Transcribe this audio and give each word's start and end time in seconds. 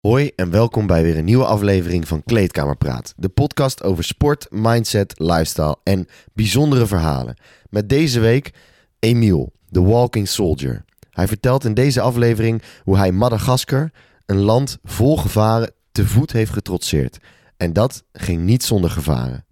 Hoi 0.00 0.30
en 0.36 0.50
welkom 0.50 0.86
bij 0.86 1.02
weer 1.02 1.16
een 1.16 1.24
nieuwe 1.24 1.44
aflevering 1.44 2.08
van 2.08 2.22
Kleedkamerpraat. 2.22 3.14
De 3.16 3.28
podcast 3.28 3.82
over 3.82 4.04
sport, 4.04 4.46
mindset, 4.50 5.18
lifestyle 5.18 5.76
en 5.82 6.06
bijzondere 6.32 6.86
verhalen. 6.86 7.36
Met 7.70 7.88
deze 7.88 8.20
week 8.20 8.52
Emiel, 8.98 9.52
de 9.68 9.80
walking 9.80 10.28
soldier. 10.28 10.84
Hij 11.10 11.28
vertelt 11.28 11.64
in 11.64 11.74
deze 11.74 12.00
aflevering 12.00 12.62
hoe 12.84 12.96
hij 12.96 13.12
Madagaskar, 13.12 13.90
een 14.26 14.40
land 14.40 14.78
vol 14.84 15.16
gevaren, 15.16 15.72
te 15.92 16.06
voet 16.06 16.32
heeft 16.32 16.52
getrotseerd. 16.52 17.18
En 17.56 17.72
dat 17.72 18.04
ging 18.12 18.42
niet 18.42 18.62
zonder 18.62 18.90
gevaren. 18.90 19.44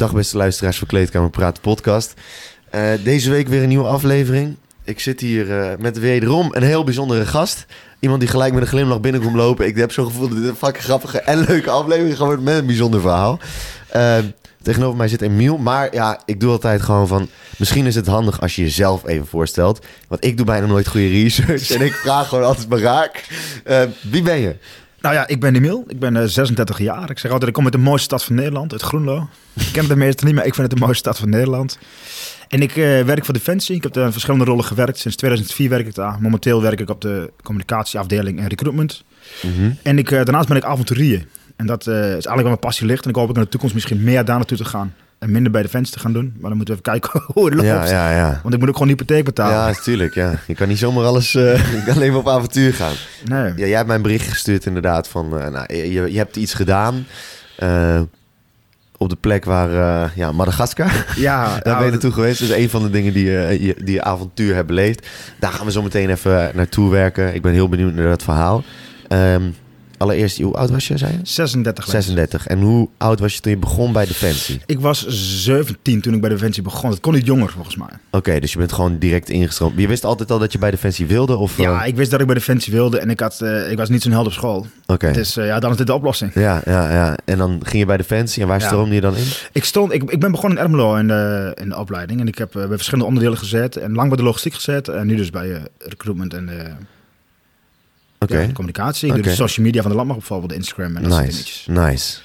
Dag 0.00 0.12
beste 0.12 0.36
luisteraars 0.36 0.78
van 0.78 0.86
Kleedkamer 0.86 1.30
Praat 1.30 1.60
podcast. 1.60 2.14
Eh, 2.70 2.82
deze 3.04 3.30
week 3.30 3.48
weer 3.48 3.62
een 3.62 3.68
nieuwe 3.68 3.88
aflevering. 3.88 4.56
Ik 4.84 5.00
zit 5.00 5.20
hier 5.20 5.60
eh, 5.60 5.78
met 5.78 5.98
wederom 5.98 6.48
een 6.52 6.62
heel 6.62 6.84
bijzondere 6.84 7.26
gast. 7.26 7.66
Iemand 7.98 8.20
die 8.20 8.28
gelijk 8.28 8.52
met 8.52 8.62
een 8.62 8.68
glimlach 8.68 9.00
binnenkomt 9.00 9.36
lopen. 9.36 9.66
Ik 9.66 9.76
heb 9.76 9.92
zo 9.92 10.04
gevoel 10.04 10.28
dat 10.28 10.38
dit 10.38 10.48
een 10.48 10.56
fucking 10.56 10.84
grappige 10.84 11.20
en 11.20 11.44
leuke 11.48 11.70
aflevering 11.70 12.16
gaat 12.16 12.26
worden 12.26 12.44
met 12.44 12.56
een 12.56 12.66
bijzonder 12.66 13.00
verhaal. 13.00 13.38
Eh, 13.88 14.16
tegenover 14.62 14.96
mij 14.96 15.08
zit 15.08 15.22
Emiel. 15.22 15.58
Maar 15.58 15.94
ja, 15.94 16.20
ik 16.24 16.40
doe 16.40 16.50
altijd 16.50 16.82
gewoon 16.82 17.08
van... 17.08 17.28
Misschien 17.56 17.86
is 17.86 17.94
het 17.94 18.06
handig 18.06 18.40
als 18.40 18.56
je 18.56 18.62
jezelf 18.62 19.06
even 19.06 19.26
voorstelt. 19.26 19.86
Want 20.08 20.24
ik 20.24 20.36
doe 20.36 20.46
bijna 20.46 20.66
nooit 20.66 20.88
goede 20.88 21.08
research. 21.08 21.70
En 21.70 21.80
ik 21.80 21.92
vraag 21.92 22.28
gewoon 22.28 22.44
altijd 22.44 22.68
maar 22.68 22.80
raak. 22.80 23.24
wie 24.10 24.22
ben 24.22 24.38
je? 24.38 24.56
Nou 25.00 25.14
ja, 25.14 25.26
ik 25.26 25.40
ben 25.40 25.54
Emiel. 25.54 25.84
Ik 25.88 25.98
ben 25.98 26.30
36 26.30 26.78
jaar. 26.78 27.10
Ik 27.10 27.18
zeg 27.18 27.30
altijd, 27.30 27.48
ik 27.48 27.54
kom 27.54 27.64
uit 27.64 27.72
de 27.72 27.78
mooiste 27.78 28.04
stad 28.04 28.24
van 28.24 28.34
Nederland, 28.34 28.72
uit 28.72 28.82
Groenlo. 28.82 29.28
Ik 29.54 29.68
ken 29.72 29.80
het 29.80 29.90
de 29.90 29.96
meeste 29.96 30.24
niet, 30.24 30.34
maar 30.34 30.46
ik 30.46 30.54
vind 30.54 30.70
het 30.70 30.78
de 30.78 30.84
mooiste 30.84 31.02
stad 31.02 31.18
van 31.18 31.28
Nederland. 31.28 31.78
En 32.48 32.62
ik 32.62 32.76
uh, 32.76 33.02
werk 33.02 33.24
voor 33.24 33.34
Defensie. 33.34 33.76
Ik 33.76 33.82
heb 33.82 33.96
in 33.96 34.12
verschillende 34.12 34.44
rollen 34.44 34.64
gewerkt. 34.64 34.98
Sinds 34.98 35.16
2004 35.16 35.68
werk 35.68 35.86
ik 35.86 35.94
daar. 35.94 36.20
Momenteel 36.20 36.62
werk 36.62 36.80
ik 36.80 36.90
op 36.90 37.00
de 37.00 37.32
communicatieafdeling 37.42 38.38
en 38.38 38.46
recruitment. 38.46 39.04
Mhm. 39.42 39.70
En 39.82 39.98
ik, 39.98 40.10
uh, 40.10 40.24
daarnaast 40.24 40.48
ben 40.48 40.56
ik 40.56 40.64
avonturier. 40.64 41.26
En 41.56 41.66
dat 41.66 41.86
is 41.86 41.92
eigenlijk 41.92 42.24
waar 42.24 42.44
mijn 42.44 42.58
passie 42.58 42.86
ligt. 42.86 43.04
En 43.04 43.10
ik 43.10 43.16
hoop 43.16 43.28
ook 43.28 43.36
in 43.36 43.42
de 43.42 43.48
toekomst 43.48 43.74
misschien 43.74 44.02
meer 44.02 44.24
daar 44.24 44.36
naartoe 44.36 44.56
te 44.56 44.64
gaan. 44.64 44.94
En 45.20 45.30
minder 45.30 45.52
bij 45.52 45.62
Defensie 45.62 45.94
te 45.94 46.00
gaan 46.00 46.12
doen. 46.12 46.32
Maar 46.38 46.48
dan 46.48 46.56
moeten 46.56 46.74
we 46.76 46.80
even 46.80 47.00
kijken 47.00 47.22
hoe 47.34 47.44
het 47.44 47.54
loopt. 47.54 47.66
Ja, 47.66 47.86
ja, 47.86 48.10
ja. 48.10 48.40
Want 48.42 48.54
ik 48.54 48.60
moet 48.60 48.68
ook 48.68 48.76
gewoon 48.76 48.88
hypotheek 48.88 49.24
betalen. 49.24 49.56
Ja, 49.56 49.66
natuurlijk. 49.66 50.14
Ja. 50.14 50.38
Je 50.46 50.54
kan 50.54 50.68
niet 50.68 50.78
zomaar 50.78 51.04
alles... 51.04 51.32
je 51.76 51.82
kan 51.86 51.94
alleen 51.94 52.10
maar 52.10 52.20
op 52.20 52.28
avontuur 52.28 52.74
gaan. 52.74 52.94
Nee. 53.24 53.52
Ja, 53.56 53.66
jij 53.66 53.76
hebt 53.76 53.86
mij 53.86 53.96
een 53.96 54.02
bericht 54.02 54.28
gestuurd 54.28 54.66
inderdaad 54.66 55.08
van... 55.08 55.28
nou, 55.28 55.74
je, 55.74 56.12
je 56.12 56.18
hebt 56.18 56.36
iets 56.36 56.54
gedaan 56.54 57.06
op 59.00 59.08
de 59.08 59.16
plek 59.16 59.44
waar, 59.44 59.70
uh, 59.70 60.16
ja, 60.16 60.32
Madagaskar. 60.32 61.06
Ja, 61.16 61.44
daar 61.48 61.62
ben 61.62 61.72
je 61.72 61.78
nou, 61.78 61.90
naartoe 61.90 62.12
geweest. 62.12 62.38
Dus 62.38 62.50
een 62.50 62.70
van 62.70 62.82
de 62.82 62.90
dingen 62.90 63.12
die 63.12 63.24
uh, 63.24 63.60
je, 63.60 63.74
die 63.84 63.94
je 63.94 64.02
avontuur 64.02 64.54
hebt 64.54 64.66
beleefd. 64.66 65.08
Daar 65.38 65.52
gaan 65.52 65.66
we 65.66 65.72
zo 65.72 65.82
meteen 65.82 66.10
even 66.10 66.50
naartoe 66.54 66.90
werken. 66.90 67.34
Ik 67.34 67.42
ben 67.42 67.52
heel 67.52 67.68
benieuwd 67.68 67.94
naar 67.94 68.08
dat 68.08 68.22
verhaal. 68.22 68.64
Um, 69.08 69.54
allereerst, 70.00 70.40
hoe 70.40 70.54
oud 70.54 70.70
was 70.70 70.88
je, 70.88 70.98
zei 70.98 71.12
je? 71.12 71.18
36. 71.22 71.86
36. 71.86 72.46
En 72.46 72.60
hoe 72.60 72.88
oud 72.96 73.20
was 73.20 73.34
je 73.34 73.40
toen 73.40 73.52
je 73.52 73.58
begon 73.58 73.92
bij 73.92 74.06
Defensie? 74.06 74.60
Ik 74.66 74.80
was 74.80 75.06
17 75.06 76.00
toen 76.00 76.14
ik 76.14 76.20
bij 76.20 76.30
Defensie 76.30 76.62
begon. 76.62 76.90
Het 76.90 77.00
kon 77.00 77.14
niet 77.14 77.26
jonger, 77.26 77.50
volgens 77.50 77.76
mij. 77.76 77.86
Oké, 77.86 78.16
okay, 78.16 78.40
dus 78.40 78.52
je 78.52 78.58
bent 78.58 78.72
gewoon 78.72 78.98
direct 78.98 79.28
ingestroomd. 79.28 79.80
Je 79.80 79.88
wist 79.88 80.04
altijd 80.04 80.30
al 80.30 80.38
dat 80.38 80.52
je 80.52 80.58
bij 80.58 80.70
Defensie 80.70 81.06
wilde? 81.06 81.36
Of, 81.36 81.56
ja, 81.56 81.82
uh... 81.82 81.88
ik 81.88 81.96
wist 81.96 82.10
dat 82.10 82.20
ik 82.20 82.26
bij 82.26 82.34
Defensie 82.34 82.72
wilde 82.72 82.98
en 82.98 83.10
ik, 83.10 83.20
had, 83.20 83.40
uh, 83.42 83.70
ik 83.70 83.76
was 83.76 83.88
niet 83.88 84.02
zo'n 84.02 84.12
held 84.12 84.26
op 84.26 84.32
school. 84.32 84.58
Oké. 84.58 84.92
Okay. 84.92 85.12
Dus 85.12 85.36
uh, 85.36 85.46
ja, 85.46 85.60
dan 85.60 85.70
is 85.70 85.76
dit 85.76 85.86
de 85.86 85.94
oplossing. 85.94 86.34
Ja, 86.34 86.62
ja, 86.64 86.92
ja. 86.92 87.16
En 87.24 87.38
dan 87.38 87.60
ging 87.62 87.78
je 87.78 87.86
bij 87.86 87.96
Defensie 87.96 88.42
en 88.42 88.48
waar 88.48 88.60
ja. 88.60 88.66
stroomde 88.66 88.94
je 88.94 89.00
dan 89.00 89.16
in? 89.16 89.26
Ik, 89.52 89.64
stond, 89.64 89.92
ik, 89.92 90.02
ik 90.10 90.20
ben 90.20 90.30
begonnen 90.30 90.58
in 90.58 90.64
Ermelo 90.64 90.96
in 90.96 91.08
de, 91.08 91.52
in 91.60 91.68
de 91.68 91.76
opleiding. 91.76 92.20
En 92.20 92.28
ik 92.28 92.38
heb 92.38 92.52
bij 92.52 92.68
verschillende 92.68 93.06
onderdelen 93.06 93.38
gezet. 93.38 93.76
En 93.76 93.94
lang 93.94 94.08
bij 94.08 94.16
de 94.16 94.22
logistiek 94.22 94.54
gezet. 94.54 94.88
En 94.88 95.06
nu 95.06 95.16
dus 95.16 95.30
bij 95.30 95.62
recruitment 95.78 96.34
en 96.34 96.48
Okay. 98.24 98.46
Ja, 98.46 98.52
communicatie. 98.52 99.06
Ik 99.06 99.10
okay. 99.10 99.22
doe 99.22 99.32
de 99.32 99.36
social 99.36 99.66
media 99.66 99.82
van 99.82 99.90
de 99.90 99.96
landmacht 99.96 100.20
bijvoorbeeld, 100.20 100.52
Instagram 100.52 100.96
en 100.96 101.02
dat 101.02 101.02
nice. 101.02 101.22
soort 101.22 101.30
dingetjes. 101.32 101.66
Nice. 101.66 102.20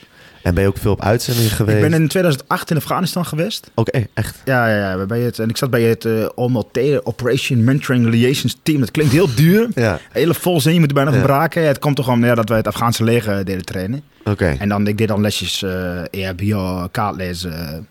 En 0.46 0.54
ben 0.54 0.64
je 0.64 0.70
ook 0.70 0.78
veel 0.78 0.92
op 0.92 1.02
uitzendingen 1.02 1.52
geweest? 1.52 1.84
Ik 1.84 1.90
ben 1.90 2.02
in 2.02 2.08
2008 2.08 2.72
in 2.72 2.78
Afghanistan 2.78 3.26
geweest. 3.26 3.72
Oké, 3.76 3.90
okay, 3.90 4.08
echt? 4.14 4.42
Ja, 4.46 4.68
ja, 4.70 4.92
ja. 4.92 5.06
Bij 5.06 5.20
het, 5.20 5.40
en 5.40 5.50
ik 5.50 5.58
zat 5.58 5.70
bij 5.70 5.82
het 5.82 6.06
uh, 6.06 6.30
OMLT, 6.36 6.80
Operation 7.04 7.64
Mentoring 7.64 8.10
Relations 8.10 8.58
Team. 8.64 8.80
Dat 8.80 8.92
klinkt 8.92 9.12
heel 9.12 9.36
duur. 9.36 9.68
ja. 9.76 10.00
Hele 10.12 10.34
vol 10.34 10.62
zin, 10.62 10.74
je 10.74 10.80
moet 10.80 10.88
er 10.88 10.96
bijna 10.96 11.10
van 11.10 11.20
ja. 11.20 11.26
braken. 11.26 11.62
Ja, 11.62 11.68
het 11.68 11.80
komt 11.80 11.96
toch 11.96 12.10
om 12.10 12.26
ja, 12.26 12.36
dat 12.36 12.50
wij 12.50 12.58
het 12.58 12.68
Afghaanse 12.68 13.04
leger 13.04 13.46
deden 13.46 13.66
trainen. 13.66 14.04
Oké. 14.24 14.56
En 14.60 14.70
dan, 14.70 14.88
ik 14.88 14.98
deed 14.98 15.08
dan 15.08 15.22
lesjes 15.22 15.62
uh, 15.62 16.02
EHBO, 16.10 16.88
kaartlezen, 16.92 17.88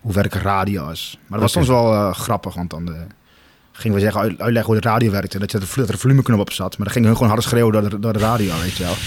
hoe 0.00 0.12
werken 0.12 0.40
radio's. 0.40 1.18
Maar 1.26 1.40
dat 1.40 1.52
was 1.52 1.52
soms 1.52 1.68
wel 1.68 1.92
uh, 1.92 2.14
grappig, 2.14 2.54
want 2.54 2.70
dan... 2.70 2.94
gingen 3.78 3.96
we 3.96 4.02
zeggen, 4.02 4.20
uitleggen 4.20 4.72
hoe 4.72 4.80
de 4.80 4.88
radio 4.88 5.10
werkte. 5.10 5.38
Dat 5.38 5.50
je 5.50 5.58
er 5.58 5.86
de 5.86 5.98
volumeknop 5.98 6.40
op 6.40 6.52
zat. 6.52 6.78
Maar 6.78 6.86
dan 6.86 6.94
gingen 6.94 7.08
hun 7.08 7.16
gewoon 7.16 7.32
hard 7.32 7.44
schreeuwen 7.44 7.72
door 7.72 7.90
de, 7.90 7.98
door 7.98 8.12
de 8.12 8.18
radio, 8.18 8.52
weet 8.60 8.76
je 8.76 8.84
wel. 8.84 8.94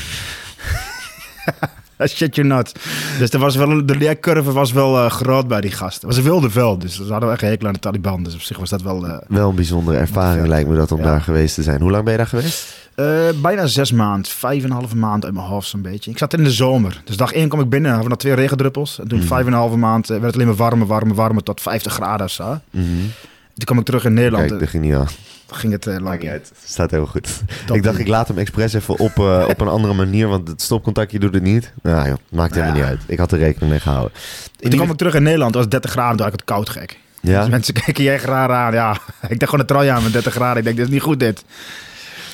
Shit 2.07 2.35
you 2.35 2.47
not. 2.47 2.71
Dus 3.19 3.29
er 3.29 3.39
was 3.39 3.55
wel, 3.55 3.85
de 3.85 3.95
leercurve 3.95 4.51
was 4.51 4.71
wel 4.71 5.05
uh, 5.05 5.11
groot 5.11 5.47
bij 5.47 5.61
die 5.61 5.71
gasten. 5.71 6.07
Het 6.07 6.15
was 6.15 6.17
een 6.17 6.31
wilde 6.31 6.49
veld, 6.49 6.81
dus 6.81 6.95
ze 6.95 7.11
hadden 7.11 7.31
echt 7.31 7.41
hekel 7.41 7.67
aan 7.67 7.73
de 7.73 7.79
Taliban. 7.79 8.23
Dus 8.23 8.33
op 8.33 8.41
zich 8.41 8.57
was 8.57 8.69
dat 8.69 8.81
wel... 8.81 9.05
Uh, 9.07 9.17
wel 9.27 9.49
een 9.49 9.55
bijzondere 9.55 9.97
ervaring 9.97 10.47
lijkt 10.47 10.69
me 10.69 10.75
dat 10.75 10.91
om 10.91 10.97
ja. 10.97 11.03
daar 11.03 11.21
geweest 11.21 11.55
te 11.55 11.63
zijn. 11.63 11.81
Hoe 11.81 11.91
lang 11.91 12.03
ben 12.03 12.11
je 12.11 12.17
daar 12.17 12.27
geweest? 12.27 12.79
Uh, 12.95 13.41
bijna 13.41 13.65
zes 13.65 13.91
maand, 13.91 14.27
vijf 14.27 14.63
en 14.63 14.69
een 14.69 14.75
halve 14.75 14.95
maand 14.95 15.25
uit 15.25 15.33
mijn 15.33 15.45
hoofd 15.45 15.67
zo'n 15.67 15.81
beetje. 15.81 16.11
Ik 16.11 16.17
zat 16.17 16.33
in 16.33 16.43
de 16.43 16.51
zomer. 16.51 17.01
Dus 17.05 17.17
dag 17.17 17.31
één 17.31 17.47
kom 17.47 17.59
ik 17.59 17.69
binnen, 17.69 17.91
hadden 17.91 18.09
we 18.09 18.13
nog 18.13 18.23
twee 18.23 18.33
regendruppels. 18.33 18.99
En 18.99 19.07
toen 19.07 19.17
Mhm. 19.17 19.27
mm. 19.27 19.33
vijf 19.33 19.45
en 19.45 19.51
een 19.51 19.59
halve 19.59 19.77
maand 19.77 20.07
werd 20.07 20.23
het 20.23 20.33
alleen 20.33 20.47
maar 20.47 20.55
warmer, 20.55 20.87
warmer, 20.87 21.15
warmer 21.15 21.43
tot 21.43 21.61
50 21.61 21.93
graden 21.93 22.25
of 22.25 22.31
zo. 22.31 22.59
Mm 22.69 22.83
-hmm. 22.83 23.11
Toen 23.53 23.65
kwam 23.65 23.77
ik 23.77 23.85
terug 23.85 24.05
in 24.05 24.13
Nederland. 24.13 24.47
Kijk, 24.47 24.59
dat 24.59 24.69
ging 24.69 24.83
niet 24.83 24.93
aan. 24.93 25.07
Ging 25.47 25.73
het 25.73 25.85
uh, 25.85 25.97
lang 25.97 26.29
uit. 26.29 26.51
Staat 26.65 26.91
heel 26.91 27.05
goed. 27.05 27.41
Dat 27.65 27.75
ik 27.75 27.83
dacht, 27.83 27.99
ik 27.99 28.07
laat 28.07 28.27
hem 28.27 28.37
expres 28.37 28.73
even 28.73 28.99
op, 28.99 29.17
uh, 29.17 29.45
op 29.49 29.61
een 29.61 29.67
andere 29.67 29.93
manier, 29.93 30.27
want 30.27 30.47
het 30.47 30.61
stopcontactje 30.61 31.19
doet 31.19 31.33
het 31.33 31.43
niet. 31.43 31.71
Nou 31.81 32.07
joh, 32.07 32.17
maakt 32.29 32.55
helemaal 32.55 32.75
ja. 32.75 32.81
niet 32.81 32.89
uit. 32.89 33.01
Ik 33.07 33.17
had 33.17 33.31
er 33.31 33.37
rekening 33.37 33.71
mee 33.71 33.79
gehouden. 33.79 34.11
In 34.59 34.69
toen 34.69 34.79
kwam 34.79 34.91
ik 34.91 34.97
terug 34.97 35.15
in 35.15 35.23
Nederland, 35.23 35.53
het 35.53 35.63
was 35.63 35.71
30 35.71 35.91
graden, 35.91 36.15
toen 36.15 36.25
had 36.25 36.33
ik 36.33 36.39
het 36.39 36.49
koud 36.49 36.69
gek. 36.69 36.99
Ja? 37.21 37.39
Dus 37.39 37.49
mensen 37.49 37.73
kijken 37.83 38.03
jij 38.03 38.17
raar 38.17 38.51
aan. 38.51 38.73
Ja, 38.73 38.91
ik 39.27 39.39
dacht 39.39 39.43
gewoon 39.43 39.59
een 39.59 39.65
trui 39.65 39.87
aan 39.87 40.03
met 40.03 40.13
30 40.13 40.33
graden. 40.33 40.57
Ik 40.57 40.63
denk, 40.63 40.75
dit 40.75 40.85
is 40.85 40.91
niet 40.91 41.01
goed 41.01 41.19
dit. 41.19 41.43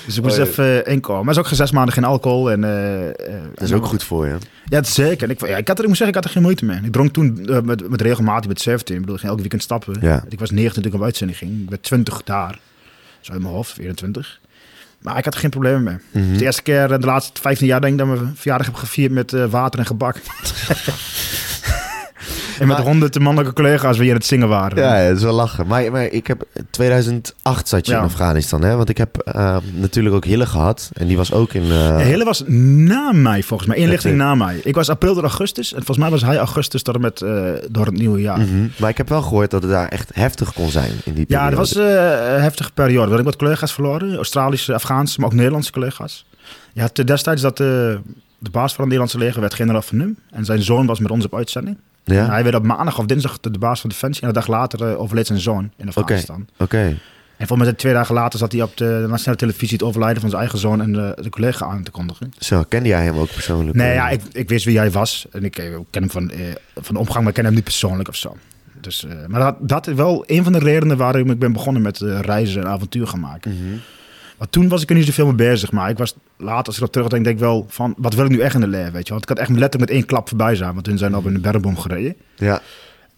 Dus 0.07 0.17
ik 0.17 0.23
moest 0.23 0.39
Oh, 0.39 0.47
even 0.47 0.65
uh, 0.65 0.93
inkomen. 0.93 1.25
Maar 1.25 1.33
is 1.33 1.39
ook 1.39 1.47
zes 1.47 1.71
maanden 1.71 1.93
geen 1.93 2.03
alcohol. 2.03 2.51
En, 2.51 2.61
dat 3.53 3.63
is 3.63 3.73
ook 3.73 3.85
goed 3.85 4.03
voor 4.03 4.27
je. 4.27 4.37
Ja, 4.65 4.83
zeker. 4.83 5.29
Ik, 5.29 5.47
ja, 5.47 5.57
ik, 5.57 5.67
had 5.67 5.77
er, 5.77 5.83
ik 5.83 5.89
moet 5.89 5.97
zeggen, 5.97 6.07
ik 6.07 6.15
had 6.15 6.23
er 6.23 6.29
geen 6.29 6.41
moeite 6.41 6.65
mee. 6.65 6.79
Ik 6.83 6.91
dronk 6.91 7.13
toen 7.13 7.47
met, 7.63 7.89
met 7.89 8.01
regelmatig 8.01 8.47
met 8.47 8.61
17. 8.61 8.95
Ik 8.95 9.01
bedoel, 9.01 9.15
ik 9.15 9.21
ging 9.21 9.31
elke 9.31 9.43
weekend 9.43 9.63
stappen. 9.63 9.97
Ja. 10.01 10.23
Ik 10.29 10.39
was 10.39 10.51
19 10.51 10.81
toen 10.81 10.91
ik 10.91 10.97
op 10.97 11.03
uitzending 11.03 11.37
ging. 11.37 11.61
Ik 11.63 11.69
werd 11.69 11.83
20 11.83 12.23
daar. 12.23 12.59
Zo 13.21 13.33
in 13.33 13.41
mijn 13.41 13.53
hoofd, 13.53 13.73
24. 13.73 14.39
Maar 15.01 15.17
ik 15.17 15.25
had 15.25 15.33
er 15.33 15.39
geen 15.39 15.49
problemen 15.49 15.83
mee. 15.83 15.97
Mm 16.11 16.29
-hmm. 16.29 16.37
De 16.37 16.43
eerste 16.43 16.61
keer 16.61 16.87
de 16.87 17.05
laatste 17.05 17.41
15 17.41 17.67
jaar 17.67 17.81
denk 17.81 17.93
ik 17.93 17.99
dat 17.99 18.07
mijn 18.07 18.35
verjaardag 18.35 18.67
heb 18.67 18.75
gevierd 18.75 19.11
met 19.11 19.33
uh, 19.33 19.45
water 19.45 19.79
en 19.79 19.85
gebak. 19.85 20.15
En 22.59 22.67
met 22.67 22.77
honderden 22.77 23.21
mannelijke 23.21 23.55
collega's 23.55 23.97
wie 23.97 24.09
aan 24.09 24.15
het 24.15 24.25
zingen 24.25 24.47
waren. 24.47 24.77
Ja, 24.83 25.07
dat 25.07 25.17
is 25.17 25.23
wel 25.23 25.33
lachen. 25.33 25.67
Maar, 25.67 25.91
maar 25.91 26.03
ik 26.03 26.27
heb 26.27 26.43
2008 26.69 27.67
zat 27.67 27.85
je 27.85 27.91
ja. 27.91 27.97
in 27.97 28.03
Afghanistan, 28.03 28.63
hè? 28.63 28.75
Want 28.75 28.89
ik 28.89 28.97
heb 28.97 29.31
uh, 29.35 29.57
natuurlijk 29.73 30.15
ook 30.15 30.25
Hille 30.25 30.45
gehad. 30.45 30.89
En 30.93 31.07
die 31.07 31.17
was 31.17 31.31
ook 31.31 31.53
in... 31.53 31.63
Uh... 31.63 31.97
Hille 31.97 32.23
was 32.23 32.43
na 32.47 33.11
mij, 33.11 33.43
volgens 33.43 33.69
mij. 33.69 33.77
Inlichting 33.77 34.15
na 34.15 34.35
mij. 34.35 34.59
Ik 34.63 34.75
was 34.75 34.89
april 34.89 35.13
tot 35.13 35.23
augustus. 35.23 35.69
En 35.73 35.77
volgens 35.77 35.97
mij 35.97 36.09
was 36.09 36.21
hij 36.21 36.37
augustus 36.37 36.81
tot 36.81 36.95
en 36.95 37.01
met 37.01 37.21
uh, 37.21 37.49
door 37.69 37.85
het 37.85 37.97
nieuwe 37.97 38.21
jaar. 38.21 38.39
Mm 38.39 38.47
-hmm. 38.47 38.71
Maar 38.77 38.89
ik 38.89 38.97
heb 38.97 39.09
wel 39.09 39.21
gehoord 39.21 39.51
dat 39.51 39.61
het 39.61 39.71
daar 39.71 39.87
echt 39.87 40.09
heftig 40.13 40.53
kon 40.53 40.69
zijn 40.69 40.91
in 41.03 41.13
die 41.13 41.25
periode. 41.25 41.43
Ja, 41.43 41.49
dat 41.49 41.59
was 41.59 41.75
een 41.75 42.41
heftige 42.41 42.71
periode. 42.71 43.01
We 43.01 43.07
hadden 43.07 43.25
wat 43.25 43.35
collega's 43.35 43.73
verloren. 43.73 44.15
Australische, 44.15 44.73
Afghaanse, 44.73 45.19
maar 45.19 45.29
ook 45.29 45.35
Nederlandse 45.35 45.71
collega's. 45.71 46.25
Je 46.73 46.81
had 46.81 46.95
destijds 46.95 47.41
dat 47.41 47.57
de, 47.57 47.99
de 48.39 48.49
baas 48.49 48.73
van 48.73 48.85
het 48.85 48.93
Nederlandse 48.93 49.17
leger 49.17 49.41
werd 49.41 49.53
generaal 49.53 49.81
van 49.81 49.97
Num. 49.97 50.17
En 50.31 50.45
zijn 50.45 50.61
zoon 50.61 50.85
was 50.85 50.99
met 50.99 51.11
ons 51.11 51.25
op 51.25 51.35
uitzending. 51.35 51.77
Ja? 52.15 52.23
En 52.23 52.31
hij 52.31 52.43
werd 52.43 52.55
op 52.55 52.63
maandag 52.63 52.99
of 52.99 53.05
dinsdag 53.05 53.39
de, 53.39 53.49
baas 53.49 53.81
van 53.81 53.89
Defensie. 53.89 54.21
En 54.21 54.27
een 54.27 54.33
dag 54.33 54.47
later 54.47 54.91
uh, 54.91 54.99
overleed 54.99 55.27
zijn 55.27 55.39
zoon 55.39 55.71
in 55.77 55.87
Afghanistan. 55.87 56.47
Oké. 56.53 56.63
Okay. 56.63 56.85
Okay. 56.85 56.99
En 57.37 57.47
volgens 57.47 57.69
mij 57.69 57.77
twee 57.77 57.93
dagen 57.93 58.15
later 58.15 58.39
zat 58.39 58.51
hij 58.51 58.61
op 58.61 58.77
de 58.77 59.05
nationale 59.09 59.37
televisie 59.37 59.77
het 59.77 59.87
overlijden 59.87 60.21
van 60.21 60.29
zijn 60.29 60.41
eigen 60.41 60.59
zoon 60.59 60.81
en 60.81 60.93
de, 60.93 61.17
de 61.21 61.29
collega 61.29 61.65
aan 61.65 61.83
te 61.83 61.91
kondigen. 61.91 62.33
Zo, 62.37 62.63
kende 62.69 62.89
jij 62.89 63.03
hem 63.03 63.17
ook 63.17 63.33
persoonlijk? 63.33 63.77
Nee, 63.77 63.93
ja, 63.93 64.09
ik, 64.09 64.21
ik 64.31 64.49
wist 64.49 64.65
wie 64.65 64.77
hij 64.77 64.91
was. 64.91 65.27
En 65.31 65.43
ik, 65.43 65.57
ik 65.57 65.73
ken 65.89 66.01
hem 66.01 66.11
van, 66.11 66.31
uh, 66.31 66.39
van 66.75 66.93
de 66.93 66.99
omgang, 66.99 67.19
maar 67.19 67.27
ik 67.27 67.33
ken 67.33 67.45
hem 67.45 67.53
niet 67.53 67.63
persoonlijk 67.63 68.09
of 68.09 68.15
zo. 68.15 68.37
Dus, 68.81 69.03
uh, 69.03 69.25
maar 69.27 69.39
dat, 69.39 69.55
dat 69.59 69.87
is 69.87 69.93
wel 69.93 70.23
een 70.25 70.43
van 70.43 70.51
de 70.51 70.59
redenen 70.59 70.97
waarom 70.97 71.29
ik 71.29 71.39
ben 71.39 71.53
begonnen 71.53 71.81
met 71.81 71.99
uh, 71.99 72.19
reizen 72.19 72.61
en 72.61 72.67
avontuur 72.67 73.07
gaan 73.07 73.19
maken. 73.19 73.51
Mm 73.51 73.57
-hmm. 73.57 73.81
Maar 74.37 74.49
toen 74.49 74.67
was 74.67 74.81
ik 74.81 74.89
er 74.89 74.95
niet 74.95 75.05
zoveel 75.05 75.25
mee 75.25 75.35
bezig. 75.35 75.71
Maar 75.71 75.89
ik 75.89 75.97
was 75.97 76.15
later, 76.37 76.65
als 76.65 76.75
ik 76.75 76.81
erop 76.81 76.91
terugdenk, 76.91 77.23
denk 77.23 77.35
ik 77.35 77.41
wel 77.41 77.65
van... 77.69 77.93
wat 77.97 78.13
wil 78.13 78.25
ik 78.25 78.31
nu 78.31 78.39
echt 78.39 78.55
in 78.55 78.61
de 78.61 78.67
leven, 78.67 78.93
weet 78.93 79.07
je? 79.07 79.09
Want 79.09 79.23
ik 79.23 79.29
had 79.29 79.37
echt 79.37 79.49
letterlijk 79.49 79.79
met 79.79 79.89
één 79.89 80.05
klap 80.05 80.27
voorbij 80.27 80.55
zijn. 80.55 80.73
Want 80.73 80.85
hun 80.85 80.97
zijn 80.97 81.15
op 81.15 81.25
een 81.25 81.41
bergboom 81.41 81.77
gereden. 81.77 82.15
Ja. 82.35 82.61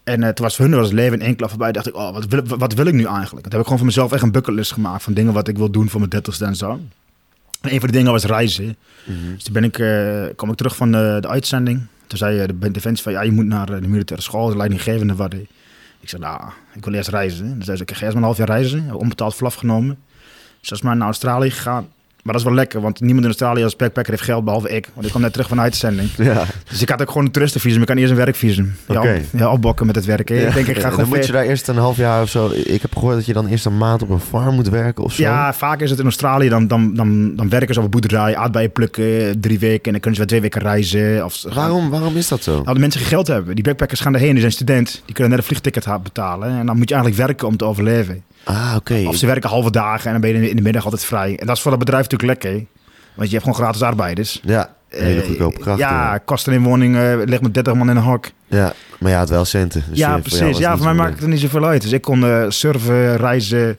En 0.04 0.22
uh, 0.22 0.28
toen 0.28 0.46
was 0.46 0.58
hun 0.58 0.72
was 0.72 0.86
het 0.86 0.96
leven 0.96 1.20
in 1.20 1.26
één 1.26 1.36
klap 1.36 1.50
voorbij. 1.50 1.72
dacht 1.72 1.88
ik, 1.88 1.96
oh, 1.96 2.14
wat 2.14 2.26
wil, 2.26 2.44
wat 2.58 2.74
wil 2.74 2.86
ik 2.86 2.94
nu 2.94 3.06
eigenlijk? 3.06 3.42
Toen 3.42 3.52
heb 3.52 3.60
ik 3.60 3.64
gewoon 3.64 3.78
voor 3.78 3.86
mezelf 3.86 4.12
echt 4.12 4.24
een 4.24 4.32
bucketlist 4.32 4.72
gemaakt... 4.72 5.04
van 5.04 5.14
dingen 5.14 5.34
wat 5.34 5.48
ik 5.48 5.58
wil 5.58 5.72
doen 5.72 5.90
voor 5.90 6.00
mijn 6.00 6.12
dertigste 6.12 6.46
en 6.46 6.56
zo. 6.56 6.80
En 7.62 7.74
een 7.74 7.80
van 7.80 7.90
de 7.90 7.96
dingen 7.98 8.12
was 8.12 8.24
reizen. 8.24 8.78
Mhm. 9.04 9.34
Dus 9.34 9.44
toen 9.44 9.54
ben 9.54 9.64
ik, 9.64 9.80
eh, 9.80 10.36
kwam 10.36 10.50
ik 10.50 10.56
terug 10.56 10.76
van 10.76 10.92
de, 10.92 11.18
de 11.22 11.28
uitzending. 11.28 11.82
Toen 12.08 12.18
zei 12.18 12.40
eh, 12.40 12.48
de 12.60 12.72
defensie 12.72 13.04
van, 13.04 13.12
ja, 13.12 13.22
je 13.22 13.32
moet 13.32 13.46
naar 13.46 13.70
eh, 13.70 13.82
de 13.82 13.88
militaire 13.88 14.26
school, 14.26 14.50
de 14.50 14.58
leidinggevende 14.58 15.16
wat. 15.16 15.34
Ik 16.00 16.10
zei, 16.10 16.22
nou, 16.22 16.42
ik 16.74 16.86
wil 16.86 16.94
eerst 16.94 17.10
reizen. 17.10 17.56
Dus 17.56 17.66
zei 17.66 17.78
ze, 17.78 17.84
ik 17.84 17.92
ga 17.92 18.02
eerst 18.02 18.14
maar 18.14 18.16
een 18.16 18.24
half 18.24 18.38
jaar 18.38 18.48
reizen. 18.48 18.94
Onbetaald 18.94 19.36
verlof 19.36 19.56
genomen. 19.56 19.98
Zes 20.62 20.82
maanden 20.82 21.00
naar 21.00 21.08
Australië 21.08 21.50
gegaan. 21.50 21.88
Maar 22.24 22.34
dat 22.34 22.44
is 22.44 22.50
wel 22.50 22.54
lekker, 22.58 22.82
want 22.82 23.00
niemand 23.00 23.20
in 23.22 23.26
Australië 23.30 23.64
als 23.64 23.76
backpacker 23.76 24.12
heeft 24.12 24.24
geld, 24.24 24.44
behalve 24.44 24.70
ik. 24.70 24.90
Want 24.94 25.04
ik 25.06 25.10
kwam 25.12 25.22
net 25.22 25.32
terug 25.32 25.48
van 25.48 25.58
de 25.58 25.64
uitzending. 25.64 26.10
Ja, 26.18 26.46
Dus 26.70 26.82
ik 26.82 26.90
had 26.90 27.02
ook 27.02 27.08
gewoon 27.08 27.26
een 27.26 27.32
toeristenvisum. 27.32 27.82
Ik 27.82 27.88
kan 27.88 27.98
eerst 27.98 28.12
een 28.12 28.18
werkvisum. 28.18 28.76
Ja, 28.88 29.00
Oké. 29.00 29.22
ja, 29.38 29.52
opbokken 29.52 29.86
met 29.86 29.96
het 29.96 30.06
werken. 30.06 30.48
Ik 30.48 30.54
denk, 30.54 30.68
ik 30.68 30.76
ga 30.76 30.82
dan 30.82 30.92
gewoon 30.92 31.10
moet 31.10 31.26
je 31.26 31.32
daar 31.32 31.44
eerst 31.44 31.68
een 31.68 31.78
half 31.78 31.98
jaar 31.98 32.22
of 32.22 32.30
zo. 32.30 32.50
Ik 32.54 32.82
heb 32.82 32.94
gehoord 32.94 33.16
dat 33.16 33.26
je 33.26 33.34
dan 33.34 33.48
eerst 33.48 33.66
een 33.66 33.78
maand 33.78 34.02
op 34.02 34.10
een 34.10 34.20
farm 34.20 34.56
moet 34.56 34.70
werken 34.70 35.04
of 35.04 35.14
zo. 35.14 35.22
Ja, 35.24 35.54
vaak 35.54 35.82
is 35.82 35.90
het 35.90 36.00
in 36.00 36.06
Australië, 36.06 36.50
dan, 36.50 36.68
dan, 36.68 36.94
dan, 36.94 37.36
dan 37.36 37.50
werken 37.50 37.74
ze 37.74 37.80
op 37.80 37.86
een 37.86 37.92
boerderij, 37.92 38.36
aardbeien 38.36 38.72
plukken, 38.72 39.40
drie 39.40 39.60
weken. 39.60 39.84
En 39.86 39.92
dan 39.92 40.00
kunnen 40.00 40.14
ze 40.14 40.18
weer 40.20 40.28
twee 40.28 40.42
weken 40.42 40.62
reizen. 40.62 41.26
Of 41.26 41.44
Waarom, 41.54 41.90
waarom 41.90 42.16
is 42.18 42.28
dat 42.28 42.44
zo? 42.44 42.62
Nou, 42.62 42.74
de 42.74 42.80
mensen 42.80 43.00
geen 43.00 43.10
geld 43.10 43.28
hebben. 43.28 43.56
Die 43.56 43.64
backpackers 43.64 44.00
gaan 44.00 44.14
erheen, 44.14 44.32
die 44.32 44.40
zijn 44.40 44.52
student. 44.52 45.02
Die 45.06 45.14
kunnen 45.16 45.30
net 45.32 45.40
een 45.42 45.48
vliegticket 45.48 46.04
betalen. 46.04 46.50
En 46.50 46.66
dan 46.66 46.78
moet 46.78 46.90
je 46.90 46.96
eigenlijk 46.96 47.26
werken 47.26 47.48
om 47.48 47.58
te 47.58 47.66
overleven. 47.66 48.24
Ah, 48.44 48.74
oké. 48.76 49.04
Of 49.08 49.16
ze 49.16 49.26
werken 49.26 49.50
halve 49.50 49.72
dagen 49.72 50.06
en 50.06 50.12
dan 50.12 50.22
ben 50.32 50.42
je 50.42 50.50
in 50.50 50.56
de 50.56 50.62
middag 50.62 50.84
altijd 50.84 51.06
vrij. 51.06 51.38
En 51.40 51.46
dat 51.46 51.56
is 51.56 51.62
voor 51.62 51.72
dat 51.72 51.80
bedrijf 51.80 52.04
natuurlijk 52.10 52.42
lekker. 52.44 52.66
Want 53.16 53.30
je 53.30 53.36
hebt 53.38 53.44
gewoon 53.50 53.64
gratis 53.64 53.82
arbeiders. 53.82 54.40
Ja, 54.44 54.76
hele 54.90 55.22
Eh, 55.22 55.28
goedkope 55.28 55.60
krachten. 55.60 55.88
Ja, 55.88 56.18
kosten 56.26 56.54
in 56.54 56.64
woning 56.64 56.96
eh, 56.98 57.18
ligt 57.26 57.42
met 57.42 57.54
30 57.54 57.74
man 57.74 57.90
in 57.90 57.96
een 57.96 58.04
hok. 58.04 58.26
ja, 58.48 58.74
maar 59.00 59.12
ja, 59.12 59.20
het 59.20 59.30
wel 59.30 59.46
centen. 59.46 59.84
Dus 59.90 59.98
ja, 59.98 60.08
eh, 60.08 60.14
voor 60.14 60.22
precies. 60.22 60.40
het 60.48 60.58
Ja, 60.58 60.76
voor 60.76 60.86
mij 60.86 60.94
maakt 60.94 61.14
het 61.14 61.22
er 61.22 61.28
niet 61.30 61.40
zoveel 61.40 61.66
uit. 61.66 61.82
Dus 61.82 61.92
ik 61.92 62.02
kon 62.02 62.46
surfen, 62.52 63.18
reizen. 63.18 63.70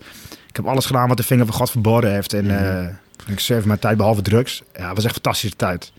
Ik 0.48 0.56
heb 0.56 0.66
alles 0.66 0.86
gedaan 0.86 1.08
wat 1.08 1.16
de 1.16 1.22
vinger 1.22 1.46
van 1.46 1.54
God 1.54 1.70
verboden 1.70 2.12
heeft. 2.12 2.32
En 2.32 2.76
eh, 2.78 2.86
ik 3.32 3.38
surf 3.40 3.64
mijn 3.64 3.78
tijd 3.78 3.96
behalve 3.96 4.22
drugs. 4.22 4.62
Ja, 4.76 4.86
het 4.86 4.94
was 4.96 5.04
echt 5.04 5.16
een 5.16 5.20
fantastische 5.22 5.56
tijd. 5.56 5.92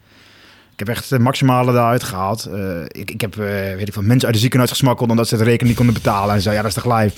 Ik 0.81 0.87
heb 0.87 0.95
echt 0.95 1.09
het 1.09 1.21
maximale 1.21 1.73
daaruit 1.73 2.03
gehaald. 2.03 2.45
Eh, 2.45 2.81
ik, 2.87 3.11
ik 3.11 3.21
heb 3.21 3.33
eh, 3.39 3.45
weet 3.75 3.87
ik 3.87 3.93
veel, 3.93 4.01
mensen 4.01 4.25
uit 4.25 4.33
de 4.33 4.39
ziekenhuis 4.41 4.71
gesmakkeld 4.71 5.09
omdat 5.09 5.27
ze 5.27 5.37
de 5.37 5.43
rekening 5.43 5.67
niet 5.67 5.75
konden 5.75 5.93
betalen. 5.95 6.35
En 6.35 6.41
zo, 6.41 6.51
ja, 6.51 6.61
dat 6.61 6.75
is 6.75 6.81
toch 6.83 6.97
live. 6.99 7.13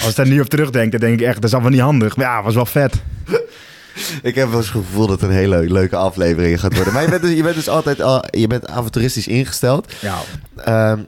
Als 0.00 0.08
ik 0.10 0.16
daar 0.16 0.26
nu 0.26 0.40
op 0.40 0.48
terugdenk, 0.48 0.90
dan 0.90 1.00
denk 1.00 1.20
ik 1.20 1.26
echt, 1.26 1.34
dat 1.34 1.44
is 1.44 1.52
allemaal 1.52 1.70
niet 1.70 1.80
handig. 1.80 2.16
Maar 2.16 2.26
ja, 2.26 2.42
was 2.42 2.54
wel 2.54 2.66
vet. 2.66 2.94
Ik 4.22 4.34
heb 4.34 4.48
wel 4.48 4.56
eens 4.58 4.72
het 4.72 4.84
gevoel 4.84 5.06
dat 5.06 5.20
het 5.20 5.30
een 5.30 5.36
hele 5.36 5.70
leuke 5.72 5.96
aflevering 5.96 6.60
gaat 6.60 6.74
worden. 6.74 6.92
Maar 6.92 7.02
je 7.02 7.08
bent 7.08 7.22
dus, 7.22 7.32
je 7.36 7.42
bent 7.42 7.54
dus 7.54 7.68
altijd 7.68 8.00
al, 8.02 8.24
je 8.30 8.46
bent 8.46 8.68
avonturistisch 8.68 9.26
ingesteld. 9.28 9.92
Ja, 10.00 10.16
Ehm, 10.56 10.98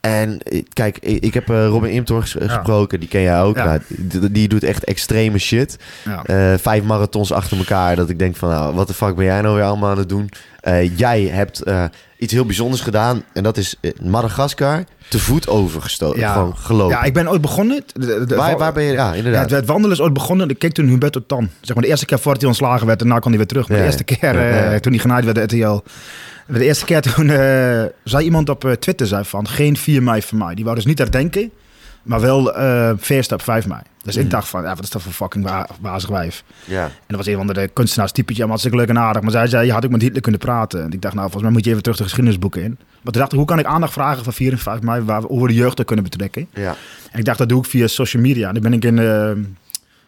en 0.00 0.38
eh, 0.42 0.62
kijk, 0.72 0.98
ik, 0.98 1.34
heb 1.34 1.48
Robin 1.48 1.90
Imtor 1.90 2.20
ges- 2.22 2.36
gesproken, 2.38 3.00
die 3.00 3.08
ken 3.08 3.20
jij 3.20 3.40
ook. 3.40 3.56
Ja. 3.56 3.64
Nou, 3.64 3.80
die, 3.88 4.30
die 4.32 4.48
doet 4.48 4.62
echt 4.64 4.84
extreme 4.84 5.38
shit. 5.38 5.76
ja. 6.04 6.58
Vijf 6.58 6.82
marathons 6.82 7.32
achter 7.32 7.58
elkaar. 7.58 7.96
Dat 7.96 8.08
ik 8.10 8.18
denk 8.18 8.36
van, 8.36 8.48
nou, 8.48 8.74
wat 8.74 8.86
de 8.86 8.94
fuck 8.94 9.14
ben 9.16 9.24
jij 9.24 9.40
nou 9.40 9.54
weer 9.54 9.64
allemaal 9.64 9.90
aan 9.90 9.98
het 9.98 10.08
doen? 10.08 10.28
Eh, 10.66 10.98
jij 10.98 11.22
hebt 11.22 11.62
eh, 11.62 11.84
iets 12.18 12.32
heel 12.32 12.44
bijzonders 12.46 12.82
gedaan. 12.82 13.22
En 13.32 13.42
dat 13.42 13.56
is 13.56 13.76
Madagaskar 14.02 14.84
te 15.08 15.18
voet 15.18 15.48
overgestoten. 15.48 16.20
Ja. 16.20 16.32
Gewoon 16.32 16.56
gelopen. 16.56 16.96
ja, 16.96 17.02
ik 17.02 17.12
ben 17.12 17.28
ooit 17.28 17.40
begonnen. 17.40 17.82
De- 17.92 18.06
de- 18.06 18.24
de- 18.26 18.34
waar, 18.36 18.58
waar 18.58 18.72
ben 18.72 18.82
je? 18.82 18.92
Ja, 18.92 19.08
Ja, 19.08 19.14
inderdaad. 19.14 19.42
het, 19.42 19.50
het 19.50 19.66
wandelen 19.66 19.96
is 19.96 20.02
ooit 20.02 20.12
begonnen. 20.12 20.48
Ik 20.48 20.58
keek 20.58 20.72
toen 20.72 20.86
Huberto 20.86 21.20
Tan. 21.26 21.50
Zeg 21.60 21.74
maar 21.74 21.84
de 21.84 21.90
eerste 21.90 22.06
keer 22.06 22.18
voordat 22.18 22.40
hij 22.40 22.50
ontslagen 22.50 22.86
werd. 22.86 22.98
Daarna 22.98 23.18
kwam 23.18 23.28
hij 23.28 23.38
weer 23.38 23.46
terug. 23.48 23.68
Maar 23.68 23.76
Ja, 23.76 23.82
de 23.82 23.88
eerste 23.88 24.04
keer 24.04 24.38
eh, 24.72 24.78
toen 24.78 24.92
hij 24.92 25.00
genaaid 25.00 25.24
werd 25.24 25.36
de 25.50 25.56
RTL. 25.56 25.82
De 26.52 26.64
eerste 26.64 26.84
keer 26.84 27.00
toen 27.00 27.28
zei 28.04 28.24
iemand 28.24 28.48
op 28.48 28.76
Twitter 28.78 29.06
zei 29.06 29.24
van... 29.24 29.48
Geen 29.48 29.76
4 29.76 30.02
mei 30.02 30.22
voor 30.22 30.38
mij. 30.38 30.54
Die 30.54 30.64
wou 30.64 30.76
dus 30.76 30.86
niet 30.86 30.98
herdenken. 30.98 31.50
Maar 32.06 32.20
wel 32.20 32.54
eh 32.54 32.90
feest 33.00 33.32
op 33.32 33.42
5 33.42 33.66
mei. 33.66 33.80
Dus 34.02 34.16
ik 34.16 34.30
dacht 34.30 34.48
van... 34.48 34.62
Ja, 34.62 34.74
wat 34.74 34.82
is 34.82 34.90
dat 34.90 35.02
voor 35.02 35.12
fucking 35.12 35.44
wa 35.44 35.68
wazig 35.80 36.08
wijf. 36.08 36.44
ja. 36.64 36.84
En 36.84 36.90
dat 37.06 37.16
was 37.16 37.26
een 37.26 37.36
van 37.36 37.46
de 37.46 37.70
kunstenaarstypetje. 37.72 38.40
Maar 38.40 38.48
hartstikke 38.48 38.78
leuk 38.78 38.88
en 38.88 38.98
aardig. 38.98 39.22
Maar 39.22 39.30
zij 39.30 39.46
zei, 39.46 39.66
je 39.66 39.72
had 39.72 39.84
ook 39.84 39.90
met 39.90 40.02
Hitler 40.02 40.20
kunnen 40.22 40.40
praten. 40.40 40.82
En 40.82 40.92
ik 40.92 41.02
dacht, 41.02 41.14
nou, 41.14 41.30
volgens 41.30 41.42
mij 41.42 41.52
moet 41.52 41.64
je 41.64 41.70
even 41.70 41.82
terug 41.82 41.98
de 41.98 42.04
geschiedenisboeken 42.04 42.62
in. 42.62 42.78
Maar 42.78 43.12
toen 43.12 43.20
dacht 43.20 43.32
ik, 43.32 43.38
hoe 43.38 43.46
kan 43.46 43.58
ik 43.58 43.64
aandacht 43.64 43.92
vragen 43.92 44.24
van 44.24 44.32
4 44.32 44.52
en 44.52 44.58
5 44.58 44.80
mei... 44.80 45.02
Waar 45.02 45.20
we, 45.20 45.26
hoe 45.26 45.42
we 45.42 45.48
de 45.48 45.54
jeugd 45.54 45.78
er 45.78 45.84
kunnen 45.84 46.04
betrekken? 46.04 46.48
ja. 46.54 46.74
En 47.10 47.18
ik 47.18 47.24
dacht, 47.24 47.38
dat 47.38 47.48
doe 47.48 47.58
ik 47.58 47.68
via 47.68 47.86
social 47.86 48.22
media. 48.22 48.48
En 48.48 48.54
dan 48.54 48.62
ben 48.62 48.72
ik 48.72 48.84
in, 48.84 48.98
eh, 48.98 49.30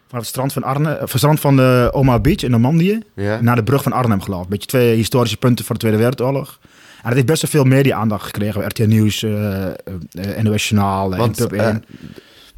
van 0.08 0.18
het 0.18 0.26
strand 0.26 0.52
van 0.52 0.62
Arnhem, 0.62 0.92
of 0.92 1.12
het 1.12 1.18
strand 1.18 1.40
van 1.40 1.56
de 1.56 1.90
Omaha 1.92 2.18
Beach 2.18 2.42
in 2.42 2.50
Normandië, 2.50 2.98
ja. 3.14 3.40
naar 3.40 3.56
de 3.56 3.62
brug 3.62 3.82
van 3.82 3.92
Arnhem 3.92 4.20
gelopen. 4.22 4.44
Een 4.44 4.50
beetje 4.50 4.66
twee 4.68 4.94
historische 4.96 5.36
punten 5.36 5.64
van 5.64 5.74
de 5.74 5.80
Tweede 5.80 5.98
Wereldoorlog. 5.98 6.58
En 6.98 7.04
dat 7.04 7.12
heeft 7.14 7.26
best 7.26 7.42
wel 7.42 7.50
veel 7.50 7.64
media-aandacht 7.64 8.24
gekregen. 8.24 8.66
RTL 8.66 8.82
Nieuws, 8.86 9.22
eh 9.22 9.66
eh, 9.66 9.72
NOS 10.42 10.68
Journaal, 10.68 11.12
eh, 11.12 11.18
Want 11.18 11.36
Pub 11.36 11.52
eh, 11.52 11.66
1. 11.66 11.84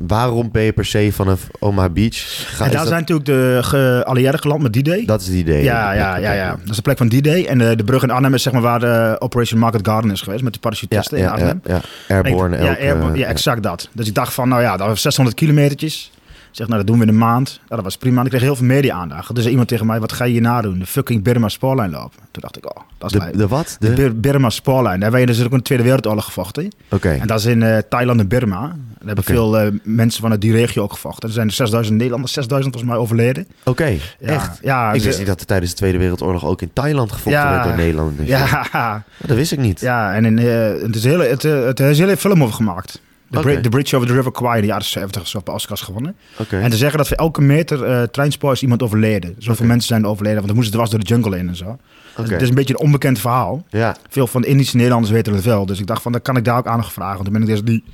waarom 0.06 0.50
ben 0.50 0.62
je 0.62 0.72
per 0.72 0.84
se 0.84 1.12
vanaf 1.12 1.46
Omaha 1.58 1.88
Beach? 1.88 2.16
Ga, 2.16 2.64
en 2.64 2.70
daar 2.70 2.78
dat, 2.78 2.88
zijn 2.88 3.00
natuurlijk 3.00 3.26
de 3.26 3.58
geallieerden 3.62 4.40
geland 4.40 4.62
met 4.62 4.72
D-Day. 4.72 5.04
dat 5.06 5.20
is 5.20 5.26
het 5.26 5.36
idee. 5.36 5.62
Ja, 5.62 5.92
ja, 5.92 6.16
ja, 6.16 6.32
ja. 6.32 6.50
Dat 6.50 6.70
is 6.70 6.76
de 6.76 6.82
plek 6.82 6.96
van 6.98 7.08
D-Day. 7.08 7.44
En 7.44 7.58
de, 7.58 7.76
de 7.76 7.84
brug 7.84 8.02
in 8.02 8.10
Arnhem 8.10 8.34
is 8.34 8.42
zeg 8.42 8.52
maar 8.52 8.62
waar 8.62 8.80
de 8.80 9.16
Operation 9.18 9.60
Market 9.60 9.86
Garden 9.86 10.10
is 10.10 10.20
geweest 10.20 10.42
met 10.42 10.52
de 10.52 10.58
Ja, 10.62 10.68
parachutisten 10.68 11.18
in 11.18 11.28
Arnhem. 11.28 11.60
ja, 11.64 11.80
ja. 12.08 12.14
Airborne. 12.22 12.56
Ja, 12.62 12.76
airborne, 12.78 13.18
ja, 13.18 13.26
exact 13.26 13.62
dat. 13.62 13.88
Dus 13.92 14.08
ik 14.08 14.14
dacht 14.14 14.34
van, 14.34 14.48
nou 14.48 14.62
ja, 14.62 14.76
dat 14.76 14.86
was 14.86 15.00
600 15.02 15.36
kilometertjes. 15.36 16.10
Zeg, 16.50 16.66
nou, 16.66 16.78
dat 16.78 16.86
doen 16.86 16.96
we 16.98 17.02
in 17.02 17.08
een 17.08 17.18
maand. 17.18 17.48
Nou, 17.56 17.66
dat 17.68 17.82
was 17.82 17.96
prima. 17.96 18.18
En 18.18 18.24
ik 18.24 18.30
kreeg 18.30 18.42
heel 18.42 18.56
veel 18.56 18.66
media-aandacht. 18.66 19.34
Dus 19.34 19.46
iemand 19.46 19.68
tegen 19.68 19.86
mij, 19.86 20.00
wat 20.00 20.12
ga 20.12 20.24
je 20.24 20.32
hierna 20.32 20.60
doen? 20.62 20.78
De 20.78 20.86
fucking 20.86 21.22
Burma 21.22 21.48
spoorlijn 21.48 21.90
lopen. 21.90 22.18
Toen 22.30 22.42
dacht 22.42 22.56
ik, 22.56 22.66
oh, 22.76 22.82
dat 22.98 23.14
is 23.14 23.20
De, 23.36 23.48
wat? 23.48 23.76
De 23.80 24.14
Burma 24.14 24.50
spoorlijn. 24.50 25.00
Daar 25.00 25.02
hebben 25.02 25.20
je 25.20 25.26
dus 25.26 25.44
ook 25.44 25.50
in 25.50 25.56
de 25.56 25.62
Tweede 25.62 25.84
Wereldoorlog 25.84 26.24
gevochten. 26.24 26.68
Oké. 26.90 27.08
En 27.10 27.26
dat 27.26 27.38
is 27.38 27.44
in 27.44 27.62
eh, 27.62 27.78
Thailand 27.88 28.20
en 28.20 28.28
Burma. 28.28 28.60
Daar 28.60 29.06
hebben 29.06 29.24
veel 29.24 29.58
eh, 29.58 29.66
mensen 29.82 30.20
vanuit 30.22 30.40
die 30.40 30.52
regio 30.52 30.82
ook 30.82 30.92
gevochten. 30.92 31.28
Er 31.28 31.34
zijn 31.34 31.46
er 31.46 31.52
6000 31.52 31.96
Nederlanders, 31.96 32.32
6000 32.32 32.72
volgens 32.74 32.92
mij 32.92 33.02
overleden. 33.02 33.46
Oké, 33.64 33.84
Ja, 33.86 33.98
echt? 34.20 34.58
Ja, 34.62 34.92
ik 34.92 35.00
ze- 35.00 35.06
wist 35.06 35.18
niet 35.18 35.26
dat 35.26 35.40
er 35.40 35.46
tijdens 35.46 35.70
de 35.70 35.76
Tweede 35.76 35.98
Wereldoorlog 35.98 36.44
ook 36.44 36.62
in 36.62 36.70
Thailand 36.72 37.12
gevochten 37.12 37.32
Ja. 37.42 37.50
werd 37.52 37.64
door 37.64 37.76
Nederlanders. 37.76 38.28
Ja, 38.28 39.02
Dat 39.26 39.36
wist 39.36 39.52
ik 39.52 39.58
niet. 39.58 39.80
ja, 39.80 40.14
en 40.14 40.24
in, 40.24 40.38
eh, 40.38 40.82
het, 40.82 40.94
is 40.96 41.04
hele, 41.04 41.24
het, 41.24 41.42
het 41.42 41.80
is 41.80 41.98
een 41.98 42.04
hele 42.04 42.16
film 42.16 42.42
over 42.42 42.54
gemaakt. 42.54 43.00
The, 43.30 43.38
Oké. 43.38 43.46
Bri- 43.52 43.60
The 43.62 43.68
Bridge 43.68 43.96
over 43.96 44.08
the 44.08 44.14
River 44.14 44.32
Kwai 44.32 44.54
in 44.54 44.60
de 44.60 44.66
jaren 44.66 44.84
70 44.84 45.22
is 45.22 45.34
op 45.34 45.46
de 45.46 45.52
Oscars 45.52 45.80
gewonnen. 45.80 46.16
En 46.50 46.70
te 46.70 46.76
zeggen 46.76 46.98
dat 46.98 47.08
voor 47.08 47.16
elke 47.16 47.40
meter 47.40 47.84
eh 47.84 48.02
treinspoor 48.02 48.52
is 48.52 48.62
iemand 48.62 48.82
overleden. 48.82 49.34
Zoveel 49.38 49.52
Oké. 49.54 49.64
mensen 49.64 49.88
zijn 49.88 50.06
overleden, 50.06 50.34
want 50.36 50.46
dan 50.46 50.56
moesten 50.56 50.74
dwars 50.74 50.90
door 50.90 51.00
de 51.00 51.06
jungle 51.06 51.38
in 51.38 51.48
en 51.48 51.56
zo. 51.56 51.76
Dus. 52.16 52.30
Het 52.30 52.42
is 52.42 52.48
een 52.48 52.54
beetje 52.54 52.74
een 52.74 52.80
onbekend 52.80 53.18
verhaal. 53.18 53.64
Ja, 53.68 53.96
Veel 54.08 54.26
van 54.26 54.40
de 54.40 54.46
Indische 54.46 54.76
Nederlanders 54.76 55.12
weten 55.12 55.34
het 55.34 55.44
wel. 55.44 55.66
Dus 55.66 55.80
ik 55.80 55.86
dacht 55.86 56.02
van, 56.02 56.12
dan 56.12 56.22
kan 56.22 56.36
ik 56.36 56.44
daar 56.44 56.58
ook 56.58 56.66
aandacht 56.66 56.92
vragen. 56.92 57.14
Want 57.14 57.24
toen 57.24 57.32
ben 57.32 57.42
ik 57.42 57.48
dus 57.48 57.62
die 57.64 57.84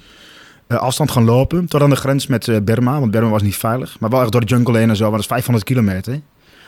eh, 0.67 0.77
afstand 0.79 1.11
gaan 1.11 1.25
lopen. 1.25 1.67
Tot 1.67 1.83
aan 1.83 1.91
de 1.91 1.97
grens 1.97 2.27
met 2.27 2.49
eh, 2.49 2.57
Burma. 2.63 2.99
Want 3.01 3.11
Burma 3.11 3.29
was 3.29 3.43
niet 3.43 3.57
veilig. 3.57 3.97
Maar 4.01 4.11
wel 4.11 4.21
echt 4.23 4.33
door 4.33 4.41
de 4.41 4.47
jungle 4.47 4.79
heen 4.79 4.89
en 4.89 4.97
zo. 4.97 5.03
Want 5.03 5.15
dat 5.15 5.23
is 5.23 5.27
500 5.27 5.65
kilometer. 5.65 6.21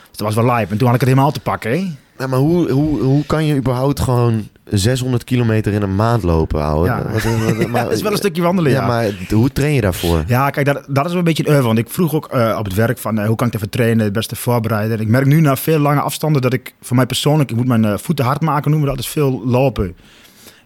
Dus 0.09 0.17
dat 0.17 0.33
was 0.33 0.35
wel 0.45 0.53
live. 0.55 0.71
En 0.71 0.77
toen 0.77 0.85
had 0.87 0.95
ik 0.95 1.01
het 1.01 1.09
helemaal 1.09 1.31
te 1.31 1.39
pakken. 1.39 1.97
Hè? 2.17 2.27
Maar 2.27 2.39
hoe, 2.39 2.71
hoe, 2.71 3.01
hoe 3.01 3.25
kan 3.25 3.45
je 3.45 3.55
überhaupt 3.55 3.99
gewoon 3.99 4.47
600 4.65 5.23
kilometer 5.23 5.73
in 5.73 5.81
een 5.81 5.95
maand 5.95 6.23
lopen, 6.23 6.61
ouwe? 6.63 6.85
Ja. 6.85 7.03
Wat- 7.11 7.23
wat- 7.23 7.55
wat- 7.57 7.67
maar- 7.67 7.83
dat 7.83 7.91
is 7.93 8.01
wel 8.01 8.11
een 8.11 8.17
stukje 8.17 8.41
wandelen, 8.41 8.71
Ja, 8.71 8.81
ja. 8.81 8.87
maar 8.87 9.09
hoe 9.29 9.51
train 9.51 9.73
je 9.73 9.81
daarvoor? 9.81 10.23
Ja, 10.27 10.49
kijk, 10.49 10.65
dat, 10.65 10.83
dat 10.87 11.03
is 11.05 11.09
wel 11.09 11.19
een 11.19 11.23
beetje 11.23 11.43
een 11.43 11.49
oeuvre. 11.49 11.67
Want 11.67 11.79
ik 11.79 11.89
vroeg 11.89 12.13
ook 12.13 12.27
eh, 12.27 12.55
op 12.59 12.65
het 12.65 12.73
werk 12.73 12.97
van 12.97 13.19
eh, 13.19 13.27
hoe 13.27 13.35
kan 13.35 13.47
ik 13.47 13.53
even 13.53 13.69
trainen, 13.69 14.03
het 14.03 14.13
beste 14.13 14.35
voorbereiden. 14.35 14.97
En 14.97 15.03
ik 15.03 15.09
merk 15.09 15.25
nu 15.25 15.41
na 15.41 15.55
veel 15.55 15.79
lange 15.79 16.01
afstanden 16.01 16.41
dat 16.41 16.53
ik 16.53 16.73
voor 16.81 16.95
mij 16.95 17.05
persoonlijk, 17.05 17.49
ik 17.49 17.55
moet 17.55 17.67
mijn 17.67 17.85
eh, 17.85 17.97
voeten 17.97 18.25
hard 18.25 18.41
maken 18.41 18.71
noemen, 18.71 18.89
we 18.89 18.95
dat 18.95 19.05
is 19.05 19.11
veel 19.11 19.41
lopen. 19.45 19.95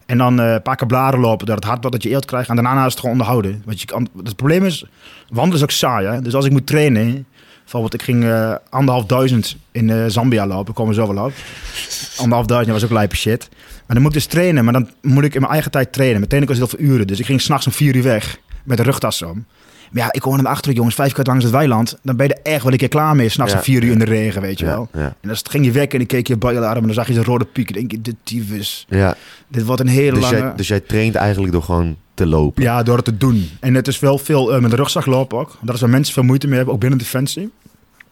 En 0.06 0.18
dan 0.18 0.38
een 0.38 0.62
paar 0.62 0.75
keer 0.75 0.88
blaren 0.88 1.20
lopen, 1.20 1.46
dat 1.46 1.56
het 1.56 1.63
hard 1.65 1.77
wordt, 1.82 1.91
dat 1.96 2.03
je 2.03 2.10
eelt 2.10 2.25
krijgt. 2.25 2.50
En 2.50 2.56
daarna 2.56 2.79
is 2.79 2.91
het 2.91 2.96
gewoon 2.96 3.12
onderhouden. 3.12 3.62
Want 3.65 3.79
je 3.79 3.86
kan, 3.86 4.08
het 4.24 4.36
probleem 4.36 4.65
is, 4.65 4.86
wandelen 5.29 5.58
is 5.58 5.63
ook 5.63 5.72
saai. 5.72 6.08
Hè? 6.08 6.22
Dus 6.22 6.34
als 6.36 6.46
ik 6.46 6.51
moet 6.51 6.68
trainen, 6.68 7.25
bijvoorbeeld 7.63 7.93
ik 7.93 8.01
ging 8.01 8.24
eh 8.24 8.55
anderhalf 8.70 9.05
duizend 9.05 9.55
in 9.72 9.89
eh, 9.89 10.05
Zambia 10.08 10.48
lopen, 10.48 10.74
komen 10.74 10.96
we 10.96 11.01
zo 11.01 11.13
wel 11.13 11.25
op. 11.25 11.34
Anderhalf 12.24 12.46
duizend 12.46 12.72
dat 12.72 12.82
was 12.82 12.84
ook 12.84 12.98
lijpe 12.98 13.15
shit. 13.15 13.50
Maar 13.50 13.96
dan 13.96 14.01
moet 14.01 14.15
ik 14.15 14.17
dus 14.17 14.25
trainen, 14.25 14.63
maar 14.63 14.74
dan 14.74 14.89
moet 15.01 15.24
ik 15.24 15.34
in 15.34 15.39
mijn 15.39 15.53
eigen 15.53 15.72
tijd 15.72 15.93
trainen. 15.93 16.17
Mijn 16.17 16.29
training 16.29 16.60
was 16.60 16.70
heel 16.70 16.77
veel 16.77 16.88
uren, 16.93 17.08
dus 17.08 17.20
ik 17.20 17.25
ging 17.25 17.41
s'nachts 17.41 17.65
om 17.65 17.72
vier 17.72 17.96
uur 17.96 18.03
weg 18.03 18.38
met 18.63 18.77
de 18.77 18.84
rugtas 18.84 19.22
om. 19.22 19.46
Maar 19.94 20.04
ja, 20.04 20.12
ik 20.14 20.22
hoor 20.22 20.38
de 20.38 20.48
achterhoek, 20.48 20.78
jongens, 20.78 20.96
vijf 20.96 21.14
keer 21.14 21.24
langs 21.24 21.44
het 21.44 21.54
weiland. 21.54 21.98
Dan 22.02 22.16
ben 22.16 22.28
je 22.28 22.34
er 22.34 22.52
echt 22.54 22.64
wel 22.64 22.72
een 22.72 22.78
keer 22.78 22.88
klaar 22.88 23.16
mee, 23.16 23.30
s'nachts 23.30 23.54
Ja, 23.54 23.58
om 23.60 23.64
vier 23.64 23.84
uur 23.84 23.92
in 23.92 24.00
de 24.00 24.06
regen, 24.06 24.42
weet 24.42 24.60
je 24.60 24.66
wel. 24.66 24.90
En 24.92 25.14
dan 25.22 25.36
ging 25.50 25.66
je 25.66 25.72
weg 25.72 25.88
en 25.88 25.98
dan 25.98 26.08
keek 26.08 26.28
je 26.28 26.38
bij 26.38 26.54
je 26.54 26.60
arm 26.60 26.78
en 26.78 26.84
dan 26.86 26.94
zag 26.94 27.08
je 27.08 27.14
zo'n 27.14 27.24
rode 27.24 27.46
piek. 27.46 27.68
En 27.68 27.74
denk 27.74 27.92
je, 27.92 28.02
de 28.02 28.16
tyfus. 28.24 28.86
ja. 28.90 29.16
Dit 29.48 29.66
wordt 29.66 29.82
een 29.82 29.88
hele 29.88 30.12
Dus, 30.12 30.22
lange... 30.22 30.38
jij, 30.38 30.54
dus 30.56 30.68
jij 30.68 30.80
traint 30.80 31.16
eigenlijk 31.16 31.54
door 31.54 31.64
gewoon 31.64 31.96
te 32.14 32.26
lopen? 32.26 32.64
Ja, 32.64 32.84
door 32.84 32.96
het 32.96 33.06
te 33.06 33.18
doen. 33.18 33.50
En 33.60 33.74
het 33.74 33.88
is 33.88 34.00
wel 34.00 34.18
veel 34.18 34.54
eh, 34.54 34.62
met 34.62 34.70
de 34.70 34.76
rugzak 34.76 35.06
lopen 35.06 35.38
ook. 35.38 35.58
Dat 35.62 35.76
is 35.76 35.82
waar 35.82 35.90
mensen 35.90 36.14
veel 36.14 36.24
moeite 36.24 36.48
mee 36.48 36.56
hebben, 36.56 36.74
ook 36.74 36.80
binnen 36.80 37.00
Defensie. 37.00 37.52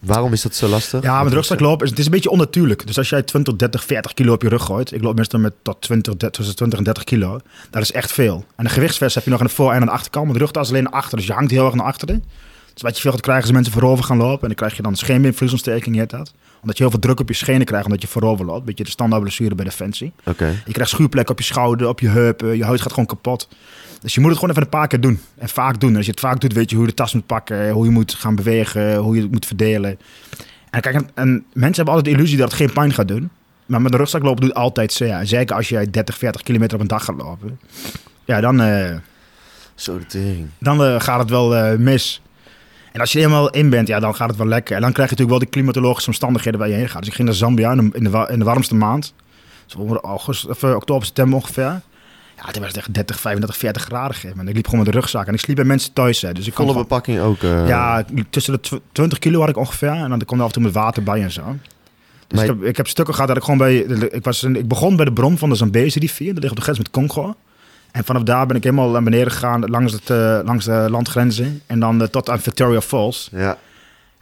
Waarom 0.02 0.34
is 0.34 0.42
dat 0.42 0.56
zo 0.56 0.68
lastig? 0.68 1.04
Ja, 1.04 1.24
met 1.24 1.34
rugzak 1.34 1.60
lopen 1.60 1.84
is 1.84 1.90
het 1.90 2.00
is 2.00 2.06
een 2.06 2.12
beetje 2.12 2.30
onnatuurlijk. 2.30 2.88
Dus 2.88 2.98
als 2.98 3.10
jij 3.10 3.22
20, 3.24 3.56
30, 3.56 3.84
40 3.84 4.14
kilo 4.14 4.34
op 4.34 4.42
je 4.42 4.50
rug 4.50 4.64
gooit. 4.64 4.92
Ik 4.94 5.02
loop 5.02 5.16
meestal 5.16 5.40
met 5.40 5.54
tot 5.62 5.82
20, 5.82 6.14
30, 6.18 6.30
tussen 6.32 6.56
20 6.56 6.78
en 6.80 6.86
30 6.86 7.04
kilo. 7.04 7.40
Dat 7.70 7.82
is 7.82 7.92
echt 7.92 8.12
veel. 8.12 8.46
En 8.56 8.66
een 8.66 8.72
gewichtsvest 8.72 9.16
heb 9.16 9.24
je 9.24 9.30
nog 9.30 9.40
aan 9.40 9.46
de 9.46 9.54
voor- 9.54 9.72
en 9.74 9.80
aan 9.80 9.86
de 9.86 9.92
achterkant. 9.92 10.26
Maar 10.26 10.34
de 10.34 10.40
rugtas 10.40 10.70
alleen 10.70 10.84
naar 10.84 10.94
achter. 10.94 11.18
Dus 11.18 11.28
je 11.28 11.34
hangt 11.34 11.52
heel 11.52 11.66
erg 11.66 11.74
naar 11.74 11.86
achteren. 11.86 12.24
Dus 12.74 12.82
wat 12.82 12.96
je 12.96 13.02
veel 13.02 13.12
gaat 13.12 13.22
krijgen 13.22 13.46
is 13.46 13.52
mensen 13.52 13.74
voorover 13.74 14.04
gaan 14.06 14.18
lopen. 14.18 14.42
En 14.42 14.48
dan 14.48 14.56
krijg 14.56 14.76
je 14.76 14.82
dan 14.82 14.96
scheenbeenvliesontsteking, 14.96 15.96
heet 15.96 16.10
dat. 16.10 16.34
Omdat 16.62 16.78
je 16.78 16.84
heel 16.84 16.92
veel 16.92 17.02
druk 17.02 17.20
op 17.20 17.28
je 17.28 17.34
schenen 17.36 17.66
krijgt 17.66 17.86
omdat 17.86 18.02
je 18.02 18.08
voorover 18.08 18.46
loopt. 18.46 18.66
Beetje 18.66 18.84
de 18.84 18.90
standaard 18.90 19.22
blessure 19.22 19.56
bij 19.56 19.66
Defensie. 19.66 20.12
Oké. 20.26 20.46
Je 20.66 20.72
krijgt 20.72 20.92
schuurplekken 20.92 21.34
op 21.34 21.40
je 21.40 21.46
schouder, 21.46 21.88
op 21.88 22.00
je 22.00 22.08
heupen. 22.10 22.58
Je 22.58 22.64
huid 22.66 22.82
gaat 22.82 22.92
gewoon 22.92 23.06
kapot. 23.06 23.48
Dus 24.02 24.14
je 24.14 24.20
moet 24.20 24.30
het 24.30 24.40
gewoon 24.40 24.54
even 24.54 24.64
een 24.66 24.78
paar 24.78 24.88
keer 24.88 25.02
doen. 25.02 25.20
En 25.38 25.50
vaak 25.50 25.80
doen. 25.80 25.90
En 25.90 25.96
als 25.96 26.06
je 26.06 26.12
het 26.12 26.20
vaak 26.20 26.42
doet, 26.42 26.54
weet 26.54 26.70
je 26.70 26.76
hoe 26.76 26.86
je 26.86 26.92
de 26.92 26.98
tas 26.98 27.14
moet 27.14 27.26
pakken. 27.26 27.70
Hoe 27.70 27.86
je 27.86 27.92
moet 27.92 28.14
gaan 28.14 28.36
bewegen. 28.36 28.96
Hoe 28.96 29.16
je 29.16 29.22
het 29.22 29.32
moet 29.32 29.46
verdelen. 29.46 30.00
En 30.70 30.82
kijk, 30.82 30.96
en, 30.96 31.10
en 31.14 31.46
mensen 31.54 31.76
hebben 31.76 31.94
altijd 31.94 32.06
de 32.06 32.20
illusie 32.20 32.38
dat 32.38 32.48
het 32.48 32.58
geen 32.58 32.74
pijn 32.74 32.94
gaat 32.94 33.08
doen. 33.08 33.30
Maar 33.66 33.82
met 33.82 33.92
een 33.92 33.98
rugzak 33.98 34.24
lopen 34.24 34.42
doet 34.42 34.54
altijd 34.54 34.94
zeer. 34.94 35.14
En 35.14 35.28
zeker 35.28 35.56
als 35.56 35.70
je 35.70 35.90
30, 35.90 36.18
40 36.18 36.42
kilometer 36.42 36.76
op 36.76 36.82
een 36.82 36.88
dag 36.88 37.06
gaat 37.06 37.18
lopen. 37.18 37.60
Ja, 38.26 38.42
dan, 38.42 38.62
eh, 38.62 38.96
Zo 39.76 39.98
de 39.98 40.06
tering. 40.06 40.48
dan 40.60 40.84
eh, 40.84 41.00
gaat 41.00 41.20
het 41.20 41.30
wel 41.30 41.56
eh, 41.56 41.78
mis. 41.78 42.22
En 42.92 43.00
als 43.00 43.12
je 43.12 43.20
er 43.20 43.26
helemaal 43.26 43.50
in 43.50 43.70
bent, 43.70 43.88
ja, 43.88 44.00
dan 44.00 44.16
gaat 44.16 44.30
het 44.30 44.38
wel 44.38 44.48
lekker. 44.48 44.76
En 44.76 44.82
dan 44.82 44.92
krijg 44.92 45.10
je 45.10 45.16
natuurlijk 45.16 45.40
wel 45.40 45.50
de 45.50 45.58
klimatologische 45.58 46.10
omstandigheden 46.10 46.60
waar 46.60 46.70
je 46.70 46.76
heen 46.76 46.90
gaat. 46.90 47.00
Dus 47.00 47.08
ik 47.08 47.16
ging 47.16 47.28
naar 47.28 47.38
Zambia 47.38 47.72
in 47.72 47.92
de, 47.92 48.28
in 48.30 48.40
de, 48.40 48.46
warmste 48.46 48.76
maand. 48.76 49.14
Zo 49.66 49.80
onder 49.80 50.00
augustus, 50.00 50.50
of, 50.50 50.64
eh, 50.64 50.76
oktober, 50.76 51.06
september 51.06 51.36
ongeveer. 51.36 51.82
Ja, 52.46 52.52
toen 52.52 52.62
was 52.62 52.72
het 52.72 52.78
echt 52.78 52.94
30, 52.94 53.20
35, 53.20 53.58
40 53.58 53.84
graden. 53.84 54.16
gegeven. 54.16 54.48
Ik 54.48 54.56
liep 54.56 54.66
gewoon 54.68 54.84
met 54.84 54.94
de 54.94 55.00
rugzak. 55.00 55.28
En 55.28 55.34
ik 55.34 55.40
sliep 55.40 55.56
bij 55.56 55.66
mensen 55.66 55.94
thuis. 55.94 56.22
Hè, 56.22 56.34
dus 56.34 56.48
ik 56.48 56.54
kon 56.54 56.66
Volle 56.66 56.78
bepakking 56.80 57.20
ook. 57.20 57.44
eh, 57.44 57.68
ja, 57.68 58.06
tussen 58.30 58.54
de 58.54 58.60
tw- 58.60 58.76
20 58.92 59.20
kilo 59.20 59.40
had 59.40 59.50
ik 59.50 59.58
ongeveer. 59.58 59.90
En 59.90 60.10
dan 60.10 60.20
kwam 60.26 60.38
er 60.40 60.46
af 60.46 60.48
en 60.48 60.54
toe 60.54 60.64
met 60.64 60.74
water 60.74 61.04
bij 61.04 61.22
en 61.22 61.32
zo. 61.32 61.42
Dus 62.28 62.40
Maar- 62.40 62.50
ik, 62.50 62.60
heb, 62.60 62.64
ik 62.70 62.78
heb 62.78 62.88
stukken 62.88 63.14
gehad 63.14 63.28
dat 63.30 63.38
ik 63.38 63.44
gewoon 63.44 63.60
bij... 63.60 63.76
Ik, 63.78 64.24
was, 64.24 64.44
ik 64.44 64.68
begon 64.68 64.96
bij 64.96 65.06
de 65.06 65.14
bron 65.14 65.38
van 65.38 65.50
de 65.50 65.56
Zambezi 65.56 66.00
rivier. 66.00 66.34
Dat 66.34 66.38
ligt 66.40 66.50
op 66.52 66.58
de 66.58 66.64
grens 66.64 66.78
met 66.78 66.90
Congo. 66.92 67.36
En 67.92 68.04
vanaf 68.04 68.24
daar 68.24 68.46
ben 68.46 68.56
ik 68.56 68.64
helemaal 68.64 68.90
naar 68.90 69.04
beneden 69.04 69.32
gegaan 69.32 69.66
langs, 69.66 69.94
het, 69.94 70.10
eh, 70.10 70.40
langs 70.44 70.66
de 70.66 70.88
landgrenzen. 70.90 71.62
En 71.66 71.80
dan 71.80 72.02
eh, 72.02 72.08
tot 72.08 72.30
aan 72.30 72.40
Victoria 72.40 72.82
Falls. 72.82 73.30
Ja. 73.32 73.58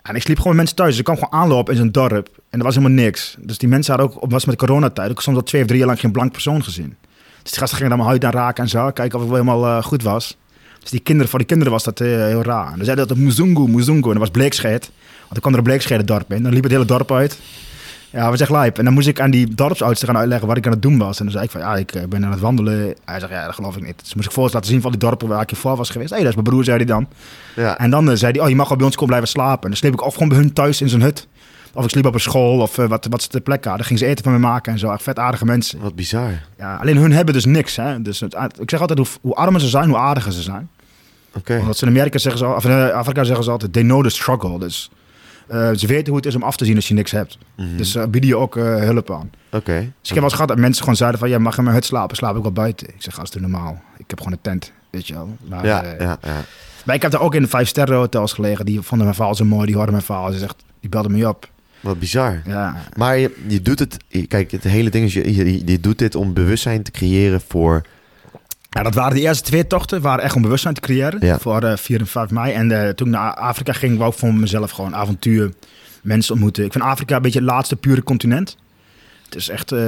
En 0.02 0.16
ik 0.16 0.22
sliep 0.22 0.38
gewoon 0.38 0.48
met 0.56 0.58
mensen 0.58 0.76
thuis. 0.76 0.90
Dus 0.90 1.00
ik 1.00 1.04
kwam 1.06 1.18
gewoon 1.18 1.42
aanlopen 1.42 1.74
in 1.74 1.80
zo'n 1.80 1.92
dorp. 1.92 2.30
En 2.50 2.60
er 2.60 2.66
was 2.66 2.76
helemaal 2.76 2.98
niks. 3.04 3.36
Dus 3.40 3.58
die 3.58 3.70
mensen 3.70 3.96
hadden 3.96 4.16
ook, 4.22 4.32
was 4.32 4.46
met 4.46 4.60
de 4.60 4.66
coronatijd, 4.66 5.12
ook 5.12 5.22
soms 5.22 5.38
al 5.38 5.44
twee 5.44 5.62
of 5.62 5.68
drie 5.68 5.80
jaar 5.80 5.88
lang 5.88 6.00
geen 6.00 6.12
blank 6.12 6.32
persoon 6.32 6.64
gezien. 6.64 6.96
Dus 7.42 7.52
die 7.52 7.60
gasten 7.60 7.78
gingen 7.78 7.90
dan 7.90 7.98
mijn 7.98 8.10
huid 8.10 8.26
aan 8.26 8.42
raken 8.42 8.64
en 8.64 8.70
zo. 8.70 8.92
Kijken 8.92 9.16
of 9.16 9.22
het 9.22 9.32
wel 9.32 9.46
helemaal 9.46 9.66
eh, 9.66 9.84
goed 9.84 10.04
was. 10.04 10.38
Dus 10.80 10.90
die 10.90 11.00
kinderen, 11.00 11.30
voor 11.30 11.40
die 11.40 11.48
kinderen 11.48 11.74
was 11.74 11.84
dat 11.84 12.00
eh, 12.00 12.08
heel 12.08 12.44
raar. 12.44 12.68
En 12.72 12.76
dan 12.76 12.86
zeiden 12.86 13.08
dat 13.08 13.18
Muzungu, 13.18 13.68
Muzungu. 13.68 14.04
En 14.08 14.10
dat 14.10 14.18
was 14.18 14.30
bleekscheid. 14.30 14.92
Want 15.20 15.30
dan 15.30 15.40
kwam 15.40 15.52
er 15.52 15.58
een 15.58 15.64
bleekscheid 15.64 16.00
het 16.00 16.08
dorp 16.08 16.34
in. 16.34 16.44
Dan 16.44 16.54
liep 16.54 16.64
het 16.64 16.72
hele 16.72 16.86
dorp 16.86 17.12
uit. 17.12 17.40
Ja, 18.12 18.30
was 18.30 18.40
echt 18.40 18.50
lijp. 18.50 18.78
En 18.78 18.84
dan 18.84 18.94
moest 18.94 19.08
ik 19.08 19.20
aan 19.20 19.32
die 19.32 19.56
dorpsoudste 19.56 20.06
gaan 20.06 20.18
uitleggen 20.18 20.48
wat 20.48 20.58
ik 20.58 20.66
aan 20.66 20.72
het 20.72 20.82
doen 20.82 20.98
was. 20.98 21.18
En 21.20 21.24
dan 21.24 21.34
zei 21.34 21.46
ik 21.46 21.52
van, 21.52 21.62
ja, 21.62 21.76
ik 21.76 21.92
eh, 21.92 22.04
ben 22.08 22.26
aan 22.26 22.32
het 22.32 22.40
wandelen. 22.40 22.96
Hij 23.06 23.20
zegt, 23.20 23.32
ja, 23.32 23.46
dat 23.46 23.56
geloof 23.56 23.78
ik 23.78 23.86
niet. 23.86 24.00
Dus 24.00 24.14
moest 24.14 24.28
ik 24.28 24.34
foto's 24.34 24.54
laten 24.54 24.70
zien 24.70 24.82
van 24.82 24.92
die 24.92 25.00
dorpen 25.00 25.28
waar 25.28 25.42
ik 25.42 25.56
voor 25.56 25.76
was 25.76 25.90
geweest. 25.90 26.10
Hé, 26.10 26.16
hey, 26.16 26.26
dat 26.26 26.36
is 26.36 26.42
mijn 26.42 26.50
broer, 26.50 26.64
zei 26.64 26.78
hij 26.78 26.86
dan. 26.86 27.08
Ja. 27.56 27.78
En 27.78 27.90
dan 27.90 28.18
zei 28.18 28.32
hij, 28.32 28.42
oh, 28.42 28.50
je 28.50 28.56
mag 28.56 28.68
wel 28.68 28.78
bij 28.78 28.86
ons 28.86 28.96
komen 28.96 29.10
blijven 29.10 29.30
slapen. 29.30 29.64
En 29.64 29.70
dan 29.70 29.78
sliep 29.78 29.94
ik 29.94 30.06
of 30.06 30.14
gewoon 30.14 30.30
bij 30.30 30.38
hun 30.38 30.54
thuis 30.54 30.82
in 30.82 30.90
zijn 30.90 31.02
hut. 31.02 31.28
Of 31.74 31.84
ik 31.84 31.90
sliep 31.90 32.06
op 32.06 32.14
een 32.14 32.20
school 32.20 32.62
of 32.62 32.78
eh, 32.78 32.88
wat, 32.88 33.08
wat 33.10 33.22
ze 33.22 33.28
ter 33.28 33.42
plekke 33.42 33.68
hadden. 33.68 33.86
gingen 33.86 34.02
ze 34.02 34.08
eten 34.08 34.24
van 34.24 34.34
me 34.34 34.40
maken 34.40 34.74
en 34.74 34.80
zo. 34.80 34.92
Echt 34.92 35.04
vet 35.04 35.20
aardige 35.20 35.46
mensen. 35.46 35.80
Wat 35.80 35.96
bizar. 35.96 36.42
Ja, 36.58 36.76
alleen 36.76 36.98
hun 36.98 37.12
hebben 37.12 37.34
dus 37.34 37.46
niks. 37.46 37.76
Hè? 37.76 38.02
Dus 38.02 38.20
het, 38.20 38.36
ik 38.60 38.70
zeg 38.70 38.82
altijd, 38.82 39.00
hoe, 39.00 39.08
hoe 39.22 39.36
armer 39.36 39.62
ze 39.62 39.68
zijn, 39.68 39.90
hoe 39.90 39.98
aardiger 39.98 40.32
ze 40.32 40.42
zijn. 40.42 40.70
Oké. 41.36 41.58
Omdat 41.60 41.78
ze 41.78 41.86
in 41.86 41.92
Amerika 41.92 42.18
zeggen 42.18 42.42
ze, 42.48 42.56
of 42.56 42.66
in 42.66 42.92
Afrika 42.92 43.24
zeggen 43.24 43.44
ze 43.44 43.52
altijd, 43.52 43.74
they 43.74 43.84
know 43.84 44.04
the 44.04 44.10
struggle. 44.10 44.60
Dus 44.60 44.90
eh, 45.48 45.70
ze 45.74 45.88
weten 45.88 46.08
hoe 46.08 46.16
het 46.16 46.26
is 46.26 46.36
om 46.36 46.44
af 46.44 46.58
te 46.58 46.66
zien 46.66 46.76
als 46.76 46.88
je 46.88 46.94
niks 46.94 47.12
hebt. 47.12 47.38
Mhm. 47.56 47.78
Dus 47.78 47.96
eh, 47.96 48.06
bieden 48.06 48.30
je 48.30 48.38
ook 48.38 48.58
eh, 48.58 48.64
hulp 48.64 49.12
aan. 49.12 49.32
Oké. 49.52 49.74
Dus 49.74 49.84
ik 49.84 50.08
heb 50.08 50.16
wel 50.16 50.24
eens 50.24 50.34
gehad 50.34 50.48
dat 50.48 50.58
mensen 50.58 50.80
gewoon 50.80 50.96
zeiden 50.96 51.20
van... 51.20 51.30
ja, 51.30 51.40
mag 51.40 51.58
in 51.58 51.64
mijn 51.64 51.76
hut 51.76 51.86
slapen? 51.86 52.16
Slaap 52.16 52.36
ik 52.36 52.42
wel 52.42 52.52
buiten? 52.52 52.88
Ik 52.88 52.96
zeg, 53.02 53.20
als 53.20 53.32
doe 53.32 53.42
normaal. 53.42 53.82
Ik 53.98 54.10
heb 54.10 54.18
gewoon 54.18 54.34
een 54.34 54.42
tent, 54.42 54.72
weet 54.90 55.08
je 55.08 55.14
wel. 55.14 55.38
Maar, 55.50 55.66
Ja, 55.66 55.84
eh, 55.84 56.00
ja, 56.00 56.18
ja. 56.22 56.44
maar 56.86 56.96
ik 56.96 57.02
heb 57.02 57.12
daar 57.12 57.22
ook 57.22 57.36
in 57.36 57.42
de 57.42 57.48
vijf 57.48 57.68
sterren 57.68 57.98
hotels 57.98 58.34
gelegen. 58.34 58.66
Die 58.66 58.82
vonden 58.82 59.06
mijn 59.06 59.18
verhaal 59.18 59.36
zo 59.36 59.46
mooi. 59.46 59.66
Die 59.66 59.76
hoorden 59.76 59.94
mijn 59.94 60.06
verhaal. 60.06 60.32
Ze 60.32 60.38
zegt, 60.38 60.64
die 60.80 60.90
belden 60.90 61.12
me 61.12 61.28
op. 61.28 61.50
Wat 61.80 62.00
bizar. 62.00 62.42
Ja, 62.46 62.76
Maar 62.96 63.18
je, 63.18 63.36
je 63.48 63.62
doet 63.62 63.80
het... 63.80 63.98
Kijk, 64.28 64.52
het 64.52 64.64
hele 64.64 64.90
ding 64.90 65.06
is... 65.06 65.14
Je, 65.14 65.36
je, 65.36 65.66
je 65.66 65.80
doet 65.80 65.98
dit 65.98 66.16
om 66.16 66.34
bewustzijn 66.34 66.84
te 66.84 66.92
creëren 66.92 67.42
voor... 67.48 67.82
ja, 68.70 68.84
dat 68.84 68.94
waren 68.94 69.16
de 69.16 69.22
eerste 69.22 69.44
twee 69.44 69.68
tochten. 69.68 70.02
waren 70.02 70.24
echt 70.24 70.36
om 70.36 70.42
bewustzijn 70.42 70.74
te 70.74 70.82
creëren. 70.82 71.26
Ja. 71.26 71.40
Voor 71.40 71.64
eh 71.64 71.78
4 71.78 72.00
en 72.00 72.08
5 72.08 72.30
mei. 72.30 72.54
En 72.54 72.72
eh, 72.72 72.90
toen 72.90 73.08
ik 73.08 73.14
naar 73.14 73.34
Afrika 73.34 73.74
ging, 73.74 73.98
wou 73.98 74.12
ik 74.12 74.18
voor 74.18 74.34
mezelf 74.34 74.72
gewoon 74.72 74.96
avontuur. 74.96 75.52
Mensen 76.02 76.34
ontmoeten. 76.34 76.66
Ik 76.66 76.72
vind 76.72 76.84
Afrika 76.84 77.16
een 77.16 77.22
beetje 77.22 77.40
het 77.40 77.48
laatste 77.48 77.76
pure 77.76 78.04
continent. 78.04 78.58
Het 79.26 79.36
is 79.36 79.50
echt 79.50 79.72
eh, 79.72 79.80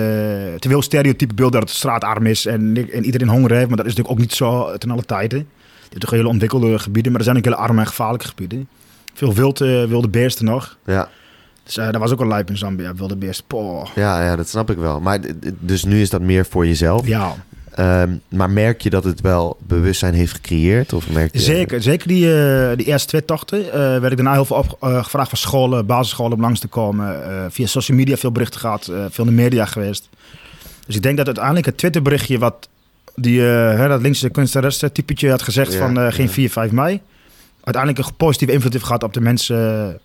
te 0.60 0.68
veel 0.68 0.82
stereotype 0.82 1.34
beeld 1.34 1.52
dat 1.52 1.62
het 1.62 1.72
straatarm 1.72 2.26
is 2.26 2.46
en, 2.46 2.78
iedereen 3.06 3.30
honger 3.30 3.52
heeft. 3.52 3.68
Maar 3.68 3.78
dat 3.78 3.86
is 3.86 3.96
natuurlijk 3.96 4.20
ook 4.20 4.26
niet 4.28 4.34
zo 4.34 4.78
ten 4.78 4.92
alle 4.92 5.06
tijden. 5.06 5.40
Je 5.40 5.88
hebt 5.90 6.02
toch 6.02 6.10
hele 6.10 6.28
ontwikkelde 6.28 6.80
gebieden, 6.80 7.12
maar 7.12 7.22
er 7.22 7.26
zijn 7.26 7.38
ook 7.38 7.46
hele 7.46 7.56
arme 7.56 7.80
en 7.80 7.88
gevaarlijke 7.88 8.28
gebieden. 8.28 8.68
Veel 9.14 9.34
wild, 9.34 9.62
eh, 9.62 9.84
wilde 9.84 10.10
beesten 10.10 10.46
nog. 10.46 10.78
Ja, 10.86 11.10
Dus 11.74 11.86
eh, 11.86 11.92
dat 11.92 12.02
was 12.02 12.12
ook 12.12 12.20
een 12.20 12.28
lijp 12.28 12.50
in 12.50 12.58
Zambia, 12.58 12.96
wilde 12.96 13.16
beesten. 13.16 13.46
Poh. 13.48 13.86
ja, 13.96 14.24
ja, 14.24 14.36
dat 14.36 14.50
snap 14.50 14.70
ik 14.70 14.78
wel. 14.78 15.00
Maar 15.00 15.20
dus 15.60 15.84
nu 15.84 16.02
is 16.02 16.10
dat 16.10 16.22
meer 16.22 16.46
voor 16.46 16.68
jezelf. 16.68 17.08
Ja, 17.08 17.36
Ehm, 17.72 18.10
maar 18.30 18.50
merk 18.50 18.82
je 18.82 18.90
dat 18.90 19.04
het 19.04 19.22
wel 19.22 19.58
bewustzijn 19.68 20.14
heeft 20.14 20.34
gecreëerd? 20.34 20.94
Of 20.94 21.10
merk 21.10 21.34
je... 21.34 21.40
zeker. 21.40 21.82
Zeker 21.82 22.08
die, 22.08 22.44
eh, 22.44 22.78
die 22.78 22.86
eerste 22.86 23.08
twee 23.08 23.26
tochten 23.26 23.66
eh, 23.66 23.80
werd 23.80 24.12
ik 24.12 24.16
daarna 24.16 24.34
heel 24.34 24.46
veel 24.46 24.58
op, 24.58 24.78
gevraagd 24.80 25.30
van 25.30 25.38
scholen, 25.38 25.86
basisscholen 25.86 26.34
om 26.34 26.42
langs 26.42 26.60
te 26.60 26.68
komen. 26.68 27.22
Via 27.52 27.66
social 27.66 27.98
media 27.98 28.16
veel 28.16 28.32
berichten 28.32 28.60
gehad, 28.60 28.88
eh, 28.88 29.06
veel 29.10 29.26
in 29.26 29.36
de 29.36 29.42
media 29.42 29.66
geweest. 29.66 30.10
Dus 30.86 30.96
ik 30.96 31.02
denk 31.02 31.18
dat 31.18 31.26
uiteindelijk 31.26 31.66
het 31.66 31.78
Twitterberichtje 31.78 32.40
wat 32.40 32.70
die, 33.16 33.42
hè, 33.42 33.88
dat 33.88 34.02
linkse 34.02 34.30
kunstenares 34.30 34.78
typetje 34.78 35.30
had 35.30 35.42
gezegd 35.42 35.74
Ja, 35.74 35.80
van 35.80 36.12
geen 36.12 36.26
ja. 36.26 36.32
4, 36.32 36.50
5 36.50 36.72
mei. 36.72 37.02
Uiteindelijk 37.64 38.08
een 38.08 38.16
positieve 38.16 38.54
invloed 38.54 38.74
heeft 38.74 38.86
gehad 38.86 39.04
op 39.04 39.14
de 39.14 39.22
mensen 39.22 39.58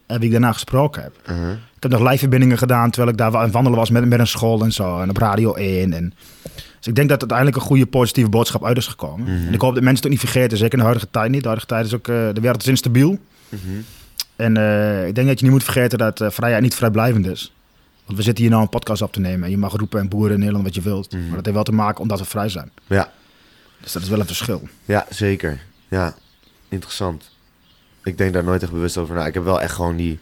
eh, 0.06 0.16
wie 0.16 0.26
ik 0.26 0.30
daarna 0.30 0.52
gesproken 0.52 1.02
heb. 1.02 1.12
Uh-huh. 1.30 1.50
Ik 1.50 1.82
heb 1.82 1.90
nog 1.90 2.00
live-verbindingen 2.00 2.58
gedaan 2.58 2.90
terwijl 2.90 3.12
ik 3.12 3.18
daar 3.18 3.36
aan 3.36 3.42
het 3.42 3.52
wandelen 3.52 3.78
was 3.78 3.90
met, 3.90 4.04
met 4.08 4.18
een 4.18 4.26
school 4.26 4.62
en 4.62 4.72
zo. 4.72 5.00
En 5.00 5.10
op 5.10 5.16
Radio 5.16 5.54
1. 5.54 5.92
En, 5.92 6.14
dus 6.78 6.86
ik 6.86 6.94
denk 6.94 7.08
dat 7.08 7.20
uiteindelijk 7.20 7.58
een 7.58 7.62
goede 7.62 7.86
positieve 7.86 8.30
boodschap 8.30 8.64
uit 8.64 8.76
is 8.76 8.86
gekomen. 8.86 9.34
Mhm. 9.34 9.46
En 9.46 9.54
ik 9.54 9.60
hoop 9.60 9.74
dat 9.74 9.82
mensen 9.82 9.96
het 9.96 10.04
ook 10.04 10.10
niet 10.10 10.30
vergeten, 10.30 10.58
zeker 10.58 10.72
in 10.72 10.78
de 10.78 10.84
huidige 10.84 11.10
tijd 11.10 11.30
niet. 11.30 11.40
De 11.40 11.46
huidige 11.46 11.68
tijd 11.68 11.86
is 11.86 11.94
ook, 11.94 12.08
eh, 12.08 12.14
de 12.32 12.40
wereld 12.40 12.62
is 12.62 12.68
instabiel. 12.68 13.18
Mhm. 13.48 13.60
En 14.36 14.56
eh, 14.56 15.06
ik 15.06 15.14
denk 15.14 15.26
dat 15.26 15.38
je 15.38 15.44
niet 15.44 15.54
moet 15.54 15.64
vergeten 15.64 15.98
dat 15.98 16.20
eh, 16.20 16.30
vrijheid 16.30 16.62
niet 16.62 16.74
vrijblijvend 16.74 17.26
is. 17.26 17.52
Want 18.04 18.18
we 18.18 18.24
zitten 18.24 18.42
hier 18.42 18.52
nou 18.52 18.62
een 18.62 18.68
podcast 18.68 19.02
op 19.02 19.12
te 19.12 19.20
nemen. 19.20 19.44
En 19.44 19.50
je 19.50 19.58
mag 19.58 19.72
roepen 19.72 20.00
en 20.00 20.08
boeren 20.08 20.32
in 20.32 20.38
Nederland 20.38 20.64
wat 20.64 20.74
je 20.74 20.80
wilt. 20.80 21.12
Mhm. 21.12 21.20
Maar 21.20 21.36
dat 21.36 21.44
heeft 21.44 21.56
wel 21.56 21.64
te 21.64 21.72
maken 21.72 22.00
omdat 22.00 22.18
we 22.18 22.24
vrij 22.24 22.48
zijn. 22.48 22.70
Ja. 22.86 23.12
Dus 23.80 23.92
dat 23.92 24.02
is 24.02 24.08
wel 24.08 24.20
een 24.20 24.26
verschil. 24.26 24.68
Ja, 24.84 25.06
zeker. 25.10 25.60
Ja, 25.88 26.14
interessant. 26.68 27.30
Ik 28.06 28.18
denk 28.18 28.32
daar 28.32 28.44
nooit 28.44 28.62
echt 28.62 28.72
bewust 28.72 28.96
over 28.96 29.14
na. 29.14 29.26
Ik 29.26 29.34
heb 29.34 29.44
wel 29.44 29.60
echt 29.60 29.74
gewoon 29.74 29.96
die... 29.96 30.18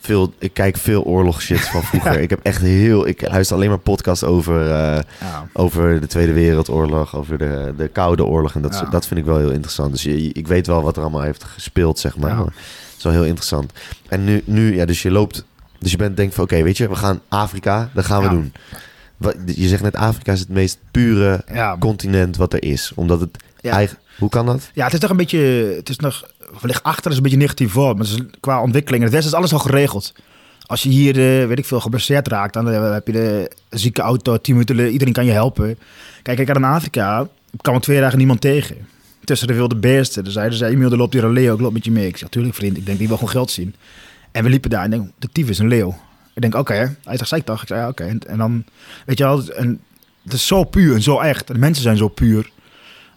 Veel, 0.00 0.32
ik 0.38 0.52
kijk 0.54 0.76
veel 0.76 1.02
oorlogsshit 1.02 1.60
van 1.60 1.82
vroeger. 1.90 2.20
ik 2.20 2.30
heb 2.30 2.40
echt 2.42 2.60
heel... 2.62 3.06
Ik 3.06 3.28
luister 3.28 3.56
alleen 3.56 3.68
maar 3.68 3.78
podcasts 3.78 4.24
over, 4.24 4.60
eh, 4.62 5.00
Ja. 5.20 5.48
over 5.52 6.00
de 6.00 6.06
Tweede 6.06 6.32
Wereldoorlog, 6.32 7.16
over 7.16 7.38
de, 7.38 7.74
de 7.76 7.88
Koude 7.88 8.24
Oorlog. 8.24 8.54
En 8.54 8.62
dat, 8.62 8.74
Ja. 8.74 8.90
dat 8.90 9.06
vind 9.06 9.20
ik 9.20 9.26
wel 9.26 9.38
heel 9.38 9.50
interessant. 9.50 9.92
Dus 9.92 10.02
je, 10.02 10.32
ik 10.32 10.46
weet 10.46 10.66
wel 10.66 10.82
wat 10.82 10.96
er 10.96 11.02
allemaal 11.02 11.20
heeft 11.22 11.44
gespeeld, 11.44 11.98
zeg 11.98 12.16
maar. 12.16 12.36
Dat 12.36 12.52
is 12.98 13.02
wel 13.04 13.12
heel 13.12 13.24
interessant. 13.24 13.72
En 14.08 14.24
nu, 14.24 14.42
nu 14.44 14.74
ja, 14.74 14.84
dus 14.84 15.02
je 15.02 15.10
loopt... 15.10 15.44
Dus 15.78 15.90
je 15.90 15.96
bent 15.96 16.16
denkt 16.16 16.34
van, 16.34 16.44
oké, 16.44 16.62
weet 16.62 16.76
je, 16.76 16.88
we 16.88 16.94
gaan 16.94 17.20
Afrika, 17.28 17.90
dat 17.94 18.04
gaan 18.04 18.22
we 18.22 18.28
doen. 18.28 18.52
Wat, 19.16 19.36
je 19.46 19.68
zegt 19.68 19.82
net, 19.82 19.96
Afrika 19.96 20.32
is 20.32 20.40
het 20.40 20.48
meest 20.48 20.78
pure 20.90 21.44
continent 21.78 22.36
wat 22.36 22.52
er 22.52 22.62
is. 22.62 22.92
Omdat 22.94 23.20
het 23.20 23.36
eigen... 23.60 23.98
Hoe 24.18 24.28
kan 24.28 24.46
dat? 24.46 24.70
Ja, 24.74 24.84
het 24.84 24.92
is 24.92 24.98
toch 25.00 25.10
een 25.10 25.16
beetje. 25.16 25.38
Het 25.76 25.88
is 25.88 25.96
nog. 25.96 26.24
Wellicht 26.60 26.82
achter 26.82 27.10
is 27.10 27.16
een 27.16 27.22
beetje 27.22 27.38
negatief 27.38 27.72
voor. 27.72 27.96
Maar 27.96 28.04
is 28.04 28.18
qua 28.40 28.62
ontwikkeling. 28.62 29.04
In 29.04 29.14
het 29.14 29.24
is 29.24 29.34
alles 29.34 29.52
al 29.52 29.58
geregeld. 29.58 30.12
Als 30.66 30.82
je 30.82 30.88
hier, 30.88 31.40
eh, 31.40 31.48
weet 31.48 31.58
ik 31.58 31.64
veel, 31.64 31.80
geblesseerd 31.80 32.28
raakt, 32.28 32.52
dan 32.52 32.70
eh, 32.70 32.92
heb 32.92 33.06
je 33.06 33.12
de 33.12 33.50
zieke 33.70 34.02
auto, 34.02 34.36
10 34.36 34.54
minuten, 34.54 34.90
iedereen 34.90 35.12
kan 35.12 35.24
je 35.24 35.32
helpen. 35.32 35.78
Kijk, 36.22 36.46
had 36.46 36.56
in 36.56 36.64
Afrika, 36.64 37.28
ik 37.52 37.62
kwam 37.62 37.74
er 37.74 37.80
twee 37.80 38.00
dagen 38.00 38.18
niemand 38.18 38.40
tegen. 38.40 38.76
Tussen 39.24 39.48
de 39.48 39.54
wilde 39.54 39.76
beesten. 39.76 40.24
Dan 40.24 40.32
zeiden 40.32 40.58
ze, 40.58 40.66
Emiel, 40.66 40.90
er 40.90 40.96
loopt 40.96 41.12
hier 41.12 41.24
een 41.24 41.32
leeuw, 41.32 41.54
ik 41.54 41.60
loop 41.60 41.72
met 41.72 41.84
je 41.84 41.90
mee. 41.90 42.06
Ik 42.06 42.16
zeg, 42.16 42.28
tuurlijk 42.28 42.54
vriend, 42.54 42.76
ik 42.76 42.86
denk, 42.86 42.98
die 42.98 43.08
wil 43.08 43.16
gewoon 43.16 43.32
geld 43.32 43.50
zien. 43.50 43.74
En 44.32 44.44
we 44.44 44.50
liepen 44.50 44.70
daar 44.70 44.84
en 44.84 44.92
ik 44.92 45.00
denk, 45.00 45.12
de 45.18 45.28
tyfus, 45.32 45.58
een 45.58 45.68
leeuw. 45.68 45.98
Ik 46.34 46.42
denk, 46.42 46.54
oké. 46.54 46.96
Hij 47.04 47.16
zegt, 47.16 47.28
zei 47.28 47.40
ik 47.40 47.46
toch? 47.46 47.62
Ik 47.62 47.68
zei, 47.68 47.88
oké. 47.88 48.18
En, 48.26 48.38
dan, 48.38 48.64
weet 49.06 49.18
je 49.18 49.24
wel, 49.24 49.42
het 50.24 50.32
is 50.32 50.46
zo 50.46 50.64
puur 50.64 50.94
en 50.94 51.02
zo 51.02 51.18
echt. 51.20 51.48
En 51.48 51.54
de 51.54 51.60
mensen 51.60 51.82
zijn 51.82 51.96
zo 51.96 52.08
puur. 52.08 52.50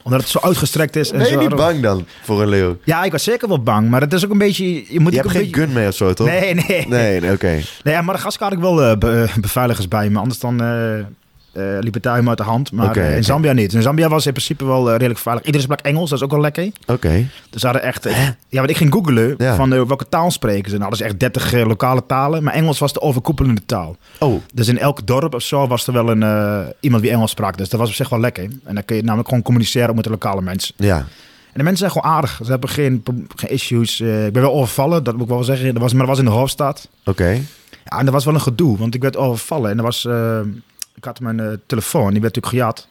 Omdat 0.03 0.19
het 0.19 0.29
zo 0.29 0.39
uitgestrekt 0.39 0.95
is. 0.95 1.11
En 1.11 1.17
Ben 1.17 1.27
je 1.27 1.33
zo, 1.33 1.39
niet 1.39 1.55
bang 1.55 1.79
dan 1.81 2.05
voor 2.23 2.41
een 2.41 2.47
leeuw? 2.47 2.77
ja, 2.83 3.03
ik 3.03 3.11
was 3.11 3.23
zeker 3.23 3.47
wel 3.47 3.63
bang, 3.63 3.89
maar 3.89 4.01
het 4.01 4.13
is 4.13 4.25
ook 4.25 4.31
een 4.31 4.37
beetje... 4.37 4.93
Je, 4.93 4.99
moet 4.99 5.11
Je 5.11 5.17
hebt 5.19 5.29
een 5.29 5.35
geen 5.35 5.45
beetje... 5.51 5.61
gun 5.65 5.73
mee 5.73 5.87
of 5.87 5.95
zo, 5.95 6.13
toch? 6.13 6.27
Nee, 6.27 6.53
nee. 6.53 6.87
Nee, 6.87 7.19
nee, 7.21 7.31
oké. 7.31 7.47
Nee, 7.83 7.93
ja, 7.93 8.01
Madagaskar 8.01 8.47
had 8.49 8.57
ik 8.57 8.63
wel 8.63 8.83
eh, 8.83 8.97
be- 8.97 9.27
eh, 9.29 9.37
beveiligers 9.37 9.87
bij 9.87 10.09
me. 10.09 10.19
Anders 10.19 10.39
dan 10.39 10.61
eh, 11.51 11.63
liep 11.79 11.93
het 11.93 12.03
daar 12.03 12.11
helemaal 12.13 12.35
uit 12.37 12.45
de 12.45 12.51
hand. 12.51 12.71
Maar 12.71 12.95
eh, 12.97 13.15
in. 13.15 13.23
Zambia 13.23 13.51
niet. 13.53 13.73
In 13.73 13.81
Zambia 13.81 14.09
was 14.09 14.25
in 14.25 14.31
principe 14.31 14.65
wel 14.65 14.85
eh, 14.87 14.91
redelijk 14.91 15.19
veilig. 15.19 15.43
Iedereen 15.45 15.67
sprak 15.67 15.79
Engels, 15.81 16.09
dat 16.09 16.19
is 16.19 16.25
ook 16.25 16.31
wel 16.31 16.39
lekker. 16.41 16.71
Oké. 16.87 17.27
Dus 17.49 17.63
hadden 17.63 17.81
echt... 17.83 18.03
ja, 18.47 18.57
want 18.59 18.69
ik 18.69 18.77
ging 18.77 18.93
googlen 18.93 19.35
Ja. 19.37 19.55
van 19.55 19.69
welke 19.69 20.09
taal 20.09 20.31
spreken 20.31 20.63
ze. 20.71 20.77
Nou, 20.77 20.81
hadden 20.81 20.97
ze 20.97 21.03
echt 21.05 21.19
30 21.19 21.53
eh, 21.53 21.65
lokale 21.67 22.05
talen. 22.05 22.43
Maar 22.43 22.53
Engels 22.53 22.79
was 22.79 22.93
de 22.93 23.01
overkoepelende 23.01 23.65
taal. 23.65 23.97
Oh, 24.19 24.41
Dus 24.53 24.67
in 24.67 24.77
elk 24.79 25.07
dorp 25.07 25.33
of 25.33 25.41
zo 25.41 25.67
was 25.67 25.87
er 25.87 25.93
wel 25.93 26.09
een, 26.09 26.73
iemand 26.79 27.01
die 27.03 27.11
Engels 27.11 27.31
sprak. 27.31 27.57
Dus 27.57 27.69
dat 27.69 27.79
was 27.79 27.89
op 27.89 27.95
zich 27.95 28.09
wel 28.09 28.19
lekker. 28.19 28.43
En 28.63 28.73
dan 28.75 28.85
kun 28.85 28.95
je 28.95 29.03
namelijk 29.03 29.27
gewoon 29.27 29.43
communiceren 29.43 29.95
met 29.95 30.03
de 30.03 30.09
lokale 30.09 30.41
mensen. 30.41 30.73
ja. 30.77 31.05
En 31.49 31.55
de 31.55 31.63
mensen 31.63 31.89
zijn 31.89 32.01
gewoon 32.01 32.15
aardig. 32.17 32.39
Ze 32.43 32.51
hebben 32.51 32.69
geen, 32.69 33.03
geen 33.35 33.49
issues. 33.49 33.99
Ik 34.01 34.33
ben 34.33 34.41
wel 34.41 34.53
overvallen, 34.53 35.03
dat 35.03 35.13
moet 35.13 35.23
ik 35.23 35.29
wel 35.29 35.43
zeggen. 35.43 35.73
Dat 35.73 35.81
was, 35.81 35.91
maar 35.91 35.99
dat 36.05 36.09
was 36.09 36.19
in 36.19 36.25
de 36.25 36.31
hoofdstad. 36.37 36.89
Oké. 37.05 37.29
Ja, 37.85 37.97
en 37.99 38.05
dat 38.05 38.13
was 38.13 38.25
wel 38.25 38.33
een 38.33 38.41
gedoe, 38.41 38.77
want 38.77 38.95
ik 38.95 39.01
werd 39.01 39.17
overvallen. 39.17 39.71
En 39.71 39.77
er 39.77 39.83
was, 39.83 40.07
ik 40.99 41.05
had 41.05 41.19
mijn 41.19 41.39
eh, 41.39 41.47
telefoon, 41.65 42.11
die 42.11 42.21
werd 42.21 42.35
natuurlijk 42.35 42.63
gejat. 42.63 42.87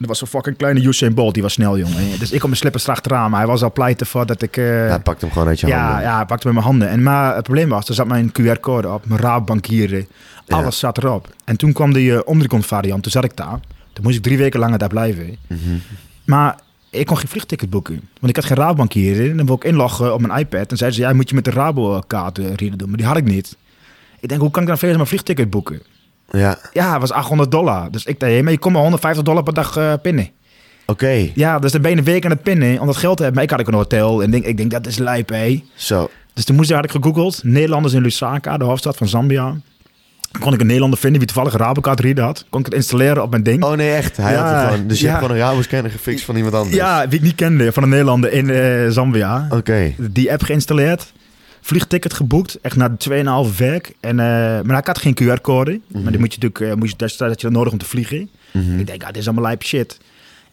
Er 0.00 0.06
was 0.06 0.18
zo'n 0.18 0.28
fucking 0.28 0.56
kleine 0.56 0.80
Usain 0.86 1.14
Bolt, 1.14 1.34
die 1.34 1.42
was 1.42 1.52
snel, 1.52 1.78
jongen. 1.78 2.18
Dus 2.18 2.30
ik 2.30 2.36
op 2.40 2.44
mijn 2.44 2.56
slippers 2.56 2.84
erachteraan, 2.84 3.30
maar 3.30 3.40
hij 3.40 3.48
was 3.48 3.62
al 3.62 3.72
pleiten 3.72 4.06
voor 4.06 4.26
dat 4.26 4.42
ik... 4.42 4.56
eh, 4.56 4.64
Ja, 4.64 4.88
hij 4.88 4.98
pakt 5.00 5.20
hem 5.20 5.30
gewoon 5.32 5.48
uit 5.48 5.60
je 5.60 5.66
ja, 5.66 5.84
handen. 5.86 6.02
ja, 6.02 6.16
hij 6.16 6.24
pakte 6.24 6.46
met 6.46 6.54
mijn 6.54 6.66
handen. 6.66 6.88
En 6.88 7.02
maar 7.02 7.34
het 7.34 7.42
probleem 7.44 7.68
was, 7.68 7.88
er 7.88 7.94
zat 7.94 8.06
mijn 8.06 8.32
QR-code 8.32 8.88
op, 8.92 9.06
mijn 9.06 9.20
Raadbankieren. 9.20 10.06
Ja. 10.46 10.56
Alles 10.56 10.78
zat 10.78 10.98
erop. 10.98 11.34
En 11.44 11.56
toen 11.56 11.72
kwam 11.72 11.92
die 11.92 12.10
uh, 12.10 12.20
omdriekwant 12.24 12.66
variant, 12.66 13.02
toen 13.02 13.12
zat 13.12 13.24
ik 13.24 13.36
daar. 13.36 13.58
Toen 13.92 14.04
moest 14.04 14.16
ik 14.16 14.22
drie 14.22 14.38
weken 14.38 14.60
langer 14.60 14.78
daar 14.78 14.88
blijven. 14.88 15.36
Mhm. 15.46 15.58
Maar 16.24 16.58
ik 16.90 17.06
kon 17.06 17.18
geen 17.18 17.28
vliegticket 17.28 17.70
boeken. 17.70 17.94
Want 18.20 18.28
ik 18.28 18.36
had 18.36 18.44
geen 18.44 18.56
Raadbankieren. 18.56 19.30
En 19.30 19.36
dan 19.36 19.46
wil 19.46 19.54
ik 19.54 19.64
inloggen 19.64 20.14
op 20.14 20.20
mijn 20.20 20.38
iPad. 20.38 20.70
En 20.70 20.76
zeiden 20.76 20.98
ze, 21.00 21.06
ja, 21.06 21.14
moet 21.14 21.28
je 21.28 21.34
met 21.34 21.44
de 21.44 21.50
Rabo-kaart 21.50 22.38
uh, 22.38 22.46
doen. 22.76 22.88
Maar 22.88 22.96
die 22.96 23.06
had 23.06 23.16
ik 23.16 23.24
niet. 23.24 23.56
Ik 24.20 24.28
denk, 24.28 24.40
hoe 24.40 24.50
kan 24.50 24.62
ik 24.62 24.68
dan 24.68 24.78
verder 24.78 24.96
mijn 24.96 25.08
vliegticket 25.08 25.50
boeken? 25.50 25.82
Ja, 26.30 26.58
Ja, 26.72 26.90
het 26.92 27.00
was 27.00 27.12
800 27.12 27.50
dollar. 27.50 27.90
Dus 27.90 28.04
ik 28.04 28.20
dacht, 28.20 28.42
maar 28.42 28.52
je 28.52 28.58
kon 28.58 28.72
maar 28.72 28.80
150 28.82 29.24
dollar 29.24 29.42
per 29.42 29.54
dag 29.54 29.78
uh, 29.78 29.92
pinnen. 30.02 30.30
oké. 30.86 31.30
Ja, 31.34 31.58
dus 31.58 31.72
dan 31.72 31.80
ben 31.82 31.90
je 31.90 31.96
een 31.96 32.04
week 32.04 32.24
aan 32.24 32.30
het 32.30 32.42
pinnen 32.42 32.80
om 32.80 32.86
dat 32.86 32.96
geld 32.96 33.16
te 33.16 33.22
hebben. 33.22 33.34
Maar 33.34 33.52
ik 33.52 33.58
had 33.58 33.60
ook 33.66 33.72
een 33.72 33.80
hotel. 33.80 34.22
En 34.22 34.30
denk, 34.30 34.44
ik 34.44 34.56
denk, 34.56 34.70
dat 34.70 34.86
is 34.86 34.98
lijp, 34.98 35.28
hé. 35.28 35.62
Zo. 35.74 36.10
Dus 36.34 36.44
toen 36.44 36.56
moest, 36.56 36.70
had 36.72 36.84
ik 36.84 36.90
gegoogeld. 36.90 37.40
Nederlanders 37.44 37.94
in 37.94 38.02
Lusaka, 38.02 38.56
de 38.56 38.64
hoofdstad 38.64 38.96
van 38.96 39.08
Zambia. 39.08 39.54
Kon 40.40 40.52
ik 40.52 40.60
een 40.60 40.66
Nederlander 40.66 40.98
vinden 40.98 41.18
die 41.18 41.28
toevallig 41.28 41.52
een 41.52 41.60
Rabokaart 41.60 42.00
reader 42.00 42.24
had. 42.24 42.44
Kon 42.50 42.60
ik 42.60 42.66
het 42.66 42.74
installeren 42.74 43.22
op 43.22 43.30
mijn 43.30 43.42
ding. 43.42 43.64
Oh 43.64 43.72
nee, 43.72 43.92
echt? 43.92 44.16
Hij 44.16 44.32
Ja, 44.32 44.42
had 44.42 44.60
het 44.60 44.70
gewoon. 44.72 44.88
Dus 44.88 44.98
je 45.00 45.04
ja. 45.04 45.10
hebt 45.10 45.22
gewoon 45.24 45.40
een 45.40 45.46
Rabo-scanner 45.46 45.90
gefixt 45.90 46.24
van 46.24 46.36
iemand 46.36 46.54
anders? 46.54 46.76
Ja, 46.76 47.08
wie 47.08 47.18
ik 47.18 47.24
niet 47.24 47.34
kende, 47.34 47.72
van 47.72 47.82
een 47.82 47.88
Nederlander 47.88 48.32
in 48.32 48.50
eh, 48.50 48.88
Zambia. 48.90 49.46
Oké. 49.50 49.94
Die 49.98 50.32
app 50.32 50.42
geïnstalleerd. 50.42 51.12
Vliegticket 51.66 52.14
geboekt, 52.14 52.60
echt 52.60 52.76
na 52.76 52.96
2,5 53.48 53.56
werk. 53.56 53.94
En, 54.00 54.20
eh, 54.20 54.60
maar 54.62 54.78
ik 54.78 54.86
had 54.86 54.98
geen 54.98 55.14
QR-code. 55.14 55.80
Maar 55.86 56.10
die 56.12 56.20
moet 56.20 56.34
je 56.34 56.40
natuurlijk, 56.40 56.58
uh, 56.58 56.72
moet 56.74 56.90
je, 56.90 56.96
dat, 56.96 57.14
dat 57.18 57.40
je 57.40 57.50
nodig 57.50 57.72
om 57.72 57.78
te 57.78 57.84
vliegen. 57.84 58.30
Mhm. 58.50 58.78
Ik 58.78 58.86
denk, 58.86 59.02
ah, 59.02 59.08
dit 59.08 59.16
is 59.16 59.26
allemaal 59.26 59.44
lijp 59.44 59.62
shit. 59.62 59.98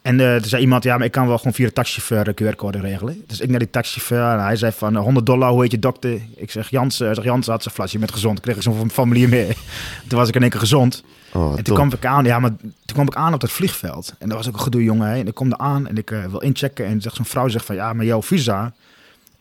En 0.02 0.20
uh, 0.20 0.36
toen 0.36 0.50
zei 0.50 0.62
iemand, 0.62 0.84
ja, 0.84 0.98
maar 0.98 1.06
ik 1.06 1.12
kan 1.12 1.28
wel 1.28 1.38
gewoon 1.38 1.54
via 1.54 1.66
de 1.66 1.74
taxichauffeur 1.74 2.24
de 2.24 2.44
QR-code 2.44 2.80
regelen. 2.80 3.24
Dus 3.28 3.40
ik 3.40 3.50
naar 3.50 3.60
die 3.60 3.70
taxichauffeur 3.70 4.32
en 4.32 4.44
hij 4.44 4.56
zei 4.56 4.72
van, 4.72 4.96
100 4.96 5.26
dollar, 5.26 5.52
hoe 5.52 5.62
heet 5.62 5.72
je 5.72 5.80
dokter? 5.80 6.20
Ik 6.36 6.52
zeg, 6.52 6.70
Jansen, 6.70 7.06
hij 7.06 7.16
zegt, 7.16 7.28
Jansen 7.28 7.52
had 7.52 7.64
zijn 7.64 7.76
flasje, 7.76 7.94
je 7.94 8.00
bent 8.00 8.12
gezond. 8.12 8.36
Toen 8.36 8.44
kreeg 8.44 8.56
ik 8.56 8.62
zo'n 8.62 8.92
formulier 8.92 9.30
mee. 9.30 9.48
toen 10.08 10.20
was 10.20 10.28
ik 10.28 10.36
in 10.36 10.42
één 10.42 10.50
keer 10.50 10.60
gezond. 10.60 11.04
Oh, 11.34 11.50
en 11.50 11.56
toen 11.56 11.64
top. 11.64 11.76
kwam 11.76 11.92
ik 11.94 12.06
aan, 12.06 12.26
ja, 12.26 12.40
maar 12.40 12.56
toen 12.60 12.94
kwam 12.94 13.06
ik 13.06 13.16
aan 13.16 13.34
op 13.34 13.42
het 13.42 13.52
vliegveld. 13.52 14.14
En 14.20 14.28
dat 14.28 14.38
was 14.38 14.48
ook 14.48 14.54
een 14.54 14.60
gedoe, 14.60 14.84
jongen. 14.84 15.08
Hè. 15.08 15.20
En 15.20 15.28
ik 15.28 15.34
kom 15.34 15.52
er 15.52 15.58
aan 15.58 15.88
en 15.88 15.98
ik 15.98 16.12
uh, 16.12 16.26
wil 16.26 16.40
inchecken. 16.42 16.86
En 16.86 17.02
zegt 17.02 17.16
zo'n 17.16 17.26
vrouw 17.26 17.48
zegt 17.48 17.66
van, 17.66 17.76
ja, 17.76 17.94
maar 17.94 18.06
jouw 18.06 18.22
visa 18.22 18.74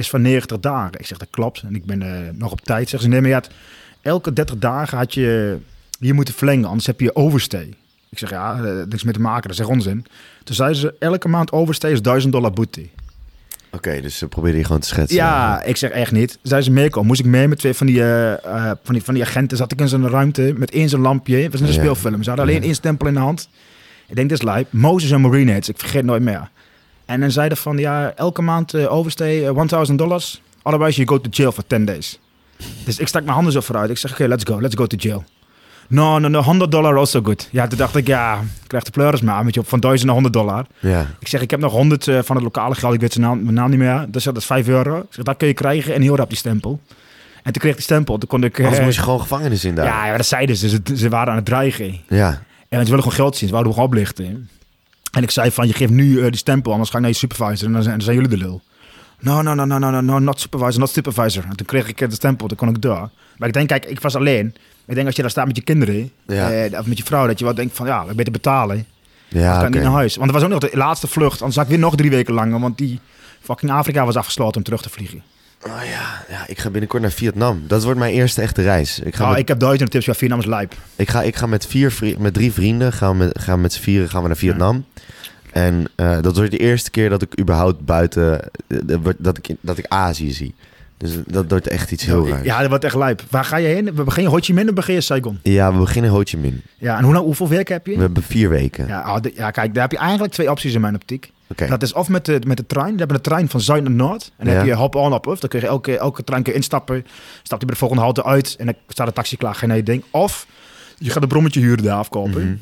is 0.00 0.10
van 0.10 0.22
90 0.22 0.60
dagen. 0.60 1.00
Ik 1.00 1.06
zeg, 1.06 1.18
dat 1.18 1.28
klopt. 1.30 1.62
En 1.62 1.74
ik 1.74 1.84
ben 1.84 2.02
uh, 2.02 2.16
nog 2.32 2.52
op 2.52 2.60
tijd. 2.60 2.88
Zeg 2.88 3.00
ze, 3.00 3.08
nee, 3.08 3.20
maar 3.20 3.30
ja, 3.30 3.42
elke 4.02 4.32
30 4.32 4.58
dagen 4.58 4.98
had 4.98 5.14
je 5.14 5.58
hier 5.98 6.14
moeten 6.14 6.34
verlengen, 6.34 6.68
anders 6.68 6.86
heb 6.86 7.00
je 7.00 7.16
overstay. 7.16 7.74
Ik 8.10 8.18
zeg, 8.18 8.30
ja, 8.30 8.54
niks 8.88 9.02
mee 9.02 9.12
te 9.12 9.20
maken, 9.20 9.42
dat 9.42 9.50
is 9.50 9.58
echt 9.58 9.68
onzin. 9.68 10.06
Toen 10.44 10.54
zeiden 10.54 10.78
ze, 10.78 10.94
elke 10.98 11.28
maand 11.28 11.52
overstay 11.52 11.92
is 11.92 12.02
1000 12.02 12.32
dollar 12.32 12.52
boete. 12.52 12.80
Oké, 12.80 13.88
okay, 13.88 14.00
dus 14.00 14.18
ze 14.18 14.28
probeerde 14.28 14.58
je 14.58 14.64
gewoon 14.64 14.80
te 14.80 14.86
schetsen. 14.86 15.16
Ja, 15.16 15.62
ik 15.62 15.76
zeg 15.76 15.90
echt 15.90 16.12
niet. 16.12 16.38
Zeiden 16.42 16.72
ze 16.72 16.80
meekomen. 16.80 17.06
Moest 17.08 17.20
ik 17.20 17.26
mee 17.26 17.48
met 17.48 17.58
twee 17.58 17.74
van 17.74 17.86
die, 17.86 17.96
uh, 17.96 18.30
uh, 18.30 18.70
van 18.82 18.94
die, 18.94 19.02
van 19.02 19.14
die 19.14 19.22
agenten. 19.22 19.56
Zat 19.56 19.72
ik 19.72 19.80
in 19.80 19.88
zo'n 19.88 20.08
ruimte 20.08 20.54
met 20.56 20.70
één 20.70 20.88
zo'n 20.88 21.00
lampje. 21.00 21.36
Het 21.36 21.52
was 21.52 21.60
een 21.60 21.66
ja. 21.66 21.72
speelfilm. 21.72 22.22
Ze 22.22 22.28
hadden 22.28 22.48
alleen 22.48 22.62
één 22.62 22.74
stempel 22.74 23.06
in 23.06 23.14
de 23.14 23.20
hand. 23.20 23.48
Ik 24.06 24.16
denk, 24.16 24.28
dit 24.28 24.42
is 24.42 24.48
live. 24.48 24.66
Moses 24.70 25.10
en 25.10 25.20
Marineheads. 25.20 25.68
Ik 25.68 25.78
vergeet 25.78 26.04
nooit 26.04 26.22
meer. 26.22 26.50
En 27.10 27.20
dan 27.20 27.30
zeiden 27.30 27.58
van, 27.58 27.78
ja, 27.78 28.12
elke 28.16 28.42
maand 28.42 28.74
uh, 28.74 28.92
overstay 28.92 29.52
1000 29.52 29.98
dollars. 29.98 30.42
Otherwise 30.62 30.96
you 30.96 31.08
go 31.08 31.20
to 31.20 31.28
jail 31.30 31.52
for 31.52 31.66
10 31.66 31.84
days. 31.84 32.18
Dus 32.84 32.98
ik 32.98 33.08
stak 33.08 33.22
mijn 33.22 33.34
handen 33.34 33.52
zo 33.52 33.60
vooruit. 33.60 33.90
Ik 33.90 33.98
zeg, 33.98 34.10
oké, 34.10 34.22
okay, 34.22 34.36
let's 34.36 34.50
go. 34.50 34.60
Let's 34.60 34.74
go 34.74 34.86
to 34.86 34.96
jail. 34.96 35.24
No, 35.88 36.18
no, 36.18 36.28
no, 36.28 36.40
100 36.40 36.70
dollar 36.70 36.96
also 36.96 37.20
good. 37.22 37.48
Ja, 37.50 37.66
toen 37.66 37.78
dacht 37.78 37.96
ik, 37.96 38.06
ja, 38.06 38.34
ik 38.62 38.68
krijg 38.68 38.84
de 38.84 38.90
pleuris 38.90 39.20
maar, 39.20 39.44
met 39.44 39.54
je 39.54 39.60
op 39.60 39.68
van 39.68 39.80
1000 39.80 40.04
naar 40.04 40.14
100 40.14 40.34
dollar. 40.34 40.66
Ja. 40.78 41.06
Ik 41.20 41.28
zeg, 41.28 41.40
ik 41.40 41.50
heb 41.50 41.60
nog 41.60 41.72
100 41.72 42.06
uh, 42.06 42.18
van 42.22 42.36
het 42.36 42.44
lokale 42.44 42.74
geld, 42.74 42.94
ik 42.94 43.00
weet 43.00 43.12
zijn 43.12 43.24
naam, 43.24 43.42
mijn 43.42 43.54
naam 43.54 43.70
niet 43.70 43.78
meer. 43.78 44.06
Dus 44.08 44.24
dat 44.24 44.36
is 44.36 44.44
5 44.44 44.68
euro. 44.68 44.98
Ik 44.98 45.06
zeg, 45.10 45.24
dat 45.24 45.36
kun 45.36 45.48
je 45.48 45.54
krijgen 45.54 45.94
en 45.94 46.02
heel 46.02 46.16
rap 46.16 46.28
die 46.28 46.38
stempel. 46.38 46.80
En 47.42 47.52
toen 47.52 47.52
kreeg 47.52 47.70
ik 47.70 47.76
die 47.76 47.86
stempel, 47.86 48.18
toen 48.18 48.28
kon 48.28 48.44
ik... 48.44 48.58
Anders 48.58 48.78
uh, 48.78 48.84
moest 48.84 48.96
je 48.96 49.02
gewoon 49.02 49.20
gevangenis 49.20 49.64
in 49.64 49.74
daar. 49.74 49.84
Ja, 49.84 50.06
ja 50.06 50.16
dat 50.16 50.26
zeiden 50.26 50.56
ze. 50.56 50.68
ze. 50.68 50.80
Ze 50.94 51.08
waren 51.08 51.28
aan 51.28 51.36
het 51.36 51.44
dreigen. 51.44 52.00
Ja. 52.08 52.42
En 52.68 52.78
ze 52.78 52.84
willen 52.84 53.02
gewoon 53.02 53.18
geld 53.18 53.36
zien, 53.36 53.48
ze 53.48 53.54
wouden 53.54 53.72
gewoon 53.72 53.88
oplichten. 53.88 54.48
En 55.10 55.22
ik 55.22 55.30
zei 55.30 55.50
van, 55.50 55.66
je 55.66 55.72
geeft 55.72 55.92
nu 55.92 56.12
uh, 56.12 56.22
die 56.22 56.36
stempel, 56.36 56.72
anders 56.72 56.90
ga 56.90 56.96
ik 56.96 57.02
naar 57.02 57.12
je 57.12 57.16
supervisor 57.16 57.66
en 57.66 57.72
dan 57.72 57.82
zijn, 57.82 57.94
dan 57.94 58.04
zijn 58.04 58.16
jullie 58.16 58.30
de 58.30 58.36
lul. 58.36 58.62
No, 59.20 59.42
no, 59.42 59.54
no, 59.54 59.64
no, 59.64 59.78
no, 59.78 59.90
no, 59.90 60.00
no, 60.00 60.18
not 60.18 60.40
supervisor, 60.40 60.80
not 60.80 60.90
supervisor. 60.90 61.44
En 61.44 61.56
toen 61.56 61.66
kreeg 61.66 61.88
ik 61.88 61.98
de 61.98 62.14
stempel, 62.14 62.46
toen 62.46 62.56
kon 62.56 62.68
ik 62.68 62.82
door. 62.82 63.10
Maar 63.36 63.48
ik 63.48 63.54
denk, 63.54 63.68
kijk, 63.68 63.84
ik 63.84 64.00
was 64.00 64.16
alleen. 64.16 64.54
Ik 64.86 64.94
denk 64.94 65.06
als 65.06 65.16
je 65.16 65.22
daar 65.22 65.30
staat 65.30 65.46
met 65.46 65.56
je 65.56 65.62
kinderen, 65.62 66.10
ja. 66.26 66.50
eh, 66.50 66.78
of 66.78 66.86
met 66.86 66.98
je 66.98 67.04
vrouw, 67.04 67.26
dat 67.26 67.38
je 67.38 67.44
wel 67.44 67.54
denkt 67.54 67.76
van, 67.76 67.86
ja, 67.86 68.04
beter 68.14 68.32
betalen. 68.32 68.86
Ja, 69.28 69.40
dan 69.40 69.50
kan 69.50 69.56
okay. 69.58 69.70
niet 69.70 69.82
naar 69.82 69.92
huis. 69.92 70.16
Want 70.16 70.28
er 70.28 70.34
was 70.34 70.42
ook 70.44 70.50
nog 70.50 70.58
de 70.58 70.76
laatste 70.76 71.06
vlucht, 71.06 71.38
anders 71.38 71.54
zat 71.54 71.64
ik 71.64 71.70
weer 71.70 71.78
nog 71.78 71.96
drie 71.96 72.10
weken 72.10 72.34
langer, 72.34 72.60
want 72.60 72.78
die 72.78 73.00
fucking 73.40 73.70
Afrika 73.70 74.04
was 74.04 74.16
afgesloten 74.16 74.56
om 74.56 74.62
terug 74.62 74.82
te 74.82 74.90
vliegen. 74.90 75.22
Oh 75.66 75.72
ja, 75.84 76.24
ja, 76.28 76.44
ik 76.46 76.58
ga 76.58 76.70
binnenkort 76.70 77.02
naar 77.02 77.10
Vietnam. 77.10 77.62
Dat 77.66 77.84
wordt 77.84 77.98
mijn 77.98 78.12
eerste 78.12 78.42
echte 78.42 78.62
reis. 78.62 78.98
Ik, 78.98 79.14
ga 79.14 79.24
oh, 79.24 79.30
met, 79.30 79.38
ik 79.38 79.48
heb 79.48 79.58
duizenden 79.58 79.90
tips, 79.90 80.04
ja, 80.04 80.14
Vietnam 80.14 80.38
is 80.38 80.46
lijp. 80.46 80.74
ik, 80.96 81.08
ga, 81.08 81.22
ik 81.22 81.36
ga 81.36 81.46
met, 81.46 81.66
vier 81.66 82.16
met 82.18 82.34
drie 82.34 82.52
vrienden, 82.52 82.92
gaan 82.92 83.18
we 83.18 83.24
met, 83.24 83.38
gaan 83.40 83.60
met 83.60 83.72
z'n 83.72 83.80
vieren 83.80 84.08
gaan 84.08 84.22
we 84.22 84.28
naar 84.28 84.36
Vietnam. 84.36 84.84
Ja. 84.94 84.99
En 85.52 85.86
uh, 85.96 86.20
dat 86.20 86.36
wordt 86.36 86.50
de 86.50 86.58
eerste 86.58 86.90
keer 86.90 87.08
dat 87.10 87.22
ik 87.22 87.40
überhaupt 87.40 87.84
buiten, 87.84 88.50
uh, 88.66 88.96
dat 89.18 89.38
ik, 89.38 89.56
dat 89.60 89.78
ik 89.78 89.86
Azië 89.88 90.32
zie. 90.32 90.54
Dus 90.96 91.12
dat 91.26 91.44
wordt 91.48 91.66
echt 91.68 91.90
iets 91.90 92.04
heel 92.04 92.28
raars. 92.28 92.44
Ja, 92.44 92.60
dat 92.60 92.68
wordt 92.68 92.84
echt 92.84 92.94
lijp. 92.94 93.22
Waar 93.30 93.44
ga 93.44 93.56
je 93.56 93.66
heen? 93.66 93.94
We 93.94 94.02
beginnen 94.04 94.32
Ho 94.32 94.38
Chi 94.40 94.52
Minh 94.52 94.68
of 94.68 94.74
begin 94.74 94.94
je 94.94 95.00
Saigon? 95.00 95.38
Ja, 95.42 95.72
we 95.72 95.78
beginnen 95.78 96.10
Ho 96.10 96.20
Chi 96.24 96.36
Minh. 96.36 96.60
Ja, 96.78 96.98
en 96.98 97.04
hoe, 97.04 97.16
hoeveel 97.16 97.48
werk 97.48 97.68
heb 97.68 97.86
je? 97.86 97.94
We 97.94 98.00
hebben 98.00 98.22
vier 98.22 98.48
weken. 98.48 98.86
Ja, 98.86 99.14
oh, 99.14 99.20
de, 99.20 99.32
ja, 99.34 99.50
kijk, 99.50 99.74
daar 99.74 99.82
heb 99.82 99.92
je 99.92 99.98
eigenlijk 99.98 100.32
twee 100.32 100.50
opties 100.50 100.74
in 100.74 100.80
mijn 100.80 100.94
optiek. 100.94 101.32
Okay. 101.48 101.68
Dat 101.68 101.82
is 101.82 101.92
of 101.92 102.08
met 102.08 102.24
de, 102.24 102.40
met 102.46 102.56
de 102.56 102.66
trein. 102.66 102.92
We 102.92 102.98
hebben 102.98 103.16
een 103.16 103.22
trein 103.22 103.48
van 103.48 103.60
Zuid 103.60 103.82
naar 103.82 103.92
Noord. 103.92 104.32
En 104.36 104.44
dan 104.44 104.54
Ja. 104.54 104.60
heb 104.60 104.68
je 104.68 104.74
hop-on, 104.74 105.10
hop-off. 105.12 105.40
Dan 105.40 105.48
kun 105.50 105.60
je 105.60 105.66
elke, 105.66 105.98
elke 105.98 106.24
trein 106.24 106.42
kun 106.42 106.52
je 106.52 106.58
instappen. 106.58 107.06
Stap 107.42 107.60
je 107.60 107.64
bij 107.66 107.74
de 107.74 107.80
volgende 107.80 108.02
halte 108.02 108.24
uit. 108.24 108.54
En 108.58 108.66
dan 108.66 108.74
staat 108.88 109.06
de 109.06 109.12
taxi 109.12 109.36
klaar. 109.36 109.54
Geen 109.54 109.84
ding. 109.84 110.04
Of 110.10 110.46
je 110.98 111.10
gaat 111.10 111.22
een 111.22 111.28
brommetje 111.28 111.60
huren 111.60 111.84
daar 111.84 111.96
afkopen. 111.96 112.44
Mhm. 112.44 112.54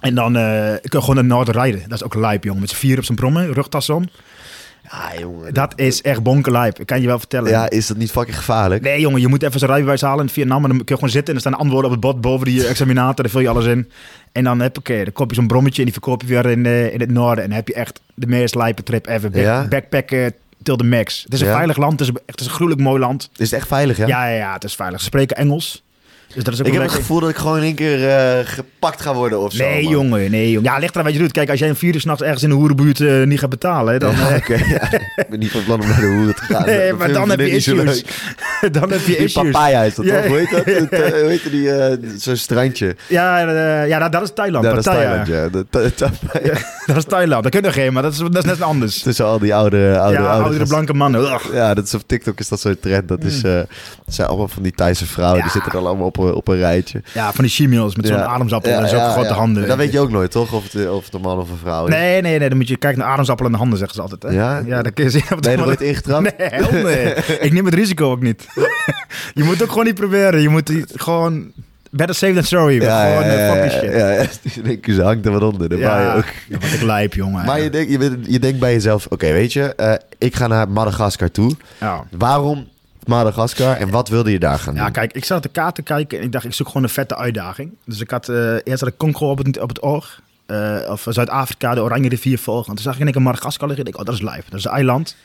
En 0.00 0.14
dan 0.14 0.36
uh, 0.36 0.42
kun 0.66 0.78
je 0.82 1.00
gewoon 1.00 1.14
naar 1.14 1.24
Noord 1.24 1.48
rijden. 1.48 1.80
Dat 1.88 1.98
is 1.98 2.04
ook 2.04 2.14
lijp, 2.14 2.44
jongen. 2.44 2.60
Met 2.60 2.70
z'n 2.70 2.76
vier 2.76 2.98
op 2.98 3.04
zijn 3.04 3.18
brommen, 3.18 3.52
rugtas 3.52 3.90
om. 3.90 4.04
Ja, 4.90 5.20
jongen. 5.20 5.54
Dat 5.54 5.72
is 5.76 6.02
echt 6.02 6.22
bonkenlijp. 6.22 6.80
Ik 6.80 6.86
kan 6.86 7.00
je 7.00 7.06
wel 7.06 7.18
vertellen. 7.18 7.50
Ja, 7.50 7.70
is 7.70 7.86
dat 7.86 7.96
niet 7.96 8.10
fucking 8.10 8.36
gevaarlijk? 8.36 8.82
Nee, 8.82 9.00
jongen, 9.00 9.20
je 9.20 9.28
moet 9.28 9.42
even 9.42 9.58
zijn 9.58 9.70
rijbewijs 9.70 10.00
halen 10.00 10.24
in 10.24 10.30
Vietnam. 10.32 10.62
En 10.62 10.68
dan 10.68 10.76
kun 10.78 10.86
je 10.86 10.94
gewoon 10.94 11.10
zitten 11.10 11.28
en 11.34 11.34
er 11.34 11.46
staan 11.48 11.58
antwoorden 11.60 11.84
op 11.84 11.90
het 11.90 12.00
bord 12.00 12.20
boven 12.20 12.46
die 12.46 12.66
examinator. 12.66 13.14
Daar 13.22 13.32
vul 13.32 13.40
je 13.40 13.48
alles 13.48 13.66
in. 13.66 13.90
En 14.32 14.44
dan 14.44 14.60
heb 14.60 14.78
ik, 14.78 14.86
dan 15.04 15.12
koop 15.12 15.28
je 15.30 15.34
zo'n 15.36 15.46
brommetje 15.46 15.78
en 15.78 15.84
die 15.84 15.92
verkoop 15.92 16.20
je 16.22 16.26
weer 16.28 16.46
in, 16.46 16.64
uh, 16.64 16.92
in 16.92 17.00
het 17.00 17.10
noorden. 17.10 17.42
En 17.44 17.48
dan 17.50 17.58
heb 17.58 17.68
je 17.68 17.74
echt 17.74 18.00
de 18.14 18.26
meest 18.26 18.54
lijpe 18.54 18.82
trip 18.82 19.06
ever. 19.06 19.30
Back, 19.30 19.42
Ja? 19.42 19.66
Backpacken 19.68 20.32
till 20.62 20.76
the 20.76 20.84
max. 20.84 21.22
Het 21.22 21.32
is 21.32 21.40
een 21.40 21.46
Ja? 21.46 21.54
veilig 21.54 21.76
land. 21.76 21.92
Het 22.00 22.08
is, 22.08 22.08
echt, 22.14 22.22
het 22.26 22.40
is 22.40 22.46
een 22.46 22.52
gruwelijk 22.52 22.82
mooi 22.82 23.00
land. 23.00 23.30
Is 23.36 23.50
het 23.50 23.58
echt 23.60 23.68
veilig, 23.68 23.96
ja? 23.96 24.06
Ja, 24.06 24.28
ja, 24.28 24.36
ja, 24.36 24.52
het 24.52 24.64
is 24.64 24.74
veilig. 24.74 24.98
Ze 25.00 25.04
spreken 25.06 25.36
Engels. 25.36 25.82
Dus 26.34 26.44
dat 26.44 26.54
is 26.54 26.60
ook 26.60 26.66
Ik 26.66 26.72
heb 26.72 26.82
het 26.82 26.92
gevoel 26.92 27.20
dat 27.20 27.30
ik 27.30 27.36
gewoon 27.36 27.56
in 27.56 27.62
één 27.62 27.74
keer 27.74 28.08
eh, 28.08 28.38
gepakt 28.44 29.00
ga 29.00 29.14
worden 29.14 29.40
of 29.40 29.52
zo. 29.52 29.64
Nee, 29.64 29.82
man. 29.82 29.92
jongen, 29.92 30.30
nee, 30.30 30.50
jongen. 30.50 30.70
Ja, 30.70 30.78
ligt 30.78 30.92
eraan 30.92 31.04
wat 31.04 31.12
je 31.14 31.18
doet. 31.20 31.32
Kijk, 31.32 31.50
als 31.50 31.58
jij 31.58 31.68
een 31.68 31.76
vier 31.76 31.94
uur 31.94 32.00
s'nachts 32.00 32.22
ergens 32.22 32.42
in 32.42 32.48
de 32.48 32.54
hoerenbuurt 32.54 33.00
eh, 33.00 33.22
niet 33.22 33.38
gaat 33.38 33.48
betalen, 33.50 34.00
dan... 34.00 34.16
Ja, 34.16 34.30
eh, 34.40 34.70
ja. 34.70 34.92
Ik 35.16 35.26
ben 35.30 35.38
niet 35.38 35.50
van 35.50 35.64
plan 35.64 35.80
om 35.80 35.88
naar 35.88 36.00
de 36.00 36.06
hoeren 36.06 36.34
te 36.34 36.42
gaan. 36.42 36.64
Nee, 36.66 36.88
Dat 36.88 36.98
maar 36.98 37.12
dan 37.12 37.30
heb 37.30 37.38
je 37.40 37.50
issues. 37.50 38.04
dan 38.72 38.90
heb 38.90 39.00
je 39.00 39.06
Die 39.06 39.16
issues. 39.16 39.50
papaya 39.50 39.82
is 39.82 39.94
dat 39.94 40.04
Ja, 40.04 40.16
toch? 40.20 40.26
Hoe 40.26 40.36
heet 40.36 40.50
dat? 40.50 40.64
Het, 40.74 40.90
hoe 40.90 41.28
heet 41.28 41.50
die? 41.50 42.18
Zo'n 42.18 42.36
strandje. 42.36 42.96
Ja, 43.06 43.38
ja 43.84 43.98
dat, 43.98 44.12
dat 44.12 44.22
is 44.22 44.30
Thailand. 44.34 44.64
Ja, 44.64 44.70
dat 44.70 44.78
is. 44.78 44.84
Thailand, 44.84 45.26
ja. 45.26 45.48
Dat- 45.48 45.66
dat- 45.70 46.96
is 46.96 47.04
Thailand. 47.04 47.42
Dat 47.42 47.52
kun 47.52 47.62
je 47.62 47.72
geen, 47.72 47.92
maar 47.92 48.02
dat 48.02 48.12
is, 48.12 48.18
dat 48.18 48.36
is 48.36 48.44
net 48.44 48.62
anders. 48.62 49.02
Tussen 49.02 49.24
al 49.24 49.38
die 49.38 49.54
oude, 49.54 49.98
oude, 49.98 50.18
ja, 50.18 50.26
oude 50.26 50.66
blanke 50.66 50.94
mannen. 50.94 51.38
Ja, 51.52 51.74
dat 51.74 51.84
is 51.84 51.94
op 51.94 52.02
TikTok 52.06 52.38
is 52.38 52.48
dat 52.48 52.60
zo'n 52.60 52.78
trend. 52.80 53.08
Dat 53.08 53.24
is, 53.24 53.40
dat 53.40 53.66
zijn 54.06 54.28
allemaal 54.28 54.48
van 54.48 54.62
die 54.62 54.72
Thaise 54.72 55.06
vrouwen. 55.06 55.42
Die 55.42 55.50
zitten 55.50 55.72
dan 55.72 55.86
allemaal 55.86 56.06
op 56.06 56.16
een, 56.18 56.32
op 56.34 56.48
een 56.48 56.56
rijtje. 56.56 57.02
Ja, 57.14 57.32
van 57.32 57.44
die 57.44 57.52
chimios 57.52 57.96
met 57.96 58.06
zo'n 58.06 58.16
Ja. 58.16 58.24
ademsappel 58.24 58.70
Ja, 58.70 58.80
en 58.80 58.88
zo'n 58.88 58.98
ja, 58.98 59.10
grote 59.10 59.28
ja. 59.28 59.34
handen. 59.34 59.66
Dat 59.68 59.76
weet 59.76 59.92
je 59.92 60.00
ook 60.00 60.10
nooit, 60.10 60.30
toch? 60.30 60.52
Of 60.52 60.72
het, 60.72 60.88
of 60.90 61.04
het 61.04 61.14
een 61.14 61.20
man 61.20 61.38
of 61.38 61.50
een 61.50 61.56
vrouw 61.56 61.86
is. 61.86 61.94
Nee, 61.94 62.20
nee, 62.20 62.38
nee. 62.38 62.48
Dan 62.48 62.58
moet 62.58 62.68
je 62.68 62.76
kijken 62.76 63.00
naar 63.00 63.08
ademsappel 63.08 63.46
in 63.46 63.52
de 63.52 63.58
handen, 63.58 63.78
zeggen 63.78 63.96
ze 63.96 64.02
altijd. 64.02 64.22
Hè? 64.22 64.28
Ja? 64.30 64.62
ja, 64.66 64.82
dan 64.82 64.92
kun 64.92 65.04
je 65.04 65.10
zien. 65.10 65.22
of 65.22 65.28
het 65.28 65.40
Ben 65.40 65.50
je 65.50 65.56
er 65.56 65.62
allemaal- 65.64 65.80
ooit 65.80 65.88
ingetrapt? 65.90 66.38
Nee. 66.72 67.38
Ik 67.46 67.52
neem 67.52 67.64
het 67.64 67.74
risico 67.74 68.10
ook 68.10 68.22
niet. 68.22 68.46
je 69.34 69.44
moet 69.44 69.62
ook 69.62 69.68
gewoon 69.68 69.84
niet 69.84 69.94
proberen. 69.94 70.40
Je 70.40 70.48
moet 70.48 70.72
gewoon... 70.94 71.52
Better 71.90 72.14
safe 72.16 72.32
than 72.32 72.42
sorry. 72.44 72.80
gewoon 72.80 73.22
eh, 73.22 73.52
fucking 73.52 73.72
shit. 73.72 73.92
ja, 73.92 74.10
ja. 74.10 74.94
Ze 74.94 75.02
hangt 75.02 75.26
er 75.26 75.32
wat 75.32 75.42
onder. 75.42 75.68
Dan 75.68 75.78
Ja, 75.78 76.00
ja. 76.00 76.14
ook. 76.14 76.24
ja, 76.48 76.58
wat 76.58 76.70
ik 76.72 76.82
lijp, 76.82 77.14
jongen. 77.14 77.44
Maar 77.44 77.60
je 77.60 77.70
denkt, 77.70 77.90
je, 77.90 77.98
bent- 77.98 78.26
je 78.26 78.38
denkt 78.38 78.58
bij 78.58 78.72
jezelf, 78.72 79.06
oké, 79.08 79.32
weet 79.32 79.52
je, 79.52 79.74
eh, 79.74 79.92
ik 80.18 80.36
ga 80.36 80.46
naar 80.46 80.68
Madagaskar 80.70 81.30
toe. 81.30 81.54
ja. 81.80 82.04
Waarom 82.18 82.68
Madagaskar 83.08 83.76
en 83.76 83.90
wat 83.90 84.08
wilde 84.08 84.30
je 84.30 84.38
daar 84.38 84.58
gaan 84.58 84.74
doen? 84.74 84.82
Ja, 84.82 84.90
kijk, 84.90 85.12
ik 85.12 85.24
zat 85.24 85.42
de 85.42 85.48
kaart 85.48 85.74
te 85.74 85.82
kijken 85.82 86.18
en 86.18 86.24
ik 86.24 86.32
dacht, 86.32 86.44
ik 86.44 86.52
zoek 86.52 86.66
gewoon 86.66 86.82
een 86.82 86.88
vette 86.88 87.16
uitdaging. 87.16 87.70
Dus 87.84 88.00
ik 88.00 88.10
had 88.10 88.28
eh, 88.28 88.54
eerst 88.64 88.80
had 88.80 88.88
ik 88.88 88.96
Congo 88.96 89.30
op 89.30 89.38
het, 89.38 89.58
op 89.58 89.68
het 89.68 89.82
oog. 89.82 90.20
eh, 90.46 90.78
of 90.90 91.06
Zuid-Afrika, 91.08 91.74
de 91.74 91.82
Oranje 91.82 92.08
rivier 92.08 92.38
volgen. 92.38 92.68
En 92.68 92.74
toen 92.74 92.84
zag 92.84 92.98
ik 92.98 93.06
in 93.06 93.12
keer 93.12 93.22
Madagaskar 93.22 93.68
liggen. 93.68 93.86
Ik 93.86 93.92
dacht, 93.92 94.06
oh, 94.06 94.10
dat 94.12 94.20
is 94.20 94.28
lijf. 94.30 94.44
Dat 94.48 94.58
is 94.58 94.64
een 94.64 94.70
eiland. 94.70 95.16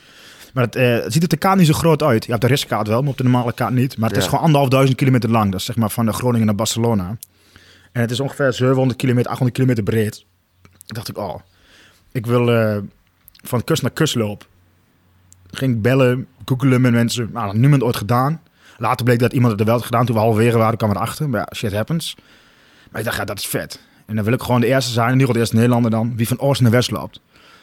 Maar 0.53 0.63
het, 0.63 0.75
eh, 0.75 0.93
het 0.93 1.13
ziet 1.13 1.23
op 1.23 1.29
de 1.29 1.37
kaart 1.37 1.57
niet 1.57 1.67
zo 1.67 1.73
groot 1.73 2.03
uit. 2.03 2.23
Je 2.25 2.29
hebt 2.29 2.41
de 2.43 2.47
riskaart 2.47 2.87
wel, 2.87 3.01
maar 3.01 3.11
op 3.11 3.17
de 3.17 3.23
normale 3.23 3.53
kaart 3.53 3.73
niet. 3.73 3.97
Maar 3.97 4.09
het 4.09 4.17
is 4.17 4.25
gewoon 4.25 4.43
anderhalfduizend 4.43 4.97
kilometer 4.97 5.29
lang. 5.29 5.51
Dat 5.51 5.59
is 5.59 5.65
zeg 5.65 5.75
maar 5.75 5.89
van 5.89 6.05
de 6.05 6.13
Groningen 6.13 6.45
naar 6.45 6.55
Barcelona. 6.55 7.17
En 7.91 8.01
het 8.01 8.11
is 8.11 8.19
ongeveer 8.19 8.53
700 8.53 8.99
kilometer, 8.99 9.29
800 9.31 9.57
kilometer 9.57 9.83
breed. 9.83 10.25
dacht 10.85 11.09
ik, 11.09 11.17
oh, 11.17 11.35
ik 12.11 12.25
wil 12.25 12.45
van 13.43 13.63
kust 13.63 13.81
naar 13.81 13.91
kust 13.91 14.15
lopen. 14.15 14.47
Ging 15.51 15.75
ik 15.75 15.81
bellen, 15.81 16.27
googelen 16.45 16.81
met 16.81 16.91
mensen. 16.91 17.29
Nou, 17.33 17.57
niemand 17.57 17.83
ooit 17.83 17.95
gedaan. 17.95 18.41
Later 18.77 19.05
bleek 19.05 19.19
dat 19.19 19.33
iemand 19.33 19.51
het 19.51 19.59
er 19.59 19.65
wel 19.65 19.75
had 19.75 19.85
gedaan. 19.85 20.05
Toen 20.05 20.15
we 20.15 20.21
halverwege 20.21 20.57
waren, 20.57 20.77
kwam 20.77 20.89
erachter. 20.89 21.29
Maar 21.29 21.39
ja, 21.39 21.55
shit 21.55 21.73
happens. 21.73 22.15
Maar 22.91 22.99
ik 23.01 23.07
dacht, 23.07 23.17
ja, 23.17 23.25
dat 23.25 23.39
is 23.39 23.47
vet. 23.47 23.79
En 24.05 24.15
dan 24.15 24.23
wil 24.23 24.33
ik 24.33 24.41
gewoon 24.41 24.61
de 24.61 24.67
eerste 24.67 24.91
zijn, 24.91 25.07
in 25.07 25.19
ieder 25.19 25.27
geval 25.27 25.33
de 25.33 25.39
eerste 25.39 25.55
Nederlander 25.55 25.91
dan, 25.91 26.15
wie 26.15 26.27
van 26.27 26.39
oost 26.39 26.61
naar 26.61 26.71
west 26.71 26.91
loopt. 26.91 27.19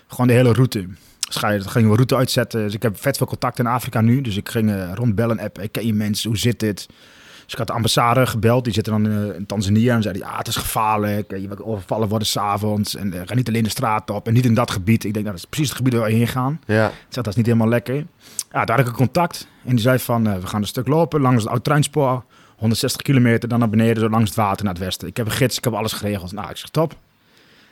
Gewoon 0.07 0.27
de 0.27 0.33
hele 0.33 0.53
route. 0.53 0.87
Dus 1.21 1.37
ga 1.37 1.49
je, 1.49 1.59
dan 1.59 1.71
ging 1.71 1.89
we 1.89 1.95
route 1.95 2.17
uitzetten. 2.17 2.63
Dus 2.63 2.75
ik 2.75 2.83
heb 2.83 3.01
vet 3.01 3.17
veel 3.17 3.27
contact 3.27 3.59
in 3.59 3.67
Afrika 3.67 4.01
nu. 4.01 4.21
Dus 4.21 4.37
ik 4.37 4.49
ging 4.49 4.71
eh, 4.71 4.93
rondbellen, 4.95 5.39
appen. 5.39 5.63
Ik 5.63 5.73
ken 5.73 5.87
je 5.87 5.95
mensen, 5.95 6.29
hoe 6.29 6.39
zit 6.39 6.61
dit? 6.61 6.89
Dus 7.51 7.59
ik 7.59 7.67
had 7.67 7.77
de 7.77 7.83
ambassade 7.83 8.27
gebeld. 8.27 8.65
Die 8.65 8.73
zitten 8.73 8.93
dan 8.93 9.13
eh, 9.13 9.37
in 9.37 9.47
Tanzania. 9.47 9.95
En 9.95 10.03
zeiden, 10.03 10.23
ja, 10.23 10.37
het 10.37 10.49
is 10.49 10.57
gevaarlijk. 10.57 11.31
Je 11.31 11.47
wordt 11.47 11.63
overvallen 11.63 12.09
worden 12.09 12.29
s'avonds. 12.29 12.97
En 12.97 13.15
uh, 13.15 13.21
ga 13.25 13.35
niet 13.35 13.49
alleen 13.49 13.63
de 13.63 13.69
straat 13.69 14.11
op. 14.11 14.27
En 14.27 14.33
niet 14.33 14.45
in 14.45 14.55
dat 14.55 14.71
gebied. 14.71 15.05
Ik 15.05 15.13
denk, 15.13 15.25
nou, 15.25 15.37
dat 15.37 15.45
is 15.45 15.51
precies 15.51 15.69
het 15.69 15.77
gebied 15.77 15.93
waar 15.93 16.05
we 16.05 16.13
heen 16.13 16.27
gaan. 16.27 16.61
Ja. 16.67 16.87
Ik 16.87 16.93
zeg, 17.09 17.25
dat 17.25 17.27
is 17.27 17.35
niet 17.35 17.47
helemaal 17.47 17.69
lekker. 17.69 17.95
Ja, 18.53 18.65
daar 18.65 18.77
had 18.77 18.79
ik 18.79 18.87
een 18.87 18.99
contact. 18.99 19.47
En 19.65 19.71
die 19.71 19.81
zei 19.81 19.99
van, 19.99 20.27
eh, 20.27 20.39
we 20.39 20.47
gaan 20.47 20.61
een 20.61 20.67
stuk 20.67 20.87
lopen 20.87 21.21
langs 21.21 21.43
het 21.43 21.53
oud 21.53 21.65
treinspoor. 21.65 22.25
160 22.57 23.03
kilometer, 23.03 23.49
dan 23.49 23.59
naar 23.59 23.69
beneden, 23.69 24.03
zo 24.03 24.09
langs 24.09 24.29
het 24.29 24.39
water 24.39 24.65
naar 24.65 24.75
het 24.75 24.83
westen. 24.83 25.09
Ik 25.09 25.17
heb 25.17 25.27
een 25.27 25.33
gids, 25.33 25.57
ik 25.57 25.65
heb 25.65 25.73
alles 25.73 25.93
geregeld. 25.93 26.33
Nou, 26.33 26.51
ik 26.51 26.57
zeg, 26.57 26.69
top. 26.71 26.95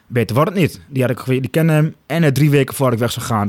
Beter 0.07 0.35
wordt 0.35 0.51
het 0.51 0.59
niet. 0.59 0.81
Die, 0.89 1.03
had 1.03 1.11
ik, 1.11 1.25
die 1.25 1.49
kennen 1.49 1.75
hem. 1.75 1.95
En 2.07 2.25
eh, 2.25 2.31
drie 2.31 2.51
weken 2.51 2.75
voordat 2.75 2.95
ik 2.95 3.01
weg 3.01 3.13
zou 3.13 3.27
gaan, 3.27 3.49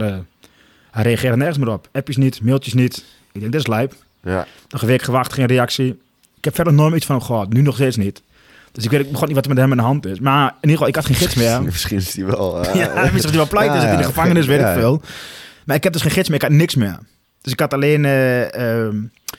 hij 0.91 1.03
reageerde 1.03 1.37
nergens 1.37 1.57
meer 1.57 1.73
op. 1.73 1.89
Appjes 1.91 2.17
niet, 2.17 2.41
mailtjes 2.41 2.73
niet. 2.73 2.97
Ik 3.31 3.39
denk, 3.39 3.51
dit 3.51 3.61
is 3.61 3.67
lijp. 3.67 3.93
Ja. 4.21 4.47
Nog 4.69 4.81
een 4.81 4.87
week 4.87 5.01
gewacht, 5.01 5.33
geen 5.33 5.45
reactie. 5.45 5.97
Ik 6.39 6.45
heb 6.45 6.55
verder 6.55 6.73
nooit 6.73 6.95
iets 6.95 7.05
van 7.05 7.15
hem 7.15 7.25
gehad. 7.25 7.53
Nu 7.53 7.61
nog 7.61 7.75
steeds 7.75 7.97
niet. 7.97 8.21
Dus 8.71 8.83
ik 8.83 8.91
weet 8.91 9.05
gewoon 9.05 9.25
niet 9.25 9.35
wat 9.35 9.43
er 9.45 9.49
met 9.49 9.59
hem 9.59 9.71
in 9.71 9.77
de 9.77 9.83
hand 9.83 10.05
is. 10.05 10.19
Maar 10.19 10.47
in 10.47 10.69
ieder 10.69 10.71
geval, 10.71 10.87
ik 10.87 10.95
had 10.95 11.05
geen 11.05 11.15
gids 11.15 11.35
meer. 11.35 11.63
Misschien 11.71 11.97
is 11.97 12.11
die 12.11 12.25
wel... 12.25 12.59
eh, 12.63 12.75
Ja, 12.75 12.93
misschien 12.93 13.13
dat 13.13 13.23
hij 13.23 13.33
wel 13.33 13.47
pleit 13.47 13.69
is, 13.73 13.75
Ja, 13.81 13.83
hij 13.83 13.91
in 13.91 13.97
de 13.97 14.03
gevangenis, 14.03 14.45
weet 14.45 14.59
Ja, 14.59 14.71
ik 14.73 14.79
veel. 14.79 15.01
Maar 15.65 15.75
ik 15.75 15.83
heb 15.83 15.93
dus 15.93 16.01
geen 16.01 16.11
gids 16.11 16.27
meer, 16.29 16.37
ik 16.37 16.43
had 16.43 16.51
niks 16.51 16.75
meer. 16.75 16.99
Dus 17.41 17.51
ik 17.51 17.59
had 17.59 17.73
alleen... 17.73 18.05
eh, 18.05 18.83
ehm, 18.83 18.95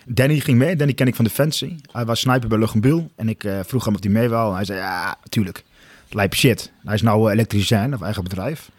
Danny 0.06 0.38
ging 0.38 0.58
mee, 0.58 0.76
Danny 0.76 0.92
ken 0.94 1.06
ik 1.06 1.14
van 1.14 1.24
Defensie. 1.24 1.80
Hij 1.92 2.04
was 2.04 2.20
sniper 2.20 2.48
bij 2.48 2.58
Lugenbiel. 2.58 3.10
En 3.16 3.28
ik 3.28 3.44
eh, 3.44 3.58
vroeg 3.66 3.84
hem 3.84 3.94
of 3.94 4.02
hij 4.02 4.10
mee 4.12 4.28
wou. 4.28 4.48
En 4.50 4.54
hij 4.56 4.64
zei, 4.64 4.78
ja, 4.78 5.16
natuurlijk. 5.22 5.64
Lijp 6.10 6.34
shit. 6.34 6.72
Hij 6.84 6.94
is 6.94 7.02
nou 7.02 7.30
elektricien, 7.30 7.94
of 7.94 8.02
eigen 8.02 8.22
bedrijf. 8.22 8.70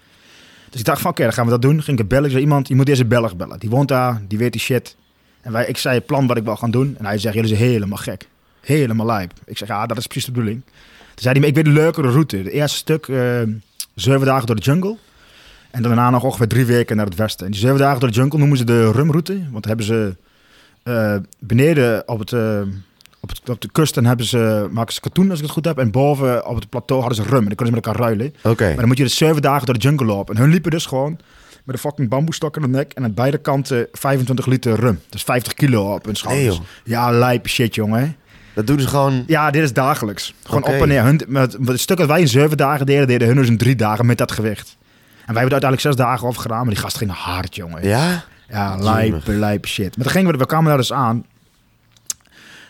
Dus 0.70 0.80
ik 0.80 0.86
dacht 0.86 1.02
van, 1.02 1.12
oké, 1.12 1.24
dan 1.24 1.34
gaan 1.34 1.46
we 1.46 1.52
dat 1.52 1.62
doen. 1.62 1.84
Ging 1.84 2.00
ik 2.00 2.08
bellen. 2.08 2.26
Ik 2.26 2.32
zei, 2.32 2.44
iemand, 2.44 2.68
je 2.68 2.76
moet 2.76 2.86
deze 2.86 3.06
Belg 3.06 3.36
bellen. 3.36 3.60
Die 3.60 3.70
woont 3.70 3.88
daar, 3.88 4.22
die 4.28 4.38
weet 4.38 4.52
die 4.52 4.62
shit. 4.62 4.96
En 5.42 5.52
wij, 5.52 5.66
ik 5.66 5.78
zei 5.78 5.96
het 5.96 6.06
plan 6.06 6.28
wat 6.28 6.38
ik 6.38 6.44
wil 6.44 6.56
gaan 6.56 6.72
doen. 6.72 6.96
En 6.98 7.06
hij 7.06 7.18
zegt, 7.18 7.36
jullie 7.36 7.56
zijn 7.56 7.70
helemaal 7.70 7.98
gek. 7.98 8.28
Helemaal 8.62 9.06
lijp. 9.06 9.34
Ik 9.46 9.58
zeg, 9.58 9.68
ja, 9.68 9.86
dat 9.86 9.98
is 9.98 10.06
precies 10.08 10.26
de 10.26 10.32
bedoeling. 10.32 10.62
Toen 10.66 10.74
zei 11.16 11.40
hij, 11.40 11.48
ik 11.48 11.56
weet 11.56 11.66
een 11.66 11.74
leukere 11.74 12.12
route. 12.12 12.38
Het 12.38 12.48
eerste 12.48 12.78
stuk, 12.78 13.08
eh, 13.08 13.42
zeven 13.96 14.26
dagen 14.26 14.48
door 14.48 14.56
de 14.56 14.62
jungle. 14.62 14.98
En 15.72 15.82
daarna 15.82 16.10
nog 16.10 16.24
ongeveer 16.24 16.48
drie 16.48 16.66
weken 16.66 16.96
naar 16.96 17.06
het 17.06 17.16
westen. 17.16 17.46
En 17.46 17.52
die 17.52 17.62
zeven 17.62 17.78
dagen 17.78 18.00
door 18.00 18.10
de 18.10 18.16
jungle 18.16 18.40
noemen 18.40 18.58
ze 18.58 18.64
de 18.64 18.92
rumroute. 18.92 19.42
Want 19.52 19.66
hebben 19.66 19.86
ze 19.86 20.16
eh, 20.84 21.16
beneden 21.40 22.08
op, 22.08 22.20
het, 22.20 22.34
eh, 22.34 22.62
op, 23.20 23.30
het, 23.30 23.50
op 23.50 23.62
de 23.62 23.70
kust 23.72 23.94
dan 23.94 24.06
hebben 24.06 24.26
ze, 24.26 24.68
maken 24.72 24.94
ze 24.94 25.00
katoen 25.00 25.30
als 25.30 25.38
ik 25.38 25.46
het 25.46 25.54
goed 25.54 25.66
heb. 25.66 25.78
En 25.78 25.92
boven 25.92 26.46
op 26.46 26.56
het 26.56 26.70
plateau 26.70 27.02
hadden 27.02 27.24
ze 27.24 27.30
rum. 27.30 27.42
En 27.42 27.46
dan 27.46 27.56
kunnen 27.56 27.74
ze 27.74 27.80
met 27.80 27.86
elkaar 27.86 28.02
ruilen. 28.02 28.36
Oké. 28.44 28.66
Maar 28.66 28.76
dan 28.76 28.88
moet 28.88 28.98
je 28.98 29.04
dus 29.04 29.18
zeven 29.18 29.42
dagen 29.42 29.66
door 29.66 29.76
de 29.76 29.82
jungle 29.82 30.06
lopen. 30.06 30.36
En 30.36 30.42
hun 30.42 30.52
liepen 30.52 30.72
dus 30.72 30.86
gewoon 30.86 31.20
met 31.64 31.76
een 31.76 31.82
fucking 31.82 32.10
bamboestok 32.10 32.56
in 32.56 32.62
de 32.62 32.68
nek. 32.68 32.94
En 32.94 33.04
aan 33.04 33.14
beide 33.14 33.38
kanten 33.38 33.88
25 33.92 34.46
liter 34.46 34.80
rum. 34.80 35.00
Dus 35.10 35.24
50 35.24 35.54
kilo 35.54 35.94
op 35.94 36.06
hun 36.06 36.16
schouders. 36.16 36.58
Nee, 36.58 36.68
ja, 36.84 37.12
lijp 37.12 37.48
shit, 37.48 37.76
jongen. 37.76 38.16
Dat 38.54 38.68
doen 38.68 38.80
ze 38.80 38.88
gewoon... 38.88 39.24
Ja, 39.28 39.52
dit 39.52 39.64
is 39.64 39.74
dagelijks. 39.74 40.34
Gewoon 40.44 40.64
op 40.64 40.82
en 40.82 40.88
neer. 40.88 41.04
Hun, 41.04 41.22
met, 41.28 41.58
het 41.66 41.80
stuk 41.80 41.98
dat 41.98 42.08
wij 42.08 42.20
in 42.20 42.28
zeven 42.28 42.58
dagen 42.58 42.86
deden, 42.86 43.08
deden 43.08 43.28
hun 43.28 43.36
dus 43.36 43.48
in 43.48 43.58
drie 43.58 43.76
dagen 43.76 44.06
met 44.06 44.18
dat 44.18 44.32
gewicht. 44.32 44.78
En 44.80 45.34
wij 45.34 45.42
hebben 45.42 45.58
er 45.58 45.64
uiteindelijk 45.64 45.82
zes 45.82 45.96
dagen 45.96 46.28
over 46.28 46.42
gedaan, 46.42 46.58
maar 46.58 46.74
die 46.74 46.84
gast 46.84 46.98
ging 46.98 47.12
hard, 47.12 47.56
jongen. 47.56 47.88
Ja? 47.88 48.24
Ja, 48.50 48.70
Jemig. 48.70 48.84
lijpe, 48.84 49.32
lijpe 49.32 49.68
shit. 49.68 49.98
Maar 49.98 50.06
dan 50.06 50.14
gingen 50.14 50.32
we, 50.32 50.38
we 50.38 50.46
kwamen 50.46 50.68
daar 50.68 50.78
dus 50.78 50.94
aan. 50.94 51.26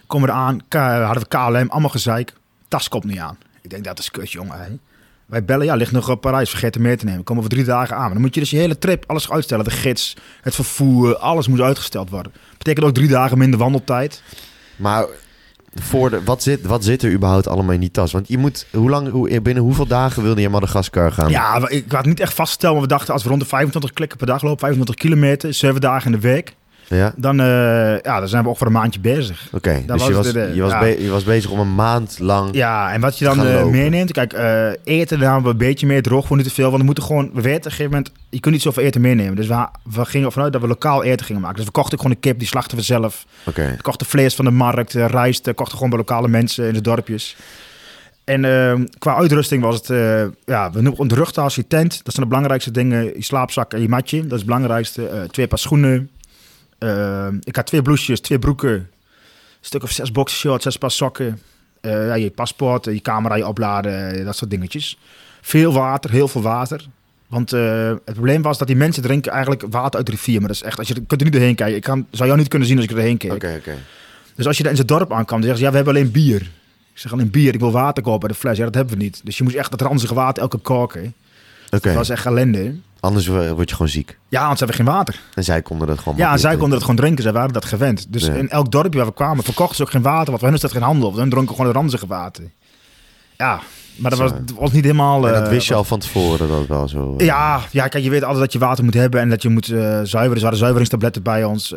Komen 0.07 0.27
we 0.27 0.33
aan, 0.33 0.61
hadden 1.03 1.23
we 1.23 1.27
KLM, 1.27 1.69
allemaal 1.69 1.89
gezeik. 1.89 2.33
Tas 2.67 2.89
komt 2.89 3.03
niet 3.03 3.19
aan. 3.19 3.37
Ik 3.61 3.69
denk, 3.69 3.83
dat 3.83 3.99
is 3.99 4.11
kut, 4.11 4.31
jongen. 4.31 4.59
Hè? 4.59 4.69
Wij 5.31 5.45
bellen, 5.45 5.65
ja, 5.65 5.75
ligt 5.75 5.91
nog 5.91 6.09
op 6.09 6.21
Parijs, 6.21 6.49
vergeet 6.49 6.73
hem 6.73 6.83
mee 6.83 6.95
te 6.95 7.05
nemen. 7.05 7.23
Komen 7.23 7.43
we 7.43 7.49
drie 7.49 7.63
dagen 7.63 7.95
aan. 7.95 8.01
Maar 8.01 8.11
dan 8.11 8.21
moet 8.21 8.33
je 8.33 8.39
dus 8.39 8.49
je 8.49 8.57
hele 8.57 8.77
trip, 8.77 9.03
alles 9.07 9.31
uitstellen. 9.31 9.65
De 9.65 9.71
gids, 9.71 10.15
het 10.41 10.55
vervoer, 10.55 11.17
alles 11.17 11.47
moet 11.47 11.61
uitgesteld 11.61 12.09
worden. 12.09 12.31
Betekent 12.57 12.85
ook 12.85 12.93
drie 12.93 13.07
dagen 13.07 13.37
minder 13.37 13.59
wandeltijd. 13.59 14.23
Maar 14.75 15.05
voor 15.75 16.09
de, 16.09 16.23
wat, 16.23 16.43
zit, 16.43 16.61
wat 16.61 16.83
zit 16.83 17.03
er 17.03 17.11
überhaupt 17.11 17.47
allemaal 17.47 17.73
in 17.73 17.79
die 17.79 17.91
tas? 17.91 18.11
Want 18.11 18.27
je 18.27 18.37
moet... 18.37 18.65
Hoe 18.71 18.89
lang, 18.89 19.09
hoe, 19.09 19.41
binnen 19.41 19.63
hoeveel 19.63 19.87
dagen 19.87 20.23
wilde 20.23 20.41
je 20.41 20.49
Madagaskar 20.49 21.11
gaan? 21.11 21.29
Ja, 21.29 21.69
ik 21.69 21.91
had 21.91 22.05
niet 22.05 22.19
echt 22.19 22.33
vaststellen, 22.33 22.75
maar 22.75 22.83
we 22.83 22.89
dachten 22.89 23.13
als 23.13 23.23
we 23.23 23.29
rond 23.29 23.41
de 23.41 23.47
25 23.47 23.93
klikken 23.93 24.17
per 24.17 24.27
dag 24.27 24.41
lopen, 24.41 24.59
25 24.59 24.95
kilometer, 24.95 25.53
zeven 25.53 25.81
dagen 25.81 26.05
in 26.13 26.19
de 26.19 26.27
week, 26.27 26.55
Ja? 26.95 27.13
dan, 27.15 27.39
eh, 27.39 27.45
ja, 27.99 28.19
dan 28.19 28.27
zijn 28.27 28.41
we 28.43 28.47
ongeveer 28.49 28.67
een 28.67 28.73
maandje 28.73 28.99
bezig. 28.99 29.47
Oké, 29.51 29.83
dus 29.85 30.05
je 30.05 30.13
was 30.13 30.31
de- 30.31 30.51
je, 30.53 30.61
was 30.61 30.71
ja. 30.71 30.79
be- 30.79 31.03
je 31.03 31.09
was 31.09 31.23
bezig 31.23 31.49
om 31.51 31.59
een 31.59 31.75
maand 31.75 32.19
lang... 32.19 32.49
Ja, 32.55 32.91
en 32.93 33.01
wat 33.01 33.17
je 33.17 33.25
dan 33.25 33.45
eh, 33.45 33.65
meeneemt, 33.65 34.11
kijk, 34.11 34.33
eh, 34.33 34.69
eten 34.83 35.19
hebben 35.19 35.43
we 35.43 35.49
een 35.49 35.57
beetje 35.57 35.87
meer, 35.87 36.01
droog 36.01 36.27
voor 36.27 36.37
niet 36.37 36.45
te 36.47 36.53
veel, 36.53 36.65
want 36.67 36.77
we 36.77 36.83
moeten 36.85 37.03
gewoon, 37.03 37.29
we 37.33 37.41
weten 37.41 37.57
op 37.59 37.65
een 37.65 37.71
gegeven 37.71 37.91
moment, 37.91 38.11
je 38.29 38.39
kunt 38.39 38.53
niet 38.53 38.63
zoveel 38.63 38.83
eten 38.83 39.01
meenemen. 39.01 39.35
Dus 39.35 39.47
we, 39.47 39.67
we 39.93 40.05
gingen 40.05 40.27
ervan 40.27 40.43
uit 40.43 40.53
dat 40.53 40.61
we 40.61 40.67
lokaal 40.67 41.03
eten 41.03 41.25
gingen 41.25 41.41
maken. 41.41 41.57
Dus 41.57 41.65
we 41.65 41.71
kochten 41.71 41.97
gewoon 41.97 42.13
een 42.13 42.19
kip, 42.21 42.39
die 42.39 42.47
slachten 42.47 42.77
we 42.77 42.83
zelf. 42.83 43.25
Oké. 43.45 43.73
We 43.77 43.81
kochten 43.81 44.07
vlees 44.07 44.35
van 44.35 44.45
de 44.45 44.51
markt, 44.51 44.93
rijst, 44.93 45.53
kochten 45.55 45.73
gewoon 45.75 45.89
bij 45.89 45.99
lokale 45.99 46.27
mensen 46.27 46.67
in 46.67 46.73
de 46.73 46.81
dorpjes. 46.81 47.35
En 48.23 48.45
eh, 48.45 48.73
qua 48.97 49.15
uitrusting 49.15 49.63
was 49.63 49.75
het, 49.75 49.87
ja, 50.45 50.71
we 50.71 50.81
noemen 50.81 51.07
de 51.07 51.15
rugtas, 51.15 51.55
je 51.55 51.67
tent, 51.67 51.89
dat 52.03 52.13
zijn 52.13 52.25
de 52.25 52.31
belangrijkste 52.31 52.71
dingen. 52.71 53.03
Je 53.05 53.23
slaapzak 53.23 53.73
en 53.73 53.81
je 53.81 53.89
matje, 53.89 54.17
dat 54.21 54.31
is 54.31 54.37
het 54.37 54.45
belangrijkste. 54.45 55.27
Twee 55.31 55.47
paar 55.47 55.57
schoenen. 55.59 56.09
Eh, 56.81 57.27
ik 57.43 57.55
had 57.55 57.65
twee 57.65 57.81
blouses, 57.81 58.19
twee 58.19 58.39
broeken, 58.39 58.71
een 58.71 58.87
stuk 59.61 59.83
of 59.83 59.91
zes 59.91 60.11
boxershorts, 60.11 60.63
zes 60.63 60.77
paar 60.77 60.91
sokken. 60.91 61.41
Eh, 61.81 62.07
ja, 62.07 62.13
je 62.13 62.29
paspoort, 62.29 62.85
je 62.85 63.01
camera, 63.01 63.35
je 63.35 63.47
opladen, 63.47 64.11
eh, 64.11 64.25
dat 64.25 64.35
soort 64.35 64.49
dingetjes. 64.49 64.97
Veel 65.41 65.73
water, 65.73 66.11
heel 66.11 66.27
veel 66.27 66.41
water. 66.41 66.85
Want 67.27 67.51
het 67.51 68.03
probleem 68.03 68.41
was 68.41 68.57
dat 68.57 68.67
die 68.67 68.75
mensen 68.75 69.03
drinken 69.03 69.31
eigenlijk 69.31 69.63
water 69.69 69.97
uit 69.97 70.05
de 70.05 70.11
rivier. 70.11 70.39
Maar 70.39 70.47
dat 70.47 70.57
is 70.57 70.63
echt, 70.63 70.77
als 70.77 70.87
je 70.87 70.93
kunt 70.93 71.11
er 71.11 71.23
niet 71.23 71.33
doorheen 71.33 71.55
kijken. 71.55 71.75
Ik 71.75 71.83
kan, 71.83 72.07
zou 72.11 72.27
jou 72.27 72.39
niet 72.39 72.49
kunnen 72.49 72.67
zien 72.67 72.77
als 72.77 72.85
ik 72.85 72.91
er 72.91 72.97
doorheen 72.97 73.17
keek. 73.17 73.33
Oké, 73.33 73.55
oké. 73.57 73.77
Dus 74.35 74.47
als 74.47 74.57
je 74.57 74.63
daar 74.63 74.71
in 74.71 74.77
zijn 74.77 74.87
dorp 74.87 75.13
aankwam, 75.13 75.41
dan 75.41 75.49
zeggen 75.49 75.57
ze, 75.57 75.63
ja, 75.63 75.69
we 75.69 75.75
hebben 75.75 75.93
alleen 75.93 76.11
bier. 76.11 76.41
Ik 76.93 76.99
zeg 76.99 77.11
alleen 77.11 77.31
bier, 77.31 77.53
ik 77.53 77.59
wil 77.59 77.71
water 77.71 78.03
kopen 78.03 78.19
bij 78.19 78.29
de 78.29 78.35
fles. 78.35 78.57
Ja, 78.57 78.63
dat 78.63 78.75
hebben 78.75 78.97
we 78.97 79.03
niet. 79.03 79.21
Dus 79.23 79.37
je 79.37 79.43
moest 79.43 79.55
echt 79.55 79.71
dat 79.71 79.81
ranzige 79.81 80.13
water 80.13 80.43
elke 80.43 80.57
koken. 80.57 81.13
Oké. 81.69 81.87
Dat 81.87 81.93
was 81.93 82.09
echt 82.09 82.25
ellende. 82.25 82.75
Anders 83.01 83.27
wo- 83.27 83.53
word 83.53 83.69
je 83.69 83.75
gewoon 83.75 83.91
ziek. 83.91 84.17
Ja, 84.29 84.41
anders 84.41 84.59
hebben 84.59 84.77
we 84.77 84.83
geen 84.83 84.93
water. 84.93 85.19
En 85.35 85.43
zij 85.43 85.61
konden 85.61 85.87
dat 85.87 85.99
gewoon 85.99 86.17
Ja, 86.17 86.37
zij 86.37 86.51
konden 86.51 86.69
dat 86.69 86.81
gewoon 86.81 86.95
drinken. 86.95 87.23
Zij 87.23 87.31
waren 87.33 87.53
dat 87.53 87.65
gewend. 87.65 88.13
Dus 88.13 88.25
Ja. 88.25 88.33
in 88.33 88.49
elk 88.49 88.71
dorpje 88.71 88.97
waar 88.97 89.07
we 89.07 89.13
kwamen, 89.13 89.43
verkochten 89.43 89.75
ze 89.75 89.81
ook 89.83 89.89
geen 89.91 90.01
water. 90.01 90.29
Want 90.31 90.41
hen 90.41 90.53
is 90.53 90.59
dat 90.59 90.71
geen 90.71 90.81
handel. 90.81 91.07
Want 91.07 91.19
hun 91.21 91.29
dronken 91.29 91.51
gewoon 91.55 91.67
het 91.67 91.75
ranzige 91.75 92.07
water. 92.07 92.43
Ja, 93.37 93.59
maar 93.95 94.09
dat 94.11 94.19
was, 94.19 94.31
dat 94.31 94.55
was 94.59 94.71
niet 94.71 94.83
helemaal... 94.83 95.27
En 95.27 95.33
dat 95.33 95.43
eh, 95.43 95.49
wist 95.49 95.67
je 95.67 95.73
al 95.73 95.83
van 95.83 95.99
tevoren 95.99 96.47
dat 96.47 96.67
wel 96.67 96.87
zo... 96.87 97.15
eh, 97.17 97.25
Ja, 97.25 97.59
ja, 97.71 97.87
kijk, 97.87 98.03
je 98.03 98.09
weet 98.09 98.23
altijd 98.23 98.39
dat 98.43 98.53
je 98.53 98.59
water 98.59 98.83
moet 98.83 98.93
hebben 98.93 99.19
en 99.21 99.29
dat 99.29 99.41
je 99.41 99.49
moet 99.49 99.67
eh, 99.69 99.77
zuiveren. 99.79 100.09
Dus 100.29 100.33
we 100.33 100.39
hadden 100.41 100.57
zuiveringstabletten 100.59 101.23
bij 101.23 101.43
ons, 101.43 101.67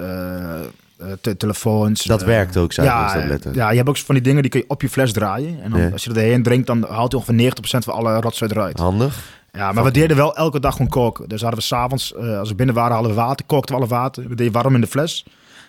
te- 1.20 1.36
telefoons. 1.36 2.02
Dat 2.04 2.22
werkt 2.22 2.56
ook, 2.56 2.72
ja, 2.72 2.82
zuiveringstabletten. 2.84 3.54
ja, 3.54 3.70
je 3.70 3.76
hebt 3.76 3.88
ook 3.88 3.98
van 3.98 4.14
die 4.14 4.24
dingen 4.24 4.42
die 4.42 4.50
kun 4.50 4.60
je 4.60 4.68
op 4.68 4.82
je 4.82 4.88
fles 4.88 5.12
draaien. 5.12 5.62
En 5.62 5.70
dan, 5.70 5.80
Ja. 5.80 5.88
als 5.90 6.02
je 6.04 6.08
er 6.08 6.14
doorheen 6.14 6.42
drinkt, 6.42 6.66
dan 6.66 6.86
haalt 6.88 7.12
hij 7.12 7.20
ongeveer 7.20 7.34
90% 7.34 7.84
van 7.84 7.94
alle 7.94 8.20
rotzooi 8.20 8.50
eruit. 8.50 8.78
Handig. 8.78 9.42
Ja, 9.54 9.72
maar 9.72 9.84
we 9.84 9.90
deden 9.90 10.16
wel 10.16 10.36
elke 10.36 10.60
dag 10.60 10.72
gewoon 10.72 10.88
koken. 10.88 11.28
Dus 11.28 11.40
hadden 11.40 11.58
we 11.60 11.64
s'avonds, 11.66 12.14
eh 12.14 12.38
als 12.38 12.48
we 12.48 12.54
binnen 12.54 12.74
waren, 12.74 12.92
hadden 12.94 13.14
we 13.14 13.20
water, 13.20 13.46
kookten 13.46 13.74
we 13.74 13.80
alle 13.80 13.90
water. 13.90 14.28
We 14.28 14.34
deden 14.34 14.52
warm 14.52 14.74
in 14.74 14.80
de 14.80 14.86
fles. 14.86 15.26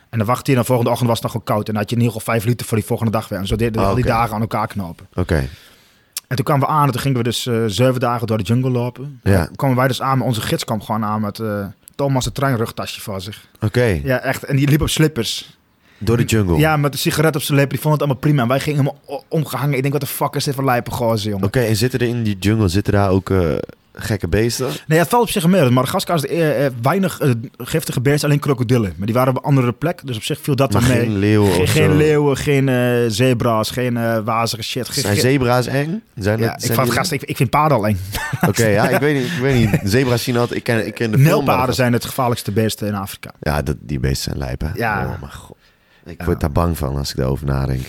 En 0.09 0.17
dan 0.17 0.27
wachtte 0.27 0.51
je 0.51 0.57
en 0.57 0.61
de 0.61 0.67
volgende 0.67 0.91
ochtend 0.91 1.09
was 1.09 1.19
het 1.21 1.27
nog 1.27 1.35
gewoon 1.35 1.55
koud. 1.55 1.67
En 1.67 1.73
dan 1.73 1.81
had 1.81 1.89
je 1.89 1.95
in 1.95 2.01
ieder 2.01 2.17
geval 2.17 2.33
5 2.33 2.45
liter 2.45 2.65
voor 2.67 2.77
die 2.77 2.85
volgende 2.85 3.11
dag 3.11 3.27
weer. 3.29 3.39
En 3.39 3.47
zo 3.47 3.55
deden 3.55 3.73
we 3.73 3.79
Ah, 3.79 3.87
al 3.87 3.95
die 3.95 4.05
dagen 4.05 4.35
aan 4.35 4.41
elkaar 4.41 4.67
knopen. 4.67 5.07
Oké. 5.15 5.47
En 6.27 6.35
toen 6.35 6.45
kwamen 6.45 6.67
we 6.67 6.73
aan 6.73 6.85
en 6.85 6.91
toen 6.91 7.01
gingen 7.01 7.17
we 7.17 7.23
dus 7.23 7.45
eh, 7.45 7.63
zeven 7.67 7.99
dagen 7.99 8.27
door 8.27 8.37
de 8.37 8.43
jungle 8.43 8.69
lopen. 8.69 9.19
Ja. 9.23 9.39
En 9.39 9.45
toen 9.47 9.55
kwamen 9.55 9.77
wij 9.77 9.87
dus 9.87 10.01
aan, 10.01 10.17
maar 10.17 10.27
onze 10.27 10.41
gids 10.41 10.63
kwam 10.65 10.81
gewoon 10.81 11.03
aan 11.05 11.21
met 11.21 11.39
eh, 11.39 11.65
Thomas' 11.95 12.25
het 12.25 12.33
treinrugtasje 12.35 13.01
voor 13.01 13.21
zich. 13.21 13.47
Oké. 13.61 13.99
Ja, 14.03 14.19
echt. 14.19 14.43
En 14.43 14.55
die 14.55 14.67
liep 14.67 14.81
op 14.81 14.89
slippers. 14.89 15.54
Door 15.97 16.17
de 16.17 16.23
jungle. 16.23 16.57
Ja, 16.57 16.77
met 16.77 16.93
een 16.93 16.99
sigaret 16.99 17.35
op 17.35 17.41
zijn 17.41 17.57
lip. 17.57 17.69
Die 17.69 17.79
vond 17.79 17.93
het 17.93 18.01
allemaal 18.03 18.21
prima. 18.21 18.41
En 18.41 18.47
wij 18.47 18.59
gingen 18.59 18.79
helemaal 18.79 19.01
o- 19.05 19.23
omgehangen. 19.29 19.75
Ik 19.75 19.81
denk, 19.81 19.93
wat 19.93 20.01
de 20.01 20.07
fuck 20.07 20.35
is 20.35 20.43
dit 20.43 20.55
voor 20.55 20.65
lijpe 20.65 20.91
gozer, 20.91 21.29
jongen. 21.29 21.45
Oké, 21.45 21.59
en 21.59 21.75
zitten 21.75 21.99
er 21.99 22.07
in 22.07 22.23
die 22.23 22.37
jungle, 22.39 22.67
zitten 22.67 22.93
daar 22.93 23.09
ook 23.09 23.29
eh, 23.29 23.39
gekke 23.93 24.27
beesten? 24.27 24.67
Nee, 24.87 24.99
het 24.99 25.07
valt 25.07 25.23
op 25.23 25.29
zich 25.29 25.47
mee. 25.47 25.69
Madagaskar 25.69 26.15
is 26.15 26.25
eh, 26.25 26.65
weinig 26.81 27.19
eh, 27.19 27.29
giftige 27.57 28.01
beesten, 28.01 28.27
alleen 28.27 28.39
krokodillen. 28.41 28.93
Maar 28.97 29.05
die 29.05 29.15
waren 29.15 29.29
op 29.29 29.37
een 29.37 29.43
andere 29.49 29.71
plek, 29.71 30.01
dus 30.05 30.15
op 30.15 30.23
zich 30.23 30.39
viel 30.41 30.55
dat 30.55 30.73
Maar 30.73 30.81
mee. 30.83 30.97
geen 30.99 31.17
leeuwen 31.17 31.51
Geen, 31.51 31.61
of 31.61 31.71
geen 31.71 31.89
zo? 31.91 31.95
leeuwen, 31.97 32.37
geen 32.37 33.11
zebra's, 33.11 33.69
geen 33.71 34.23
wazige 34.23 34.63
shit. 34.63 34.87
Zijn 34.91 35.17
zebra's 35.17 35.67
eng? 35.67 36.01
Zijn 36.15 36.39
ja, 36.39 36.45
dat, 36.51 36.63
ik, 36.63 36.73
zijn 36.73 36.91
gast, 36.91 37.11
ik, 37.11 37.23
ik 37.23 37.37
vind 37.37 37.49
paarden 37.49 37.77
al 37.77 37.87
eng. 37.87 37.97
Oké, 38.47 38.65
ja, 38.67 38.89
ik 38.89 38.99
weet 38.99 39.15
niet. 39.15 39.31
Ik 39.31 39.39
weet 39.41 39.55
niet. 39.55 39.79
Zebra's 39.83 40.23
zien 40.23 40.37
altijd... 40.37 40.57
Ik 40.57 40.63
ken, 40.63 40.87
ik 40.87 40.93
ken 40.93 41.11
de 41.11 41.17
Nijlpaarden 41.17 41.75
zijn 41.75 41.93
het 41.93 42.05
gevaarlijkste 42.05 42.51
beesten 42.51 42.87
in 42.87 42.95
Afrika. 42.95 43.31
Ja, 43.39 43.61
dat, 43.61 43.75
die 43.79 43.99
beesten 43.99 44.23
zijn 44.23 44.37
lijpen. 44.37 44.71
Ja. 44.75 45.01
Oh 45.05 45.21
mijn 45.21 45.31
god. 45.33 45.57
Ik 46.05 46.23
word 46.23 46.39
daar 46.39 46.51
bang 46.51 46.77
van 46.77 46.95
als 46.97 47.09
ik 47.09 47.15
daarover 47.15 47.45
nadenk. 47.45 47.81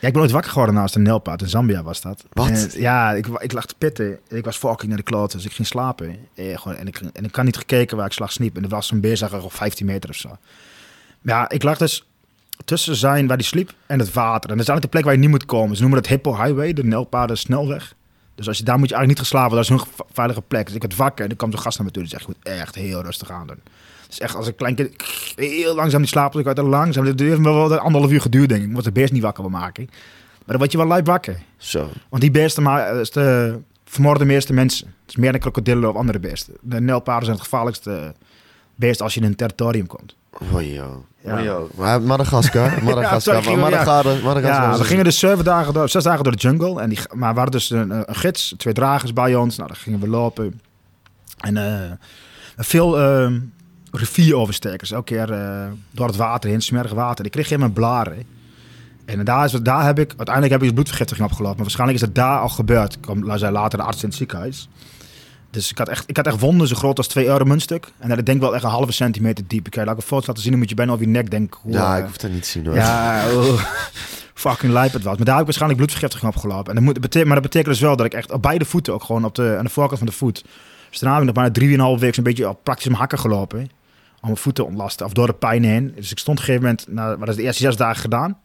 Ja, 0.00 0.06
ik 0.06 0.12
ben 0.12 0.22
ooit 0.22 0.30
wakker 0.30 0.50
geworden 0.50 0.74
naast 0.74 0.94
een 0.94 1.02
nelpaard. 1.02 1.42
In 1.42 1.48
Zambia 1.48 1.82
was 1.82 2.00
dat. 2.00 2.24
Wat? 2.32 2.48
En, 2.48 2.70
ja, 2.80 3.12
ik, 3.12 3.26
ik 3.26 3.52
lag 3.52 3.66
te 3.66 3.74
pitten. 3.78 4.18
Ik 4.28 4.44
was 4.44 4.56
fucking 4.56 4.88
naar 4.88 4.96
de 4.96 5.02
kloot, 5.02 5.32
dus 5.32 5.44
ik 5.44 5.52
ging 5.52 5.68
slapen. 5.68 6.16
Eh, 6.34 6.58
gewoon, 6.58 6.76
en, 6.76 6.86
ik, 6.86 7.00
en 7.12 7.24
ik 7.24 7.32
kan 7.32 7.44
niet 7.44 7.56
gekeken 7.56 7.96
waar 7.96 8.06
ik 8.06 8.12
slag 8.12 8.32
sniep. 8.32 8.56
En 8.56 8.62
er 8.62 8.68
was 8.68 8.90
een 8.90 9.00
beer, 9.00 9.16
zag 9.16 9.32
er 9.32 9.44
op 9.44 9.52
15 9.52 9.86
meter 9.86 10.10
of 10.10 10.16
zo. 10.16 10.36
Ja, 11.22 11.48
ik 11.48 11.62
lag 11.62 11.78
dus 11.78 12.06
tussen 12.64 12.96
zijn 12.96 13.26
waar 13.26 13.36
die 13.36 13.46
sliep 13.46 13.72
en 13.86 13.98
het 13.98 14.12
water. 14.12 14.50
En 14.50 14.56
dat 14.56 14.66
is 14.66 14.68
eigenlijk 14.68 14.82
de 14.82 14.88
plek 14.88 15.04
waar 15.04 15.12
je 15.14 15.20
niet 15.20 15.30
moet 15.30 15.46
komen. 15.46 15.74
Ze 15.76 15.80
noemen 15.82 15.98
het 16.00 16.08
Hippo 16.08 16.36
Highway, 16.42 16.72
de 16.72 16.84
nelpaarden 16.84 17.38
snelweg. 17.38 17.94
Dus 18.34 18.48
als 18.48 18.58
je 18.58 18.64
daar 18.64 18.78
moet 18.78 18.88
je 18.88 18.94
eigenlijk 18.94 19.20
niet 19.20 19.30
gaan 19.30 19.40
slapen, 19.40 19.56
dat 19.56 19.64
is 19.64 19.70
een 19.70 19.94
ge- 19.96 20.04
veilige 20.12 20.40
plek. 20.42 20.66
Dus 20.66 20.74
ik 20.74 20.80
werd 20.82 20.96
wakker 20.96 21.24
en 21.24 21.30
er 21.30 21.36
kwam 21.36 21.50
zo'n 21.50 21.60
gast 21.60 21.76
naar 21.78 21.86
me 21.86 21.92
toe. 21.92 22.02
Die 22.02 22.10
zegt, 22.10 22.24
je 22.26 22.32
moet 22.36 22.54
echt 22.58 22.74
heel 22.74 23.02
rustig 23.02 23.30
aan 23.30 23.46
doen. 23.46 23.60
Dus 24.10 24.20
echt 24.20 24.34
als 24.34 24.46
een 24.46 24.54
klein 24.54 24.74
kind, 24.74 24.90
heel 25.36 25.74
langzaam 25.74 26.00
die 26.00 26.10
slapen. 26.10 26.32
Dus 26.32 26.40
ik 26.40 26.46
had 26.46 26.58
er 26.58 26.70
langzaam, 26.70 27.06
het 27.06 27.20
heeft 27.20 27.40
wel 27.40 27.68
wel 27.68 27.78
anderhalf 27.78 28.12
uur 28.12 28.20
geduurd 28.20 28.48
denk 28.48 28.60
ik. 28.60 28.66
Ik 28.66 28.72
moest 28.72 28.84
de 28.84 28.92
beest 28.92 29.12
niet 29.12 29.22
wakker 29.22 29.42
wil 29.42 29.52
maken. 29.52 29.84
Maar 29.86 30.46
dan 30.46 30.58
word 30.58 30.72
je 30.72 30.78
wel 30.78 30.86
lijp 30.86 31.06
wakker. 31.06 31.38
Zo. 31.56 31.88
Want 32.08 32.22
die 32.22 32.30
beesten 32.30 32.62
maar, 32.62 32.94
is 32.96 33.10
de, 33.10 33.58
vermoorden 33.84 34.26
de 34.26 34.32
meeste 34.32 34.52
mensen. 34.52 34.86
Het 34.86 35.08
is 35.08 35.16
meer 35.16 35.32
dan 35.32 35.40
krokodillen 35.40 35.88
of 35.88 35.96
andere 35.96 36.18
beesten. 36.18 36.54
De 36.60 36.80
nelpaarden 36.80 37.24
zijn 37.24 37.36
het 37.36 37.44
gevaarlijkste 37.44 38.14
beest 38.74 39.02
als 39.02 39.14
je 39.14 39.20
in 39.20 39.26
een 39.26 39.36
territorium 39.36 39.86
komt. 39.86 40.16
Ojo. 40.52 41.04
Ja. 41.24 41.40
Ojo. 41.40 41.68
Maar 41.74 42.02
Madagaskar. 42.02 42.78
Madagaskar. 42.84 43.20
sorry, 43.20 43.42
ging- 43.42 43.60
Madagaskar. 43.60 44.22
Madagaskar. 44.22 44.72
Ja, 44.72 44.78
we 44.78 44.84
gingen 44.84 45.04
dus 45.04 45.18
zeven 45.18 45.44
dagen 45.44 45.74
door, 45.74 45.88
zes 45.88 46.04
dagen 46.04 46.24
door 46.24 46.32
de 46.32 46.38
jungle. 46.38 46.80
En 46.80 46.88
die, 46.88 46.98
maar 47.14 47.32
we 47.34 47.40
hadden 47.40 47.60
dus 47.60 47.70
een, 47.70 47.90
een 47.90 48.16
gids, 48.16 48.54
twee 48.56 48.74
dragers 48.74 49.12
bij 49.12 49.34
ons. 49.34 49.56
Nou, 49.56 49.68
dan 49.68 49.76
gingen 49.76 50.00
we 50.00 50.08
lopen. 50.08 50.60
En 51.38 51.56
eh, 51.56 51.90
veel 52.56 52.98
eh, 53.00 53.32
rivieroverstekers. 53.90 54.90
Elke 54.90 55.14
keer 55.14 55.32
eh, 55.32 55.66
door 55.90 56.06
het 56.06 56.16
water 56.16 56.50
heen, 56.50 56.60
smerig 56.60 56.92
water. 56.92 57.24
Ik 57.24 57.30
kreeg 57.30 57.48
helemaal 57.48 57.70
blaren. 57.70 58.26
En 59.04 59.24
daar, 59.24 59.44
is, 59.44 59.52
daar 59.52 59.84
heb 59.84 59.98
ik, 59.98 60.08
uiteindelijk 60.08 60.50
heb 60.50 60.62
ik 60.62 60.68
een 60.68 60.74
bloedvergiftiging 60.74 61.26
opgelopen. 61.26 61.56
Maar 61.56 61.64
waarschijnlijk 61.64 62.00
is 62.00 62.06
het 62.06 62.14
daar 62.14 62.38
al 62.38 62.48
gebeurd. 62.48 62.94
Ik 62.94 63.00
kwam, 63.00 63.38
zei 63.38 63.52
later 63.52 63.78
de 63.78 63.84
arts 63.84 64.02
in 64.02 64.08
het 64.08 64.18
ziekenhuis. 64.18 64.68
Dus 65.50 65.70
ik 65.70 65.78
had 65.78 65.88
echt, 65.88 66.04
ik 66.06 66.16
had 66.16 66.26
echt 66.26 66.40
wonden 66.40 66.68
zo 66.68 66.74
groot 66.74 66.96
als 66.96 67.06
twee 67.06 67.26
euro 67.26 67.44
muntstuk. 67.44 67.92
En 67.98 68.08
dat 68.08 68.18
ik 68.18 68.26
denk 68.26 68.40
wel 68.40 68.54
echt 68.54 68.64
een 68.64 68.70
halve 68.70 68.92
centimeter 68.92 69.44
diep. 69.46 69.66
Ik 69.66 69.72
kan 69.72 69.84
je 69.84 69.90
een 69.90 70.02
foto 70.02 70.26
laten 70.26 70.42
zien, 70.42 70.50
dan 70.50 70.60
moet 70.60 70.68
je 70.68 70.74
bijna 70.74 70.92
over 70.92 71.04
je 71.04 71.10
nek 71.10 71.30
denken. 71.30 71.60
Hoe, 71.62 71.72
Ja, 71.72 71.92
eh, 71.92 71.98
ik 71.98 72.04
hoef 72.04 72.16
dat 72.16 72.30
niet 72.30 72.42
te 72.42 72.48
zien 72.48 72.66
hoor. 72.66 72.74
ja, 72.74 73.24
oh, 73.32 73.64
fucking 74.34 74.72
lijp 74.72 74.92
het 74.92 75.02
was. 75.02 75.16
Maar 75.16 75.24
daar 75.24 75.36
heb 75.36 75.48
ik 75.48 75.56
waarschijnlijk 75.56 75.80
bloedvergiftiging 75.80 76.32
opgelopen. 76.34 76.76
En 76.76 76.84
dat 76.84 76.84
moet, 76.84 77.14
maar 77.14 77.34
dat 77.34 77.42
betekent 77.42 77.72
dus 77.72 77.80
wel 77.80 77.96
dat 77.96 78.06
ik 78.06 78.14
echt 78.14 78.32
op 78.32 78.42
beide 78.42 78.64
voeten 78.64 78.94
ook 78.94 79.04
gewoon 79.04 79.24
op 79.24 79.34
de, 79.34 79.54
aan 79.58 79.64
de 79.64 79.70
voorkant 79.70 79.98
van 79.98 80.06
de 80.06 80.12
voet. 80.12 80.44
Dus 80.90 80.98
daarna 80.98 81.18
heb 81.18 81.28
ik 81.28 81.34
nog 81.34 81.44
bijna 81.44 81.50
drieënhalf 81.50 82.00
week 82.00 82.14
zo'n 82.14 82.24
beetje 82.24 82.48
op 82.48 82.64
praktisch 82.64 82.86
om 82.86 82.94
hakken 82.94 83.18
gelopen. 83.18 83.70
Om 84.22 84.28
mijn 84.28 84.36
voeten 84.36 84.64
te 84.64 84.70
ontlasten. 84.70 85.06
Of 85.06 85.12
door 85.12 85.26
de 85.26 85.32
pijn 85.32 85.64
heen. 85.64 85.92
Dus 85.96 86.10
ik 86.10 86.18
stond 86.18 86.38
op 86.38 86.44
een 86.46 86.52
gegeven 86.54 86.68
moment, 86.68 86.86
nou, 86.88 87.16
wat 87.18 87.28
is 87.28 87.36
de 87.36 87.42
eerste 87.42 87.62
zes 87.62 87.76
dagen 87.76 88.00
gedaan. 88.00 88.38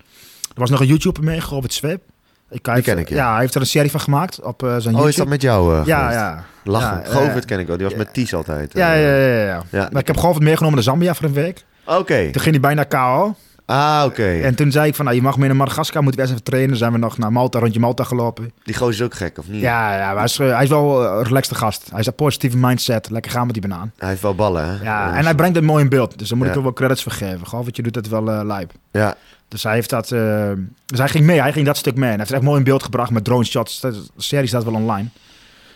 Er 0.53 0.61
was 0.61 0.69
nog 0.69 0.79
een 0.79 0.87
YouTuber 0.87 1.23
mee, 1.23 1.39
Robert 1.39 1.73
Zweep. 1.73 2.01
Ik, 2.49 2.65
heeft- 2.65 2.81
ken 2.83 2.97
ik, 2.97 3.09
ja. 3.09 3.15
ja. 3.15 3.31
hij 3.31 3.39
heeft 3.41 3.55
er 3.55 3.61
een 3.61 3.67
serie 3.67 3.91
van 3.91 3.99
gemaakt 3.99 4.41
op 4.41 4.63
eh, 4.63 4.69
zijn 4.69 4.79
Oh, 4.79 4.83
YouTube. 4.91 5.09
is 5.09 5.15
dat 5.15 5.27
met 5.27 5.41
jou? 5.41 5.79
eh, 5.79 5.85
Ja, 5.85 6.11
ja. 6.11 6.43
Lachen. 6.63 7.01
Ja, 7.03 7.09
Govert 7.09 7.35
eh, 7.43 7.45
ken 7.45 7.59
ik 7.59 7.67
wel. 7.67 7.77
Die 7.77 7.85
was 7.85 7.95
met 7.95 8.13
Ties 8.13 8.33
altijd. 8.33 8.73
Ja, 8.73 8.93
ja, 8.93 9.15
ja, 9.15 9.25
ja, 9.27 9.43
ja. 9.45 9.63
Ja. 9.69 9.89
Maar 9.91 10.01
ik 10.01 10.07
heb 10.07 10.17
Govert 10.17 10.43
meegenomen 10.43 10.75
naar 10.75 10.83
Zambia 10.83 11.13
voor 11.15 11.25
een 11.25 11.33
week. 11.33 11.65
Oké. 11.85 12.31
Toen 12.31 12.41
ging 12.41 12.61
hij 12.61 12.75
bijna 12.75 12.83
KO. 12.83 13.35
Ah, 13.65 14.03
oké. 14.05 14.39
En 14.41 14.55
toen 14.55 14.71
zei 14.71 14.87
ik 14.87 14.95
van, 14.95 15.05
nou, 15.05 15.17
je 15.17 15.23
mag 15.23 15.37
mee 15.37 15.47
naar 15.47 15.57
Madagaskar, 15.57 16.03
moeten 16.03 16.21
we 16.21 16.27
eerst 16.27 16.39
even 16.39 16.51
trainen. 16.51 16.77
zijn 16.77 16.91
we 16.91 16.97
nog 16.97 17.17
naar 17.17 17.31
Malta, 17.31 17.59
rondje 17.59 17.79
Malta 17.79 18.03
gelopen. 18.03 18.51
Die 18.63 18.75
gozer 18.75 18.93
is 18.93 19.01
ook 19.01 19.13
gek, 19.13 19.37
of 19.37 19.47
niet? 19.47 19.61
Ja, 19.61 19.97
ja 19.97 20.05
maar 20.07 20.15
hij, 20.15 20.23
is, 20.23 20.39
eh, 20.39 20.53
hij 20.53 20.63
is 20.63 20.69
wel 20.69 21.05
een 21.05 21.23
relaxte 21.23 21.55
gast. 21.55 21.89
Hij 21.91 21.99
is 21.99 22.05
een 22.05 22.15
positieve 22.15 22.57
mindset. 22.57 23.09
Lekker 23.09 23.31
gaan 23.31 23.45
met 23.45 23.53
die 23.53 23.67
banaan. 23.67 23.91
Hij 23.97 24.09
heeft 24.09 24.21
wel 24.21 24.35
ballen, 24.35 24.65
hè? 24.65 24.83
Ja, 24.83 25.07
Dus- 25.07 25.17
en 25.17 25.23
hij 25.23 25.35
brengt 25.35 25.55
het 25.55 25.65
mooi 25.65 25.83
in 25.83 25.89
beeld. 25.89 26.17
Dus 26.19 26.27
daar 26.29 26.37
moet 26.37 26.47
ik 26.47 26.53
hem 26.53 26.63
wel 26.63 26.73
credits 26.73 27.03
voor 27.03 27.11
geven. 27.11 27.47
Gewoon, 27.47 27.63
want 27.63 27.75
je 27.75 27.83
doet 27.83 27.95
het 27.95 28.07
wel 28.09 28.31
eh 28.31 28.41
lijp. 28.43 28.71
Ja, 28.91 29.15
Dus 29.47 29.63
hij 29.63 29.73
heeft 29.73 29.89
dat... 29.89 30.11
eh, 30.11 30.51
dus 30.85 30.99
hij 30.99 31.09
ging 31.09 31.25
mee. 31.25 31.41
Hij 31.41 31.51
ging 31.53 31.65
dat 31.65 31.77
stuk 31.77 31.95
mee. 31.95 32.03
En 32.03 32.09
hij 32.09 32.17
heeft 32.17 32.29
het 32.29 32.37
echt 32.37 32.47
mooi 32.47 32.57
in 32.57 32.63
beeld 32.65 32.83
gebracht 32.83 33.11
met 33.11 33.23
drone 33.23 33.43
shots. 33.43 33.79
De 33.79 34.03
serie 34.17 34.47
staat 34.47 34.63
wel 34.63 34.73
online. 34.73 35.07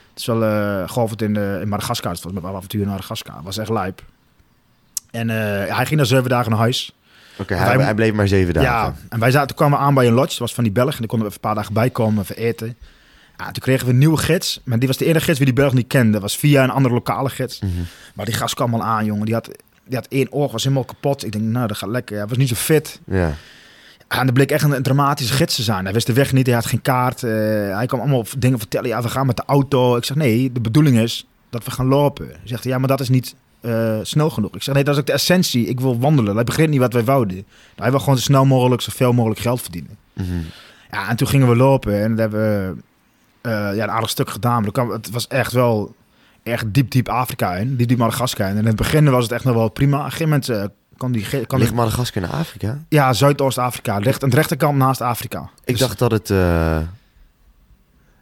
Het 0.10 0.20
is 0.20 0.26
wel... 0.26 0.44
eh 0.44 0.90
gewoon 0.90 1.10
het 1.10 1.22
in, 1.22 1.34
de, 1.34 1.58
in 1.62 1.68
Madagaskar. 1.70 2.12
Het 2.12 2.24
was 2.24 2.34
met 2.34 2.44
avontuur 2.44 2.82
in 2.82 2.88
Madagaskar. 2.88 3.36
Was 3.44 3.58
echt 3.58 3.70
lijp. 3.70 4.02
En 5.12 5.30
eh, 5.30 5.76
hij 5.76 5.86
ging 5.86 6.00
na 6.00 6.06
zeven 6.06 6.30
dagen 6.30 6.50
naar 6.52 6.60
huis. 6.60 6.94
Oké. 7.40 7.56
Hij, 7.56 7.94
bleef 7.96 8.14
maar 8.14 8.28
zeven 8.28 8.54
dagen. 8.54 8.70
Ja, 8.72 8.94
en 9.10 9.20
wij 9.20 9.32
zaten, 9.32 9.48
toen 9.48 9.58
kwamen 9.58 9.78
we 9.78 9.84
aan 9.84 9.94
bij 9.94 10.08
een 10.08 10.14
lodge. 10.14 10.30
Dat 10.30 10.40
was 10.40 10.54
van 10.54 10.64
die 10.64 10.74
Belg. 10.74 10.92
En 10.92 10.98
daar 10.98 11.08
konden 11.08 11.28
we 11.28 11.34
even 11.34 11.44
een 11.44 11.50
paar 11.50 11.56
dagen 11.56 11.74
bij 11.74 11.90
komen, 11.90 12.22
even 12.24 12.38
eten. 12.38 12.78
Ja, 13.38 13.46
toen 13.46 13.64
kregen 13.64 13.86
we 13.86 13.92
een 13.92 13.98
nieuwe 13.98 14.18
gids. 14.18 14.62
Maar 14.64 14.80
die 14.80 14.88
was 14.88 14.98
de 14.98 15.06
enige 15.06 15.26
gids 15.26 15.38
die 15.38 15.46
die 15.46 15.56
Belg 15.56 15.74
niet 15.74 15.88
kende. 15.88 16.12
Dat 16.12 16.22
was 16.22 16.38
via 16.38 16.64
een 16.64 16.70
andere 16.70 16.94
lokale 16.94 17.30
gids. 17.30 17.60
Mhm. 17.60 17.72
Maar 18.16 18.26
die 18.26 18.34
gast 18.34 18.56
kwam 18.56 18.74
al 18.74 18.84
aan, 18.84 19.06
jongen. 19.06 19.26
Die 19.26 19.34
had, 19.34 19.50
die 19.86 19.96
had 19.96 20.08
één 20.08 20.32
oog, 20.32 20.52
was 20.52 20.64
helemaal 20.64 20.86
kapot. 20.86 21.26
Ik 21.26 21.32
denk, 21.32 21.44
nou, 21.44 21.68
dat 21.68 21.78
gaat 21.78 21.90
lekker. 21.90 22.18
Hij 22.18 22.28
was 22.28 22.38
niet 22.38 22.50
zo 22.50 22.56
fit. 22.56 23.00
Ja. 23.06 23.34
En 24.08 24.26
dat 24.26 24.34
bleek 24.34 24.52
echt 24.52 24.64
een, 24.64 24.72
een 24.76 24.84
dramatische 24.84 25.34
gids 25.34 25.56
te 25.56 25.64
zijn. 25.64 25.84
Hij 25.84 25.94
wist 25.94 26.08
de 26.08 26.14
weg 26.14 26.34
niet, 26.34 26.46
hij 26.46 26.56
had 26.56 26.66
geen 26.66 26.82
kaart. 26.82 27.24
eh, 27.24 27.32
hij 27.76 27.86
kwam 27.86 28.00
allemaal 28.00 28.26
dingen 28.38 28.60
vertellen. 28.60 28.90
Ja, 28.90 29.02
we 29.02 29.10
gaan 29.10 29.26
met 29.26 29.38
de 29.38 29.44
auto. 29.46 29.98
Ik 29.98 30.04
zeg, 30.04 30.18
nee, 30.18 30.52
de 30.52 30.62
bedoeling 30.62 31.00
is 31.00 31.28
dat 31.50 31.64
we 31.64 31.72
gaan 31.72 31.86
lopen. 31.86 32.28
Hij 32.28 32.38
zegt, 32.44 32.64
ja, 32.64 32.78
maar 32.78 32.88
dat 32.88 33.00
is 33.00 33.10
niet 33.10 33.36
eh, 33.62 33.98
snel 34.02 34.30
genoeg. 34.30 34.56
Ik 34.56 34.64
zeg, 34.64 34.74
nee, 34.76 34.84
dat 34.84 34.94
is 34.94 35.00
ook 35.00 35.08
de 35.08 35.14
essentie. 35.14 35.66
Ik 35.66 35.80
wil 35.80 36.00
wandelen. 36.00 36.36
Hij 36.36 36.44
begreep 36.44 36.70
niet 36.70 36.80
wat 36.80 36.94
wij 36.94 37.04
wouden. 37.04 37.46
Hij 37.76 37.90
wil 37.90 38.00
gewoon 38.00 38.16
zo 38.16 38.22
snel 38.22 38.46
mogelijk, 38.46 38.82
zoveel 38.82 39.14
mogelijk 39.14 39.40
geld 39.40 39.62
verdienen. 39.62 39.98
Mhm. 40.14 40.28
Ja, 40.92 41.10
en 41.10 41.16
toen 41.16 41.28
gingen 41.28 41.50
we 41.50 41.56
lopen 41.56 42.02
en 42.04 42.10
dat 42.10 42.20
hebben 42.20 42.40
we 42.40 42.76
eh, 43.42 43.76
ja, 43.76 43.84
een 43.84 43.90
aardig 43.92 44.10
stuk 44.10 44.30
gedaan. 44.30 44.62
Maar 44.62 44.72
kwam, 44.72 44.90
het 44.90 45.10
was 45.10 45.28
echt 45.28 45.52
wel 45.52 45.96
echt 46.44 46.74
diep, 46.74 46.92
diep 46.92 47.10
Afrika 47.10 47.56
in. 47.56 47.76
Diep, 47.76 47.88
diep 47.88 47.98
Madagaskar 47.98 48.50
in. 48.50 48.54
En 48.54 48.60
in 48.60 48.66
het 48.66 48.76
begin 48.76 49.10
was 49.10 49.24
het 49.24 49.32
echt 49.32 49.44
nog 49.44 49.56
wel 49.56 49.70
prima. 49.70 49.98
Op 49.98 50.04
een 50.04 50.12
gegeven 50.12 50.30
moment 50.30 50.50
eh, 50.50 50.64
kan 50.98 51.12
die... 51.12 51.46
Kan 51.46 51.60
Ligt 51.60 51.72
die 51.72 51.80
Madagaskar 51.80 52.24
in 52.24 52.30
Afrika? 52.30 52.84
ja, 52.90 53.14
Zuidoost-Afrika. 53.14 53.98
Ligt 53.98 54.24
aan 54.24 54.30
de 54.30 54.36
rechterkant 54.36 54.78
naast 54.78 55.02
Afrika. 55.02 55.50
Ik 55.64 55.78
Dus- 55.78 55.80
dacht 55.80 56.00
dat 56.00 56.12
het... 56.12 56.30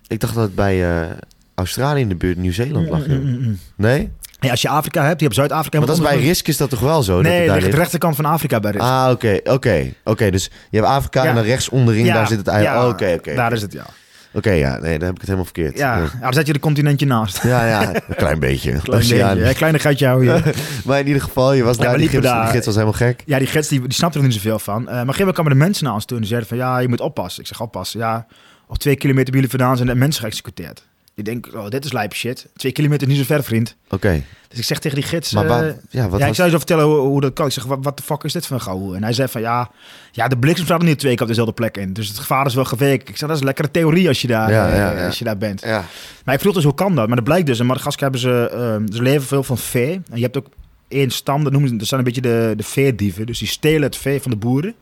ik 0.07 0.19
dacht 0.19 0.33
dat 0.33 0.43
het 0.43 0.55
bij 0.55 1.07
Australië 1.55 2.01
in 2.01 2.09
de 2.09 2.15
buurt 2.15 2.37
Nieuw-Zeeland 2.37 2.89
lag. 2.89 3.07
Mm, 3.07 3.21
mm, 3.21 3.39
mm. 3.39 3.57
Nee? 3.75 4.11
Ja, 4.39 4.51
als 4.51 4.61
je 4.61 4.69
Afrika 4.69 5.03
hebt, 5.03 5.19
je 5.19 5.25
hebt 5.25 5.37
Zuid-Afrika. 5.37 5.77
Maar 5.77 5.87
dat 5.87 5.97
is 5.97 6.03
bij 6.03 6.19
Risk 6.19 6.47
is 6.47 6.57
dat 6.57 6.69
toch 6.69 6.79
wel 6.79 7.03
zo? 7.03 7.13
dat 7.13 7.31
Nee, 7.31 7.47
daar 7.47 7.55
ligt 7.59 7.71
de 7.71 7.77
rechterkant 7.77 8.15
van 8.15 8.25
Afrika 8.25 8.59
bij 8.59 8.71
Risk. 8.71 8.83
Ah, 8.83 9.07
oké. 9.11 9.39
Oké. 9.43 9.93
Oké, 10.03 10.31
dus 10.31 10.51
je 10.69 10.77
hebt 10.77 10.89
Afrika 10.89 11.23
Ja. 11.23 11.29
en 11.29 11.35
dan 11.35 11.43
rechts 11.43 11.69
onderin, 11.69 12.05
Ja, 12.05 12.13
daar 12.13 12.27
zit 12.27 12.37
het 12.37 12.61
ja, 12.61 12.83
Oh, 12.83 12.89
Oké, 12.89 13.13
oké. 13.17 13.35
Daar 13.35 13.53
is 13.53 13.61
het, 13.61 13.73
ja. 13.73 13.85
Oké, 14.33 14.51
ja. 14.51 14.77
Nee, 14.79 14.97
dan 14.97 15.07
heb 15.07 15.15
ik 15.15 15.21
het 15.21 15.21
helemaal 15.21 15.43
verkeerd. 15.43 15.77
Ja, 15.77 15.97
ja 15.97 16.09
daar 16.21 16.33
zet 16.33 16.47
je 16.47 16.53
de 16.53 16.59
continentje 16.59 17.05
naast. 17.05 17.43
Ja, 17.43 17.67
ja. 17.67 17.93
Een 17.95 18.15
klein 18.15 18.39
beetje. 18.39 18.71
Klein 18.71 19.01
Oceaan. 19.01 19.33
beetje. 19.33 19.49
Ja, 19.49 19.53
kleinigheidje 19.53 20.05
houden 20.05 20.35
je. 20.35 20.53
Maar 20.85 20.99
in 20.99 21.07
ieder 21.07 21.21
geval, 21.21 21.53
je 21.53 21.63
was 21.63 21.77
daar, 21.77 21.97
die 21.97 22.07
gids, 22.07 22.11
die 22.11 22.21
daar. 22.21 22.47
gids 22.47 22.65
was 22.65 22.75
helemaal 22.75 22.97
gek. 22.97 23.23
Ja, 23.25 23.37
die 23.37 23.47
gids 23.47 23.67
die, 23.67 23.81
die 23.81 23.93
snapte 23.93 24.17
er 24.17 24.23
niet 24.23 24.33
zoveel 24.33 24.59
van. 24.59 24.81
Uh, 24.81 24.87
maar 24.87 25.21
op 25.21 25.33
kwamen 25.33 25.51
de 25.51 25.57
mensen 25.57 25.83
naar 25.85 25.93
ons 25.93 26.05
toe 26.05 26.15
en 26.15 26.21
die 26.21 26.29
zeiden 26.31 26.49
van 26.49 26.57
ja, 26.57 26.77
je 26.79 26.87
moet 26.87 26.99
oppassen. 27.01 27.41
Ik 27.41 27.47
zeg 27.47 27.61
oppassen. 27.61 27.99
Ja, 27.99 28.25
op 28.67 28.77
twee 28.77 28.95
kilometer 28.95 29.31
bij 29.31 29.41
jullie 29.41 29.57
vandaan 29.57 29.77
zijn 29.77 29.89
er 29.89 29.97
mensen 29.97 30.23
geëxecuteerd. 30.23 30.85
Ik 31.17 31.25
denk, 31.25 31.49
oh, 31.53 31.67
dit 31.67 31.85
is 31.85 31.91
lijp 31.91 32.13
shit. 32.13 32.47
Twee 32.55 32.71
kilometer 32.71 33.07
is 33.07 33.13
niet 33.17 33.25
zo 33.25 33.33
ver, 33.33 33.43
vriend. 33.43 33.75
Oké. 33.89 34.23
Dus 34.47 34.57
ik 34.59 34.63
zeg 34.65 34.79
tegen 34.79 34.99
die 34.99 35.07
gids... 35.07 35.31
Maar 35.31 35.43
eh, 35.43 35.49
waar- 35.49 35.65
ja, 35.89 36.09
wat 36.09 36.19
ja, 36.19 36.25
ik 36.25 36.27
was... 36.27 36.35
zou 36.35 36.47
je 36.47 36.53
zo 36.53 36.57
vertellen 36.57 36.85
hoe, 36.85 36.97
hoe 36.97 37.21
dat 37.21 37.33
kan. 37.33 37.45
Ik 37.45 37.51
zeg, 37.51 37.63
wat, 37.65 37.97
de 37.97 38.03
fuck 38.03 38.23
is 38.23 38.33
dit 38.33 38.45
voor 38.45 38.55
een 38.55 38.61
gauw? 38.61 38.93
En 38.93 39.03
hij 39.03 39.13
zei 39.13 39.27
van, 39.27 39.41
ja, 39.41 39.69
ja 40.11 40.27
de 40.27 40.37
bliksem 40.37 40.65
staat 40.65 40.79
er 40.81 40.87
niet 40.87 40.99
twee 40.99 41.13
keer 41.13 41.21
op 41.21 41.27
dezelfde 41.27 41.53
plek 41.53 41.77
in. 41.77 41.93
Dus 41.93 42.07
het 42.07 42.19
gevaar 42.19 42.45
is 42.45 42.53
wel 42.55 42.65
geweken. 42.65 43.07
Ik 43.07 43.17
zeg, 43.17 43.27
dat 43.27 43.31
is 43.31 43.39
een 43.39 43.45
lekkere 43.45 43.71
theorie 43.71 44.07
als 44.07 44.21
je 44.21 44.27
daar, 44.27 44.51
Ja, 44.51 44.69
eh, 44.69 44.77
ja, 44.77 44.91
ja. 44.91 45.05
Als 45.05 45.19
je 45.19 45.25
daar 45.25 45.37
bent. 45.37 45.61
Ja. 45.61 45.83
Maar 46.25 46.35
ik 46.35 46.41
vroeg 46.41 46.53
dus, 46.53 46.63
hoe 46.63 46.73
kan 46.73 46.95
dat? 46.95 47.07
Maar 47.07 47.15
dat 47.15 47.25
blijkt 47.25 47.45
dus, 47.47 47.59
in 47.59 47.65
Madagaskar 47.65 48.01
hebben 48.03 48.19
ze, 48.21 48.49
eh, 48.49 48.95
ze 48.95 49.01
leven 49.01 49.27
veel 49.27 49.43
van 49.43 49.57
vee. 49.57 49.93
En 49.93 50.15
je 50.17 50.21
hebt 50.23 50.37
ook 50.37 50.47
één 50.87 51.09
stam, 51.09 51.43
dat 51.43 51.51
noemen 51.51 51.69
ze, 51.69 51.75
dat 51.75 51.87
zijn 51.87 51.99
een 51.99 52.05
beetje 52.05 52.21
de, 52.21 52.53
de 52.57 52.63
veedieven. 52.63 53.25
Dus 53.25 53.39
die 53.39 53.47
stelen 53.47 53.81
het 53.81 53.97
vee 53.97 54.21
van 54.21 54.31
de 54.31 54.37
boeren. 54.37 54.73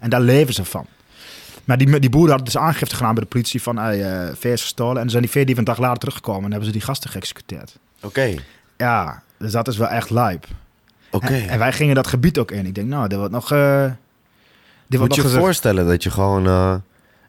En 0.00 0.10
daar 0.10 0.20
leven 0.20 0.54
ze 0.54 0.64
van. 0.64 0.86
Maar 1.64 1.78
die, 1.78 1.98
die 1.98 2.10
boeren 2.10 2.30
hadden 2.30 2.52
dus 2.52 2.56
aangifte 2.62 2.96
gedaan 2.96 3.14
bij 3.14 3.22
de 3.22 3.28
politie 3.28 3.62
van, 3.62 3.76
hey, 3.76 3.98
is 4.40 4.60
gestolen. 4.60 4.94
En 4.94 5.00
dan 5.00 5.10
zijn 5.10 5.22
die 5.22 5.30
veedieven 5.30 5.58
een 5.66 5.72
dag 5.74 5.78
later 5.78 5.98
teruggekomen 5.98 6.44
en 6.44 6.50
hebben 6.50 6.66
ze 6.66 6.72
die 6.72 6.80
gasten 6.84 7.10
geëxecuteerd. 7.10 7.78
Oké. 8.02 8.34
Ja, 8.76 9.22
dus 9.38 9.52
dat 9.52 9.68
is 9.68 9.76
wel 9.76 9.88
echt 9.88 10.10
lijp. 10.10 10.46
Oké. 11.10 11.26
En, 11.34 11.48
en 11.48 11.58
wij 11.58 11.72
gingen 11.72 11.94
dat 11.94 12.06
gebied 12.06 12.38
ook 12.38 12.50
in. 12.50 12.66
Ik 12.66 12.74
denk, 12.74 12.88
nou, 12.88 13.08
dit 13.08 13.18
wordt 13.18 13.32
nog... 13.32 13.52
eh 13.52 13.84
dit 14.86 15.00
Moet 15.00 15.14
je 15.14 15.22
nog 15.22 15.30
je 15.30 15.36
eens- 15.36 15.44
voorstellen 15.44 15.86
dat 15.86 16.02
je 16.02 16.10
gewoon 16.10 16.46
eh, 16.46 16.74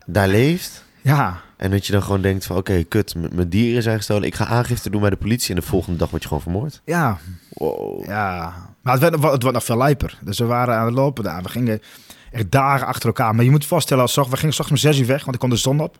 daar 0.05 0.27
leeft... 0.27 0.83
Ja, 1.01 1.41
En 1.57 1.71
dat 1.71 1.85
je 1.85 1.91
dan 1.91 2.03
gewoon 2.03 2.21
denkt 2.21 2.45
van... 2.45 2.57
Oké, 2.57 2.83
kut, 2.83 3.15
mijn 3.31 3.49
dieren 3.49 3.83
zijn 3.83 3.97
gestolen. 3.97 4.23
Ik 4.27 4.35
ga 4.35 4.45
aangifte 4.45 4.89
doen 4.89 5.01
bij 5.01 5.09
de 5.09 5.15
politie. 5.15 5.49
En 5.55 5.61
de 5.61 5.67
volgende 5.67 5.97
dag 5.97 6.09
word 6.09 6.21
je 6.21 6.27
gewoon 6.27 6.43
vermoord. 6.43 6.81
ja, 6.85 7.17
Wow. 7.49 8.05
Ja, 8.05 8.53
maar 8.81 8.93
het 8.93 9.01
werd, 9.01 9.13
het 9.13 9.21
wordt 9.41 9.51
nog 9.51 9.63
veel 9.63 9.77
lijper. 9.77 10.17
Dus 10.21 10.37
we 10.39 10.45
waren 10.45 10.75
aan 10.75 10.85
het 10.85 10.93
lopen 10.95 11.23
daar. 11.23 11.41
We 11.43 11.49
gingen 11.49 11.81
echt 12.31 12.51
dagen 12.51 12.87
achter 12.87 13.07
elkaar. 13.07 13.35
Maar 13.35 13.45
je 13.45 13.51
moet 13.51 13.61
je 13.61 13.67
voorstellen, 13.67 14.03
als 14.03 14.15
we 14.15 14.37
gingen 14.37 14.53
straks 14.53 14.71
om 14.71 14.77
zes 14.77 14.99
uur 14.99 15.05
weg, 15.05 15.21
want 15.21 15.33
ik 15.33 15.39
kon 15.39 15.49
de 15.49 15.55
zon 15.55 15.79
op. 15.79 15.97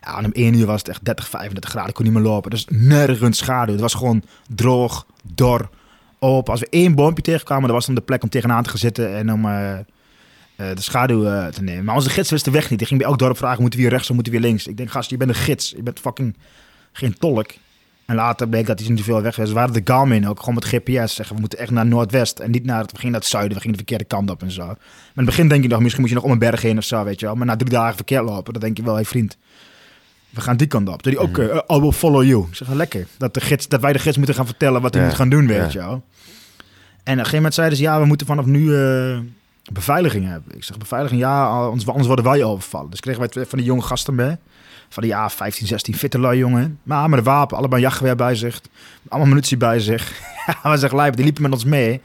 Ja, 0.00 0.18
en 0.18 0.24
om 0.24 0.32
één 0.32 0.54
uur 0.54 0.66
was 0.66 0.78
het 0.78 0.88
echt 0.88 1.04
30, 1.04 1.28
35 1.28 1.70
graden. 1.70 1.88
Ik 1.88 1.94
kon 1.94 2.04
niet 2.04 2.14
meer 2.14 2.22
lopen. 2.22 2.50
Dus 2.50 2.66
nergens 2.70 3.38
schaduw. 3.38 3.72
Het 3.72 3.80
was 3.80 3.94
gewoon 3.94 4.22
droog, 4.48 5.06
dor, 5.34 5.68
open. 6.18 6.52
Als 6.52 6.60
we 6.60 6.66
één 6.70 6.94
boompje 6.94 7.22
tegenkwamen, 7.22 7.64
dan 7.64 7.74
was 7.74 7.86
dan 7.86 7.94
de 7.94 8.00
plek 8.00 8.22
om 8.22 8.28
tegenaan 8.28 8.62
te 8.62 8.68
gaan 8.68 8.78
zitten 8.78 9.16
en 9.16 9.32
om 9.32 9.44
eh, 9.44 9.78
eh, 9.78 9.84
de 10.56 10.82
schaduw 10.82 11.26
eh, 11.26 11.46
te 11.46 11.62
nemen. 11.62 11.84
Maar 11.84 11.94
onze 11.94 12.10
gids 12.10 12.30
wist 12.30 12.44
de 12.44 12.50
weg 12.50 12.70
niet. 12.70 12.78
Die 12.78 12.88
ging 12.88 13.00
bij 13.00 13.08
elk 13.08 13.18
dorp 13.18 13.36
vragen, 13.36 13.60
moeten 13.60 13.78
we 13.78 13.84
hier 13.84 13.94
rechts 13.94 14.08
of 14.08 14.14
moeten 14.14 14.32
we 14.32 14.40
weer 14.40 14.48
links? 14.48 14.66
Ik 14.66 14.76
denk, 14.76 14.90
gast, 14.90 15.10
je 15.10 15.16
bent 15.16 15.30
een 15.30 15.36
gids. 15.36 15.70
Je 15.70 15.82
bent 15.82 16.00
fucking 16.00 16.36
geen 16.92 17.18
tolk. 17.18 17.50
En 18.06 18.14
later 18.14 18.48
bleek 18.48 18.66
dat 18.66 18.78
hij 18.80 18.88
niet 18.88 19.02
veel 19.02 19.22
weg 19.22 19.36
was. 19.36 19.48
We 19.48 19.54
waren 19.54 19.72
de 19.72 19.80
Garmin 19.84 20.28
ook, 20.28 20.38
gewoon 20.38 20.54
met 20.54 20.64
GPS. 20.64 21.14
Zeggen, 21.14 21.34
we 21.34 21.40
moeten 21.40 21.58
echt 21.58 21.70
naar 21.70 21.86
Noordwest. 21.86 22.38
En 22.38 22.50
niet 22.50 22.64
naar 22.64 22.80
het, 22.80 22.90
we 22.92 22.96
gingen 22.96 23.12
naar 23.12 23.20
het 23.20 23.30
zuiden, 23.30 23.52
we 23.54 23.60
gingen 23.60 23.76
de 23.76 23.82
verkeerde 23.84 24.04
kant 24.14 24.30
op 24.30 24.42
en 24.42 24.50
zo. 24.50 24.66
Maar 24.66 24.76
in 24.76 24.76
het 25.14 25.24
begin 25.24 25.48
denk 25.48 25.62
je 25.62 25.68
nog, 25.68 25.80
misschien 25.80 26.00
moet 26.00 26.10
je 26.10 26.16
nog 26.16 26.24
om 26.24 26.30
een 26.30 26.38
berg 26.38 26.62
heen 26.62 26.78
of 26.78 26.84
zo, 26.84 27.04
weet 27.04 27.20
je 27.20 27.26
wel. 27.26 27.34
Maar 27.34 27.46
na 27.46 27.56
drie 27.56 27.70
dagen 27.70 27.94
verkeerd 27.94 28.24
lopen, 28.24 28.52
dan 28.52 28.62
denk 28.62 28.76
je 28.76 28.82
wel, 28.82 28.92
hé 28.94 29.00
hey, 29.00 29.08
vriend, 29.08 29.36
we 30.30 30.40
gaan 30.40 30.56
die 30.56 30.66
kant 30.66 30.88
op. 30.88 31.02
Toen 31.02 31.12
die 31.12 31.20
ook, 31.20 31.36
uh, 31.38 31.54
I 31.76 31.80
will 31.80 31.92
follow 31.92 32.22
you. 32.24 32.46
Ik 32.48 32.54
zeg, 32.54 32.68
lekker. 32.68 33.06
Dat, 33.18 33.34
de 33.34 33.40
gids, 33.40 33.68
dat 33.68 33.80
wij 33.80 33.92
de 33.92 33.98
gids 33.98 34.16
moeten 34.16 34.34
gaan 34.34 34.46
vertellen 34.46 34.80
wat 34.82 34.92
hij 34.94 35.02
Ja. 35.02 35.08
moet 35.08 35.16
gaan 35.16 35.28
doen, 35.28 35.46
weet 35.46 35.56
Ja. 35.56 35.68
je 35.70 35.78
wel. 35.78 35.92
En 35.92 36.02
op 36.02 36.04
een 37.04 37.14
gegeven 37.16 37.36
moment 37.36 37.54
zeiden 37.54 37.76
ze, 37.78 37.82
ja, 37.84 38.00
we 38.00 38.06
moeten 38.06 38.26
vanaf 38.26 38.44
nu 38.46 38.76
eh, 38.76 39.18
beveiliging 39.72 40.26
hebben. 40.28 40.56
Ik 40.56 40.64
zeg, 40.64 40.78
beveiliging, 40.78 41.20
ja, 41.20 41.46
anders, 41.46 41.86
anders 41.86 42.06
worden 42.06 42.24
wij 42.24 42.44
overvallen. 42.44 42.90
Dus 42.90 43.00
kregen 43.00 43.20
wij 43.20 43.28
twee 43.28 43.44
van 43.44 43.58
die 43.58 43.66
jonge 43.66 43.82
gasten 43.82 44.14
mee. 44.14 44.36
Van 44.88 45.02
die 45.02 45.12
ja, 45.12 45.30
15, 45.30 45.66
16 45.66 45.94
fitte 45.94 46.18
lui 46.18 46.38
jongen. 46.38 46.78
Maar 46.82 47.08
met 47.08 47.18
een 47.18 47.24
wapen, 47.24 47.72
een 47.72 47.80
jachtgeweer 47.80 48.16
bij 48.16 48.34
zich. 48.34 48.60
Allemaal 49.08 49.28
munitie 49.28 49.56
bij 49.56 49.80
zich. 49.80 50.12
We 50.62 50.76
zeggen 50.76 50.98
lijp, 50.98 51.16
die 51.16 51.24
liepen 51.24 51.42
met 51.42 51.52
ons 51.52 51.64
mee. 51.64 52.00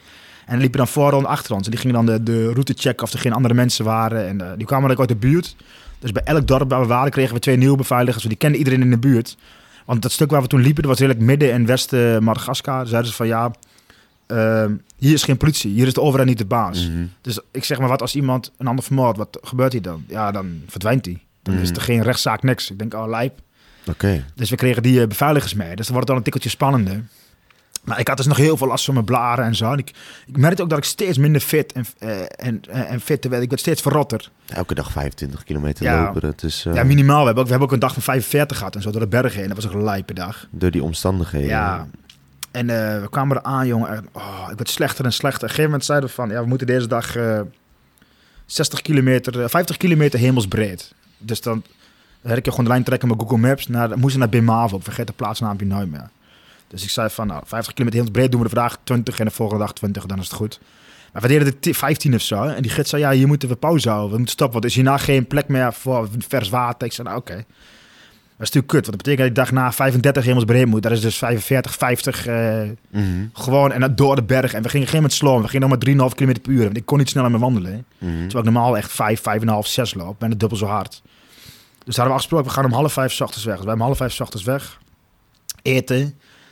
En 0.46 0.52
die 0.52 0.60
liepen 0.60 0.78
dan 0.78 0.88
voor 0.88 1.14
en 1.14 1.26
achter 1.26 1.56
ons. 1.56 1.66
En 1.66 1.72
die 1.72 1.80
gingen 1.80 1.96
dan 1.96 2.06
de, 2.06 2.24
de 2.24 2.52
route 2.52 2.74
checken 2.78 3.04
of 3.04 3.14
er 3.14 3.20
geen 3.20 3.34
andere 3.34 3.54
mensen 3.54 3.86
waren. 3.86 4.28
En 4.28 4.42
eh, 4.42 4.58
die 4.58 4.66
kwamen 4.66 4.84
dan 4.88 4.92
ook 4.92 5.00
uit 5.00 5.22
de 5.22 5.28
buurt. 5.28 5.56
Dus 6.00 6.12
bij 6.12 6.24
elk 6.24 6.48
dorp 6.48 6.70
waar 6.70 6.82
we 6.82 6.88
waren 6.88 7.12
kregen 7.12 7.34
we 7.34 7.40
twee 7.40 7.58
nieuwe 7.58 7.78
beveiligers. 7.78 8.24
Die 8.24 8.38
kenden 8.38 8.60
iedereen 8.60 8.82
in 8.82 8.90
de 8.90 8.98
buurt. 8.98 9.38
Want 9.86 10.02
dat 10.02 10.12
stuk 10.12 10.32
waar 10.32 10.42
we 10.42 10.48
toen 10.48 10.62
liepen, 10.62 10.82
dat 10.82 10.92
was 10.92 11.00
redelijk 11.00 11.26
midden 11.26 11.52
en 11.52 11.66
westen 11.66 12.24
Madagaskar. 12.24 12.88
Zeiden 12.88 13.12
ze 13.12 13.16
van 13.16 13.28
ja, 13.28 13.52
eh, 14.28 14.66
hier 14.98 15.14
is 15.14 15.24
geen 15.24 15.38
politie. 15.38 15.74
Hier 15.74 15.88
is 15.88 15.94
de 15.94 16.02
overheid 16.02 16.30
niet 16.30 16.38
de 16.38 16.46
baas. 16.46 16.90
Mhm. 16.90 17.06
Dus 17.22 17.40
ik 17.52 17.64
zeg 17.64 17.80
maar 17.80 17.88
wat 17.88 18.02
als 18.02 18.16
iemand 18.16 18.52
een 18.58 18.68
ander 18.68 18.84
vermoordt, 18.84 19.18
wat 19.18 19.38
gebeurt 19.42 19.72
hier 19.72 19.82
dan? 19.82 20.04
Ja, 20.08 20.32
dan 20.32 20.62
verdwijnt 20.68 21.06
hij. 21.06 21.22
Dan 21.44 21.54
is 21.56 21.68
Mhm. 21.70 21.78
er 21.78 21.82
geen 21.86 22.02
rechtszaak, 22.04 22.44
niks. 22.44 22.72
Ik 22.72 22.80
denk, 22.80 22.94
oh 22.94 23.08
lijp. 23.08 23.40
Oké. 23.88 24.26
Dus 24.36 24.50
we 24.50 24.56
kregen 24.56 24.84
die 24.84 25.02
eh, 25.02 25.08
beveiligers 25.08 25.54
mee. 25.54 25.76
Dus 25.76 25.86
dan 25.86 25.94
wordt 25.96 26.00
het 26.02 26.10
al 26.10 26.16
een 26.16 26.24
tikkeltje 26.24 26.50
spannender. 26.50 27.04
Maar 27.84 28.00
ik 28.00 28.08
had 28.08 28.18
dus 28.18 28.26
nog 28.26 28.38
heel 28.38 28.58
veel 28.58 28.68
last 28.68 28.86
van 28.86 28.94
mijn 28.94 29.06
blaren 29.06 29.46
en 29.46 29.56
zo. 29.56 29.72
En 29.72 29.78
ik, 29.78 29.92
ik 30.28 30.38
merkte 30.38 30.62
ook 30.64 30.70
dat 30.70 30.78
ik 30.78 30.84
steeds 30.84 31.18
minder 31.18 31.42
fit 31.42 31.72
en, 31.74 31.86
eh, 32.00 32.20
en, 32.22 32.62
en, 32.70 32.86
en 32.88 33.00
fit 33.02 33.26
werd. 33.28 33.44
Ik 33.44 33.50
werd 33.50 33.62
steeds 33.62 33.82
verrotter. 33.82 34.30
Elke 34.48 34.74
dag 34.76 34.92
25 34.92 35.44
kilometer 35.44 35.84
Ja. 35.86 36.04
lopen, 36.04 36.22
dat 36.22 36.44
is 36.44 36.66
eh, 36.68 36.74
Ja, 36.74 36.84
minimaal. 36.84 37.20
We 37.20 37.26
hebben, 37.26 37.40
ook, 37.44 37.46
we 37.46 37.50
hebben 37.50 37.68
ook 37.68 37.74
een 37.74 37.80
dag 37.80 37.94
van 37.94 38.02
45 38.02 38.58
gehad 38.58 38.76
en 38.76 38.82
zo 38.82 38.92
door 38.92 39.02
de 39.02 39.08
bergen 39.08 39.40
heen. 39.40 39.48
Dat 39.48 39.56
was 39.56 39.68
ook 39.68 39.74
een 39.74 39.84
lijpe 39.84 40.14
dag. 40.14 40.48
door 40.52 40.72
die 40.72 40.84
omstandigheden. 40.84 41.48
Ja. 41.48 41.88
En 42.52 42.70
eh, 42.70 43.02
we 43.02 43.10
kwamen 43.10 43.38
er 43.38 43.44
aan, 43.44 43.68
jongen. 43.68 43.90
En, 43.90 44.08
oh, 44.12 44.48
ik 44.52 44.58
werd 44.58 44.70
slechter 44.70 45.06
en 45.06 45.14
slechter. 45.14 45.38
Op 45.44 45.50
een 45.50 45.50
gegeven 45.50 45.70
moment 45.72 45.86
zeiden 45.86 46.10
we 46.10 46.16
van... 46.16 46.30
Ja, 46.30 46.42
we 46.42 46.48
moeten 46.48 46.68
deze 46.68 46.88
dag 46.88 47.16
eh 47.16 47.42
60 48.46 48.82
kilometer, 48.82 49.42
eh, 49.42 49.50
50 49.50 49.78
kilometer 49.78 50.20
hemelsbreed. 50.20 50.94
Dus 51.22 51.42
dan 51.42 51.64
heb 52.22 52.38
ik 52.38 52.46
gewoon 52.46 52.64
de 52.64 52.70
lijn 52.72 52.84
trekken 52.84 53.08
met 53.08 53.20
Google 53.20 53.38
Maps. 53.38 53.68
Naar, 53.68 53.98
moesten 54.00 54.20
naar 54.20 54.30
Bimavo. 54.30 54.80
Vergeet 54.80 55.08
de 55.08 55.14
plaatsnaampje 55.14 55.66
nooit 55.66 55.92
meer. 55.92 56.10
Dus 56.68 56.84
ik 56.84 56.90
zei 56.90 57.10
van, 57.10 57.28
nou, 57.28 57.42
50 57.46 57.74
kilometer 57.74 58.00
hemelsbreed 58.04 58.32
doen 58.32 58.42
we 58.42 58.50
de 58.50 58.56
vandaag 58.56 58.78
20 58.84 59.20
en 59.20 59.26
de 59.26 59.32
volgende 59.32 59.64
dag 59.64 59.74
20. 59.74 60.06
Dan 60.06 60.18
is 60.20 60.24
het 60.26 60.34
goed. 60.34 60.60
Maar 61.14 61.22
we 61.22 61.28
deden 61.28 61.60
ti- 61.60 61.74
15 61.74 62.16
of 62.16 62.22
zo. 62.22 62.44
En 62.44 62.62
die 62.62 62.72
gids 62.72 62.90
zei, 62.90 63.02
ja, 63.02 63.12
hier 63.12 63.28
moeten 63.28 63.50
we 63.50 63.56
pauze 63.56 63.88
houden. 63.90 64.10
We 64.12 64.16
moeten 64.18 64.34
stoppen, 64.34 64.54
want 64.62 64.64
er 64.64 64.70
is 64.70 64.76
hierna 64.86 64.98
geen 64.98 65.28
plek 65.28 65.48
meer 65.48 65.74
voor 65.74 66.10
vers 66.28 66.50
water. 66.50 66.88
Ik 66.88 66.94
zei, 66.94 67.08
nou, 67.08 67.20
oké. 67.20 67.46
Is 68.50 68.52
natuurlijk 68.54 68.68
kut, 68.74 68.86
want 68.86 68.98
dat 68.98 68.98
betekent 68.98 69.20
dat 69.20 69.28
ik 69.48 69.54
dag 69.54 69.64
na 69.64 69.72
35 69.72 70.26
hemelsbreed 70.26 70.66
moet. 70.66 70.82
Dat 70.84 70.92
is 70.92 71.02
dus 71.02 71.18
45, 71.18 71.74
50, 71.76 72.26
eh, 72.28 72.62
Mhm. 72.90 73.04
gewoon 73.34 73.72
en 73.72 73.80
dat 73.82 73.98
door 73.98 74.16
de 74.16 74.24
berg. 74.24 74.54
En 74.54 74.64
we 74.64 74.70
gingen 74.70 74.88
geen 74.88 75.02
met 75.02 75.14
sloom. 75.14 75.42
We 75.42 75.48
gingen 75.48 75.62
nog 75.62 75.70
maar 75.70 75.80
3,5 75.80 76.14
km 76.16 76.42
per 76.42 76.52
uur. 76.52 76.64
Want 76.64 76.78
ik 76.78 76.86
kon 76.86 76.98
niet 76.98 77.10
sneller 77.10 77.32
meer 77.32 77.40
wandelen. 77.40 77.86
Mhm. 77.98 78.12
Terwijl 78.12 78.38
ik 78.46 78.52
normaal 78.52 78.78
echt 78.78 78.92
5, 78.92 79.22
5,5, 79.22 79.68
6 79.68 79.94
loop. 79.94 80.20
Ben 80.20 80.30
het 80.30 80.40
dubbel 80.40 80.58
zo 80.58 80.66
hard. 80.66 81.02
Dus 81.86 81.96
hadden 81.96 82.06
we 82.06 82.12
afgesproken, 82.14 82.48
we 82.48 82.54
gaan 82.54 82.66
om 82.66 82.72
half 82.72 82.94
vijf 82.94 83.22
ochtends 83.22 83.46
weg. 83.46 83.56
Dus 83.56 83.66
wij 83.66 83.74
om 83.74 83.82
half 83.82 83.98
vijf 83.98 84.22
ochtends 84.22 84.46
weg. 84.46 84.80
Eten. 85.62 86.00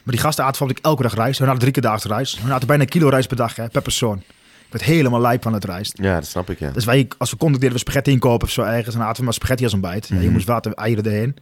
Maar 0.04 0.14
die 0.18 0.24
gasten 0.24 0.44
aten 0.44 0.58
van 0.58 0.68
dat 0.68 0.78
ik 0.78 0.86
elke 0.86 1.02
dag 1.04 1.14
reis. 1.16 1.38
Hun 1.38 1.48
hadden 1.48 1.60
drie 1.60 1.72
keer 1.82 1.92
daags 1.92 2.06
reis. 2.06 2.38
Hun 2.42 2.50
hadden 2.50 2.68
bijna 2.68 2.84
een 2.84 2.90
kilo 2.90 3.10
reis 3.10 3.28
per 3.28 3.36
dag, 3.38 3.56
hè, 3.56 3.68
per 3.70 3.82
persoon. 3.82 4.18
Ik 4.18 4.76
werd 4.76 4.84
helemaal 4.86 5.22
lijp 5.22 5.44
van 5.44 5.54
het 5.54 5.66
reis. 5.66 5.92
Ja, 5.94 6.14
dat 6.16 6.26
snap 6.28 6.50
ik, 6.50 6.60
ja. 6.60 6.72
Dus 6.72 6.86
wij, 6.86 7.08
als 7.18 7.32
we 7.32 7.38
konden, 7.38 7.60
deden 7.60 7.74
we 7.76 7.80
spaghetti 7.82 8.12
inkopen 8.12 8.48
of 8.48 8.54
zo 8.54 8.62
ergens. 8.62 8.94
En 8.94 9.00
dan 9.00 9.08
aten 9.08 9.18
we 9.20 9.24
maar 9.24 9.34
spaghetti 9.34 9.64
als 9.64 9.74
ontbijt. 9.74 10.08
Ja, 10.08 10.16
je 10.16 10.22
Mhm. 10.24 10.32
moest 10.32 10.48
water, 10.48 10.74
eieren 10.74 11.06
erheen. 11.06 11.36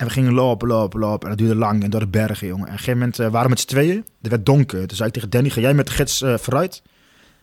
En 0.00 0.06
we 0.06 0.12
gingen 0.12 0.32
lopen, 0.32 0.68
lopen, 0.68 1.00
lopen. 1.00 1.22
En 1.22 1.28
dat 1.28 1.38
duurde 1.38 1.54
lang. 1.60 1.82
En 1.84 1.90
door 1.90 2.00
de 2.00 2.06
bergen, 2.06 2.46
jongen. 2.46 2.62
En 2.66 2.72
op 2.72 2.78
een 2.78 2.78
gegeven 2.78 2.98
moment 2.98 3.18
eh, 3.18 3.26
waren 3.26 3.42
we 3.42 3.48
met 3.48 3.60
z'n 3.60 3.66
tweeën. 3.66 4.04
Er 4.22 4.30
werd 4.30 4.46
donker. 4.46 4.86
Toen 4.86 4.96
zei 4.96 5.08
ik 5.08 5.14
tegen 5.14 5.30
Danny, 5.30 5.48
ga 5.50 5.60
jij 5.60 5.74
met 5.74 5.86
de 5.86 5.92
gids 5.92 6.22
eh, 6.22 6.34
vooruit? 6.36 6.82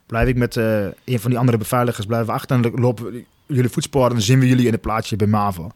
Blijf 0.05 0.27
ik 0.27 0.35
met 0.35 0.57
eh, 0.57 0.79
een 1.05 1.19
van 1.19 1.29
die 1.29 1.39
andere 1.39 1.57
beveiligers 1.57 2.05
blijven 2.05 2.33
achter. 2.33 2.55
En 2.55 2.61
dan 2.61 2.71
lopen 2.75 3.25
jullie 3.45 3.69
voetsporen. 3.69 4.07
En 4.09 4.15
dan 4.15 4.23
zien 4.23 4.39
we 4.39 4.47
jullie 4.47 4.65
in 4.65 4.71
het 4.71 4.81
plaatsje 4.81 5.15
bij 5.15 5.27
Mavo. 5.27 5.71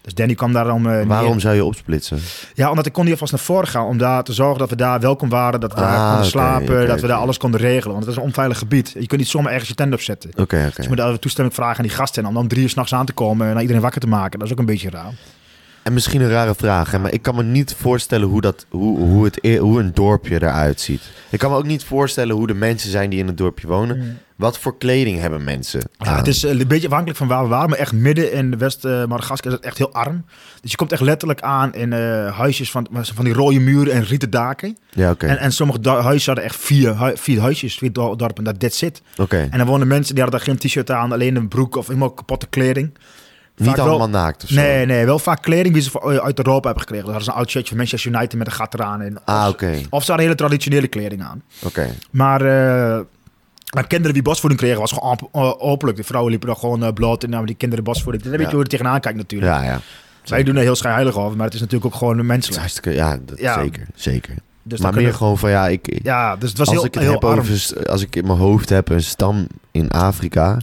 Dus 0.00 0.14
Danny 0.14 0.34
kwam 0.34 0.52
daarom... 0.52 0.82
Waarom 0.82 1.30
neer. 1.30 1.40
zou 1.40 1.54
je 1.54 1.64
opsplitsen? 1.64 2.18
Ja, 2.54 2.70
omdat 2.70 2.86
ik 2.86 2.92
kon 2.92 3.02
niet 3.04 3.12
alvast 3.12 3.32
naar 3.32 3.40
voren 3.40 3.68
gaan. 3.68 3.86
Om 3.86 3.98
daar 3.98 4.24
te 4.24 4.32
zorgen 4.32 4.58
dat 4.58 4.70
we 4.70 4.76
daar 4.76 5.00
welkom 5.00 5.28
waren. 5.28 5.60
Dat 5.60 5.74
we 5.74 5.80
daar 5.80 5.96
Ah, 5.98 6.08
konden 6.10 6.26
slapen. 6.26 6.86
dat 6.86 7.00
we 7.00 7.06
daar 7.06 7.18
alles 7.18 7.38
konden 7.38 7.60
regelen. 7.60 7.92
Want 7.94 8.04
het 8.06 8.14
is 8.14 8.20
een 8.20 8.26
onveilig 8.26 8.58
gebied. 8.58 8.90
Je 8.98 9.06
kunt 9.06 9.20
niet 9.20 9.28
zomaar 9.28 9.50
ergens 9.52 9.68
je 9.68 9.74
tent 9.74 9.92
opzetten. 9.92 10.30
Oké. 10.36 10.64
Dus 10.74 10.76
je 10.84 10.88
moet 10.88 10.96
daar 10.96 11.18
toestemming 11.18 11.54
vragen 11.54 11.76
aan 11.76 11.86
die 11.86 11.96
gasten. 11.96 12.22
En 12.22 12.28
om 12.28 12.34
dan 12.34 12.48
drie 12.48 12.62
uur 12.62 12.68
s'nachts 12.68 12.94
aan 12.94 13.06
te 13.06 13.12
komen 13.12 13.48
en 13.54 13.60
iedereen 13.60 13.82
wakker 13.82 14.00
te 14.00 14.06
maken. 14.06 14.38
Dat 14.38 14.46
is 14.48 14.52
ook 14.54 14.60
een 14.60 14.66
beetje 14.66 14.90
raar. 14.90 15.12
En 15.84 15.92
misschien 15.92 16.20
een 16.20 16.28
rare 16.30 16.54
vraag, 16.54 16.90
hè, 16.90 16.98
maar 16.98 17.12
ik 17.12 17.22
kan 17.22 17.34
me 17.34 17.42
niet 17.42 17.74
voorstellen 17.78 18.28
hoe, 18.28 18.40
dat, 18.40 18.66
hoe, 18.70 18.98
hoe, 18.98 19.24
het, 19.24 19.38
e- 19.40 19.58
hoe 19.58 19.80
een 19.80 19.90
dorpje 19.94 20.34
eruit 20.34 20.80
ziet. 20.80 21.02
Ik 21.30 21.38
kan 21.38 21.50
me 21.50 21.56
ook 21.56 21.66
niet 21.66 21.84
voorstellen 21.84 22.36
hoe 22.36 22.46
de 22.46 22.54
mensen 22.54 22.90
zijn 22.90 23.10
die 23.10 23.18
in 23.18 23.26
het 23.26 23.36
dorpje 23.38 23.66
wonen. 23.66 24.18
Wat 24.36 24.58
voor 24.58 24.78
kleding 24.78 25.20
hebben 25.20 25.44
mensen? 25.44 25.80
Ja, 25.98 26.16
het 26.16 26.26
is 26.26 26.44
eh, 26.44 26.50
een 26.58 26.66
beetje 26.66 26.86
afhankelijk 26.86 27.18
van 27.18 27.28
waar 27.28 27.42
we 27.42 27.48
waren. 27.48 27.68
Maar 27.70 27.78
echt 27.78 27.92
midden 27.92 28.32
in 28.32 28.58
West-Madagaskar 28.58 29.46
is 29.52 29.56
het 29.56 29.66
echt 29.66 29.78
heel 29.78 29.92
arm. 29.92 30.24
Dus 30.60 30.70
je 30.70 30.76
komt 30.76 30.92
echt 30.92 31.00
letterlijk 31.02 31.40
aan 31.40 31.74
in 31.74 31.92
eh, 31.92 32.36
huisjes 32.38 32.70
van, 32.70 32.86
van 32.92 33.24
die 33.24 33.34
rode 33.34 33.60
muren 33.60 33.92
en 33.92 34.04
rieten 34.04 34.30
daken. 34.30 34.76
Ja, 34.90 35.10
oké. 35.10 35.26
En, 35.26 35.38
en 35.38 35.52
sommige 35.52 35.88
huizen 35.88 36.26
hadden 36.26 36.44
echt 36.44 36.56
vier, 36.56 36.98
hu- 37.04 37.16
vier 37.16 37.40
huisjes, 37.40 37.74
vier 37.78 37.92
do- 37.92 38.16
dorpen. 38.16 38.44
Dat 38.44 38.60
dit 38.60 38.74
zit. 38.74 39.02
Oké. 39.16 39.48
En 39.50 39.58
dan 39.58 39.66
wonen 39.66 39.86
mensen 39.86 40.14
die 40.14 40.22
hadden 40.22 40.40
daar 40.40 40.48
geen 40.48 40.58
t-shirt 40.68 40.90
aan, 40.90 41.12
alleen 41.12 41.36
een 41.36 41.48
broek 41.48 41.76
of 41.76 41.86
helemaal 41.86 42.10
kapotte 42.12 42.46
kleding. 42.46 42.94
Niet 43.56 43.68
vaak 43.68 43.76
wel- 43.76 43.88
allemaal 43.88 44.08
naakt 44.08 44.42
of 44.42 44.48
zo? 44.48 44.54
Nee, 44.60 44.86
nee, 44.86 45.04
wel 45.06 45.18
vaak 45.18 45.42
kleding 45.42 45.74
die 45.74 45.82
ze 45.82 45.90
voor- 45.90 46.20
uit 46.22 46.38
Europa 46.38 46.64
hebben 46.66 46.82
gekregen. 46.82 47.12
Dat 47.12 47.24
ze 47.24 47.30
een 47.30 47.36
oud 47.36 47.50
shirtje 47.50 47.68
van 47.68 47.76
Manchester 47.76 48.12
United 48.12 48.38
met 48.38 48.46
een 48.46 48.52
gat 48.52 48.74
eraan. 48.74 49.00
En, 49.00 49.18
Ah, 49.24 49.44
of, 49.46 49.52
oké. 49.52 49.80
of 49.90 50.00
ze 50.04 50.06
hadden 50.10 50.18
hele 50.26 50.34
traditionele 50.38 50.86
kleding 50.86 51.22
aan. 51.22 51.42
Oké. 51.64 51.86
Maar, 52.10 52.40
eh 52.40 53.00
maar 53.74 53.86
kinderen 53.86 54.12
die 54.14 54.22
bosvoeding 54.22 54.60
kregen 54.60 54.80
was 54.80 54.92
gewoon 54.92 55.18
eh, 55.32 55.52
openlijk. 55.58 55.98
De 55.98 56.04
vrouwen 56.04 56.30
liepen 56.30 56.48
dan 56.48 56.56
gewoon 56.58 56.84
eh, 56.84 56.92
bloot 56.92 57.22
en 57.24 57.30
namen 57.30 57.46
die 57.46 57.56
kinderen 57.56 57.84
bosvoeding. 57.84 58.22
Dat 58.24 58.32
is 58.32 58.38
een 58.38 58.44
beetje 58.44 58.56
Ja. 58.56 58.62
hoe 58.62 58.70
je 58.70 58.76
er 58.76 58.78
tegenaan 58.78 59.00
kijkt 59.00 59.18
natuurlijk. 59.18 59.52
Ja, 59.52 59.62
ja. 59.62 59.80
Wij 60.24 60.42
doen 60.42 60.56
er 60.56 60.62
heel 60.62 60.74
schijnheilig 60.76 61.16
over, 61.18 61.36
maar 61.36 61.44
het 61.46 61.54
is 61.54 61.60
natuurlijk 61.60 61.92
ook 61.92 61.98
gewoon 61.98 62.18
is 62.18 62.24
menselijk. 62.26 62.60
hartstikke, 62.60 62.90
ja, 62.92 63.18
dat, 63.24 63.38
Ja. 63.38 63.54
zeker. 63.62 63.86
Zeker. 63.94 64.34
Dus 64.62 64.80
maar 64.80 64.90
meer 64.90 65.00
kunnen- 65.00 65.16
gewoon 65.18 65.38
van, 65.38 65.50
ja, 65.50 65.68
ik, 65.68 65.98
Ja, 66.02 66.36
dus 66.36 66.48
het 66.48 66.58
was 66.58 66.68
als 66.68 66.76
heel, 66.76 66.86
ik 66.86 66.94
het 66.94 67.02
heel 67.02 67.12
heb 67.12 67.24
arm. 67.24 67.38
over, 67.38 67.88
als 67.90 68.02
ik 68.02 68.16
in 68.16 68.26
mijn 68.26 68.38
hoofd 68.38 68.68
heb 68.68 68.88
een 68.88 69.02
stam 69.02 69.46
in 69.70 69.90
Afrika, 69.90 70.58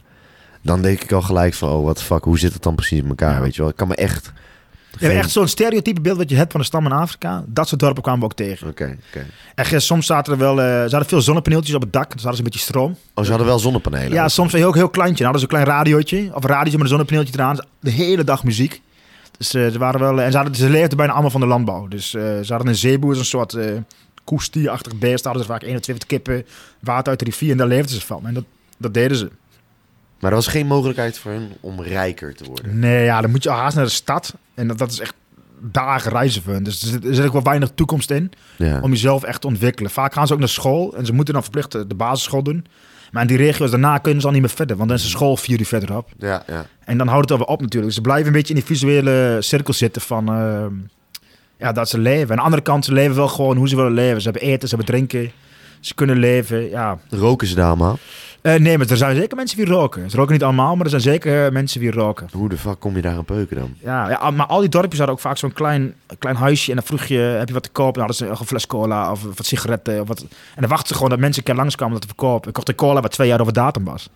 dan 0.62 0.82
denk 0.82 1.04
ik 1.04 1.12
al 1.12 1.21
gelijk 1.21 1.54
van, 1.54 1.69
oh, 1.69 1.84
wat 1.84 2.04
fuck, 2.04 2.24
hoe 2.24 2.39
zit 2.39 2.54
het 2.54 2.63
dan 2.63 2.76
precies 2.76 3.00
in 3.00 3.08
elkaar, 3.10 3.34
Ja. 3.34 3.41
weet 3.41 3.56
je 3.56 3.62
wel? 3.62 3.69
Ik 3.69 3.76
kan 3.76 3.88
me 3.88 3.95
echt... 3.95 4.32
Ja, 5.00 5.08
maar 5.08 5.15
echt 5.15 5.32
zo'n 5.32 5.47
stereotype 5.47 6.02
beeld 6.02 6.17
wat 6.17 6.30
je 6.30 6.36
hebt 6.36 6.52
van 6.52 6.60
de 6.62 6.65
stam 6.65 6.86
in 6.86 6.91
Afrika. 6.91 7.43
Dat 7.47 7.67
soort 7.67 7.82
dorpen 7.82 8.02
kwamen 8.02 8.19
we 8.19 8.26
ook 8.26 8.34
tegen. 8.34 8.67
Oké, 8.67 8.97
oké. 9.10 9.26
En 9.56 9.82
soms 9.82 10.06
zaten 10.06 10.34
er 10.34 10.39
wel, 10.39 10.62
eh, 10.62 10.65
ze 10.65 10.89
hadden 10.89 11.06
veel 11.06 11.21
zonnepaneeltjes 11.21 11.76
op 11.76 11.82
het 11.82 11.93
dak. 11.93 12.12
Dus 12.12 12.24
hadden 12.24 12.34
ze 12.34 12.38
een 12.38 12.43
beetje 12.52 12.65
stroom. 12.65 12.95
Oh, 13.13 13.24
ze 13.24 13.30
hadden 13.30 13.47
wel 13.47 13.60
zonnepanelen. 13.60 14.12
Ja, 14.13 14.28
soms 14.28 14.54
een 14.54 14.60
heel, 14.60 14.74
heel 14.74 14.89
kleintje. 14.89 15.24
Dan 15.24 15.34
hadden 15.34 15.50
ze 15.50 15.56
een 15.56 15.63
klein 15.63 15.78
radiootje. 15.78 16.30
Of 16.34 16.43
een 16.43 16.50
radiootje 16.50 16.71
met 16.71 16.82
een 16.82 16.88
zonnepaneeltje 16.88 17.34
eraan. 17.34 17.58
De 17.80 17.89
hele 17.91 18.24
dag 18.24 18.43
muziek. 18.43 18.82
Dus 19.38 19.54
eh, 19.54 19.67
ze 19.67 19.78
waren 19.78 20.00
wel... 20.00 20.21
En 20.21 20.32
ze, 20.32 20.38
hadden, 20.38 20.56
ze 20.56 20.69
leefden 20.69 20.97
bijna 20.97 21.12
allemaal 21.12 21.32
van 21.32 21.41
de 21.41 21.47
landbouw. 21.47 21.88
Dus 21.88 22.13
eh, 22.13 22.21
ze 22.24 22.45
hadden 22.47 22.67
een 22.67 22.76
zeeboer, 22.76 23.17
een 23.17 23.26
soort 23.26 23.54
eh 23.54 23.65
koestierachtig 24.24 24.95
beest. 24.95 25.24
Daar 25.24 25.34
hadden 25.34 25.43
ze 25.43 25.52
vaak 25.52 25.63
21 25.63 26.08
kippen, 26.08 26.45
water 26.80 27.10
uit 27.10 27.19
de 27.19 27.26
rivier. 27.26 27.52
En 27.52 27.58
daar 27.58 27.67
leefden 27.67 27.95
ze 27.95 28.06
van. 28.06 28.28
En 28.28 28.34
dat, 28.34 28.43
dat 28.78 28.93
deden 28.93 29.17
ze. 29.17 29.30
Maar 30.22 30.30
er 30.30 30.38
was 30.38 30.48
geen 30.48 30.68
mogelijkheid 30.68 31.18
voor 31.18 31.32
hun 31.32 31.48
om 31.60 31.82
rijker 31.82 32.36
te 32.36 32.44
worden. 32.44 32.80
Nee, 32.80 33.04
ja, 33.04 33.22
dan 33.22 33.32
moet 33.32 33.44
je 33.44 33.50
haast 33.50 33.76
naar 33.76 33.86
de 33.86 33.92
stad. 33.92 34.34
En 34.54 34.68
dat, 34.68 34.78
dat 34.78 34.92
is 34.92 35.00
echt 35.00 35.14
dagen 35.60 36.12
reizen 36.12 36.42
voor 36.42 36.54
hun. 36.54 36.64
Dus 36.64 36.82
er 36.82 36.88
zit, 36.88 37.06
er 37.06 37.16
zit 37.16 37.26
ook 37.26 37.34
wel 37.34 37.44
weinig 37.44 37.72
toekomst 37.76 38.12
in 38.12 38.32
Ja. 38.58 38.80
om 38.82 38.92
jezelf 38.92 39.24
echt 39.24 39.42
te 39.42 39.48
ontwikkelen. 39.48 39.92
Vaak 39.92 40.14
gaan 40.14 40.28
ze 40.28 40.34
ook 40.34 40.40
naar 40.40 40.50
school 40.50 40.96
en 40.96 41.06
ze 41.06 41.14
moeten 41.14 41.34
dan 41.34 41.44
verplicht 41.44 41.72
de 41.72 41.96
basisschool 41.96 42.44
doen. 42.44 42.66
Maar 43.12 43.22
in 43.22 43.28
die 43.28 43.38
regio's 43.38 43.70
daarna 43.72 43.98
kunnen 43.98 44.22
ze 44.22 44.28
al 44.28 44.34
niet 44.34 44.42
meer 44.42 44.52
verder, 44.52 44.76
want 44.78 44.90
dan 44.90 44.98
is 44.98 45.04
de 45.04 45.10
school 45.10 45.38
vier 45.38 45.60
uur 45.60 45.66
verderop. 45.66 46.10
Ja, 46.18 46.44
ja. 46.48 46.66
En 46.86 46.98
dan 46.98 47.08
houdt 47.08 47.30
het 47.30 47.32
alweer 47.32 47.54
op 47.54 47.60
natuurlijk. 47.62 47.86
Dus 47.86 47.96
ze 47.96 48.02
blijven 48.02 48.28
een 48.28 48.34
beetje 48.34 48.54
in 48.54 48.60
die 48.60 48.66
visuele 48.70 49.38
cirkel 49.40 49.74
zitten 49.74 50.02
van 50.02 50.28
ehm, 50.34 50.74
ja, 51.58 51.72
dat 51.72 51.90
ze 51.90 51.98
leven. 52.00 52.30
Aan 52.30 52.36
de 52.38 52.42
andere 52.44 52.62
kant, 52.62 52.86
ze 52.86 52.94
leven 52.94 53.16
wel 53.16 53.28
gewoon 53.28 53.58
hoe 53.58 53.70
ze 53.70 53.76
willen 53.76 53.92
leven. 53.94 54.22
Ze 54.22 54.30
hebben 54.30 54.48
eten, 54.50 54.70
ze 54.70 54.76
hebben 54.76 54.94
drinken, 54.96 55.32
ze 55.80 55.94
kunnen 55.94 56.18
leven. 56.18 56.70
Ja. 56.70 56.98
Roken 57.10 57.48
ze 57.48 57.56
daar 57.56 57.68
allemaal? 57.68 57.98
Eh, 58.42 58.56
nee, 58.56 58.78
maar 58.78 58.90
er 58.90 58.98
zijn 58.98 59.16
zeker 59.16 59.36
mensen 59.38 59.58
die 59.58 59.66
roken. 59.66 60.10
Ze 60.10 60.18
roken 60.18 60.34
niet 60.34 60.44
allemaal, 60.44 60.76
maar 60.76 60.84
er 60.84 60.90
zijn 60.90 61.02
zeker 61.02 61.46
eh, 61.46 61.52
mensen 61.52 61.80
die 61.80 61.92
roken. 61.92 62.28
Hoe 62.32 62.50
de 62.50 62.58
fuck 62.58 62.80
kom 62.80 62.96
je 62.96 63.02
daar 63.02 63.16
aan 63.16 63.26
peuken 63.26 63.56
dan? 63.56 63.76
Ja, 63.80 64.10
ja, 64.10 64.32
maar 64.32 64.46
al 64.46 64.60
die 64.60 64.70
dorpjes 64.70 64.98
hadden 64.98 65.16
ook 65.16 65.22
vaak 65.22 65.38
zo'n 65.38 65.54
klein, 65.54 65.94
klein 66.20 66.36
huisje. 66.36 66.70
En 66.70 66.76
dan 66.76 66.86
vroeg 66.86 67.04
je, 67.04 67.18
heb 67.18 67.48
je 67.48 67.54
wat 67.54 67.64
te 67.64 67.70
kopen? 67.70 67.94
Dan 67.94 68.02
hadden 68.02 68.28
ze 68.28 68.39
een 68.42 68.48
fles 68.48 68.68
cola 68.68 69.12
of 69.12 69.24
wat 69.24 69.46
sigaretten. 69.46 70.02
Of 70.02 70.08
wat. 70.08 70.22
En 70.22 70.28
dan 70.60 70.70
wachten 70.70 70.88
ze 70.88 70.94
gewoon 70.94 71.10
dat 71.10 71.20
mensen 71.20 71.39
een 71.39 71.48
keer 71.48 71.56
langskwamen 71.56 71.96
om 71.96 72.00
dat 72.02 72.10
te 72.10 72.16
verkopen. 72.16 72.48
Ik 72.48 72.54
kocht 72.54 72.70
een 72.70 72.76
cola 72.76 73.02
wat 73.02 73.12
twee 73.12 73.28
jaar 73.28 73.42
over 73.42 73.54
datum 73.54 73.84
was. 73.84 74.10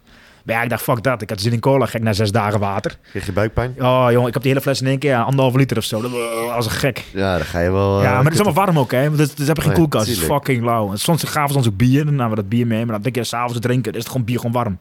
Maar 0.46 0.56
ja, 0.56 0.62
ik 0.62 0.70
dacht, 0.70 0.84
fuck 0.84 1.04
dat. 1.04 1.22
Ik 1.22 1.30
had 1.30 1.42
zin 1.42 1.52
in 1.52 1.60
cola, 1.60 1.86
gek 1.86 2.02
na 2.02 2.14
zes 2.14 2.32
dagen 2.32 2.60
water. 2.60 2.98
Kreeg 3.10 3.26
je 3.26 3.32
buikpijn? 3.32 3.76
Oh, 3.80 4.08
jongen, 4.12 4.28
ik 4.28 4.34
heb 4.34 4.42
die 4.42 4.52
hele 4.52 4.64
fles 4.64 4.82
in 4.82 4.88
één 4.88 5.00
keer, 5.00 5.10
ja, 5.10 5.22
anderhalve 5.22 5.58
liter 5.58 5.78
of 5.78 5.84
zo. 5.84 6.02
Dat 6.02 6.12
was 6.56 6.66
een 6.66 6.72
gek. 6.72 7.04
Ja, 7.14 7.38
dan 7.38 7.46
ga 7.46 7.60
je 7.60 7.72
wel... 7.72 8.02
Ja, 8.02 8.08
eh, 8.08 8.14
maar 8.16 8.24
het 8.24 8.34
is 8.34 8.40
allemaal 8.40 8.66
warm 8.66 8.80
ook, 8.80 8.92
hè. 8.92 8.98
Het, 8.98 9.18
het 9.18 9.38
hebben 9.38 9.64
geen 9.64 9.74
koelkast. 9.74 10.06
Het 10.06 10.16
is 10.16 10.20
tuurlijk. 10.22 10.46
fucking 10.46 10.66
lauw. 10.66 10.92
En 10.92 11.00
soms 11.00 11.24
gaven 11.24 11.52
ze 11.52 11.58
ons 11.58 11.68
ook 11.68 11.78
bier. 11.78 12.06
Dan 12.06 12.16
namen 12.16 12.30
we 12.30 12.42
dat 12.42 12.50
bier 12.50 12.68
mee. 12.68 12.86
Maar 12.86 12.94
dan 12.94 13.02
denk 13.02 13.16
je 13.16 13.24
s'avonds 13.24 13.60
drinken. 13.60 13.92
Is 13.92 13.98
het 13.98 14.08
gewoon 14.08 14.26
bier 14.26 14.38
gewoon 14.38 14.52
warm. 14.52 14.78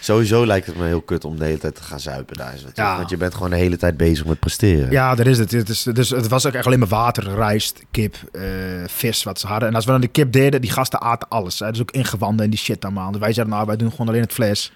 Sowieso 0.00 0.46
lijkt 0.46 0.66
het 0.66 0.76
me 0.76 0.86
heel 0.86 1.00
kut 1.00 1.24
om 1.24 1.38
de 1.38 1.44
hele 1.44 1.58
tijd 1.58 1.74
te 1.74 1.82
gaan 1.82 2.00
zuipen 2.00 2.36
daar. 2.36 2.54
is 2.54 2.62
het. 2.62 2.76
Ja. 2.76 2.96
Want 2.96 3.10
je 3.10 3.16
bent 3.16 3.34
gewoon 3.34 3.50
de 3.50 3.56
hele 3.56 3.76
tijd 3.76 3.96
bezig 3.96 4.26
met 4.26 4.38
presteren. 4.38 4.90
Ja, 4.90 5.14
daar 5.14 5.26
is 5.26 5.38
het. 5.38 5.50
het 5.50 5.68
is, 5.68 5.82
dus 5.82 6.10
het 6.10 6.28
was 6.28 6.46
ook 6.46 6.52
echt 6.52 6.66
alleen 6.66 6.78
maar 6.78 6.88
water, 6.88 7.34
rijst, 7.34 7.82
kip, 7.90 8.16
eh, 8.32 8.42
vis 8.86 9.22
wat 9.22 9.40
ze 9.40 9.46
hadden. 9.46 9.68
En 9.68 9.74
als 9.74 9.84
we 9.84 9.90
dan 9.90 10.00
de 10.00 10.08
kip 10.08 10.32
deden, 10.32 10.60
die 10.60 10.70
gasten 10.70 11.00
aten 11.00 11.28
alles. 11.28 11.58
Hè. 11.58 11.70
Dus 11.70 11.80
ook 11.80 11.90
ingewanden 11.90 12.44
en 12.44 12.50
die 12.50 12.58
shit 12.58 12.84
allemaal. 12.84 13.10
Dus 13.10 13.20
wij 13.20 13.32
zeiden, 13.32 13.54
nou, 13.54 13.66
wij 13.66 13.76
doen 13.76 13.90
gewoon 13.90 14.08
alleen 14.08 14.20
het 14.20 14.32
vlees. 14.32 14.72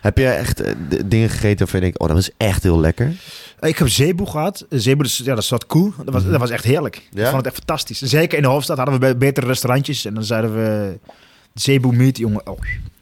Heb 0.00 0.18
je 0.18 0.28
echt 0.28 0.60
eh, 0.60 0.72
dingen 1.06 1.28
gegeten 1.30 1.58
waarvan 1.58 1.78
je 1.80 1.84
denkt, 1.86 1.98
oh, 1.98 2.06
dat 2.06 2.16
was 2.16 2.30
echt 2.36 2.62
heel 2.62 2.80
lekker? 2.80 3.12
Ik 3.60 3.78
heb 3.78 3.88
zeeboe 3.88 4.26
gehad. 4.30 4.66
Zeeboe, 4.70 5.02
dus, 5.02 5.16
ja, 5.24 5.34
dat 5.34 5.42
is 5.42 5.52
koe. 5.66 5.92
Dat 6.04 6.14
was, 6.14 6.24
dat 6.26 6.40
was 6.40 6.50
echt 6.50 6.64
heerlijk. 6.64 6.96
Ik 6.96 7.02
Mhm. 7.10 7.18
Ja? 7.20 7.24
vond 7.24 7.36
het 7.36 7.46
echt 7.46 7.56
fantastisch. 7.56 7.98
Zeker 8.02 8.36
in 8.36 8.42
de 8.42 8.48
hoofdstad 8.48 8.76
hadden 8.76 8.94
we 8.94 9.00
be- 9.06 9.16
betere 9.16 9.46
restaurantjes. 9.46 10.04
En 10.04 10.14
dan 10.14 10.24
zeiden 10.24 10.54
we, 10.54 10.98
zeeboe 11.54 11.92
meat, 11.92 12.18
jongen. 12.18 12.46
Oh. 12.50 12.58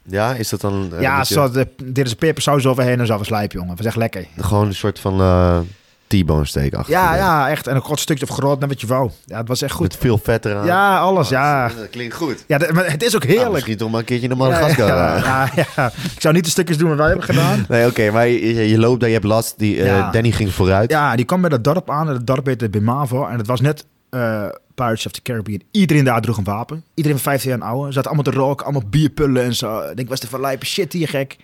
Ja, 0.09 0.33
is 0.33 0.49
dat 0.49 0.61
dan... 0.61 0.89
eh, 0.95 1.01
ja, 1.01 1.23
zo, 1.23 1.49
dit 1.83 2.05
is 2.05 2.13
pepersaus 2.13 2.65
overheen 2.65 2.99
en 2.99 3.05
zo 3.05 3.17
was 3.17 3.29
lijp, 3.29 3.51
jongen. 3.51 3.67
Dat 3.67 3.77
was 3.77 3.85
echt 3.85 3.95
lekker. 3.95 4.27
Gewoon 4.37 4.67
een 4.67 4.75
soort 4.75 4.99
van 4.99 5.19
eh 5.21 5.59
T-bone 6.07 6.45
steak 6.45 6.73
achter. 6.73 6.93
Ja, 6.93 7.15
ja, 7.15 7.49
echt. 7.49 7.67
En 7.67 7.75
een 7.75 7.81
groot 7.81 7.99
stukje 7.99 8.25
of 8.29 8.35
groot, 8.35 8.59
net 8.59 8.69
wat 8.69 8.81
je 8.81 8.87
wou. 8.87 9.09
Ja, 9.25 9.37
het 9.37 9.47
was 9.47 9.61
echt 9.61 9.73
goed. 9.73 9.87
Met 9.87 9.97
veel 9.97 10.17
vet 10.17 10.45
eraan. 10.45 10.65
Ja, 10.65 10.97
alles, 10.99 11.29
ja. 11.29 11.67
Dat 11.67 11.89
klinkt 11.89 12.15
goed. 12.15 12.43
Ja, 12.47 12.57
dat- 12.57 12.71
maar 12.71 12.91
het 12.91 13.03
is 13.03 13.15
ook 13.15 13.21
Nou, 13.21 13.31
heerlijk. 13.33 13.53
misschien 13.53 13.77
toch 13.77 13.89
maar 13.91 13.99
een 13.99 14.05
keertje 14.05 14.27
naar 14.27 14.37
Madagaskar. 14.37 14.87
ja, 14.87 15.17
ja, 15.55 15.63
ja. 15.75 15.91
Ik 16.15 16.21
zou 16.21 16.33
niet 16.33 16.43
de 16.43 16.49
stukjes 16.49 16.77
doen 16.77 16.87
wat 16.89 16.97
wij 16.97 17.07
hebben 17.07 17.25
gedaan. 17.25 17.65
Nee, 17.69 17.87
oké, 17.87 18.11
maar 18.11 18.27
je, 18.27 18.69
je 18.69 18.77
loopt 18.79 18.99
daar, 18.99 19.09
je 19.09 19.15
hebt 19.15 19.27
last. 19.27 19.53
Die, 19.57 19.83
eh. 19.83 20.11
Danny 20.11 20.31
ging 20.31 20.51
vooruit. 20.53 20.91
Ja, 20.91 21.15
die 21.15 21.25
kwam 21.25 21.41
bij 21.41 21.49
dat 21.49 21.63
dorp 21.63 21.89
aan. 21.89 22.07
En 22.07 22.13
het 22.13 22.27
dorp 22.27 22.45
heette 22.45 22.69
Bimavo. 22.69 23.25
En 23.25 23.37
het 23.37 23.47
was 23.47 23.61
net 23.61 23.85
eh 24.09 24.45
Pirates 24.75 25.05
of 25.05 25.11
the 25.11 25.21
Caribbean. 25.21 25.61
Iedereen 25.71 26.03
daar 26.03 26.21
droeg 26.21 26.37
een 26.37 26.43
wapen. 26.43 26.83
Iedereen 26.93 27.19
van 27.19 27.31
15 27.31 27.49
jaar 27.49 27.59
en 27.59 27.65
ouder. 27.65 27.87
Ze 27.87 27.93
zaten 27.93 28.11
allemaal 28.11 28.31
te 28.33 28.39
roken, 28.39 28.65
allemaal 28.65 28.89
bierpullen 28.89 29.43
en 29.43 29.55
zo. 29.55 29.79
Ik 29.79 29.95
denk, 29.95 30.09
was 30.09 30.19
de 30.19 30.27
verlijpen 30.27 30.67
shit 30.67 30.93
hier 30.93 31.07
gek. 31.07 31.37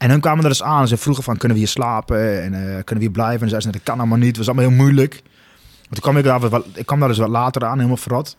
En 0.00 0.10
hun 0.10 0.20
kwamen 0.20 0.42
er 0.42 0.50
dus 0.50 0.62
aan. 0.62 0.88
Ze 0.88 0.96
vroegen 0.96 1.24
van, 1.24 1.36
kunnen 1.36 1.56
we 1.56 1.62
hier 1.62 1.72
slapen? 1.72 2.42
En 2.42 2.54
eh, 2.54 2.60
kunnen 2.60 2.94
we 2.94 3.00
hier 3.00 3.10
blijven? 3.10 3.42
En 3.42 3.48
zeiden 3.48 3.72
ze, 3.72 3.78
dat 3.78 3.82
kan 3.82 3.98
allemaal 3.98 4.18
niet. 4.18 4.26
Het 4.26 4.36
was 4.36 4.46
allemaal 4.46 4.68
heel 4.68 4.76
moeilijk. 4.76 5.12
Maar 5.22 6.00
toen 6.00 6.00
kwam 6.00 6.16
ik 6.16 6.24
daar, 6.24 6.48
wat, 6.48 6.66
ik 6.74 6.86
kwam 6.86 6.98
daar 6.98 7.08
dus 7.08 7.18
wat 7.18 7.28
later 7.28 7.64
aan, 7.64 7.76
helemaal 7.76 7.96
verrot. 7.96 8.36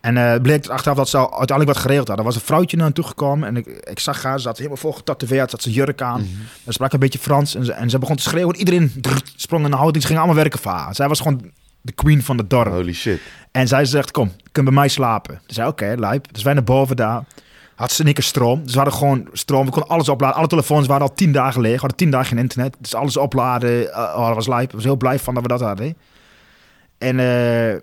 En 0.00 0.16
het 0.16 0.42
bleek 0.42 0.68
achteraf 0.68 0.96
dat 0.96 1.08
ze 1.08 1.16
al 1.16 1.38
uiteindelijk 1.38 1.68
wat 1.68 1.76
geregeld 1.76 2.08
hadden. 2.08 2.26
Er 2.26 2.32
was 2.32 2.40
een 2.40 2.46
vrouwtje 2.46 2.76
naar 2.76 2.86
hen 2.86 2.94
toe 2.94 3.04
gekomen 3.04 3.48
en 3.48 3.56
ik, 3.56 3.66
ik 3.66 3.98
zag 3.98 4.22
haar. 4.22 4.36
Ze 4.36 4.42
zat 4.42 4.56
helemaal 4.56 4.76
vol 4.76 4.92
getatoeëerd, 4.92 5.50
ze 5.50 5.56
had 5.56 5.62
ze 5.62 5.70
jurk 5.70 6.02
aan. 6.02 6.26
Ze 6.64 6.72
sprak 6.72 6.92
een 6.92 6.98
beetje 6.98 7.18
Frans 7.18 7.54
en 7.54 7.64
ze, 7.64 7.72
en 7.72 7.90
ze 7.90 7.98
begon 7.98 8.16
te 8.16 8.22
schreeuwen. 8.22 8.56
Iedereen 8.56 8.92
drrrt, 9.00 9.32
sprong 9.36 9.64
in 9.64 9.70
de 9.70 9.76
houding. 9.76 10.02
Ze 10.02 10.08
gingen 10.08 10.22
allemaal 10.22 10.42
werken 10.42 10.60
voor 10.60 10.72
haar. 10.72 10.94
Zij 10.94 11.08
was 11.08 11.20
gewoon 11.20 11.50
de 11.80 11.92
queen 11.92 12.22
van 12.22 12.38
het 12.38 12.50
dorp. 12.50 12.72
Holy 12.72 12.92
shit. 12.92 13.20
En 13.50 13.68
zij 13.68 13.84
zegt, 13.84 14.10
kom, 14.10 14.32
kun 14.52 14.64
bij 14.64 14.72
mij 14.72 14.88
slapen. 14.88 15.40
Dus 15.46 15.56
zei, 15.56 15.68
oké, 15.68 15.94
lijp. 15.98 16.32
Dus 16.32 16.42
wij 16.42 16.54
naar 16.54 16.64
boven 16.64 16.96
daar. 16.96 17.24
Had 17.74 17.92
ze 17.92 18.02
niks 18.02 18.26
stroom. 18.26 18.62
Dus 18.62 18.72
we 18.72 18.78
hadden 18.78 18.98
gewoon 18.98 19.28
stroom. 19.32 19.64
We 19.66 19.70
konden 19.72 19.90
alles 19.90 20.08
opladen. 20.08 20.36
Alle 20.36 20.46
telefoons 20.46 20.86
waren 20.86 21.02
al 21.08 21.14
tien 21.14 21.32
dagen 21.32 21.60
leeg. 21.60 21.72
We 21.74 21.78
hadden 21.80 21.96
tien 21.98 22.10
dagen 22.10 22.26
geen 22.26 22.38
internet. 22.38 22.76
Dus 22.78 22.94
alles 22.94 23.16
opladen. 23.16 23.92
Eh, 23.92 24.14
oh, 24.16 24.26
dat 24.26 24.34
was 24.34 24.46
lijp. 24.46 24.68
Ik 24.68 24.74
was 24.74 24.84
heel 24.84 24.96
blij 24.96 25.18
van 25.18 25.34
dat 25.34 25.42
we 25.42 25.48
dat 25.48 25.60
hadden. 25.60 25.96
En 26.98 27.18
eh 27.20 27.80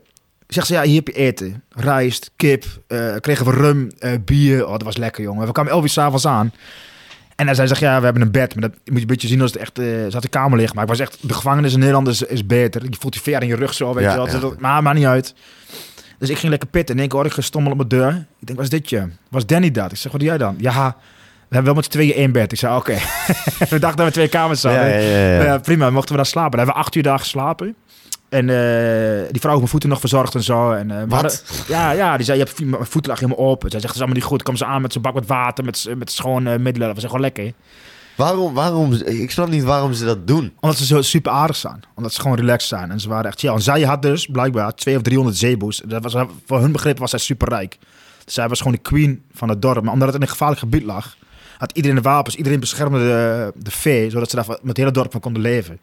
zegt 0.47 0.67
ze, 0.67 0.73
ja, 0.73 0.81
hier 0.81 0.95
heb 0.95 1.07
je 1.07 1.13
eten. 1.13 1.63
Rijst, 1.69 2.31
kip. 2.35 2.65
eh, 2.87 3.15
kregen 3.19 3.45
we 3.45 3.51
rum, 3.51 3.91
bier. 4.25 4.65
Oh, 4.65 4.71
dat 4.71 4.83
was 4.83 4.97
lekker, 4.97 5.23
jongen. 5.23 5.45
We 5.45 5.51
kwamen 5.51 5.71
elf 5.71 5.89
s'avonds 5.89 6.25
aan. 6.27 6.53
En 7.35 7.45
hij 7.45 7.55
zegt, 7.67 7.79
ja, 7.79 7.97
we 7.99 8.03
hebben 8.03 8.21
een 8.21 8.31
bed. 8.31 8.55
Maar 8.55 8.69
dat 8.69 8.77
moet 8.85 8.95
je 8.95 9.01
een 9.01 9.07
beetje 9.07 9.27
zien 9.27 9.41
als 9.41 9.51
het 9.51 9.61
echt... 9.61 9.75
ze 9.77 10.09
had 10.11 10.23
een 10.23 10.29
kamer 10.29 10.57
liggen. 10.57 10.75
Maar 10.75 10.83
ik 10.83 10.89
was 10.89 10.99
echt... 10.99 11.17
De 11.21 11.33
gevangenis 11.33 11.73
in 11.73 11.79
Nederland 11.79 12.07
is, 12.07 12.21
is 12.21 12.45
beter. 12.45 12.83
Je 12.83 12.95
voelt 12.99 13.13
die 13.13 13.21
veer 13.21 13.41
in 13.41 13.47
je 13.47 13.55
rug 13.55 13.73
zo, 13.73 13.93
weet 13.93 14.03
Ja, 14.03 14.09
je 14.09 14.15
wel. 14.15 14.25
ja. 14.25 14.31
Dus 14.31 14.41
dat- 14.41 14.59
Maar 14.59 14.83
maakt 14.83 14.97
niet 14.97 15.05
uit. 15.05 15.33
Dus 16.19 16.29
ik 16.29 16.37
ging 16.37 16.49
lekker 16.49 16.69
pitten. 16.69 16.87
En 16.89 16.93
in 16.93 16.99
één 16.99 17.07
keer 17.07 17.17
hoorde 17.19 17.29
ik 17.29 17.35
gestommel 17.35 17.71
op 17.71 17.77
mijn 17.77 17.89
deur. 17.89 18.09
Ik 18.39 18.47
denk, 18.47 18.57
wat 18.59 18.63
is 18.73 18.79
dit 18.79 18.89
je? 18.89 19.07
Was 19.29 19.45
Danny 19.45 19.71
dat? 19.71 19.91
Ik 19.91 19.97
zeg, 19.97 20.11
wat 20.11 20.19
doe 20.21 20.29
jij 20.29 20.37
dan? 20.37 20.55
Ja, 20.57 20.95
we 21.47 21.55
hebben 21.55 21.63
wel 21.65 21.73
met 21.73 21.83
z'n 21.85 21.91
tweeën 21.91 22.13
één 22.13 22.31
bed. 22.31 22.51
Ik 22.51 22.57
zei, 22.57 22.75
oké. 22.75 22.93
we 23.69 23.79
dachten 23.79 23.97
dat 23.97 24.05
we 24.05 24.11
twee 24.11 24.27
kamers 24.27 24.63
hadden. 24.63 24.81
ja, 25.01 25.09
ja, 25.09 25.33
ja. 25.33 25.43
Ja, 25.43 25.57
prima, 25.57 25.89
mochten 25.89 26.11
we 26.11 26.15
daar 26.17 26.25
slapen. 26.25 26.51
Daar 26.51 26.59
hebben 26.59 26.75
we 26.75 26.81
acht 26.81 26.95
uur 26.95 27.03
daar 27.03 27.19
geslapen. 27.19 27.75
En 28.29 28.49
eh, 28.49 28.55
die 29.31 29.39
vrouw 29.41 29.49
heeft 29.49 29.57
mijn 29.57 29.67
voeten 29.67 29.89
nog 29.89 29.99
verzorgd 29.99 30.35
en 30.35 30.43
zo. 30.43 30.71
En, 30.71 30.91
eh, 30.91 30.97
Wat? 31.07 31.11
hadden- 31.21 31.39
ja, 31.67 31.91
ja, 31.91 32.15
die 32.15 32.25
zei, 32.25 32.37
je 32.37 32.43
hebt 32.43 32.59
mijn 32.65 32.85
voeten 32.85 33.11
lag 33.11 33.19
helemaal 33.19 33.45
open. 33.45 33.69
Zij 33.71 33.79
zegt, 33.79 33.83
het 33.83 33.93
is 33.93 33.97
allemaal 33.97 34.15
niet 34.19 34.23
goed. 34.29 34.43
Kom 34.43 34.55
ze 34.55 34.65
aan 34.65 34.81
met 34.81 34.91
zijn 34.91 35.03
bak 35.03 35.13
met 35.13 35.25
water, 35.27 35.63
met, 35.65 35.87
met 35.97 36.11
schone 36.11 36.57
middelen. 36.59 36.87
Dat 36.87 36.95
was 36.95 37.03
echt 37.03 37.13
wel 37.13 37.21
lekker. 37.21 37.51
Waarom, 38.19 38.53
waarom, 38.53 38.93
ik 38.93 39.31
snap 39.31 39.49
niet 39.49 39.63
waarom 39.63 39.93
ze 39.93 40.05
dat 40.05 40.27
doen. 40.27 40.53
Omdat 40.59 40.77
ze 40.77 40.85
zo 40.85 41.01
super 41.01 41.31
aardig 41.31 41.55
zijn. 41.55 41.83
Omdat 41.95 42.13
ze 42.13 42.21
gewoon 42.21 42.37
relaxed 42.37 42.69
zijn. 42.69 42.91
En 42.91 42.99
ze 42.99 43.09
waren 43.09 43.25
echt 43.25 43.39
chill. 43.39 43.53
En 43.53 43.61
zij 43.61 43.81
had 43.81 44.01
dus 44.01 44.25
blijkbaar 44.25 44.75
200 44.75 44.95
of 44.95 45.01
300 45.01 45.37
zeeboes. 45.37 45.81
Dat 45.85 46.03
was, 46.03 46.25
voor 46.45 46.59
hun 46.59 46.71
begrip 46.71 46.97
was 46.99 47.09
zij 47.09 47.19
super 47.19 47.49
rijk. 47.49 47.77
Dus 48.25 48.33
zij 48.33 48.47
was 48.47 48.57
gewoon 48.57 48.73
de 48.73 48.79
queen 48.79 49.23
van 49.33 49.49
het 49.49 49.61
dorp. 49.61 49.83
Maar 49.83 49.93
omdat 49.93 50.07
het 50.07 50.15
in 50.15 50.21
een 50.21 50.27
gevaarlijk 50.27 50.59
gebied 50.59 50.83
lag, 50.83 51.17
had 51.57 51.71
iedereen 51.71 51.95
de 51.97 52.01
wapens. 52.01 52.35
Iedereen 52.35 52.59
beschermde 52.59 52.99
de, 52.99 53.51
de 53.55 53.71
vee, 53.71 54.09
zodat 54.09 54.29
ze 54.29 54.35
daar 54.35 54.47
met 54.47 54.59
het 54.63 54.77
hele 54.77 54.91
dorp 54.91 55.11
van 55.11 55.21
konden 55.21 55.41
leven. 55.41 55.79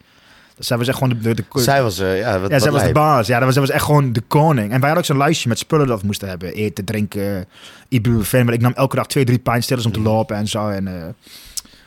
Dus 0.57 0.67
zij 0.67 0.77
was 0.77 0.89
echt 0.89 0.99
gewoon 0.99 1.19
de... 1.19 1.35
de, 1.35 1.35
de 1.35 1.61
Zij 1.61 1.83
was, 1.83 1.99
eh, 1.99 2.19
ja, 2.19 2.41
wat, 2.41 2.51
ja, 2.51 2.59
zij 2.59 2.71
was 2.71 2.83
de 2.83 2.93
baas. 2.93 3.27
Ja, 3.27 3.35
dat 3.35 3.45
was, 3.45 3.53
zij 3.53 3.63
was 3.63 3.73
echt 3.73 3.85
gewoon 3.85 4.13
de 4.13 4.21
koning. 4.21 4.73
En 4.73 4.81
wij 4.81 4.89
hadden 4.91 4.99
ook 4.99 5.05
zo'n 5.05 5.17
lijstje 5.17 5.49
met 5.49 5.59
spullen 5.59 5.87
dat 5.87 6.01
we 6.01 6.07
moesten 6.07 6.29
hebben. 6.29 6.55
Eten, 6.55 6.85
drinken, 6.85 7.47
ibuprofen. 7.89 8.45
Maar 8.45 8.55
ik 8.55 8.61
nam 8.61 8.73
elke 8.73 8.97
dag 8.97 9.07
twee, 9.07 9.25
drie 9.25 9.39
pijnstillers 9.39 9.87
om 9.87 9.93
te 9.93 10.01
lopen 10.01 10.37
en 10.37 10.49
zo. 10.49 10.69
En 10.69 10.87
eh, 10.87 11.09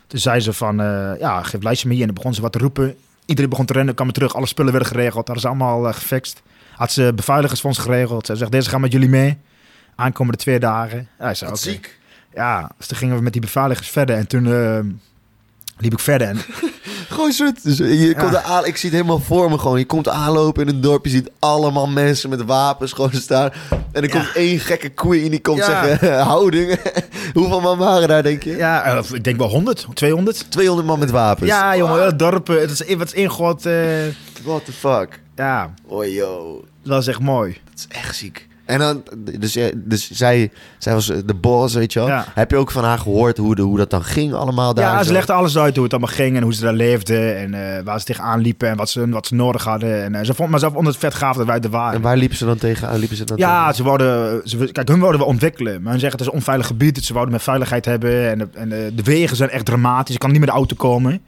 toen 0.10 0.20
zei 0.20 0.40
ze 0.40 0.54
van, 0.54 0.82
eh, 0.82 1.12
ja, 1.20 1.44
geef 1.44 1.62
lijstje 1.62 1.88
mee. 1.88 2.00
En 2.00 2.06
dan 2.06 2.16
begon 2.16 2.34
ze 2.34 2.42
wat 2.42 2.52
te 2.52 2.58
roepen. 2.58 2.96
Iedereen 3.26 3.50
begon 3.50 3.66
te 3.66 3.74
rennen, 3.74 3.94
kwam 3.94 4.06
weer 4.08 4.16
terug. 4.16 4.36
Alle 4.36 4.46
spullen 4.46 4.72
werden 4.72 4.90
geregeld. 4.90 5.26
Dat 5.26 5.36
is 5.36 5.46
allemaal 5.46 5.88
eh, 5.88 5.94
gefixt. 5.94 6.42
Had 6.76 6.92
ze 6.92 7.12
beveiligers 7.16 7.62
voor 7.62 7.70
ons 7.70 7.80
geregeld. 7.80 8.26
Zij 8.26 8.36
zegt, 8.36 8.52
deze 8.52 8.70
gaan 8.70 8.82
met 8.82 8.92
jullie 8.92 9.10
mee. 9.10 9.38
Aankomende 9.96 10.38
twee 10.38 10.60
dagen. 10.60 11.08
Ja, 11.20 11.34
zei, 11.34 11.56
ziek. 11.56 12.00
Ja, 12.34 12.72
dus 12.78 12.88
toen 12.88 12.98
gingen 12.98 13.16
we 13.16 13.22
met 13.22 13.34
die 13.34 13.42
beveiligers 13.42 13.90
verder. 13.90 14.16
En 14.16 14.28
toen 14.28 14.46
eh, 14.46 14.80
liep 15.78 15.94
ik 15.94 16.00
verder. 16.00 16.28
En 16.28 16.38
Gewoon 17.20 17.34
soort, 17.34 17.64
dus 17.64 17.78
je 17.78 18.16
komt 18.18 18.36
aan, 18.44 18.66
ik 18.66 18.78
zie 18.78 18.90
het 18.90 18.98
helemaal 18.98 19.20
voor 19.20 19.50
me 19.50 19.58
gewoon. 19.58 19.78
Je 19.80 19.86
komt 19.86 20.08
aanlopen 20.08 20.68
in 20.68 20.76
een 20.76 20.82
dorp, 20.82 21.06
je 21.06 21.12
ziet 21.12 21.30
allemaal 21.40 21.88
mensen 21.88 22.30
met 22.30 22.46
wapens 22.46 22.92
gewoon 22.94 23.12
staan. 23.14 23.50
En 23.92 24.04
er 24.04 24.04
Ja. 24.04 24.10
komt 24.10 24.32
één 24.36 24.60
gekke 24.60 24.90
queen 24.90 25.30
die 25.30 25.42
komt 25.42 25.58
Ja. 25.58 25.66
zeggen, 25.66 26.20
houding. 26.34 26.80
Hoeveel 27.34 27.62
man 27.62 27.78
waren 27.78 28.08
daar, 28.08 28.24
denk 28.24 28.44
je? 28.44 28.56
ja, 28.56 28.84
eh, 28.84 29.04
ik 29.14 29.24
denk 29.24 29.38
wel 29.38 29.48
100, 29.50 29.88
200. 29.94 30.46
200 30.52 30.88
man 30.88 31.00
met 31.00 31.12
wapens. 31.12 31.50
Ja, 31.50 31.78
jongen, 31.78 32.06
het 32.06 32.20
dorp, 32.20 32.48
het 32.48 32.70
is 32.82 32.96
wat 32.96 33.08
is 33.08 33.14
ingegooid. 33.14 33.66
eh, 33.66 33.74
What 34.44 34.66
the 34.66 34.72
fuck? 34.72 35.22
ja, 35.36 35.74
Oh, 35.88 36.06
yo. 36.06 36.64
dat 36.84 37.02
is 37.02 37.08
echt 37.08 37.20
mooi. 37.20 37.58
Dat 37.70 37.74
is 37.90 37.98
echt 37.98 38.16
ziek. 38.16 38.48
En 38.70 38.80
dan, 38.80 39.04
dus, 39.40 39.56
eh, 39.56 39.66
dus 39.76 40.12
zij, 40.12 40.52
zij 40.78 40.94
was 40.94 41.06
de 41.06 41.34
boss, 41.42 41.74
weet 41.74 41.94
je 41.94 42.00
wel. 42.00 42.08
Ja. 42.08 42.26
Heb 42.34 42.52
je 42.52 42.58
ook 42.58 42.72
van 42.72 42.84
haar 42.84 43.00
gehoord 43.00 43.38
hoe, 43.38 43.56
de, 43.56 43.62
hoe 43.62 43.78
dat 43.78 43.90
dan 43.90 44.04
ging 44.04 44.34
allemaal 44.34 44.74
daar? 44.74 44.92
Ja, 44.92 45.04
ze 45.04 45.12
legde 45.12 45.34
alles 45.34 45.58
uit 45.58 45.76
hoe 45.76 45.84
het 45.84 45.94
allemaal 45.94 46.14
ging 46.14 46.36
en 46.36 46.44
hoe 46.44 46.54
ze 46.54 46.62
daar 46.62 46.74
leefden 46.74 47.38
en 47.38 47.54
eh, 47.54 47.84
waar 47.84 48.00
ze 48.00 48.06
tegenaan 48.06 48.40
liepen 48.40 48.70
en 48.70 48.78
wat 48.78 48.90
ze, 48.90 49.10
wat 49.10 49.28
ze 49.28 49.36
nodig 49.36 49.64
hadden. 49.64 50.04
En 50.04 50.16
eh, 50.16 50.26
ze 50.26 50.34
vond 50.34 50.50
mezelf 50.50 50.74
onder 50.74 50.92
het 50.92 51.02
vet 51.02 51.14
gaaf 51.14 51.36
dat 51.38 51.46
wij 51.46 51.60
er 51.60 51.70
waren. 51.70 51.96
En 51.96 52.02
waar 52.02 52.18
liepen 52.18 52.38
ze 52.38 52.46
dan 52.46 52.58
tegenaan? 52.58 52.98
Liepen 53.00 53.18
ze 53.18 53.24
dan 53.26 53.38
Ja, 53.38 53.60
tegen? 53.60 53.76
ze 53.76 53.84
wouden, 53.84 54.42
ze, 54.44 54.72
kijk, 54.72 54.88
hun 54.88 55.00
wouden 55.00 55.22
we 55.22 55.28
ontwikkelen. 55.28 55.82
Maar 55.82 55.92
hun 55.92 56.00
zeggen 56.00 56.20
het 56.20 56.28
is 56.28 56.34
een 56.34 56.40
onveilig 56.40 56.68
gebied. 56.68 57.06
Ze 57.06 57.14
wouden 57.14 57.34
meer 57.34 57.44
veiligheid 57.44 57.86
hebben. 57.86 58.30
En, 58.30 58.38
de, 58.38 58.48
en 58.54 58.70
de, 58.70 58.92
de 58.96 59.04
wegen 59.04 59.36
zijn 59.38 59.50
echt 59.50 59.66
dramatisch. 59.66 60.14
Je 60.14 60.20
kan 60.20 60.32
niet 60.32 60.40
met 60.40 60.50
de 60.50 60.56
auto 60.56 60.76
komen. 60.76 61.22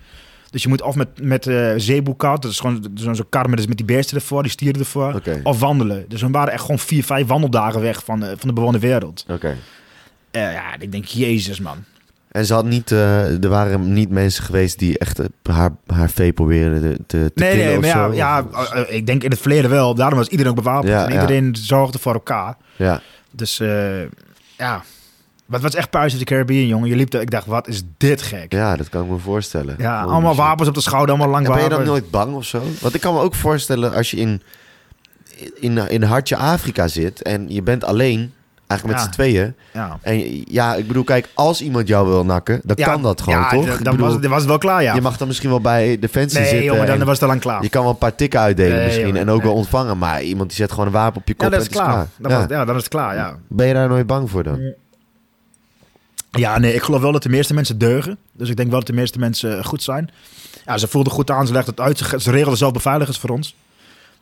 Dus 0.52 0.64
je 0.64 0.70
moet 0.70 0.82
of 0.82 0.96
met, 0.96 1.08
met 1.22 1.44
zeeboekart, 1.78 2.42
dat 2.42 2.52
is 2.52 2.60
gewoon 2.60 2.88
zo'n 2.94 3.16
zo'n 3.16 3.30
kar 3.30 3.50
met, 3.50 3.58
dus 3.58 3.68
met 3.68 3.78
die 3.78 3.86
beesten 3.86 4.18
ervoor, 4.18 4.42
die 4.42 4.52
stieren 4.52 4.80
ervoor. 4.80 5.22
Of 5.44 5.60
wandelen. 5.60 6.06
Dus 6.08 6.22
hun 6.22 6.32
waren 6.32 6.54
echt 6.54 6.62
gewoon 6.62 6.80
vier, 6.80 7.04
vijf 7.04 7.28
wandeldagen 7.28 7.82
weg 7.82 8.04
van, 8.06 8.24
eh, 8.24 8.30
van 8.38 8.48
de 8.48 8.54
bewoonde 8.54 8.80
wereld. 8.80 9.26
Oké. 9.30 9.58
Eh, 10.32 10.54
ja, 10.54 10.80
ik 10.80 10.92
denk, 10.92 11.06
jezus 11.06 11.60
man. 11.60 11.78
En 12.32 12.46
ze 12.46 12.54
had 12.54 12.66
niet, 12.66 12.92
er 12.92 13.50
waren 13.50 13.94
niet 13.94 14.10
mensen 14.10 14.44
geweest 14.44 14.80
die 14.80 14.98
echt 14.98 15.20
haar, 15.44 15.72
haar 15.88 16.10
vee 16.10 16.34
probeerden 16.34 16.82
te, 16.82 17.06
te 17.08 17.32
Nee, 17.36 17.52
killen 17.52 17.66
nee, 17.66 17.80
maar 17.80 17.90
ja, 17.90 18.08
zo? 18.08 18.14
ja, 18.14 18.86
ik 18.88 19.06
denk 19.06 19.24
in 19.24 19.30
het 19.30 19.40
verleden 19.40 19.70
wel. 19.70 19.96
Daarom 19.96 20.18
was 20.18 20.28
iedereen 20.28 20.52
ook 20.52 20.58
bewapend. 20.58 20.88
Ja, 20.92 21.06
en 21.06 21.14
ja. 21.14 21.22
iedereen 21.22 21.56
zorgde 21.56 22.00
voor 22.00 22.14
elkaar. 22.14 22.58
Ja. 22.76 23.02
Dus 23.32 23.58
ja, 24.58 24.84
het 25.52 25.62
was 25.62 25.76
echt 25.76 25.90
Pirates 25.90 26.14
of 26.14 26.20
the 26.20 26.26
Caribbean, 26.26 26.68
jongen. 26.68 26.90
Je 26.90 26.96
liep 26.96 27.14
er, 27.14 27.22
ik 27.22 27.32
dacht, 27.32 27.46
wat 27.46 27.68
is 27.68 27.84
dit 27.98 28.22
gek? 28.22 28.52
Ja, 28.54 28.58
ja, 28.60 28.76
dat 28.76 28.90
kan 28.90 29.04
ik 29.04 29.10
me 29.10 29.18
voorstellen. 29.18 29.76
Holy 29.78 29.88
allemaal 29.88 30.36
wapens 30.36 30.68
op 30.70 30.76
de 30.76 30.82
schouder, 30.82 31.10
allemaal 31.10 31.30
lang 31.32 31.46
En 31.48 31.54
ben 31.54 31.64
je 31.64 31.70
dan 31.70 31.84
nooit 31.84 32.12
bang 32.12 32.34
of 32.36 32.46
zo? 32.46 32.62
Want 32.82 32.94
ik 32.96 33.02
kan 33.02 33.14
me 33.14 33.20
ook 33.20 33.36
voorstellen 33.36 33.94
als 33.94 34.12
je 34.12 34.18
in, 34.18 34.42
in, 35.60 35.78
in 35.90 36.04
hartje 36.04 36.36
Afrika 36.36 36.88
zit 36.88 37.22
en 37.22 37.46
je 37.50 37.62
bent 37.62 37.84
alleen, 37.84 38.34
eigenlijk 38.68 39.00
met 39.00 39.08
Ja. 39.08 39.12
z'n 39.12 39.22
tweeën. 39.22 39.56
Ja. 39.74 39.98
En 40.02 40.44
ja, 40.52 40.76
ik 40.76 40.88
bedoel, 40.88 41.04
kijk, 41.04 41.28
als 41.34 41.62
iemand 41.62 41.88
jou 41.88 42.08
wil 42.08 42.26
nakken, 42.26 42.62
dan 42.64 42.76
Ja, 42.80 42.86
kan 42.86 43.02
dat 43.02 43.22
gewoon, 43.22 43.40
ja, 43.40 43.50
toch? 43.50 43.66
d- 43.66 43.68
Ik 43.80 43.84
Dan 43.84 43.96
bedoel, 43.96 44.12
was, 44.12 44.22
dan 44.22 44.30
was 44.30 44.40
het 44.40 44.48
wel 44.50 44.58
klaar, 44.58 44.84
ja. 44.84 44.94
Je 44.94 45.02
mag 45.02 45.18
dan 45.18 45.28
misschien 45.28 45.50
wel 45.50 45.62
bij 45.62 46.00
Defensie 46.00 46.40
nee, 46.40 46.48
zitten. 46.50 46.66
jongen, 46.66 46.86
dan 46.86 47.00
en 47.00 47.06
was 47.06 47.14
het 47.14 47.22
al 47.24 47.28
lang 47.30 47.42
klaar. 47.42 47.64
je 47.64 47.70
kan 47.70 47.82
wel 47.82 47.92
een 47.92 47.98
paar 47.98 48.16
tikken 48.16 48.40
uitdelen 48.40 48.76
Nee, 48.76 48.86
misschien 48.86 49.06
jongen, 49.06 49.22
en 49.22 49.30
ook 49.30 49.42
wel 49.42 49.50
nee. 49.50 49.60
ontvangen. 49.60 49.98
Maar 49.98 50.22
iemand 50.24 50.50
die 50.50 50.58
zet 50.58 50.72
gewoon 50.72 50.86
een 50.86 50.92
wapen 50.92 51.22
op 51.22 51.28
je 51.28 51.34
kop 51.34 51.44
ja, 51.44 51.50
dat 51.50 51.60
en 51.60 51.66
is 51.66 51.74
het 51.74 51.84
klaar. 51.86 52.08
Dan 52.18 52.32
Ja. 52.32 52.38
was, 52.38 52.46
ja, 52.50 52.66
dan 52.66 52.76
is 52.76 52.82
het 52.82 52.92
klaar, 52.92 53.16
ja. 53.16 53.36
Ben 53.48 53.68
je 53.68 53.74
daar 53.74 53.88
nooit 53.90 54.08
bang 54.08 54.30
voor 54.30 54.44
dan? 54.44 54.74
Ja, 56.32 56.60
nee, 56.60 56.74
ik 56.74 56.82
geloof 56.82 57.02
wel 57.02 57.12
dat 57.12 57.24
de 57.24 57.30
meeste 57.30 57.54
mensen 57.54 57.78
deugen. 57.78 58.18
Dus 58.34 58.50
ik 58.50 58.56
denk 58.56 58.70
wel 58.70 58.80
dat 58.80 58.88
de 58.88 58.94
meeste 58.94 59.20
mensen 59.20 59.58
eh, 59.58 59.64
goed 59.66 59.84
zijn. 59.84 60.10
Ja, 60.66 60.78
ze 60.78 60.88
voelden 60.88 61.12
goed 61.14 61.32
aan, 61.32 61.48
ze 61.48 61.54
legden 61.54 61.72
het 61.76 61.84
uit. 61.84 61.98
Ze, 61.98 62.20
ze 62.20 62.32
regelden 62.32 62.58
zelf 62.58 62.72
beveiligers 62.74 63.18
voor 63.18 63.30
ons. 63.30 63.56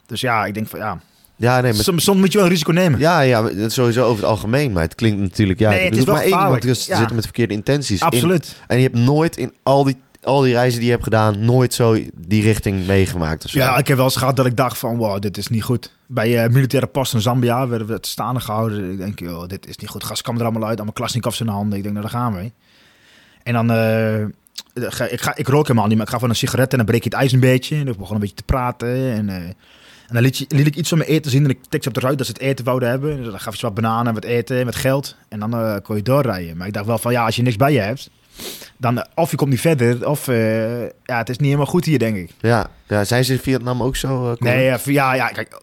Dus 0.05 0.22
ja, 0.22 0.45
ik 0.45 0.53
denk 0.53 0.68
van 0.68 0.80
ja, 0.80 0.99
Ja, 1.36 1.62
nee, 1.62 1.74
maar... 1.74 1.84
soms, 1.84 2.03
soms 2.03 2.20
moet 2.20 2.32
je 2.32 2.38
wel 2.38 2.45
een 2.47 2.51
risico 2.53 2.72
nemen. 2.72 2.99
Ja, 2.99 3.20
ja, 3.20 3.41
dat 3.41 3.51
is 3.55 3.74
sowieso 3.74 4.03
over 4.05 4.22
het 4.22 4.32
algemeen. 4.32 4.72
Maar 4.72 4.84
het 4.84 4.95
klinkt 4.95 5.20
natuurlijk... 5.20 5.60
Ja, 5.60 5.70
Nee, 5.70 5.86
het 5.86 5.97
is 5.97 6.03
wel 6.03 6.14
maar 6.16 6.24
één 6.24 6.32
iemand 6.39 6.62
dus 6.62 6.86
Ja. 6.86 6.97
zitten 6.97 7.16
met 7.16 7.24
verkeerde 7.26 7.53
intenties. 7.53 8.01
in. 8.01 8.07
Absoluut. 8.07 8.55
en 8.68 8.78
je 8.78 8.84
hebt 8.84 8.95
nooit 8.97 9.38
in 9.38 9.53
al 9.64 9.84
die, 9.84 9.97
al 10.24 10.41
die 10.41 10.53
reizen 10.53 10.76
die 10.78 10.86
je 10.86 10.91
hebt 10.93 11.03
gedaan... 11.03 11.45
nooit 11.45 11.74
zo 11.74 11.97
die 12.16 12.41
richting 12.41 12.86
meegemaakt 12.86 13.45
of 13.45 13.49
zo. 13.51 13.60
Ja, 13.60 13.78
ik 13.78 13.88
heb 13.88 13.97
wel 13.97 14.05
eens 14.05 14.16
gehad 14.16 14.36
dat 14.36 14.45
ik 14.45 14.55
dacht 14.57 14.78
van, 14.78 14.97
wow, 14.97 15.22
dit 15.22 15.38
is 15.38 15.47
niet 15.47 15.64
goed. 15.64 15.91
Bij 16.12 16.43
eh, 16.43 16.49
militaire 16.49 16.88
post 16.88 17.14
in 17.14 17.22
Zambia 17.22 17.68
werden 17.68 17.88
we 17.88 17.93
het 17.93 18.07
staande 18.07 18.39
gehouden. 18.39 18.91
Ik 18.91 18.97
denk, 18.97 19.20
joh, 19.20 19.47
dit 19.47 19.68
is 19.68 19.78
niet 19.78 19.89
goed. 19.89 20.03
Gas 20.03 20.22
kwam 20.22 20.36
er 20.36 20.41
allemaal 20.41 20.66
uit, 20.68 20.76
allemaal 20.76 20.93
klasnikovs 20.93 21.39
in 21.39 21.45
de 21.45 21.51
handen. 21.51 21.78
Ik 21.78 21.84
denk, 21.84 21.95
nou, 21.95 22.07
daar 22.10 22.20
gaan 22.20 22.34
we. 22.36 22.51
En 23.43 23.53
dan, 23.53 23.72
eh, 23.72 24.26
ga, 24.91 25.05
ik, 25.05 25.22
ga, 25.22 25.36
ik 25.36 25.47
rook 25.47 25.68
helemaal 25.68 25.88
niet, 25.88 25.97
maar 25.97 26.05
ik 26.05 26.12
ga 26.12 26.20
van 26.20 26.30
een 26.30 26.36
sigaret 26.36 26.72
en 26.72 26.78
dan 26.78 26.86
breek 26.86 27.03
je 27.03 27.10
het 27.10 27.18
ijs 27.18 27.32
een 27.32 27.39
beetje. 27.39 27.76
En 27.76 27.88
ik 27.88 27.97
begon 27.97 28.14
een 28.16 28.22
beetje 28.22 28.36
te 28.36 28.43
praten. 28.43 29.12
En, 29.14 29.30
eh, 29.30 29.36
en 29.36 29.55
dan 30.16 30.22
liet, 30.22 30.38
je, 30.38 30.45
liet 30.47 30.68
ik 30.68 30.76
iets 30.76 30.89
van 30.89 30.97
mijn 30.97 31.10
eten 31.10 31.32
zien 31.32 31.43
en 31.43 31.49
ik 31.49 31.60
tikte 31.70 31.88
op 31.88 31.93
de 31.93 31.99
ruit 31.99 32.18
dat 32.18 32.28
ze 32.28 32.34
het 32.34 32.41
eten 32.41 32.66
wouden 32.66 32.89
hebben. 32.89 33.18
Dus 33.18 33.26
dan 33.30 33.39
gaf 33.39 33.53
je 33.53 33.60
ze 33.60 33.66
wat 33.66 33.76
bananen 33.76 34.07
en 34.07 34.14
wat 34.14 34.24
eten 34.24 34.60
en 34.60 34.66
wat 34.66 34.76
geld. 34.76 35.16
En 35.30 35.39
dan 35.39 35.53
eh, 35.53 35.76
kon 35.84 35.95
je 35.95 36.01
doorrijden. 36.01 36.57
Maar 36.57 36.68
ik 36.68 36.74
dacht 36.74 36.86
wel 36.86 36.97
van, 36.97 37.12
ja, 37.12 37.26
als 37.26 37.36
je 37.36 37.41
niks 37.41 37.55
bij 37.55 37.74
je 37.74 37.80
hebt, 37.80 38.10
dan 38.78 38.97
eh, 38.97 39.03
of 39.16 39.32
je 39.32 39.38
komt 39.38 39.49
niet 39.49 39.62
verder, 39.62 40.07
of 40.10 40.28
eh, 40.28 40.82
ja, 40.82 41.18
het 41.18 41.30
is 41.30 41.38
niet 41.38 41.45
helemaal 41.45 41.66
goed 41.66 41.86
hier, 41.86 41.99
denk 41.99 42.16
ik. 42.16 42.32
Ja, 42.39 42.70
ja, 42.88 43.03
zijn 43.03 43.26
ze 43.26 43.34
in 43.34 43.39
Vietnam 43.39 43.84
ook 43.84 43.95
zo? 43.95 44.32
eh? 44.32 44.38
Nee, 44.39 44.78
ja, 44.86 45.14
ja 45.14 45.28
kijk, 45.28 45.62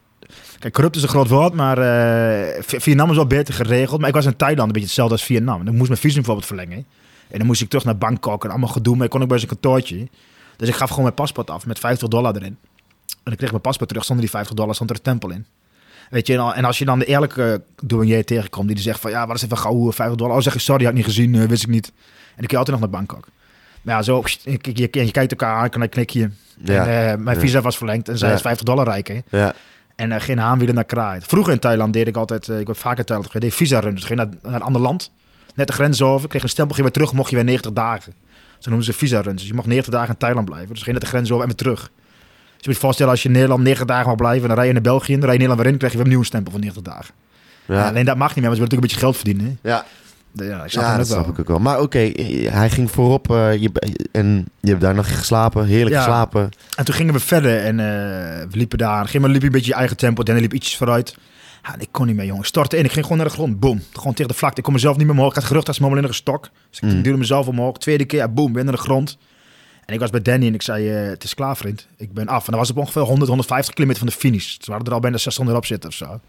kijk, 0.58 0.74
corrupt 0.74 0.96
is 0.96 1.02
een 1.02 1.08
groot 1.08 1.28
woord, 1.28 1.54
maar 1.54 1.78
eh, 1.78 2.62
Vi- 2.62 2.80
Vietnam 2.80 3.10
is 3.10 3.16
wel 3.16 3.26
beter 3.26 3.54
geregeld. 3.54 4.00
Maar 4.00 4.08
ik 4.08 4.14
was 4.14 4.24
in 4.26 4.36
Thailand 4.36 4.66
een 4.66 4.72
beetje 4.72 4.86
hetzelfde 4.86 5.14
als 5.14 5.24
Vietnam. 5.24 5.60
En 5.60 5.66
ik 5.66 5.72
moest 5.72 5.88
mijn 5.88 6.00
visum 6.00 6.14
bijvoorbeeld 6.16 6.46
verlengen. 6.46 6.86
En 7.30 7.38
dan 7.38 7.46
moest 7.46 7.60
ik 7.62 7.68
terug 7.68 7.84
naar 7.84 7.96
Bangkok 7.98 8.44
en 8.44 8.50
allemaal 8.50 8.68
gedoe. 8.68 8.96
Maar 8.96 9.04
ik 9.04 9.10
kon 9.10 9.22
ook 9.22 9.28
bij 9.28 9.38
zijn 9.38 9.50
kantoortje. 9.50 10.08
Dus 10.56 10.68
ik 10.68 10.74
gaf 10.74 10.88
gewoon 10.88 11.04
mijn 11.04 11.14
paspoort 11.14 11.50
af 11.50 11.66
met 11.66 11.78
50 11.78 12.08
dollar 12.08 12.34
erin. 12.36 12.56
En 13.22 13.32
ik 13.32 13.38
kreeg 13.38 13.50
mijn 13.50 13.62
paspoort 13.62 13.88
terug 13.88 14.04
zonder 14.04 14.24
die 14.24 14.34
50 14.34 14.54
dollar, 14.56 14.74
stond 14.74 14.90
er 14.90 14.96
een 14.96 15.02
tempel 15.02 15.30
in. 15.30 15.46
Weet 16.10 16.26
je, 16.26 16.32
en 16.32 16.38
al- 16.40 16.54
en 16.54 16.64
als 16.64 16.78
je 16.78 16.84
dan 16.84 16.98
de 16.98 17.04
eerlijke 17.04 17.62
douanier 17.82 18.24
tegenkomt 18.24 18.68
die 18.68 18.78
zegt 18.78 19.00
van 19.00 19.10
ja, 19.10 19.26
wat 19.26 19.36
is 19.36 19.42
even 19.42 19.58
gauw 19.58 19.92
50 19.92 20.16
dollar. 20.16 20.36
Oh, 20.36 20.42
zeg 20.42 20.52
je 20.52 20.58
sorry, 20.58 20.82
had 20.82 20.90
ik 20.92 20.96
niet 20.98 21.06
gezien, 21.06 21.34
eh, 21.34 21.42
wist 21.48 21.62
ik 21.62 21.68
niet. 21.68 21.86
En 22.36 22.42
ik 22.42 22.48
kun 22.48 22.48
je 22.50 22.56
altijd 22.56 22.80
nog 22.80 22.90
naar 22.90 22.98
Bangkok. 23.00 23.28
Maar 23.82 23.94
ja, 23.94 24.02
zo, 24.02 24.22
je, 24.42 24.58
je, 24.62 24.88
je 24.90 25.10
kijkt 25.10 25.30
elkaar 25.30 25.56
aan, 25.56 25.80
dan 25.80 25.88
knik 25.88 26.10
je. 26.10 26.30
Ja. 26.64 26.86
En, 26.86 27.10
eh, 27.12 27.18
mijn 27.18 27.40
visa 27.40 27.60
was 27.60 27.76
verlengd 27.76 28.08
en 28.08 28.18
zij 28.18 28.28
Ja. 28.28 28.34
is 28.34 28.40
50 28.40 28.66
dollar 28.66 28.84
rijk. 28.84 29.08
Hè? 29.08 29.20
Ja, 29.38 29.54
En 29.96 30.12
eh, 30.12 30.20
geen 30.20 30.38
haan 30.38 30.58
willen 30.58 30.74
naar 30.74 30.84
kraait. 30.84 31.24
Vroeger 31.24 31.52
in 31.52 31.58
Thailand 31.58 31.92
deed 31.92 32.06
ik 32.06 32.16
altijd, 32.16 32.48
eh, 32.48 32.58
ik 32.58 32.66
ben 32.66 32.76
vaak 32.76 32.98
in 32.98 33.04
Thailand 33.04 33.30
geweest, 33.30 33.50
deed 33.50 33.68
visa 33.68 33.80
runs. 33.80 34.00
Ik 34.00 34.06
ging 34.06 34.18
naar, 34.18 34.28
naar 34.42 34.54
een 34.54 34.62
ander 34.62 34.80
land, 34.82 35.10
net 35.54 35.66
de 35.66 35.72
grens 35.72 36.02
over, 36.02 36.28
kreeg 36.28 36.42
een 36.42 36.48
stempel, 36.48 36.74
ging 36.74 36.86
weer 36.86 36.96
terug, 36.96 37.12
mocht 37.12 37.30
je 37.30 37.36
weer 37.36 37.44
90 37.44 37.72
dagen. 37.72 38.12
Zo 38.58 38.68
noemen 38.68 38.84
ze 38.86 38.92
visa 38.92 39.20
runs. 39.20 39.40
Dus 39.40 39.48
je 39.48 39.54
mocht 39.54 39.66
90 39.66 39.92
dagen 39.92 40.08
in 40.08 40.16
Thailand 40.16 40.46
blijven. 40.46 40.68
Dus 40.68 40.82
ging 40.82 40.92
net 40.92 41.04
de 41.04 41.10
grens 41.10 41.30
over 41.30 41.42
en 41.42 41.48
weer 41.48 41.56
terug. 41.56 41.80
Dus 41.80 42.64
je 42.64 42.66
moet 42.66 42.74
je 42.74 42.80
voorstellen, 42.80 43.12
als 43.12 43.22
je 43.22 43.28
in 43.28 43.34
Nederland 43.34 43.62
90 43.62 43.86
dagen 43.86 44.06
mag 44.06 44.16
blijven, 44.16 44.48
dan 44.48 44.56
rij 44.56 44.66
je 44.66 44.72
naar 44.72 44.82
België, 44.82 45.12
dan 45.12 45.20
rij 45.20 45.32
je 45.32 45.38
Nederland 45.38 45.60
weer 45.60 45.70
in, 45.70 45.76
krijg 45.76 45.92
je 45.92 45.98
weer 45.98 46.06
een 46.06 46.12
nieuwe 46.12 46.26
stempel 46.26 46.52
van 46.52 46.60
90 46.60 46.92
dagen. 46.92 47.14
Ja, 47.66 47.74
ja. 47.74 47.88
alleen 47.88 48.04
dat 48.04 48.16
mag 48.16 48.34
niet 48.34 48.44
meer, 48.44 48.56
want 48.56 48.56
ze 48.56 48.68
willen 48.68 48.72
natuurlijk 48.72 48.72
een 48.72 48.80
beetje 48.80 48.98
geld 48.98 49.16
verdienen. 49.16 49.58
hè. 49.62 49.70
ja. 49.70 49.84
Ja, 50.44 50.64
ik 50.64 50.70
snap 50.70 50.84
ja 50.84 50.88
het 50.90 50.98
dat 50.98 51.08
wel. 51.08 51.22
snap 51.22 51.32
ik 51.34 51.40
ook 51.40 51.48
wel. 51.48 51.58
Maar 51.58 51.80
oké, 51.80 51.98
hij 52.50 52.70
ging 52.70 52.90
voorop 52.90 53.30
eh, 53.30 53.56
je, 53.56 53.70
en 54.12 54.46
je 54.60 54.68
hebt 54.68 54.80
daar 54.80 54.94
nog 54.94 55.18
geslapen. 55.18 55.64
Heerlijk 55.66 55.94
Ja. 55.94 55.98
geslapen. 56.00 56.50
En 56.76 56.84
toen 56.84 56.94
gingen 56.94 57.12
we 57.14 57.20
verder 57.20 57.58
en 57.58 57.80
eh, 57.80 57.86
we 58.50 58.56
liepen 58.56 58.78
daar. 58.78 59.08
Ging 59.08 59.22
maar 59.22 59.32
liep 59.32 59.42
een 59.42 59.50
beetje 59.50 59.70
je 59.70 59.76
eigen 59.76 59.96
tempo. 59.96 60.22
Danny 60.22 60.40
liep 60.40 60.52
ietsjes 60.54 60.76
vooruit. 60.76 61.16
Ja, 61.62 61.74
ik 61.78 61.88
kon 61.90 62.06
niet 62.06 62.16
meer, 62.16 62.26
jongen. 62.26 62.44
Stortte 62.44 62.76
in. 62.76 62.84
Ik 62.84 62.92
ging 62.92 63.02
gewoon 63.04 63.18
naar 63.20 63.26
de 63.28 63.34
grond. 63.34 63.60
Boom. 63.60 63.82
Gewoon 63.92 64.14
tegen 64.14 64.32
de 64.32 64.38
vlakte. 64.38 64.58
Ik 64.58 64.64
kon 64.64 64.72
mezelf 64.72 64.96
niet 64.96 65.06
meer 65.06 65.14
omhoog. 65.14 65.28
Ik 65.30 65.36
had 65.36 65.44
gerucht 65.44 65.68
als 65.68 65.78
mijn 65.78 65.96
in 65.96 66.04
een 66.04 66.14
stok. 66.14 66.50
Dus 66.70 66.78
ik 66.80 66.88
Mm. 66.88 67.02
duwde 67.02 67.18
mezelf 67.18 67.46
omhoog. 67.46 67.78
Tweede 67.78 68.04
keer, 68.04 68.18
ja, 68.18 68.28
boom, 68.28 68.52
ben 68.52 68.64
naar 68.64 68.74
de 68.74 68.80
grond. 68.80 69.18
En 69.84 69.94
ik 69.94 70.00
was 70.00 70.10
bij 70.10 70.22
Danny 70.22 70.46
en 70.46 70.54
ik 70.54 70.62
zei, 70.62 70.90
eh, 70.90 71.08
het 71.08 71.24
is 71.24 71.34
klaar 71.34 71.56
vriend. 71.56 71.86
Ik 71.96 72.12
ben 72.12 72.26
af. 72.28 72.44
En 72.44 72.50
dan 72.50 72.60
was 72.60 72.70
op 72.70 72.76
ongeveer 72.76 73.02
100, 73.02 73.28
150 73.28 73.74
kilometer 73.74 74.02
van 74.02 74.10
de 74.12 74.16
finish. 74.18 74.56
Ze 74.60 74.70
waren 74.70 74.86
er 74.86 74.92
al 74.92 75.00
bijna 75.00 75.16
600 75.16 75.56
op 75.58 75.66
zitten 75.66 75.88
of 75.90 75.94
zo. 75.96 76.20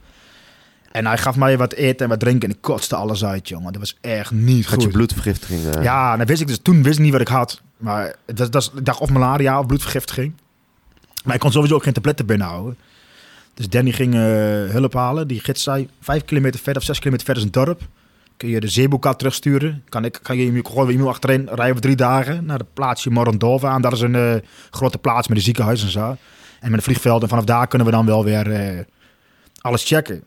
En 0.98 1.06
hij 1.06 1.18
gaf 1.18 1.36
mij 1.36 1.58
wat 1.58 1.74
eten 1.74 2.04
en 2.04 2.10
wat 2.10 2.20
drinken. 2.20 2.50
En 2.50 2.56
ik 2.56 2.62
kotste 2.62 2.96
alles 2.96 3.26
uit, 3.26 3.48
jongen. 3.50 3.72
Dat 3.72 3.82
was 3.82 3.98
echt 4.02 4.32
niet 4.32 4.66
Had 4.66 4.74
goed. 4.74 4.84
je 4.84 4.90
bloedvergiftiging? 4.90 5.66
eh? 5.76 5.84
Ja, 5.84 6.18
dat 6.18 6.28
wist 6.28 6.42
ik 6.42 6.48
dus. 6.48 6.60
Toen 6.62 6.84
wist 6.84 6.98
ik 6.98 7.04
niet 7.04 7.12
wat 7.12 7.22
ik 7.22 7.28
had. 7.28 7.62
Maar 7.78 8.16
dat, 8.26 8.52
dat, 8.52 8.72
ik 8.76 8.86
dacht 8.86 9.00
of 9.00 9.10
malaria 9.10 9.60
of 9.60 9.66
bloedvergiftiging. 9.66 10.34
Maar 11.24 11.34
ik 11.36 11.40
kon 11.42 11.52
sowieso 11.52 11.76
ook 11.76 11.84
geen 11.84 11.94
tabletten 11.94 12.26
binnenhouden. 12.26 12.78
Dus 13.54 13.70
Danny 13.70 13.92
ging 13.92 14.14
eh, 14.14 14.20
hulp 14.72 14.94
halen. 14.94 15.28
Die 15.28 15.40
gids 15.40 15.64
zei, 15.64 15.90
vijf 16.02 16.26
kilometer 16.26 16.60
verder 16.60 16.82
of 16.82 16.88
zes 16.88 16.98
kilometer 16.98 17.26
verder 17.26 17.44
is 17.44 17.50
een 17.56 17.64
dorp. 17.64 17.82
Kun 18.38 18.50
je 18.50 18.60
de 18.60 18.68
zeeboekar 18.68 19.16
terugsturen. 19.16 19.84
Kan, 19.90 20.06
ik, 20.06 20.20
kan 20.22 20.38
je 20.38 20.60
gewoon 20.64 20.90
iemand 20.90 21.10
achterin. 21.10 21.48
Rijden 21.52 21.76
we 21.76 21.82
drie 21.82 21.96
dagen 21.96 22.46
naar 22.46 22.58
de 22.58 22.66
plaatsje 22.74 23.10
Morondova. 23.10 23.76
En 23.76 23.82
dat 23.82 23.94
is 23.94 24.02
een 24.02 24.16
eh, 24.16 24.34
grote 24.72 24.98
plaats 24.98 25.28
met 25.28 25.38
een 25.38 25.44
ziekenhuis 25.44 25.84
en 25.84 25.92
zo. 25.92 26.18
En 26.60 26.70
met 26.70 26.74
een 26.74 26.82
vliegveld. 26.82 27.22
En 27.22 27.28
vanaf 27.30 27.44
daar 27.44 27.68
kunnen 27.68 27.88
we 27.88 27.94
dan 27.94 28.06
wel 28.06 28.24
weer 28.24 28.86
alles 29.62 29.84
checken. 29.84 30.24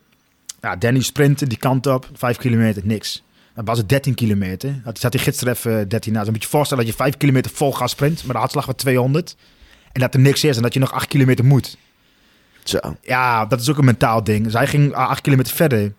Ja, 0.61 0.75
Danny 0.75 1.01
sprintte 1.01 1.47
die 1.47 1.57
kant 1.57 1.87
op. 1.87 2.09
Vijf 2.13 2.37
kilometer, 2.37 2.81
niks. 2.85 3.23
Dan 3.55 3.65
was 3.65 3.77
het 3.77 3.89
13 3.89 4.13
kilometer. 4.13 4.81
Dat 4.83 4.99
zat 4.99 5.11
die 5.11 5.21
gids 5.21 5.41
er 5.41 5.47
even 5.47 5.89
13 5.89 6.13
na. 6.13 6.17
Dus 6.17 6.27
dan 6.27 6.33
moet 6.33 6.43
je 6.43 6.49
je 6.49 6.55
voorstellen 6.55 6.85
dat 6.85 6.93
je 6.93 6.99
5 7.03 7.17
kilometer 7.17 7.51
vol 7.51 7.73
gas 7.73 7.91
sprint. 7.91 8.23
Maar 8.23 8.33
de 8.33 8.39
hartslag 8.39 8.65
was 8.65 8.75
200. 8.75 9.35
En 9.91 10.01
dat 10.01 10.13
er 10.13 10.19
niks 10.19 10.43
is 10.43 10.55
en 10.55 10.61
dat 10.61 10.73
je 10.73 10.79
nog 10.79 10.91
8 10.91 11.07
kilometer 11.07 11.45
moet. 11.45 11.77
Zo. 12.63 12.79
Ja, 13.01 13.45
dat 13.45 13.61
is 13.61 13.69
ook 13.69 13.77
een 13.77 13.85
mentaal 13.85 14.23
ding. 14.23 14.43
Dus 14.43 14.53
hij 14.53 14.67
ging 14.67 14.93
8 14.93 15.21
kilometer 15.21 15.55
verder. 15.55 15.93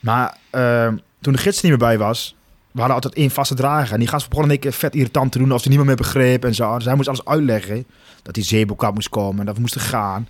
Maar 0.00 0.36
eh, 0.50 0.92
toen 1.20 1.32
de 1.32 1.38
gids 1.38 1.62
niet 1.62 1.70
meer 1.70 1.80
bij 1.80 1.98
was, 1.98 2.36
we 2.70 2.78
hadden 2.78 2.94
altijd 2.94 3.14
één 3.14 3.30
vaste 3.30 3.54
drager. 3.54 3.92
En 3.92 3.98
die 3.98 4.08
gast 4.08 4.28
begon 4.28 4.50
één 4.50 4.58
keer 4.58 4.72
vet 4.72 4.94
irritant 4.94 5.32
te 5.32 5.38
doen, 5.38 5.52
of 5.52 5.60
hij 5.60 5.68
niet 5.68 5.78
meer 5.78 5.86
mee 5.86 5.96
begreep 5.96 6.44
en 6.44 6.54
zo. 6.54 6.74
Dus 6.74 6.84
hij 6.84 6.94
moest 6.94 7.08
alles 7.08 7.24
uitleggen 7.24 7.86
dat 8.22 8.34
die 8.34 8.44
zeeboek 8.44 8.94
moest 8.94 9.08
komen 9.08 9.40
en 9.40 9.46
dat 9.46 9.54
we 9.54 9.60
moesten 9.60 9.80
gaan. 9.80 10.28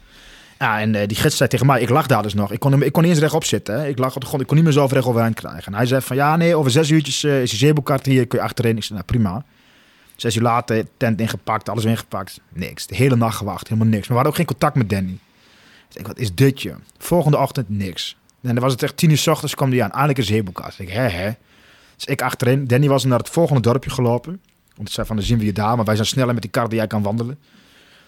Ja, 0.58 0.80
en 0.80 0.94
eh, 0.94 1.06
die 1.06 1.16
gids 1.16 1.36
zei 1.36 1.48
tegen 1.48 1.66
mij, 1.66 1.80
ik 1.80 1.88
lag 1.88 2.06
daar 2.06 2.22
dus 2.22 2.34
nog. 2.34 2.52
Ik 2.52 2.60
kon, 2.60 2.82
ik 2.82 2.92
kon 2.92 3.02
niet 3.02 3.10
eens 3.10 3.20
rechtop 3.20 3.44
zitten. 3.44 3.88
Ik 3.88 3.98
lag 3.98 4.14
op 4.14 4.20
de 4.20 4.26
grond, 4.26 4.42
ik 4.42 4.46
kon 4.46 4.56
niet 4.56 4.64
meer 4.64 4.74
zo 4.74 4.86
recht 4.90 5.06
overeind 5.06 5.34
krijgen. 5.34 5.72
En 5.72 5.74
hij 5.74 5.86
zei 5.86 6.00
van, 6.00 6.16
ja 6.16 6.36
nee, 6.36 6.56
over 6.56 6.70
zes 6.70 6.90
uurtjes 6.90 7.24
eh, 7.24 7.42
is 7.42 7.50
die 7.50 7.58
zeeboekkart 7.58 8.06
hier, 8.06 8.26
kun 8.26 8.38
je 8.38 8.44
achterin. 8.44 8.76
Ik 8.76 8.82
zei, 8.82 8.94
nou 8.94 9.04
prima. 9.10 9.44
Zes 10.16 10.36
uur 10.36 10.42
later, 10.42 10.86
tent 10.96 11.20
ingepakt, 11.20 11.68
alles 11.68 11.84
ingepakt. 11.84 12.40
Niks. 12.52 12.86
De 12.86 12.96
hele 12.96 13.16
nacht 13.16 13.36
gewacht, 13.36 13.68
helemaal 13.68 13.88
niks. 13.88 14.08
Maar 14.08 14.16
we 14.16 14.24
hadden 14.24 14.32
ook 14.32 14.36
geen 14.36 14.46
contact 14.46 14.76
met 14.76 14.90
Danny. 14.90 15.18
Ik 15.88 15.94
denk, 15.94 16.06
wat 16.06 16.18
is 16.18 16.34
dit 16.34 16.62
je? 16.62 16.74
Volgende 16.98 17.38
ochtend 17.38 17.68
niks. 17.68 18.16
En 18.42 18.54
dan 18.54 18.62
was 18.62 18.72
het 18.72 18.82
echt 18.82 18.96
tien 18.96 19.10
uur 19.10 19.18
s 19.18 19.26
ochtends, 19.26 19.54
kwam 19.54 19.70
hij 19.70 19.82
aan. 19.82 19.90
Eindelijk 19.90 20.18
een 20.18 20.24
zeeboekkast. 20.24 20.78
Ik 20.78 20.88
hè 20.88 21.08
hè. 21.08 21.30
Dus 21.96 22.04
ik 22.04 22.22
achterin. 22.22 22.66
Danny 22.66 22.88
was 22.88 23.04
naar 23.04 23.18
het 23.18 23.28
volgende 23.28 23.60
dorpje 23.60 23.90
gelopen. 23.90 24.40
Want 24.74 24.88
ik 24.88 24.94
zei 24.94 25.06
van, 25.06 25.16
dan 25.16 25.24
zien 25.24 25.38
we 25.38 25.44
je 25.44 25.52
daar. 25.52 25.76
Maar 25.76 25.84
wij 25.84 25.94
zijn 25.94 26.06
sneller 26.06 26.32
met 26.32 26.42
die 26.42 26.50
kar 26.50 26.68
die 26.68 26.78
jij 26.78 26.86
kan 26.86 27.02
wandelen. 27.02 27.38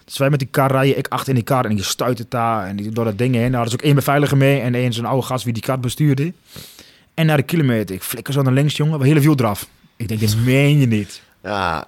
Dus 0.09 0.19
wij 0.19 0.31
met 0.31 0.39
die 0.39 0.49
kar 0.49 0.71
rijden, 0.71 0.99
ik 0.99 1.09
achter 1.09 1.29
in 1.29 1.35
die 1.35 1.45
kar 1.45 1.65
en 1.65 1.75
die 1.75 1.85
stuit 1.85 2.19
het 2.19 2.31
daar 2.31 2.67
en 2.67 2.77
die 2.77 2.91
door 2.91 3.05
dat 3.05 3.19
ding 3.19 3.35
heen. 3.35 3.51
Nou, 3.51 3.63
er 3.63 3.69
is 3.69 3.75
ook 3.75 3.83
één 3.83 3.95
beveiliger 3.95 4.37
mee 4.37 4.61
en 4.61 4.75
één 4.75 4.93
zo'n 4.93 5.05
oude 5.05 5.27
gast 5.27 5.45
wie 5.45 5.53
die 5.53 5.63
kar 5.63 5.81
bestuurde. 5.81 6.33
En 7.15 7.27
naar 7.27 7.37
de 7.37 7.43
kilometer, 7.43 7.95
ik 7.95 8.03
flikker 8.03 8.33
zo 8.33 8.43
naar 8.43 8.53
links, 8.53 8.77
jongen, 8.77 9.03
hele 9.03 9.21
wiel 9.21 9.35
eraf. 9.37 9.69
Ik 9.97 10.09
denk, 10.09 10.21
dit 10.21 10.45
meen 10.45 10.79
je 10.79 10.87
niet. 10.87 11.23
Ja, 11.43 11.87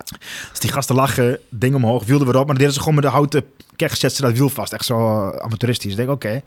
Dus 0.50 0.60
die 0.60 0.72
gasten 0.72 0.94
lachen, 0.94 1.38
ding 1.48 1.74
omhoog, 1.74 2.04
wielden 2.04 2.26
we 2.26 2.32
erop. 2.32 2.46
Maar 2.46 2.54
dan 2.54 2.64
deden 2.64 2.72
ze 2.72 2.78
gewoon 2.80 2.94
met 2.94 3.04
de 3.04 3.10
houten 3.10 3.44
keg 3.76 3.96
zetten 3.96 4.10
ze 4.18 4.22
dat 4.22 4.32
wiel 4.32 4.48
vast. 4.48 4.72
Echt 4.72 4.84
zo 4.84 5.28
eh, 5.28 5.38
amateuristisch. 5.38 5.90
Ik 5.90 5.96
denk, 5.96 6.10
oké. 6.10 6.42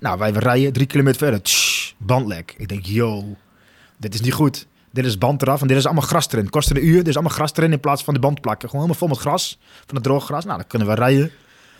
Nou, 0.00 0.18
wij 0.18 0.30
rijden 0.30 0.72
drie 0.72 0.86
kilometer 0.86 1.18
verder. 1.18 1.40
Bandlek. 1.96 2.54
Ik 2.58 2.68
denk, 2.68 2.84
yo, 2.84 3.36
dit 3.96 4.14
is 4.14 4.20
niet 4.20 4.32
goed. 4.32 4.66
Dit 4.92 5.04
is 5.04 5.18
band 5.18 5.42
eraf 5.42 5.60
en 5.60 5.66
dit 5.68 5.76
is 5.76 5.84
allemaal 5.84 6.04
gras 6.06 6.28
erin. 6.28 6.40
Het 6.44 6.50
kost 6.50 6.70
een 6.70 6.86
uur, 6.86 7.00
er 7.00 7.08
is 7.08 7.14
allemaal 7.14 7.32
gras 7.32 7.52
erin 7.56 7.72
in 7.72 7.80
plaats 7.80 8.04
van 8.04 8.14
de 8.14 8.20
band 8.20 8.40
plakken. 8.40 8.68
Gewoon 8.68 8.84
helemaal 8.84 9.08
vol 9.08 9.16
met 9.16 9.26
gras, 9.26 9.58
van 9.86 9.94
het 9.94 10.04
droge 10.04 10.26
gras. 10.26 10.44
Nou, 10.44 10.56
dan 10.58 10.66
kunnen 10.66 10.88
we 10.88 10.94
rijden. 10.94 11.30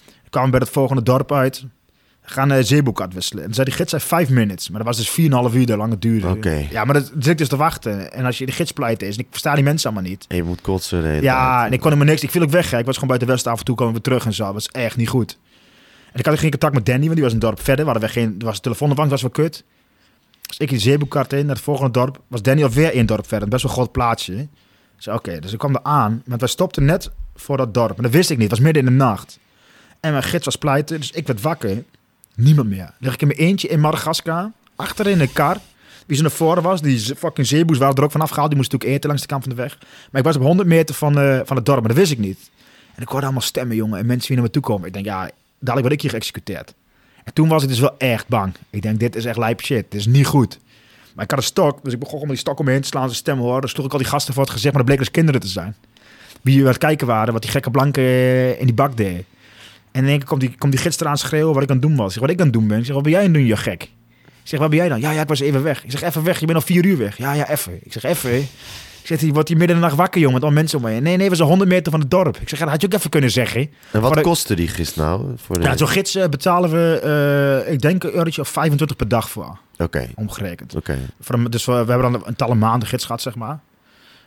We 0.04 0.30
kwamen 0.30 0.50
bij 0.50 0.60
het 0.60 0.68
volgende 0.68 1.02
dorp 1.02 1.32
uit. 1.32 1.64
We 2.22 2.32
gaan 2.32 2.52
uh, 2.52 2.58
zeeboek 2.60 3.00
uitwisselen. 3.00 3.44
En 3.44 3.54
zei 3.54 3.66
die 3.66 3.74
gids 3.74 3.90
zei 3.90 4.02
vijf 4.02 4.28
minutes. 4.28 4.68
Maar 4.68 4.84
dat 4.84 4.96
was 4.96 5.14
dus 5.14 5.50
4,5 5.50 5.56
uur 5.56 5.66
de 5.66 5.76
lange 5.76 5.98
duurde. 5.98 6.28
Oké. 6.28 6.66
Ja, 6.70 6.84
maar 6.84 6.94
dat 6.94 7.12
zit 7.14 7.26
ik 7.26 7.38
dus 7.38 7.48
te 7.48 7.56
wachten. 7.56 8.12
En 8.12 8.24
als 8.24 8.38
je 8.38 8.46
de 8.46 8.52
gids 8.52 8.72
pleit 8.72 9.02
is, 9.02 9.14
en 9.14 9.20
ik 9.20 9.26
versta 9.30 9.54
die 9.54 9.64
mensen 9.64 9.90
allemaal 9.90 10.10
niet. 10.10 10.24
en 10.28 10.36
je 10.36 10.42
moet 10.42 10.60
kotsen. 10.60 11.02
de 11.02 11.18
Ja, 11.22 11.66
en 11.66 11.72
ik 11.72 11.80
kon 11.80 11.90
helemaal 11.90 12.10
niks. 12.12 12.22
Ik 12.22 12.30
viel 12.30 12.42
ook 12.42 12.50
weg. 12.50 12.70
hè. 12.70 12.78
Ik 12.78 12.84
was 12.84 12.94
gewoon 12.94 13.08
buiten 13.08 13.28
West 13.28 13.46
af 13.46 13.58
en 13.58 13.64
toe 13.64 13.76
kwamen 13.76 13.94
we 13.94 14.00
terug 14.00 14.24
en 14.26 14.32
zo. 14.34 14.44
Dat 14.44 14.52
was 14.52 14.68
echt 14.68 14.96
niet 14.96 15.08
goed. 15.08 15.38
En 16.12 16.18
ik 16.18 16.26
had 16.26 16.38
geen 16.38 16.50
contact 16.50 16.74
met 16.74 16.86
Danny, 16.86 17.02
want 17.02 17.14
die 17.14 17.24
was 17.24 17.32
een 17.32 17.38
dorp 17.38 17.60
verder. 17.62 17.84
We 17.84 17.90
hadden 17.90 18.08
we 18.08 18.14
geen, 18.14 18.34
er 18.38 18.44
was 18.44 18.56
een 18.56 18.62
telefoonopvang, 18.62 19.10
dat 19.10 19.20
was 19.20 19.32
wel 19.32 19.44
kut. 19.46 19.64
Dus 20.46 20.58
ik 20.58 20.68
die 20.68 20.78
zeeboekart 20.78 21.32
in 21.32 21.46
naar 21.46 21.54
het 21.54 21.64
volgende 21.64 21.90
dorp. 21.90 22.20
Was 22.26 22.42
Danny 22.42 22.62
alweer 22.62 22.92
één 22.92 23.06
dorp 23.06 23.26
verder. 23.28 23.48
Best 23.48 23.62
wel 23.62 23.72
groot 23.72 23.92
plaatsje. 23.92 24.48
Zei, 24.96 25.16
oké, 25.16 25.38
dus 25.40 25.52
ik 25.52 25.58
kwam 25.58 25.74
er 25.74 25.82
aan. 25.82 26.22
Maar 26.24 26.38
wij 26.38 26.48
stopten 26.48 26.84
net 26.84 27.10
voor 27.34 27.56
dat 27.56 27.74
dorp. 27.74 27.92
Maar 27.92 28.02
dat 28.02 28.12
wist 28.12 28.30
ik 28.30 28.38
niet. 28.38 28.50
Het 28.50 28.58
was 28.58 28.66
midden 28.66 28.86
in 28.86 28.88
de 28.88 29.04
nacht. 29.04 29.38
En 30.00 30.10
mijn 30.10 30.22
gids 30.22 30.44
was 30.44 30.56
pleiten, 30.56 31.00
dus 31.00 31.10
ik 31.10 31.26
werd 31.26 31.40
wakker. 31.40 31.84
Niemand 32.34 32.68
meer. 32.68 32.90
Lig 32.98 33.14
ik 33.14 33.20
in 33.20 33.26
mijn 33.26 33.38
eentje 33.38 33.68
in 33.68 33.80
Madagaskar. 33.80 34.50
Achterin 34.76 35.20
een 35.20 35.32
kar. 35.32 35.56
Wie 36.06 36.16
ze 36.16 36.22
naar 36.22 36.30
voren 36.30 36.62
was, 36.62 36.82
die 36.82 36.98
fucking 37.16 37.46
zeeboes 37.46 37.78
waren 37.78 37.94
er 37.94 38.02
ook 38.02 38.10
vanaf 38.10 38.30
gehaald. 38.30 38.48
Die 38.48 38.56
moesten 38.56 38.78
natuurlijk 38.78 38.98
eten 38.98 39.08
langs 39.08 39.22
de 39.26 39.32
kant 39.34 39.44
van 39.44 39.54
de 39.54 39.62
weg. 39.62 39.78
Maar 40.10 40.20
ik 40.20 40.26
was 40.26 40.36
op 40.36 40.42
100 40.42 40.68
meter 40.68 40.94
van, 40.94 41.18
eh, 41.18 41.40
van 41.44 41.56
het 41.56 41.66
dorp, 41.66 41.78
maar 41.78 41.88
dat 41.88 41.96
wist 41.96 42.12
ik 42.12 42.18
niet. 42.18 42.50
En 42.94 43.02
ik 43.02 43.08
hoorde 43.08 43.24
allemaal 43.24 43.42
stemmen, 43.42 43.76
jongen. 43.76 43.98
En 43.98 44.06
mensen 44.06 44.26
die 44.26 44.36
naar 44.36 44.44
me 44.44 44.50
toe 44.50 44.62
komen. 44.62 44.86
Ik 44.86 44.92
denk, 44.92 45.04
ja, 45.04 45.30
dadelijk 45.58 45.80
word 45.80 45.92
ik 45.92 46.00
hier 46.00 46.10
geëxecuteerd. 46.10 46.74
En 47.26 47.32
toen 47.32 47.48
was 47.48 47.62
ik 47.62 47.68
dus 47.68 47.78
wel 47.78 47.94
echt 47.98 48.28
bang. 48.28 48.54
Ik 48.70 48.82
denk, 48.82 48.98
dit 48.98 49.16
is 49.16 49.24
echt 49.24 49.38
lijp 49.38 49.60
shit. 49.60 49.84
Dit 49.88 50.00
is 50.00 50.06
niet 50.06 50.26
goed. 50.26 50.58
Maar 51.14 51.24
ik 51.24 51.30
had 51.30 51.40
een 51.40 51.46
stok, 51.46 51.84
dus 51.84 51.92
ik 51.92 51.98
begon 51.98 52.20
om 52.20 52.28
die 52.28 52.36
stok 52.36 52.58
omheen 52.58 52.80
te 52.80 52.86
slaan, 52.86 53.04
zijn 53.04 53.16
stem 53.16 53.38
horen. 53.38 53.60
Dan 53.60 53.70
sloeg 53.70 53.86
ik 53.86 53.92
al 53.92 53.98
die 53.98 54.06
gasten 54.06 54.34
voor 54.34 54.42
het 54.42 54.52
gezicht, 54.52 54.74
maar 54.74 54.82
dat 54.82 54.90
bleek 54.90 55.04
dus 55.04 55.10
kinderen 55.10 55.40
te 55.40 55.46
zijn. 55.46 55.76
Wie 56.42 56.60
aan 56.60 56.66
het 56.66 56.78
kijken 56.78 57.06
waren, 57.06 57.32
wat 57.32 57.42
die 57.42 57.50
gekke 57.50 57.70
blanke 57.70 58.00
eh, 58.00 58.60
in 58.60 58.66
die 58.66 58.74
bak 58.74 58.96
deed. 58.96 59.24
En 59.92 60.02
in 60.02 60.08
één 60.08 60.18
keer 60.18 60.26
komt 60.26 60.40
die, 60.40 60.54
komt 60.58 60.72
die 60.72 60.80
gids 60.80 61.00
eraan 61.00 61.18
schreeuwen 61.18 61.54
wat 61.54 61.62
ik 61.62 61.70
aan 61.70 61.80
doen 61.80 61.96
was. 61.96 62.12
Zeg, 62.12 62.20
wat 62.22 62.30
ik 62.30 62.38
aan 62.38 62.44
het 62.44 62.52
doen 62.52 62.66
ben? 62.66 62.78
Ik 62.78 62.84
zeg, 62.84 62.94
wat 62.94 63.02
ben 63.02 63.12
jij 63.12 63.24
aan 63.24 63.32
doen, 63.32 63.44
je 63.44 63.56
gek? 63.56 63.82
Ik 63.82 64.52
zeg, 64.52 64.60
waar 64.60 64.68
ben 64.68 64.78
jij 64.78 64.88
dan? 64.88 65.00
Ja, 65.00 65.10
ja, 65.10 65.20
ik 65.20 65.28
was 65.28 65.40
even 65.40 65.62
weg. 65.62 65.84
Ik 65.84 65.90
zeg, 65.90 66.02
even 66.02 66.24
weg, 66.24 66.40
je 66.40 66.46
bent 66.46 66.58
al 66.58 66.64
vier 66.64 66.84
uur 66.84 66.98
weg. 66.98 67.16
Ja, 67.16 67.32
ja, 67.32 67.50
even. 67.50 67.78
Ik 67.82 67.92
zeg, 67.92 68.02
even. 68.02 68.48
Ik 69.06 69.12
zeg, 69.12 69.20
die 69.20 69.32
wordt 69.32 69.48
hier 69.48 69.56
midden 69.56 69.76
in 69.76 69.82
de 69.82 69.88
nacht 69.88 69.98
wakker, 70.00 70.20
jongen, 70.20 70.34
met 70.34 70.44
al 70.44 70.50
mensen 70.54 70.78
om 70.78 70.84
me 70.84 70.90
heen. 70.90 71.02
Nee, 71.02 71.16
nee, 71.16 71.30
we 71.30 71.36
zijn 71.36 71.48
100 71.48 71.70
meter 71.70 71.90
van 71.92 72.00
het 72.00 72.10
dorp. 72.10 72.36
Ik 72.36 72.48
zeg, 72.48 72.58
dat 72.58 72.68
had 72.68 72.80
je 72.80 72.86
ook 72.86 72.92
even 72.94 73.10
kunnen 73.10 73.30
zeggen. 73.30 73.70
En 73.90 74.00
wat 74.00 74.14
de- 74.14 74.20
kostte 74.20 74.54
die 74.54 74.68
gist 74.68 74.96
nou? 74.96 75.32
Voor 75.36 75.58
de... 75.58 75.64
Ja, 75.64 75.76
zo'n 75.76 75.88
gids 75.88 76.14
eh, 76.14 76.28
betalen 76.28 76.70
we, 76.70 77.00
eh, 77.66 77.72
ik 77.72 77.80
denk 77.80 78.04
een 78.04 78.12
eurotje 78.12 78.40
of 78.40 78.48
25 78.48 78.96
per 78.96 79.08
dag 79.08 79.30
voor, 79.30 79.58
Oké, 79.78 80.08
omgerekend. 80.14 80.74
oké. 80.76 80.98
Dus 81.50 81.64
we, 81.64 81.72
we 81.72 81.90
hebben 81.92 82.12
dan 82.12 82.22
een 82.26 82.36
talle 82.36 82.54
maanden 82.54 82.88
gids 82.88 83.04
gehad, 83.04 83.22
zeg 83.22 83.34
maar. 83.34 83.60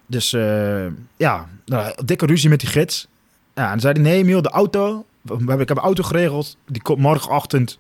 Dus 0.06 0.34
eh, 0.34 0.86
ja, 1.18 1.48
nou, 1.66 1.94
dikke 2.06 2.26
ruzie 2.26 2.50
met 2.50 2.60
die 2.60 2.70
gids. 2.70 3.08
Ja, 3.56 3.64
en 3.64 3.70
dan 3.70 3.80
zei 3.80 3.94
hij, 3.94 4.02
nee 4.02 4.18
Emiel, 4.18 4.42
de 4.42 4.50
auto, 4.50 5.06
we 5.22 5.34
hebben, 5.38 5.60
ik 5.60 5.68
heb 5.68 5.78
een 5.78 5.84
auto 5.84 6.04
geregeld, 6.04 6.58
die 6.68 6.82
komt 6.82 7.00
morgenochtend, 7.00 7.80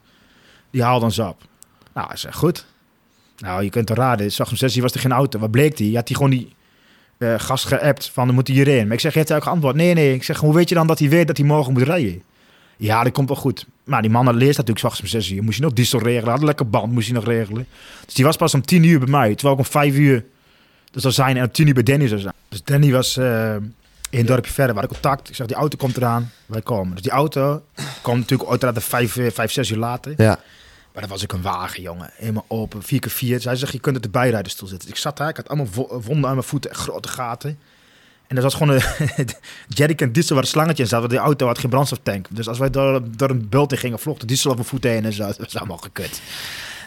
die 0.71 0.83
haalt 0.83 1.03
ons 1.03 1.19
op. 1.19 1.41
Nou, 1.93 2.07
hij 2.07 2.17
zei, 2.17 2.33
goed. 2.33 2.65
Nou, 3.37 3.63
je 3.63 3.69
kunt 3.69 3.89
het 3.89 3.97
raden, 3.97 4.31
zag 4.31 4.49
om 4.49 4.55
zes 4.55 4.77
was 4.77 4.93
er 4.93 4.99
geen 4.99 5.11
auto. 5.11 5.39
Wat 5.39 5.51
bleek 5.51 5.77
die? 5.77 5.95
Had 5.95 6.07
hij 6.07 6.17
gewoon 6.17 6.31
die 6.31 6.57
eh, 7.19 7.33
gast 7.37 7.65
geappt 7.65 8.09
van, 8.13 8.25
dan 8.25 8.35
moet 8.35 8.47
hij 8.47 8.55
hierheen. 8.55 8.83
Maar 8.83 8.95
ik 8.95 8.99
zeg, 8.99 9.13
heeft 9.13 9.27
hij 9.27 9.37
ook 9.37 9.43
geantwoord? 9.43 9.75
Nee, 9.75 9.93
nee. 9.93 10.13
Ik 10.13 10.23
zeg, 10.23 10.37
hoe 10.37 10.53
weet 10.53 10.69
je 10.69 10.75
dan 10.75 10.87
dat 10.87 10.99
hij 10.99 11.09
weet 11.09 11.27
dat 11.27 11.37
hij 11.37 11.45
morgen 11.45 11.73
moet 11.73 11.81
rijden? 11.81 12.23
Ja, 12.77 13.03
dat 13.03 13.13
komt 13.13 13.27
wel 13.27 13.37
goed. 13.37 13.65
Maar 13.83 14.01
die 14.01 14.11
man 14.11 14.25
had 14.25 14.35
leest 14.35 14.57
natuurlijk 14.57 14.79
s'nachts 14.79 15.01
om 15.01 15.07
zes 15.07 15.29
uur. 15.29 15.43
Moest 15.43 15.57
je 15.57 15.63
nog 15.63 15.73
diesel 15.73 15.99
regelen, 15.99 16.29
had 16.29 16.39
een 16.39 16.45
lekker 16.45 16.69
band, 16.69 16.91
moest 16.91 17.05
hij 17.07 17.15
nog 17.15 17.25
regelen. 17.25 17.67
Dus 18.05 18.13
die 18.13 18.25
was 18.25 18.35
pas 18.35 18.53
om 18.53 18.61
tien 18.61 18.83
uur 18.83 18.99
bij 18.99 19.07
mij, 19.07 19.35
terwijl 19.35 19.53
ik 19.53 19.65
om 19.65 19.71
vijf 19.71 19.95
uur 19.95 20.25
dus 20.91 21.01
zou 21.01 21.13
zijn 21.13 21.37
en 21.37 21.43
om 21.43 21.51
tien 21.51 21.67
uur 21.67 21.73
bij 21.73 21.83
Danny 21.83 22.07
zou 22.07 22.19
zijn. 22.19 22.33
Dus 22.49 22.63
Danny 22.63 22.91
was 22.91 23.17
eh, 23.17 23.55
in 24.09 24.19
een 24.19 24.25
dorpje 24.25 24.51
verder, 24.51 24.75
waar 24.75 24.83
ik 24.83 24.89
contact. 24.89 25.29
Ik 25.29 25.35
zeg, 25.35 25.47
die 25.47 25.55
auto 25.55 25.77
komt 25.77 25.97
eraan, 25.97 26.31
wij 26.45 26.61
komen. 26.61 26.93
Dus 26.93 27.01
die 27.01 27.11
auto 27.11 27.63
kwam 28.01 28.17
natuurlijk 28.17 28.49
uiteraard 28.49 28.83
vijf, 28.83 29.17
eh, 29.17 29.31
vijf, 29.31 29.51
zes 29.51 29.69
uur 29.69 29.77
later. 29.77 30.13
Ja, 30.17 30.39
Maar 30.93 31.01
dat 31.01 31.09
was 31.11 31.23
ook 31.23 31.31
een 31.31 31.41
wagen, 31.41 31.81
jongen. 31.81 32.09
Helemaal 32.13 32.45
open, 32.47 32.83
4 32.83 32.99
keer 32.99 33.11
4 33.11 33.41
Zij 33.41 33.55
zegt, 33.55 33.71
je 33.71 33.79
kunt 33.79 33.95
op 33.95 34.01
de 34.03 34.09
bijrijderstoel 34.09 34.67
zitten. 34.67 34.87
Dus 34.87 34.97
ik 34.97 35.03
zat 35.03 35.17
daar, 35.17 35.29
ik 35.29 35.35
had 35.35 35.47
allemaal 35.47 35.67
wo- 35.73 36.01
wonden 36.01 36.29
aan 36.29 36.35
mijn 36.35 36.47
voeten, 36.47 36.75
grote 36.75 37.07
gaten. 37.07 37.59
En 38.27 38.35
dat 38.35 38.43
was 38.43 38.53
gewoon 38.53 38.75
een 38.75 39.27
jerrycan 39.67 40.11
diesel 40.11 40.35
waar 40.35 40.43
een 40.43 40.49
slangetje 40.49 40.83
in 40.83 40.89
zat. 40.89 40.99
Want 40.99 41.11
die 41.11 41.19
auto 41.19 41.45
had 41.47 41.57
geen 41.59 41.69
brandstoftank. 41.69 42.27
Dus 42.29 42.47
als 42.47 42.57
wij 42.57 42.69
door, 42.69 43.01
door 43.15 43.29
een 43.29 43.49
bult 43.49 43.71
in 43.71 43.77
gingen, 43.77 43.99
vloog 43.99 44.17
de 44.17 44.25
diesel 44.25 44.49
op 44.49 44.55
mijn 44.55 44.67
voeten 44.67 44.89
heen 44.91 45.05
en 45.05 45.13
zo. 45.13 45.25
Dat 45.27 45.37
was 45.37 45.57
allemaal 45.57 45.77
gekut. 45.77 46.21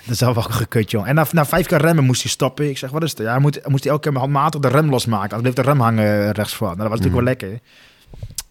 Dat 0.05 0.15
is 0.15 0.23
allemaal 0.23 0.43
gekut, 0.43 0.91
jongen. 0.91 1.09
En 1.09 1.15
na, 1.15 1.27
na 1.31 1.47
vijf 1.47 1.67
keer 1.67 1.81
remmen 1.81 2.05
moest 2.05 2.23
hij 2.23 2.31
stoppen. 2.31 2.69
Ik 2.69 2.79
zeg, 2.79 2.91
wat 2.91 3.03
is 3.03 3.11
het? 3.11 3.19
Ja, 3.19 3.31
hij 3.33 3.41
moest 3.41 3.85
hij 3.85 3.93
elke 3.93 4.11
keer 4.11 4.19
handmatig 4.19 4.61
de 4.61 4.69
rem 4.69 4.91
losmaken. 4.91 5.29
Dan 5.29 5.41
bleef 5.41 5.55
de 5.55 5.63
rem 5.63 5.81
hangen 5.81 6.05
eh, 6.05 6.31
rechts 6.31 6.55
voor. 6.55 6.67
Nou, 6.67 6.79
dat 6.79 6.89
was 6.89 6.99
natuurlijk 6.99 7.25
wel 7.25 7.49
lekker. 7.51 7.61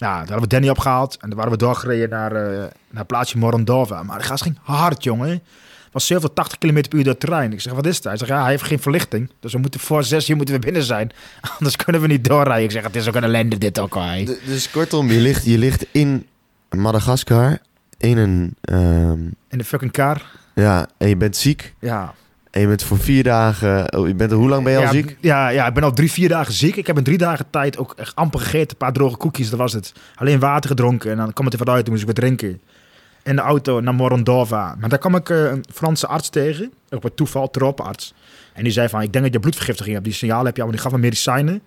Ja, 0.02 0.08
daar 0.18 0.18
hadden 0.20 0.40
we 0.42 0.48
Danny 0.48 0.70
opgehaald. 0.70 1.18
En 1.20 1.28
dan 1.30 1.38
waren 1.38 1.52
we 1.54 1.58
doorgereden 1.58 2.10
naar, 2.10 2.32
eh 2.36 2.58
naar 2.60 2.70
het 2.94 3.08
plaatsje 3.08 3.38
Morondova. 3.38 4.04
Maar 4.04 4.18
de 4.18 4.24
gas 4.24 4.42
ging 4.42 4.58
hard, 4.62 5.04
jongen. 5.04 5.30
Het 5.30 6.00
was 6.00 6.06
70, 6.08 6.34
80 6.34 6.58
km 6.58 6.74
per 6.74 6.98
uur 6.98 7.04
door 7.04 7.12
het 7.12 7.20
terrein. 7.20 7.52
Ik 7.54 7.62
zeg, 7.62 7.74
wat 7.74 7.86
is 7.86 7.96
het? 7.96 8.04
Hij 8.04 8.18
zegt, 8.18 8.32
ja, 8.32 8.42
hij 8.42 8.50
heeft 8.50 8.64
geen 8.64 8.80
verlichting. 8.80 9.30
Dus 9.40 9.54
we 9.54 9.60
moeten 9.60 9.80
voor 9.80 10.04
zes 10.04 10.30
uur 10.30 10.36
moeten 10.36 10.56
we 10.56 10.62
binnen 10.62 10.84
zijn. 10.84 11.12
Anders 11.58 11.76
kunnen 11.76 12.02
we 12.02 12.08
niet 12.08 12.24
doorrijden. 12.24 12.64
Ik 12.64 12.72
zeg, 12.72 12.84
het 12.84 12.96
is 12.96 13.08
ook 13.08 13.16
een 13.16 13.24
ellende 13.24 13.58
dit 13.58 13.80
ook. 13.80 13.94
D- 14.26 14.46
dus 14.46 14.72
kortom, 14.72 15.08
je 15.12 15.20
ligt, 15.20 15.46
je 15.46 15.58
ligt 15.58 15.86
in 15.92 16.28
Madagaskar 16.70 17.58
in 17.98 18.18
een... 18.18 18.56
ehm, 18.62 19.20
In 19.48 19.58
de 19.58 19.64
fucking 19.64 19.92
car. 19.92 20.22
ja, 20.56 20.88
en 20.98 21.08
je 21.08 21.16
bent 21.18 21.38
ziek. 21.38 21.74
Ja. 21.80 22.14
En 22.52 22.62
je 22.62 22.68
bent 22.68 22.84
voor 22.84 23.00
vier 23.00 23.24
dagen... 23.24 23.98
Oh, 23.98 24.08
je 24.08 24.16
bent, 24.16 24.32
hoe 24.32 24.50
lang 24.50 24.64
ben 24.64 24.72
je 24.72 24.78
al 24.78 24.84
ja, 24.84 24.92
ziek? 24.92 25.18
Ja, 25.20 25.50
ja, 25.50 25.68
ik 25.68 25.74
ben 25.74 25.84
al 25.84 25.92
drie, 25.92 26.12
vier 26.12 26.30
dagen 26.30 26.54
ziek. 26.54 26.76
Ik 26.76 26.88
heb 26.88 26.98
in 26.98 27.04
drie 27.04 27.18
dagen 27.18 27.46
tijd 27.50 27.78
ook 27.78 27.94
echt 27.98 28.16
amper 28.16 28.40
gegeten. 28.40 28.70
Een 28.70 28.78
paar 28.78 28.94
droge 28.94 29.18
koekjes, 29.18 29.50
dat 29.50 29.60
was 29.60 29.74
het. 29.74 29.94
Alleen 30.16 30.40
water 30.40 30.70
gedronken 30.70 31.12
en 31.12 31.18
dan 31.18 31.34
kwam 31.34 31.46
het 31.46 31.54
er 31.54 31.66
wat 31.66 31.76
uit. 31.76 31.84
Toen 31.84 31.94
moest 31.94 32.08
ik 32.08 32.16
wat 32.16 32.20
drinken. 32.20 32.62
In 33.24 33.36
de 33.36 33.42
auto 33.42 33.80
naar 33.80 33.94
Morondova. 33.94 34.76
Maar 34.80 34.90
daar 34.90 35.00
kwam 35.00 35.16
ik 35.16 35.30
eh, 35.30 35.44
een 35.44 35.66
Franse 35.74 36.08
arts 36.08 36.30
tegen. 36.30 36.74
Op 36.90 37.04
het 37.04 37.16
toeval, 37.16 37.50
tropenarts. 37.50 38.14
En 38.54 38.64
die 38.64 38.72
zei 38.72 38.90
van, 38.90 39.02
ik 39.02 39.12
denk 39.12 39.24
dat 39.24 39.34
je 39.34 39.40
bloedvergiftiging 39.40 39.94
hebt. 39.94 40.06
Die 40.06 40.16
signaal 40.16 40.46
heb 40.46 40.56
je 40.56 40.62
allemaal. 40.62 40.80
Die 40.80 40.90
gaf 40.90 40.92
me 40.92 41.06
medicijnen. 41.06 41.62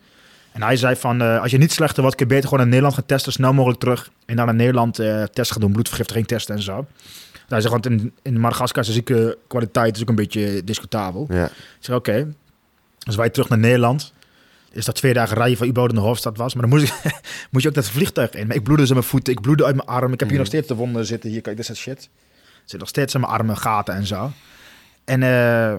En 0.53 0.63
hij 0.63 0.77
zei 0.77 0.97
van, 0.97 1.23
eh, 1.23 1.41
als 1.41 1.51
je 1.51 1.59
niet 1.59 1.73
slechter 1.73 2.03
wordt, 2.03 2.17
kun 2.17 2.27
je 2.27 2.33
beter 2.33 2.49
gewoon 2.49 2.65
in 2.65 2.71
Nederland 2.71 2.95
gaan 2.95 3.07
testen. 3.07 3.33
Snel 3.33 3.53
mogelijk 3.53 3.81
terug. 3.81 4.11
En 4.27 4.37
dan 4.37 4.49
in 4.49 4.57
Nederland 4.57 4.99
eh 4.99 5.23
test 5.23 5.53
gaan 5.53 5.61
doen. 5.61 5.73
Bloedvergiftiging 5.73 6.27
testen 6.27 6.55
en 6.55 6.63
zo. 6.63 6.87
Hij 7.49 7.61
zegt, 7.61 7.73
want 7.73 7.87
in, 7.87 8.13
in 8.23 8.41
Madagaskar 8.41 8.89
is 8.89 9.05
de 9.05 9.39
kwaliteit 9.47 9.97
is 9.97 10.03
ook 10.03 10.09
een 10.09 10.15
beetje 10.15 10.65
discutabel. 10.65 11.27
Ja. 11.31 11.45
Ik 11.45 11.53
zeg, 11.81 11.97
oké. 11.97 12.35
Dus 12.99 13.17
wij 13.17 13.31
terug 13.31 13.49
naar 13.49 13.59
Nederland. 13.59 14.13
Is 14.73 14.85
dat 14.85 14.95
twee 14.95 15.13
dagen 15.13 15.37
rijden 15.37 15.57
van 15.57 15.67
überhaupt 15.67 15.95
in 15.95 16.01
de 16.01 16.07
hoofdstad 16.07 16.37
was. 16.37 16.55
Maar 16.55 16.69
dan 16.69 16.79
moest, 16.79 16.93
ik, 17.05 17.21
moest 17.51 17.63
je 17.65 17.69
ook 17.69 17.75
dat 17.75 17.89
vliegtuig 17.89 18.31
in. 18.31 18.47
Maar 18.47 18.57
ik 18.57 18.63
bloedde 18.63 18.81
dus 18.81 18.91
in 18.91 18.97
mijn 18.97 19.09
voeten, 19.09 19.33
ik 19.33 19.41
bloedde 19.41 19.65
uit 19.65 19.77
mijn 19.77 19.89
arm. 19.89 20.13
Ik 20.13 20.21
heb 20.21 20.29
hier 20.29 20.29
Mhm. 20.29 20.37
nog 20.39 20.47
steeds 20.47 20.69
de 20.69 20.75
wonden 20.75 21.07
zitten. 21.07 21.31
Hier, 21.31 21.41
kijk, 21.41 21.57
dit 21.57 21.69
is 21.69 21.79
shit. 21.79 22.03
Er 22.03 22.09
zit 22.65 22.79
nog 22.81 22.89
steeds 22.89 23.15
in 23.15 23.21
mijn 23.21 23.33
armen, 23.33 23.57
gaten 23.57 23.95
en 23.95 24.07
zo. 24.07 24.31
En 25.05 25.23
eh, 25.23 25.75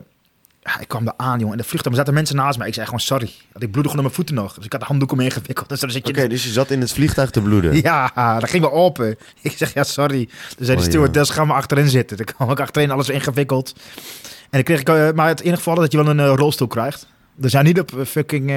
ja, 0.65 0.79
ik 0.79 0.87
kwam 0.87 1.05
daar 1.05 1.13
aan, 1.17 1.39
jongen. 1.39 1.51
In 1.51 1.61
de 1.61 1.67
vliegtuig 1.67 1.95
er 1.95 2.01
zaten 2.01 2.13
mensen 2.13 2.35
naast 2.35 2.57
mij. 2.57 2.67
Ik 2.67 2.73
zei 2.73 2.85
gewoon 2.85 2.99
sorry. 2.99 3.31
Ik 3.57 3.71
bloedde 3.71 3.89
gewoon 3.89 4.03
mijn 4.03 4.15
voeten 4.15 4.35
nog. 4.35 4.53
Dus 4.53 4.65
ik 4.65 4.71
had 4.71 4.81
de 4.81 4.87
handdoek 4.87 5.11
omheen 5.11 5.31
gewikkeld. 5.31 5.69
Dus 5.81 5.95
Oké, 5.95 6.21
je... 6.21 6.29
dus 6.29 6.43
je 6.43 6.49
zat 6.49 6.71
in 6.71 6.81
het 6.81 6.91
vliegtuig 6.91 7.29
te 7.29 7.41
bloeden. 7.41 7.75
Ja, 7.81 8.39
dat 8.39 8.49
ging 8.49 8.63
wel 8.63 8.71
open. 8.71 9.17
Ik 9.41 9.51
zeg, 9.51 9.73
ja, 9.73 9.83
sorry. 9.83 10.29
Dus 10.57 10.67
zei 10.67 10.77
de 10.77 10.83
Oh, 10.83 10.89
stewardess, 10.89 11.31
ga 11.31 11.45
maar 11.45 11.57
achterin 11.57 11.89
zitten. 11.89 12.17
Dan 12.17 12.25
kwam 12.25 12.51
ik 12.51 12.59
achterin, 12.59 12.91
alles 12.91 13.09
ingewikkeld. 13.09 13.73
En 14.43 14.49
dan 14.49 14.63
kreeg 14.63 14.79
ik, 14.79 14.89
eh, 14.89 15.11
maar 15.11 15.27
het 15.27 15.41
enige 15.41 15.57
geval 15.57 15.75
dat 15.75 15.91
je 15.91 15.97
wel 15.97 16.07
een 16.07 16.19
eh, 16.19 16.33
rolstoel 16.35 16.67
krijgt. 16.67 17.07
Dus 17.35 17.51
ja, 17.51 17.61
niet 17.61 17.79
op 17.79 17.91
eh, 17.93 18.05
fucking 18.05 18.51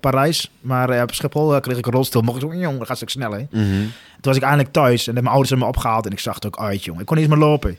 Parijs, 0.00 0.50
maar 0.60 1.02
op 1.02 1.14
Schiphol 1.14 1.60
kreeg 1.60 1.78
ik 1.78 1.86
een 1.86 1.92
rolstoel. 1.92 2.22
Mocht 2.22 2.42
ik 2.42 2.50
zo, 2.50 2.56
jongen, 2.56 2.78
dat 2.78 2.86
gaat 2.86 2.96
stuk 2.96 3.10
sneller. 3.10 3.46
Mhm. 3.50 3.64
Toen 4.20 4.32
was 4.32 4.36
ik 4.36 4.42
eindelijk 4.42 4.72
thuis 4.72 5.06
en 5.06 5.14
mijn 5.14 5.26
ouders 5.26 5.48
hebben 5.48 5.68
me 5.68 5.74
opgehaald 5.74 6.06
en 6.06 6.12
ik 6.12 6.18
zag 6.18 6.34
het 6.34 6.46
ook 6.46 6.58
uit, 6.58 6.84
jongen. 6.84 7.00
Ik 7.00 7.06
kon 7.06 7.16
niet 7.16 7.26
eens 7.26 7.34
meer 7.34 7.44
lopen. 7.44 7.78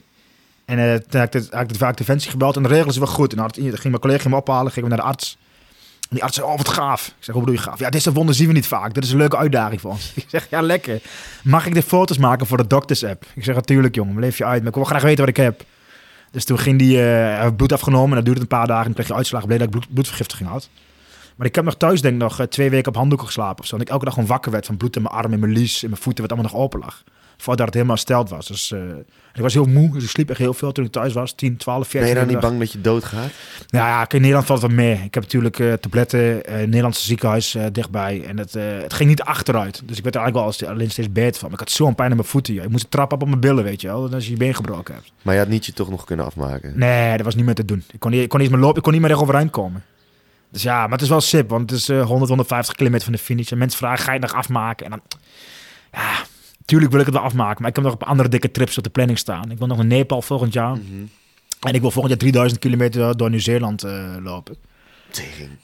En 0.69 0.79
eh, 0.79 0.95
toen 0.95 1.19
had 1.19 1.35
ik, 1.35 1.47
had 1.51 1.61
ik 1.61 1.69
de, 1.69 1.77
vaak 1.77 1.97
defensie 1.97 2.31
gebeld 2.31 2.55
en 2.55 2.63
de 2.63 2.69
regels 2.69 2.97
wel 2.97 3.07
goed. 3.07 3.31
En 3.31 3.37
dan 3.37 3.51
ging 3.53 3.83
mijn 3.83 3.99
collega 3.99 4.29
me 4.29 4.35
ophalen, 4.35 4.71
gingen 4.71 4.89
we 4.89 4.95
naar 4.95 5.05
de 5.05 5.11
arts. 5.11 5.37
En 6.01 6.15
die 6.15 6.23
arts 6.23 6.35
zei, 6.35 6.47
oh 6.47 6.57
wat 6.57 6.69
gaaf. 6.69 7.07
Ik 7.07 7.13
zeg, 7.19 7.35
hoe 7.35 7.43
bedoel 7.43 7.59
je 7.59 7.67
gaaf? 7.67 7.79
Ja, 7.79 7.89
deze 7.89 8.11
wonden 8.11 8.35
zien 8.35 8.47
we 8.47 8.53
niet 8.53 8.67
vaak. 8.67 8.93
Dit 8.93 9.03
is 9.03 9.11
een 9.11 9.17
leuke 9.17 9.37
uitdaging 9.37 9.81
voor 9.81 9.91
ons. 9.91 10.11
Ik 10.15 10.25
zeg, 10.27 10.47
ja 10.49 10.61
lekker. 10.61 11.01
Mag 11.43 11.65
ik 11.65 11.73
de 11.73 11.81
foto's 11.81 12.17
maken 12.17 12.47
voor 12.47 12.57
de 12.57 12.67
dokters 12.67 13.03
app? 13.03 13.25
Ik 13.35 13.43
zeg, 13.43 13.55
natuurlijk 13.55 13.95
jongen, 13.95 14.19
leef 14.19 14.37
je 14.37 14.45
uit. 14.45 14.59
Maar 14.59 14.69
ik 14.69 14.75
wil 14.75 14.83
graag 14.83 15.01
weten 15.01 15.19
wat 15.19 15.29
ik 15.29 15.37
heb. 15.37 15.63
Dus 16.31 16.45
toen 16.45 16.59
ging 16.59 16.79
die 16.79 17.01
eh, 17.03 17.47
bloed 17.55 17.73
afgenomen 17.73 18.09
en 18.09 18.15
dat 18.15 18.25
duurde 18.25 18.41
een 18.41 18.47
paar 18.47 18.67
dagen. 18.67 18.85
En 18.85 18.93
kreeg 18.93 19.07
je 19.07 19.13
uitslag, 19.13 19.45
bleek 19.45 19.57
dat 19.57 19.67
ik 19.67 19.73
bloed, 19.73 19.93
bloedvergiftiging 19.93 20.49
had. 20.49 20.69
Maar 21.35 21.47
ik 21.47 21.55
heb 21.55 21.65
nog 21.65 21.75
thuis 21.75 22.01
denk 22.01 22.13
ik 22.13 22.21
nog 22.21 22.39
eh, 22.39 22.45
twee 22.45 22.69
weken 22.69 22.87
op 22.87 22.95
handdoeken 22.95 23.27
geslapen 23.27 23.59
of 23.59 23.67
zo. 23.67 23.75
En 23.75 23.81
ik 23.81 23.89
elke 23.89 24.05
dag 24.05 24.13
gewoon 24.13 24.29
wakker 24.29 24.51
werd 24.51 24.65
van 24.65 24.77
bloed 24.77 24.95
in 24.95 25.01
mijn 25.01 25.13
arm, 25.13 25.33
in 25.33 25.39
mijn 25.39 25.51
lies, 25.51 25.83
in 25.83 25.89
mijn 25.89 26.01
voeten, 26.01 26.23
wat 26.23 26.31
allemaal 26.31 26.51
nog 26.51 26.61
open 26.61 26.79
lag. 26.79 27.03
Voordat 27.41 27.65
het 27.65 27.73
helemaal 27.73 27.95
hersteld 27.95 28.29
was. 28.29 28.47
Dus 28.47 28.71
eh, 28.71 28.79
ik 29.33 29.41
was 29.41 29.53
heel 29.53 29.65
moe, 29.65 29.93
dus 29.93 30.03
ik 30.03 30.09
sliep 30.09 30.29
echt 30.29 30.39
heel 30.39 30.53
veel 30.53 30.71
toen 30.71 30.85
ik 30.85 30.91
thuis 30.91 31.13
was. 31.13 31.33
10, 31.33 31.57
12, 31.57 31.87
14 31.87 31.99
Ben 31.99 32.09
je 32.09 32.25
dan 32.25 32.33
niet 32.33 32.39
bang 32.39 32.59
dat 32.59 32.71
je 32.71 32.81
doodgaat? 32.81 33.29
Ja, 33.67 33.87
ja, 33.87 34.09
in 34.09 34.19
Nederland 34.19 34.45
valt 34.45 34.61
het 34.61 34.71
wel 34.71 34.85
mee. 34.85 34.93
Ik 34.93 35.13
heb 35.13 35.23
natuurlijk 35.23 35.59
eh, 35.59 35.73
tabletten, 35.73 36.45
eh 36.45 36.55
Nederlandse 36.55 37.03
ziekenhuis 37.05 37.57
dichtbij. 37.71 38.23
En 38.25 38.37
het, 38.37 38.53
het 38.53 38.93
ging 38.93 39.09
niet 39.09 39.21
achteruit. 39.21 39.81
Dus 39.85 39.97
ik 39.97 40.03
werd 40.03 40.15
er 40.15 40.21
eigenlijk 40.21 40.59
wel 40.59 40.69
alleen 40.69 40.91
steeds 40.91 41.11
beter 41.11 41.39
van. 41.39 41.49
Maar 41.49 41.59
ik 41.59 41.67
had 41.67 41.75
zo'n 41.75 41.95
pijn 41.95 42.09
in 42.09 42.15
mijn 42.15 42.27
voeten. 42.27 42.53
joh. 42.53 42.63
Ik 42.63 42.69
moest 42.69 42.83
de 42.83 42.89
trap 42.89 43.11
op 43.11 43.21
op 43.21 43.27
mijn 43.27 43.39
billen, 43.39 43.63
weet 43.63 43.81
je 43.81 43.87
wel. 43.87 44.09
Als 44.13 44.25
je 44.25 44.31
je 44.31 44.37
been 44.37 44.55
gebroken 44.55 44.93
hebt. 44.93 45.11
Maar 45.21 45.33
je 45.33 45.39
had 45.39 45.49
niet 45.49 45.65
je 45.65 45.73
toch 45.73 45.89
nog 45.89 46.05
kunnen 46.05 46.25
afmaken? 46.25 46.73
Nee, 46.75 47.15
dat 47.15 47.25
was 47.25 47.35
niet 47.35 47.45
meer 47.45 47.55
te 47.55 47.65
doen. 47.65 47.83
Ik 47.91 47.99
kon 47.99 48.11
niet, 48.11 48.21
ik 48.21 48.29
kon 48.29 48.39
niet 48.39 48.49
meer 48.49 48.59
lopen. 48.59 48.77
Ik 48.77 48.83
kon 48.83 48.91
niet 48.91 49.01
meer 49.01 49.09
recht 49.09 49.21
overeind 49.21 49.51
komen. 49.51 49.83
Dus 50.51 50.61
ja, 50.61 50.81
maar 50.81 50.91
het 50.91 51.01
is 51.01 51.09
wel 51.09 51.21
sip. 51.21 51.49
Want 51.49 51.69
het 51.69 51.79
is 51.79 51.89
eh 51.89 52.05
100, 52.05 52.27
150 52.27 52.75
kilometer 52.75 53.03
van 53.03 53.13
de 53.13 53.19
finish. 53.19 53.51
En 53.51 53.57
mensen 53.57 53.77
vragen, 53.77 54.03
ga 54.03 54.13
je 54.13 54.19
het 54.19 54.29
nog 54.29 54.39
afmaken? 54.39 54.85
En 54.85 54.91
dan... 54.91 55.01
Ja, 55.91 56.11
tuurlijk 56.69 56.91
wil 56.91 56.99
ik 56.99 57.05
het 57.05 57.15
wel 57.15 57.23
afmaken. 57.23 57.61
Maar 57.61 57.69
ik 57.69 57.75
heb 57.75 57.85
nog 57.85 57.93
op 57.93 58.03
andere 58.03 58.29
dikke 58.29 58.51
trips 58.51 58.77
op 58.77 58.83
de 58.83 58.89
planning 58.89 59.17
staan. 59.17 59.51
Ik 59.51 59.57
wil 59.57 59.67
nog 59.67 59.77
naar 59.77 59.85
Nepal 59.85 60.21
volgend 60.21 60.53
jaar. 60.53 60.75
Mhm. 60.75 61.03
En 61.59 61.73
ik 61.73 61.81
wil 61.81 61.91
volgend 61.91 62.09
jaar 62.09 62.17
3000 62.17 62.61
kilometer 62.61 63.17
door 63.17 63.29
Nieuw-Zeeland 63.29 63.83
eh, 63.83 64.15
lopen. 64.23 64.55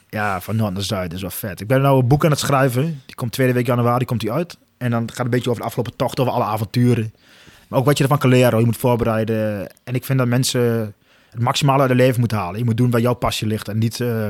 Ja, 0.10 0.42
van 0.42 0.56
noord 0.56 0.74
naar 0.74 0.82
zuid. 0.82 1.06
Dat 1.06 1.16
is 1.16 1.22
wel 1.22 1.32
vet. 1.32 1.62
Ik 1.62 1.68
ben 1.68 1.82
nou 1.82 2.00
een 2.00 2.08
boek 2.08 2.24
aan 2.26 2.32
het 2.32 2.40
schrijven. 2.40 3.02
Die 3.06 3.16
komt 3.16 3.32
tweede 3.32 3.54
week 3.54 3.66
januari 3.66 4.06
komt 4.06 4.20
die 4.20 4.32
uit. 4.32 4.58
En 4.78 4.92
dan 4.92 5.00
gaat 5.00 5.10
het 5.10 5.20
een 5.20 5.30
beetje 5.30 5.50
over 5.50 5.62
de 5.62 5.68
afgelopen 5.68 5.96
tocht, 5.96 6.20
over 6.20 6.34
alle 6.34 6.44
avonturen. 6.44 7.14
Maar 7.68 7.80
ook 7.80 7.86
wat 7.86 7.98
je 7.98 8.04
ervan 8.04 8.18
kan 8.18 8.30
leren. 8.30 8.60
Je 8.60 8.66
moet 8.66 8.78
voorbereiden. 8.78 9.70
En 9.84 9.96
ik 9.96 10.06
vind 10.06 10.20
dat 10.20 10.28
mensen 10.28 10.94
het 11.30 11.40
maximale 11.40 11.82
uit 11.82 11.90
het 11.90 12.00
leven 12.00 12.20
moeten 12.20 12.38
halen. 12.38 12.60
Je 12.60 12.66
moet 12.66 12.78
doen 12.78 12.92
waar 12.92 13.02
jouw 13.02 13.14
passie 13.14 13.48
ligt 13.48 13.68
en 13.68 13.78
niet 13.78 14.00
eh, 14.00 14.30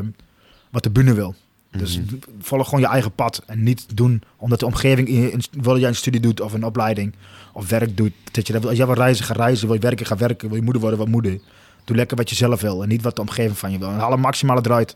wat 0.70 0.84
de 0.84 0.90
bühne 0.90 1.14
wil. 1.14 1.36
Dus 1.78 1.98
Mhm. 2.00 2.16
volg 2.40 2.66
gewoon 2.66 2.80
je 2.80 2.88
eigen 2.88 3.12
pad. 3.12 3.42
En 3.46 3.64
niet 3.64 3.98
doen 3.98 4.22
omdat 4.38 4.60
de 4.60 4.66
omgeving 4.66 5.08
in, 5.08 5.44
wil 5.52 5.72
dat 5.72 5.80
jij 5.80 5.90
een 5.90 5.96
studie 5.96 6.22
doet 6.22 6.42
of 6.42 6.54
een 6.54 6.64
opleiding 6.66 7.14
of 7.54 7.70
werk 7.70 7.98
doet. 7.98 8.12
Dat 8.32 8.48
je, 8.48 8.60
als 8.68 8.78
jij 8.78 8.86
wil 8.86 8.96
reizen, 8.96 9.26
ga 9.26 9.34
reizen. 9.34 9.66
Wil 9.68 9.76
je 9.76 9.82
werken, 9.82 10.06
ga 10.06 10.18
werken. 10.18 10.48
Wil 10.48 10.58
je 10.58 10.64
moeder 10.64 10.82
worden, 10.82 11.00
wat 11.00 11.08
moeder. 11.08 11.40
Doe 11.84 11.96
lekker 11.96 12.18
wat 12.18 12.30
je 12.30 12.36
zelf 12.36 12.62
wil 12.62 12.82
en 12.84 12.90
niet 12.90 13.02
wat 13.02 13.16
de 13.16 13.22
omgeving 13.22 13.58
van 13.58 13.72
je 13.72 13.78
wil. 13.78 13.88
En 13.90 14.00
haal 14.00 14.12
het 14.12 14.20
maximale 14.20 14.62
eruit. 14.64 14.96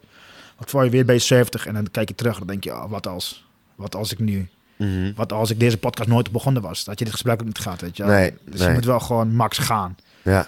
Want 0.58 0.70
voor 0.70 0.84
je 0.84 0.90
weer 0.90 1.06
bij 1.06 1.16
je 1.16 1.22
70 1.22 1.66
en 1.66 1.74
dan 1.74 1.92
kijk 1.92 2.10
je 2.10 2.16
terug 2.16 2.34
en 2.34 2.40
dan 2.40 2.48
denk 2.48 2.64
je, 2.64 2.72
oh, 2.72 2.90
wat 2.90 3.08
als? 3.08 3.46
Wat 3.76 3.96
als 3.96 4.12
ik 4.12 4.20
nu? 4.20 4.48
Mhm. 4.76 5.12
Wat 5.16 5.34
als 5.34 5.50
ik 5.50 5.60
deze 5.60 5.78
podcast 5.78 6.10
nooit 6.10 6.32
begonnen 6.32 6.62
was? 6.62 6.84
Dat 6.84 7.00
je 7.00 7.06
dit 7.06 7.14
gesprek 7.14 7.40
ook 7.42 7.48
niet 7.48 7.60
gaat, 7.60 7.82
weet 7.82 7.98
je. 7.98 8.04
Nee, 8.04 8.34
Dus 8.46 8.60
nee. 8.60 8.68
je 8.68 8.74
moet 8.74 8.86
wel 8.86 9.00
gewoon 9.00 9.36
max 9.36 9.58
gaan. 9.58 9.96
Ja. 10.22 10.48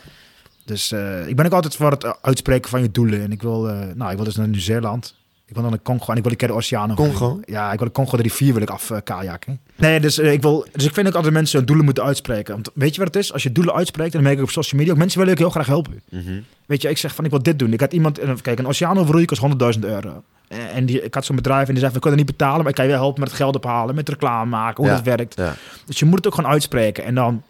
Dus 0.65 0.91
eh, 0.91 1.27
ik 1.27 1.35
ben 1.35 1.45
ook 1.45 1.51
altijd 1.53 1.75
voor 1.75 1.91
het 1.91 2.21
uitspreken 2.21 2.69
van 2.69 2.81
je 2.81 2.91
doelen. 2.91 3.21
En 3.21 3.31
ik 3.31 3.41
wil, 3.41 3.69
eh, 3.69 3.79
nou, 3.95 4.09
ik 4.11 4.15
wil 4.15 4.25
dus 4.25 4.35
naar 4.35 4.47
Nieuw-Zeeland. 4.47 5.15
Ik 5.51 5.57
wil 5.57 5.65
naar 5.65 5.75
de 5.77 5.83
Congo 5.83 6.11
en 6.11 6.17
ik 6.17 6.23
wil 6.23 6.31
een 6.31 6.37
keer 6.37 6.47
de 6.47 6.53
oceaan. 6.53 6.95
Congo? 6.95 7.39
Ja, 7.45 7.71
ik 7.71 7.77
wil 7.79 7.87
de 7.87 7.93
Congo 7.93 8.17
de 8.17 8.23
rivier 8.23 8.53
wil 8.53 8.61
ik 8.61 8.69
af 8.69 8.89
uh, 8.89 8.97
kajakken. 9.03 9.59
Nee, 9.75 9.99
dus 9.99 10.19
eh, 10.19 10.31
ik 10.31 10.41
wil, 10.41 10.65
dus 10.71 10.85
ik 10.85 10.93
vind 10.93 11.07
ook 11.07 11.15
altijd 11.15 11.33
mensen 11.33 11.57
hun 11.57 11.65
doelen 11.65 11.85
moeten 11.85 12.03
uitspreken. 12.03 12.53
Want 12.53 12.69
weet 12.73 12.95
je 12.95 13.01
wat 13.03 13.13
het 13.13 13.23
is? 13.23 13.33
Als 13.33 13.43
je 13.43 13.51
doelen 13.51 13.73
uitspreekt, 13.73 14.09
en 14.09 14.15
dan 14.15 14.23
merk 14.23 14.37
ik 14.37 14.43
op 14.43 14.49
social 14.49 14.79
media 14.79 14.93
ook 14.93 14.99
mensen 14.99 15.17
willen 15.19 15.33
ook 15.33 15.39
heel 15.39 15.49
graag 15.49 15.65
helpen. 15.67 16.01
Mhm. 16.09 16.39
Weet 16.65 16.81
je, 16.81 16.89
ik 16.89 16.97
zeg 16.97 17.15
van 17.15 17.25
ik 17.25 17.29
wil 17.31 17.43
dit 17.43 17.59
doen. 17.59 17.73
Ik 17.73 17.79
had 17.79 17.93
iemand, 17.93 18.19
eh, 18.19 18.31
kijk, 18.41 18.59
een 18.59 18.67
oceaan 18.67 18.97
overroeien 18.99 19.27
kost 19.27 19.41
100.000 19.41 19.85
euro. 19.85 20.23
Eh, 20.47 20.75
En 20.75 20.85
die, 20.85 21.01
ik 21.03 21.13
had 21.13 21.25
zo'n 21.25 21.35
bedrijf 21.35 21.67
en 21.67 21.73
die 21.73 21.79
zei: 21.81 21.93
We 21.93 21.99
kunnen 21.99 22.19
niet 22.19 22.27
betalen, 22.27 22.57
maar 22.59 22.69
ik 22.69 22.75
kan 22.75 22.85
je 22.85 22.91
wel 22.91 22.99
helpen 23.01 23.19
met 23.19 23.29
het 23.29 23.37
geld 23.37 23.55
ophalen, 23.55 23.95
met 23.95 24.09
reclame 24.09 24.49
maken, 24.49 24.83
hoe 24.83 24.85
Ja. 24.91 24.95
dat 24.95 25.05
werkt. 25.05 25.35
Ja. 25.35 25.53
Dus 25.85 25.99
je 25.99 26.05
moet 26.05 26.15
het 26.17 26.27
ook 26.27 26.35
gewoon 26.35 26.51
uitspreken. 26.51 27.03
En 27.03 27.15
dan 27.15 27.43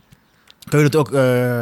kun 0.69 0.79
je 0.79 0.85
het 0.85 0.95
ook 0.95 1.11
eh, 1.11 1.61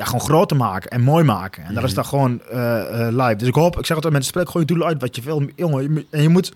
ja, 0.00 0.06
gewoon 0.06 0.20
groter 0.20 0.56
maken 0.56 0.90
en 0.90 1.00
mooi 1.00 1.24
maken. 1.24 1.64
En 1.64 1.74
dat 1.74 1.84
is 1.84 1.94
dan 1.94 2.04
gewoon 2.04 2.40
eh, 2.50 3.06
eh, 3.06 3.14
live. 3.14 3.36
Dus 3.36 3.48
ik 3.48 3.54
hoop, 3.54 3.78
ik 3.78 3.86
zeg 3.86 3.94
altijd 3.94 4.12
mensen, 4.12 4.30
spreek 4.30 4.46
gewoon 4.46 4.62
je 4.62 4.68
doelen 4.68 4.86
uit 4.86 5.00
wat 5.00 5.16
je 5.16 5.22
wil. 5.22 5.42
Jongen, 5.56 6.06
en 6.10 6.22
je 6.22 6.28
moet 6.28 6.52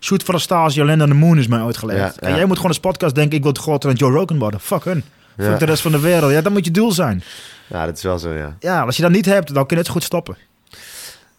shoot 0.00 0.22
for 0.22 0.34
a 0.34 0.38
stars, 0.38 0.78
on 0.78 0.98
the 0.98 1.06
moon 1.06 1.38
is 1.38 1.46
mij. 1.46 1.58
Ja, 1.58 1.70
Kijk, 1.70 2.20
ja. 2.20 2.36
jij 2.36 2.44
moet 2.44 2.56
gewoon 2.56 2.70
als 2.70 2.80
podcast 2.80 3.14
denken, 3.14 3.36
ik 3.36 3.42
wil 3.42 3.52
het 3.52 3.60
groter 3.60 3.88
dan 3.88 3.98
Joe 3.98 4.18
Rogan 4.18 4.38
worden. 4.38 4.60
Fuck 4.60 4.84
hun. 4.84 5.04
Fuck 5.36 5.58
de 5.58 5.64
rest 5.64 5.82
van 5.82 5.92
de 5.92 6.00
wereld. 6.00 6.32
Ja, 6.32 6.40
dat 6.40 6.52
moet 6.52 6.64
je 6.64 6.70
doel 6.70 6.92
zijn. 6.92 7.22
ja, 7.66 7.86
dat 7.86 7.96
is 7.96 8.02
wel 8.02 8.18
zo, 8.18 8.32
ja. 8.32 8.56
Ja, 8.60 8.82
als 8.82 8.96
je 8.96 9.02
dat 9.02 9.10
niet 9.10 9.26
hebt, 9.26 9.54
dan 9.54 9.66
kun 9.66 9.76
je 9.76 9.82
het 9.82 9.92
goed 9.92 10.02
stoppen. 10.02 10.36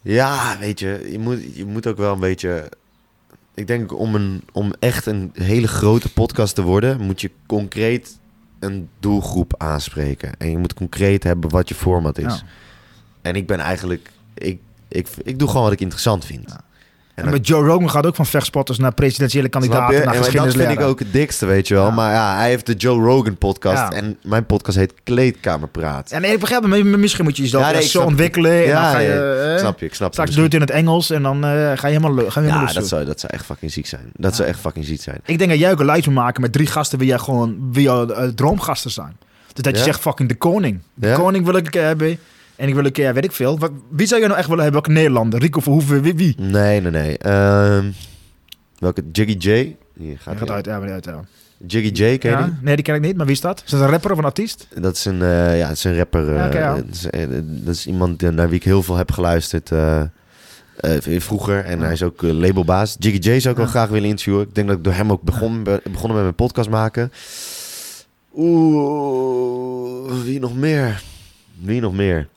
Ja, 0.01 0.57
weet 0.59 0.79
je, 0.79 1.07
je 1.11 1.19
moet, 1.19 1.55
je 1.55 1.65
moet 1.65 1.87
ook 1.87 1.97
wel 1.97 2.13
een 2.13 2.19
beetje... 2.19 2.69
Ik 3.53 3.67
denk 3.67 3.99
om, 3.99 4.15
een, 4.15 4.43
om 4.51 4.73
echt 4.79 5.05
een 5.05 5.31
hele 5.33 5.67
grote 5.67 6.11
podcast 6.11 6.55
te 6.55 6.61
worden, 6.61 7.01
moet 7.01 7.21
je 7.21 7.31
concreet 7.45 8.18
een 8.59 8.89
doelgroep 8.99 9.53
aanspreken. 9.57 10.37
En 10.37 10.49
je 10.49 10.57
moet 10.57 10.73
concreet 10.73 11.23
hebben 11.23 11.49
wat 11.49 11.69
je 11.69 11.75
format 11.75 12.17
is. 12.17 12.23
Ja. 12.23 12.41
En 13.21 13.35
ik 13.35 13.47
ben 13.47 13.59
eigenlijk... 13.59 14.11
Ik, 14.33 14.61
ik, 14.87 15.07
ik 15.23 15.39
doe 15.39 15.47
gewoon 15.47 15.63
wat 15.63 15.71
ik 15.71 15.79
interessant 15.79 16.25
vind. 16.25 16.49
Ja. 16.49 16.63
En 17.19 17.25
En 17.25 17.31
met 17.31 17.47
Joe 17.47 17.65
Rogan 17.65 17.89
gaat 17.89 18.05
ook 18.05 18.15
van 18.15 18.25
vechtsporters 18.25 18.77
naar 18.77 18.93
presidentiële 18.93 19.49
kandidaten, 19.49 20.05
naar 20.05 20.15
En 20.15 20.21
dat 20.33 20.53
vind 20.53 20.71
ik 20.71 20.81
ook 20.81 20.99
het 20.99 21.13
dikste, 21.13 21.45
weet 21.45 21.67
je 21.67 21.73
wel. 21.73 21.85
Ja. 21.85 21.91
Maar 21.91 22.13
ja, 22.13 22.35
hij 22.35 22.49
heeft 22.49 22.65
de 22.65 22.73
Joe 22.73 23.03
Rogan 23.03 23.37
podcast. 23.37 23.77
Ja. 23.77 23.91
En 23.91 24.17
mijn 24.23 24.45
podcast 24.45 24.77
heet 24.77 24.93
Kleedkamerpraat. 25.03 26.09
Ja, 26.09 26.19
nee, 26.19 26.33
ik 26.33 26.39
begrijp 26.39 26.63
het, 26.63 26.83
misschien 26.83 27.23
moet 27.23 27.37
je 27.37 27.43
jezelf 27.43 27.63
Ja, 27.63 27.71
nee, 27.71 27.81
zo 27.81 28.01
ontwikkelen. 28.01 28.51
En 28.51 28.67
Ja, 28.67 28.81
dan 28.81 28.91
ga 28.91 28.99
je, 28.99 29.51
eh, 29.53 29.59
snap 29.59 29.79
je, 29.79 29.85
ik 29.85 29.93
snap 29.93 30.11
Straks 30.11 30.29
doe 30.29 30.39
je 30.39 30.45
het 30.45 30.53
in 30.53 30.61
het 30.61 30.71
Engels 30.71 31.09
en 31.09 31.23
dan 31.23 31.35
eh, 31.35 31.49
ga 31.51 31.87
je 31.87 31.99
helemaal, 31.99 32.15
helemaal 32.15 32.67
Ja, 32.67 32.73
dat 32.73 32.87
zou, 32.87 33.05
dat 33.05 33.19
zou 33.19 33.33
echt 33.33 33.45
fucking 33.45 33.71
ziek 33.71 33.85
zijn. 33.85 34.11
Dat 34.13 34.35
zou 34.35 34.47
echt 34.47 34.59
fucking 34.59 34.85
ziek 34.85 35.01
zijn. 35.01 35.17
Ik 35.25 35.37
denk 35.37 35.49
dat 35.49 35.59
jij 35.59 35.71
ook 35.71 35.79
een 35.79 35.85
lijst 35.85 36.05
moet 36.05 36.15
maken 36.15 36.41
met 36.41 36.51
drie 36.51 36.67
gasten 36.67 36.99
wie 36.99 37.07
jij 37.07 37.17
gewoon 37.17 37.69
wie 37.71 37.83
jouw 37.83 38.07
eh, 38.09 38.27
droomgasten 38.27 38.91
zijn. 38.91 39.17
Dus 39.53 39.63
dat 39.63 39.77
je 39.77 39.83
zegt 39.83 39.99
fucking 39.99 40.29
de 40.29 40.35
koning. 40.35 40.79
De 40.93 41.13
koning 41.13 41.45
wil 41.45 41.55
ik 41.55 41.65
een 41.65 41.71
keer 41.71 41.83
hebben. 41.83 42.19
En 42.59 42.67
ik 42.67 42.73
wil 42.73 42.85
een 42.85 42.91
keer, 42.91 43.13
weet 43.13 43.23
ik 43.25 43.31
veel. 43.31 43.59
Wat, 43.59 43.71
wie 43.89 44.07
zou 44.07 44.21
je 44.21 44.27
nou 44.27 44.39
echt 44.39 44.47
willen 44.49 44.63
hebben? 44.63 44.81
Welke 44.81 44.99
Nederlander? 44.99 45.39
Rico 45.39 45.59
Verhoeven? 45.59 46.01
Wie? 46.01 46.15
wie? 46.15 46.35
Nee, 46.39 46.81
nee, 46.81 46.91
nee. 46.91 47.17
Ehm, 47.17 47.85
welke? 48.79 49.03
Jiggy 49.11 49.35
J? 49.49 49.75
Hier 49.97 50.17
gaat 50.19 50.37
gaat 50.37 50.49
uit, 50.49 50.65
ja, 50.65 50.79
maar 50.79 50.91
uit, 50.91 51.05
ja. 51.05 51.23
Jiggy 51.67 51.87
J, 52.03 52.17
ken 52.17 52.31
je 52.31 52.37
Ja? 52.37 52.43
die? 52.43 52.53
Nee, 52.61 52.75
die 52.75 52.83
ken 52.85 52.95
ik 52.95 53.01
niet. 53.01 53.15
Maar 53.17 53.25
wie 53.25 53.35
is 53.35 53.41
dat? 53.41 53.61
Is 53.65 53.71
dat 53.71 53.81
een 53.81 53.87
rapper 53.89 54.11
of 54.11 54.17
een 54.17 54.23
artiest? 54.23 54.67
Dat 54.75 54.95
is 54.95 55.05
een, 55.05 55.21
eh, 55.21 55.57
ja, 55.57 55.67
dat 55.67 55.77
is 55.77 55.83
een 55.83 55.95
rapper. 55.97 56.33
Ja, 56.33 56.47
eh, 56.49 56.53
ja. 56.59 56.75
dat, 56.75 56.83
is, 56.91 57.09
eh, 57.09 57.27
dat 57.45 57.75
is 57.75 57.87
iemand 57.87 58.19
die- 58.19 58.29
naar 58.29 58.47
wie 58.49 58.57
ik 58.57 58.63
heel 58.63 58.83
veel 58.83 58.95
heb 58.95 59.11
geluisterd 59.11 59.71
vroeger. 61.17 61.65
En 61.65 61.79
hij 61.79 61.93
is 61.93 62.03
ook 62.03 62.21
labelbaas. 62.21 62.95
Jiggy 62.99 63.29
J 63.29 63.39
zou 63.39 63.53
ik 63.53 63.59
wel 63.61 63.69
graag 63.69 63.89
willen 63.89 64.09
interviewen. 64.09 64.41
Ik 64.47 64.55
denk 64.55 64.67
dat 64.67 64.77
ik 64.77 64.83
door 64.83 64.93
hem 64.93 65.11
ook 65.11 65.21
begon, 65.21 65.63
be- 65.63 65.81
begonnen 65.83 66.13
met 66.13 66.23
mijn 66.23 66.35
podcast 66.35 66.69
maken. 66.69 67.11
Oeh, 68.35 70.21
wie 70.23 70.39
nog 70.39 70.55
meer? 70.55 71.03
Wie 71.61 71.81
nog 71.81 71.93
meer? 71.93 72.27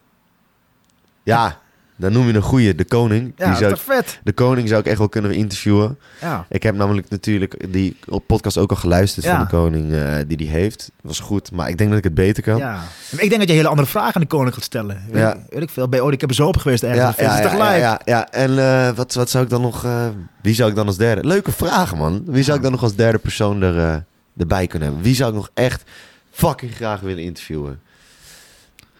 Ja, 1.22 1.60
dan 1.96 2.12
noem 2.12 2.26
je 2.26 2.34
een 2.34 2.42
goeie, 2.42 2.74
de 2.74 2.84
koning. 2.84 3.32
Ja, 3.36 3.50
die 3.52 3.60
dat 3.68 3.78
zou 3.78 3.96
vet? 3.98 4.20
de 4.24 4.32
koning 4.32 4.68
zou 4.68 4.80
ik 4.80 4.86
echt 4.86 4.98
wel 4.98 5.08
kunnen 5.08 5.32
interviewen. 5.32 5.98
Ja. 6.20 6.46
Ik 6.48 6.62
heb 6.62 6.74
namelijk 6.74 7.08
natuurlijk 7.10 7.72
die 7.72 7.96
op 8.08 8.26
podcast 8.26 8.58
ook 8.58 8.70
al 8.70 8.76
geluisterd 8.76 9.24
Ja. 9.26 9.32
van 9.36 9.40
de 9.44 9.50
koning 9.50 9.92
eh, 9.92 10.14
die 10.26 10.36
die 10.36 10.48
heeft. 10.48 10.90
was 11.02 11.20
goed, 11.20 11.52
maar 11.52 11.68
ik 11.68 11.78
denk 11.78 11.88
dat 11.90 11.98
ik 11.98 12.04
het 12.04 12.14
beter 12.14 12.42
kan. 12.42 12.56
ja. 12.56 12.82
Ik 13.10 13.18
denk 13.28 13.38
dat 13.38 13.48
je 13.48 13.54
hele 13.54 13.68
andere 13.68 13.88
vragen 13.88 14.14
aan 14.14 14.20
de 14.20 14.26
koning 14.26 14.54
gaat 14.54 14.64
stellen. 14.64 15.02
Weet, 15.10 15.22
Ja. 15.22 15.36
weet 15.48 15.62
ik 15.62 15.70
veel. 15.70 15.88
Bij 15.88 16.00
oh, 16.00 16.12
ik 16.12 16.20
heb 16.20 16.30
er 16.30 16.36
zo 16.36 16.46
op 16.46 16.56
geweest 16.56 16.82
ergens. 16.82 17.16
ja, 17.16 17.40
dat 17.42 17.52
ja, 17.52 17.58
live? 17.68 17.78
ja, 17.78 18.00
ja. 18.04 18.28
En 18.30 18.58
eh, 18.58 18.90
wat, 18.96 19.14
wat 19.14 19.30
zou 19.30 19.44
ik 19.44 19.50
dan 19.50 19.60
nog... 19.60 19.84
eh, 19.84 20.06
wie 20.42 20.54
zou 20.54 20.70
ik 20.70 20.76
dan 20.76 20.86
als 20.86 20.96
derde... 20.96 21.26
Leuke 21.26 21.52
vragen, 21.52 21.98
man. 21.98 22.22
Wie 22.26 22.42
zou 22.42 22.56
ik 22.56 22.62
dan 22.62 22.72
nog 22.72 22.82
als 22.82 22.94
derde 22.94 23.18
persoon 23.18 23.62
er, 23.62 24.04
erbij 24.36 24.66
kunnen 24.66 24.88
hebben? 24.88 25.06
Wie 25.06 25.14
zou 25.14 25.30
ik 25.30 25.36
nog 25.36 25.50
echt 25.54 25.82
fucking 26.30 26.74
graag 26.74 27.00
willen 27.00 27.22
interviewen? 27.22 27.80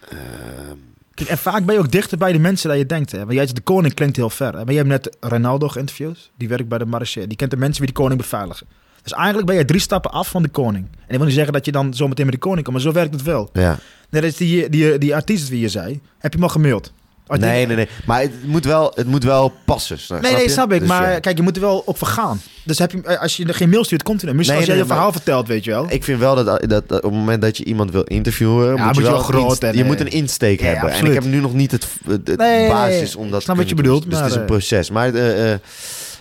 Ehm, 0.08 0.76
Kijk, 1.14 1.28
en 1.28 1.38
vaak 1.38 1.64
ben 1.64 1.74
je 1.74 1.80
ook 1.80 1.90
dichter 1.92 2.18
bij 2.18 2.32
de 2.32 2.38
mensen 2.38 2.68
dan 2.68 2.78
je 2.78 2.86
denkt. 2.86 3.12
Hè? 3.12 3.18
Want 3.18 3.32
jij 3.32 3.42
zegt, 3.42 3.56
de 3.56 3.62
koning 3.62 3.94
klinkt 3.94 4.16
heel 4.16 4.30
ver. 4.30 4.52
Hè? 4.52 4.64
Maar 4.64 4.70
je 4.72 4.76
hebt 4.76 4.88
net 4.88 5.16
Ronaldo 5.20 5.68
geïnterviewd. 5.68 6.30
Die 6.36 6.48
werkt 6.48 6.68
bij 6.68 6.78
de 6.78 6.86
marché. 6.86 7.26
Die 7.26 7.36
kent 7.36 7.50
de 7.50 7.56
mensen 7.56 7.84
die 7.84 7.94
de 7.94 8.00
koning 8.00 8.20
beveiligen. 8.20 8.66
Dus 9.02 9.12
eigenlijk 9.12 9.46
ben 9.46 9.56
je 9.56 9.64
drie 9.64 9.80
stappen 9.80 10.10
af 10.10 10.28
van 10.28 10.42
de 10.42 10.48
koning. 10.48 10.84
En 10.84 11.08
ik 11.08 11.16
wil 11.16 11.24
niet 11.24 11.34
zeggen 11.34 11.52
dat 11.52 11.64
je 11.64 11.72
dan 11.72 11.94
zo 11.94 12.08
meteen 12.08 12.24
met 12.24 12.34
de 12.34 12.40
koning 12.40 12.62
komt. 12.64 12.76
Maar 12.76 12.86
zo 12.86 12.92
werkt 12.92 13.14
het 13.14 13.22
wel. 13.22 13.50
ja. 13.52 13.78
Net 14.10 14.24
als 14.24 14.36
die, 14.36 14.68
die, 14.68 14.98
die 14.98 15.14
artiest 15.14 15.48
wie 15.48 15.60
je 15.60 15.68
zei. 15.68 16.00
Heb 16.18 16.32
je 16.32 16.38
hem 16.38 16.42
al 16.42 16.48
gemaild? 16.48 16.92
Nee, 17.26 17.66
nee, 17.66 17.76
nee. 17.76 17.88
Maar 18.06 18.20
het 18.20 18.44
moet 18.44 18.64
wel, 18.64 18.92
het 18.94 19.06
moet 19.06 19.24
wel 19.24 19.52
passen. 19.64 19.98
Snap, 19.98 20.20
Nee, 20.20 20.34
nee, 20.34 20.48
snap 20.48 20.72
ik. 20.72 20.80
Dus 20.80 20.88
maar 20.88 21.10
ja. 21.10 21.18
kijk, 21.18 21.36
je 21.36 21.42
moet 21.42 21.56
er 21.56 21.62
wel 21.62 21.82
op 21.86 21.98
vergaan. 21.98 22.40
Dus 22.64 22.78
heb 22.78 22.92
je, 22.92 23.18
als 23.18 23.36
je 23.36 23.46
er 23.46 23.54
geen 23.54 23.68
mail 23.68 23.84
stuurt, 23.84 24.02
komt 24.02 24.20
hij 24.20 24.30
er. 24.30 24.36
Misschien 24.36 24.58
Nee, 24.58 24.68
als 24.68 24.76
jij 24.76 24.84
nee, 24.84 24.94
je 24.94 25.00
verhaal 25.00 25.12
vertelt, 25.12 25.48
weet 25.48 25.64
je 25.64 25.70
wel. 25.70 25.86
Ik 25.88 26.04
vind 26.04 26.18
wel 26.18 26.34
dat, 26.34 26.46
dat, 26.46 26.88
dat 26.88 26.90
op 26.90 27.02
het 27.02 27.12
moment 27.12 27.42
dat 27.42 27.56
je 27.56 27.64
iemand 27.64 27.90
wil 27.90 28.02
interviewen, 28.02 28.70
moet, 28.70 28.84
moet 28.84 28.96
je 28.96 29.02
wel 29.02 29.18
groot 29.18 29.62
en, 29.62 29.76
je 29.76 29.84
moet 29.84 30.00
een 30.00 30.10
insteek 30.10 30.60
ja, 30.60 30.66
hebben. 30.66 30.90
En 30.90 31.06
ik 31.06 31.14
heb 31.14 31.24
nu 31.24 31.40
nog 31.40 31.54
niet 31.54 31.70
het, 31.70 31.86
het, 32.04 32.28
het 32.28 32.38
Nee, 32.38 32.68
basis 32.68 33.16
om 33.16 33.30
dat 33.30 33.38
ik 33.38 33.44
snap 33.44 33.56
te 33.56 33.62
wat 33.62 33.70
je 33.70 33.74
kunnen 33.74 33.92
bedoelt, 33.92 34.02
doen. 34.02 34.10
Dus 34.10 34.18
het 34.18 34.28
is 34.28 34.34
maar, 34.34 34.42
een 34.42 34.50
eh, 34.50 34.56
proces. 34.56 34.90
Maar 34.90 35.14
eh, 35.14 35.52
eh, 35.52 35.58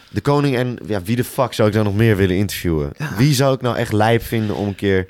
de 0.09 0.21
koning 0.21 0.55
en 0.55 0.77
ja, 0.85 1.01
wie 1.01 1.15
de 1.15 1.23
fuck 1.23 1.53
zou 1.53 1.67
ik 1.67 1.73
dan 1.73 1.83
nog 1.83 1.95
meer 1.95 2.15
willen 2.15 2.35
interviewen? 2.35 2.91
Wie 3.17 3.33
zou 3.33 3.55
ik 3.55 3.61
nou 3.61 3.77
echt 3.77 3.91
lijp 3.91 4.23
vinden 4.23 4.55
om 4.55 4.67
een 4.67 4.75
keer... 4.75 5.07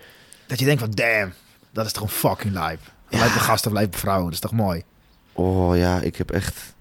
Dat 0.47 0.59
je 0.59 0.65
denkt 0.65 0.81
van, 0.81 0.91
damn, 0.91 1.33
dat 1.73 1.85
is 1.85 1.91
toch 1.91 2.03
een 2.03 2.09
fucking. 2.09 2.53
Lijp 2.53 2.79
een 3.09 3.29
gast 3.29 3.65
of 3.65 3.73
lijp 3.73 3.93
een 3.93 3.99
vrouw. 3.99 4.23
Dat 4.23 4.33
is 4.33 4.39
toch 4.39 4.51
mooi. 4.51 4.83
Oh 5.41 5.77
ja, 5.77 5.99
ik 5.99 6.15
heb 6.15 6.31
echt... 6.31 6.73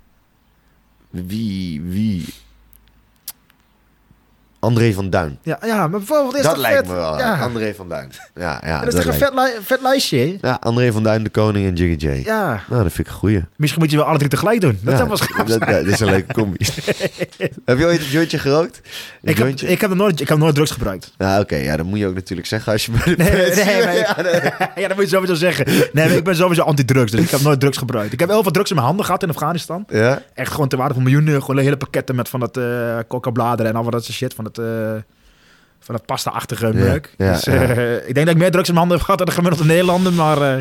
Wie, 1.10 1.80
wie... 1.80 2.24
André 4.60 4.92
van 4.92 5.10
Duin. 5.10 5.38
Ja, 5.42 5.58
ja 5.64 5.76
maar 5.76 5.90
bijvoorbeeld 5.90 6.36
is 6.36 6.42
dat 6.42 6.52
toch 6.52 6.60
lijkt 6.62 6.78
vet? 6.78 6.86
me 6.86 6.94
wel. 6.94 7.18
Ja. 7.18 7.38
André 7.40 7.74
van 7.74 7.88
Duin. 7.88 8.12
Ja, 8.34 8.62
ja, 8.64 8.78
dat 8.84 8.88
is 8.94 9.04
toch 9.04 9.12
een 9.12 9.18
vet, 9.18 9.34
li- 9.34 9.62
vet 9.62 9.80
lijstje? 9.82 10.38
Ja, 10.40 10.58
André 10.60 10.92
van 10.92 11.02
Duin, 11.02 11.22
de 11.22 11.30
koning 11.30 11.66
en 11.66 11.74
Jiggy 11.74 12.06
J. 12.06 12.22
Ja. 12.24 12.62
Nou, 12.68 12.82
dat 12.82 12.92
vind 12.92 13.06
ik 13.06 13.12
een 13.12 13.18
goeie. 13.18 13.44
Misschien 13.56 13.80
moet 13.82 13.90
je 13.90 13.96
wel 13.96 14.06
alle 14.06 14.18
drie 14.18 14.30
tegelijk 14.30 14.60
doen. 14.60 14.78
Dat 14.82 14.98
ja, 14.98 15.16
schaaf 15.16 15.46
dat, 15.46 15.60
dat 15.60 15.86
is 15.86 16.00
een 16.00 16.06
leuke 16.10 16.32
combi. 16.32 16.56
heb 17.64 17.78
je 17.78 17.84
ooit 17.84 18.00
een 18.00 18.06
jointje 18.06 18.38
gerookt? 18.38 18.80
Een 19.22 19.30
Ik 19.30 19.38
heb, 19.38 19.48
ik, 19.60 19.80
heb 19.80 19.94
nooit, 19.94 20.20
ik 20.20 20.28
heb 20.28 20.38
nooit 20.38 20.54
drugs 20.54 20.70
gebruikt. 20.70 21.12
Ja, 21.18 21.40
oké. 21.40 21.56
ja, 21.56 21.76
dat 21.76 21.86
moet 21.86 21.98
je 21.98 22.06
ook 22.06 22.14
natuurlijk 22.14 22.48
zeggen 22.48 22.72
als 22.72 22.86
je 22.86 22.90
bij 22.92 23.02
de 23.04 23.22
Nee, 23.22 23.30
nee, 23.64 23.98
Ja, 23.98 24.16
nee. 24.22 24.40
ja, 24.82 24.88
dat 24.88 24.96
moet 24.96 25.04
je 25.04 25.16
sowieso 25.16 25.34
zeggen. 25.34 25.66
Nee, 25.92 26.08
maar 26.08 26.16
ik 26.16 26.24
ben 26.24 26.36
sowieso 26.36 26.62
anti-drugs, 26.62 27.10
dus 27.10 27.20
ik 27.20 27.30
heb 27.30 27.40
nooit 27.40 27.60
drugs 27.60 27.78
gebruikt. 27.78 28.12
Ik 28.12 28.20
heb 28.20 28.28
heel 28.28 28.42
veel 28.42 28.52
drugs 28.52 28.68
in 28.70 28.74
mijn 28.74 28.86
handen 28.86 29.04
gehad 29.04 29.22
in 29.22 29.28
Afghanistan. 29.28 29.84
Ja? 29.88 30.22
Echt 30.34 30.52
gewoon 30.52 30.68
te 30.68 30.76
waarde 30.76 30.94
van 30.94 31.02
miljoenen. 31.02 31.42
Gewoon 31.42 31.58
hele 31.62 31.76
pakketten 31.76 32.14
met 32.14 32.28
van 32.28 32.40
dat 32.40 32.56
eh 32.56 32.98
coca-bladeren 33.08 33.70
en 33.72 33.76
al 33.76 33.82
wat 33.82 33.92
dat 33.92 34.04
soort 34.04 34.16
shit. 34.16 34.34
Van 34.34 34.44
het, 34.56 34.58
eh, 34.66 35.02
van 35.80 35.94
dat 35.94 36.06
pasta-achtige 36.06 36.72
meuk. 36.74 37.14
ja, 37.16 37.32
dus, 37.32 37.44
ja. 37.44 37.52
eh, 37.52 38.08
ik 38.08 38.14
denk 38.14 38.26
dat 38.26 38.34
ik 38.34 38.40
meer 38.40 38.50
drugs 38.50 38.68
in 38.68 38.74
mijn 38.74 38.86
handen 38.86 38.96
heb 38.96 39.04
gehad 39.04 39.18
dan 39.18 39.26
de 39.26 39.32
gemiddelde 39.32 39.64
Nederlander. 39.66 40.12
Maar 40.12 40.42
eh, 40.42 40.58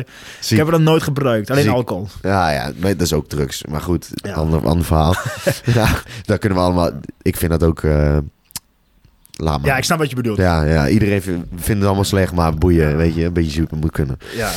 ik 0.48 0.56
heb 0.56 0.66
het 0.66 0.70
nog 0.76 0.80
nooit 0.80 1.02
gebruikt. 1.02 1.50
Alleen 1.50 1.62
Ziek. 1.64 1.72
alcohol. 1.72 2.08
Ja, 2.22 2.50
ja, 2.50 2.70
maar 2.76 2.92
dat 2.92 3.00
is 3.00 3.12
ook 3.12 3.28
drugs. 3.28 3.64
Maar 3.64 3.80
goed, 3.80 4.08
ander, 4.34 4.66
ander 4.66 4.84
verhaal. 4.84 5.14
ja, 5.64 5.88
daar 6.24 6.38
kunnen 6.38 6.58
we 6.58 6.64
allemaal... 6.64 6.90
Ik 7.22 7.36
vind 7.36 7.50
dat 7.50 7.62
ook... 7.62 7.82
maar. 7.82 9.58
Ja, 9.62 9.76
ik 9.76 9.84
snap 9.84 9.98
wat 9.98 10.10
je 10.10 10.16
bedoelt. 10.16 10.38
ja, 10.38 10.62
ja, 10.64 10.88
iedereen 10.88 11.22
vind- 11.22 11.46
vindt 11.50 11.68
het 11.80 11.84
allemaal 11.84 12.04
slecht, 12.04 12.32
maar 12.32 12.54
boeien, 12.54 12.96
weet 12.96 13.14
je, 13.14 13.24
een 13.24 13.32
beetje 13.32 13.50
zoeken 13.50 13.78
moet 13.78 13.92
kunnen. 13.92 14.18
Ja. 14.34 14.50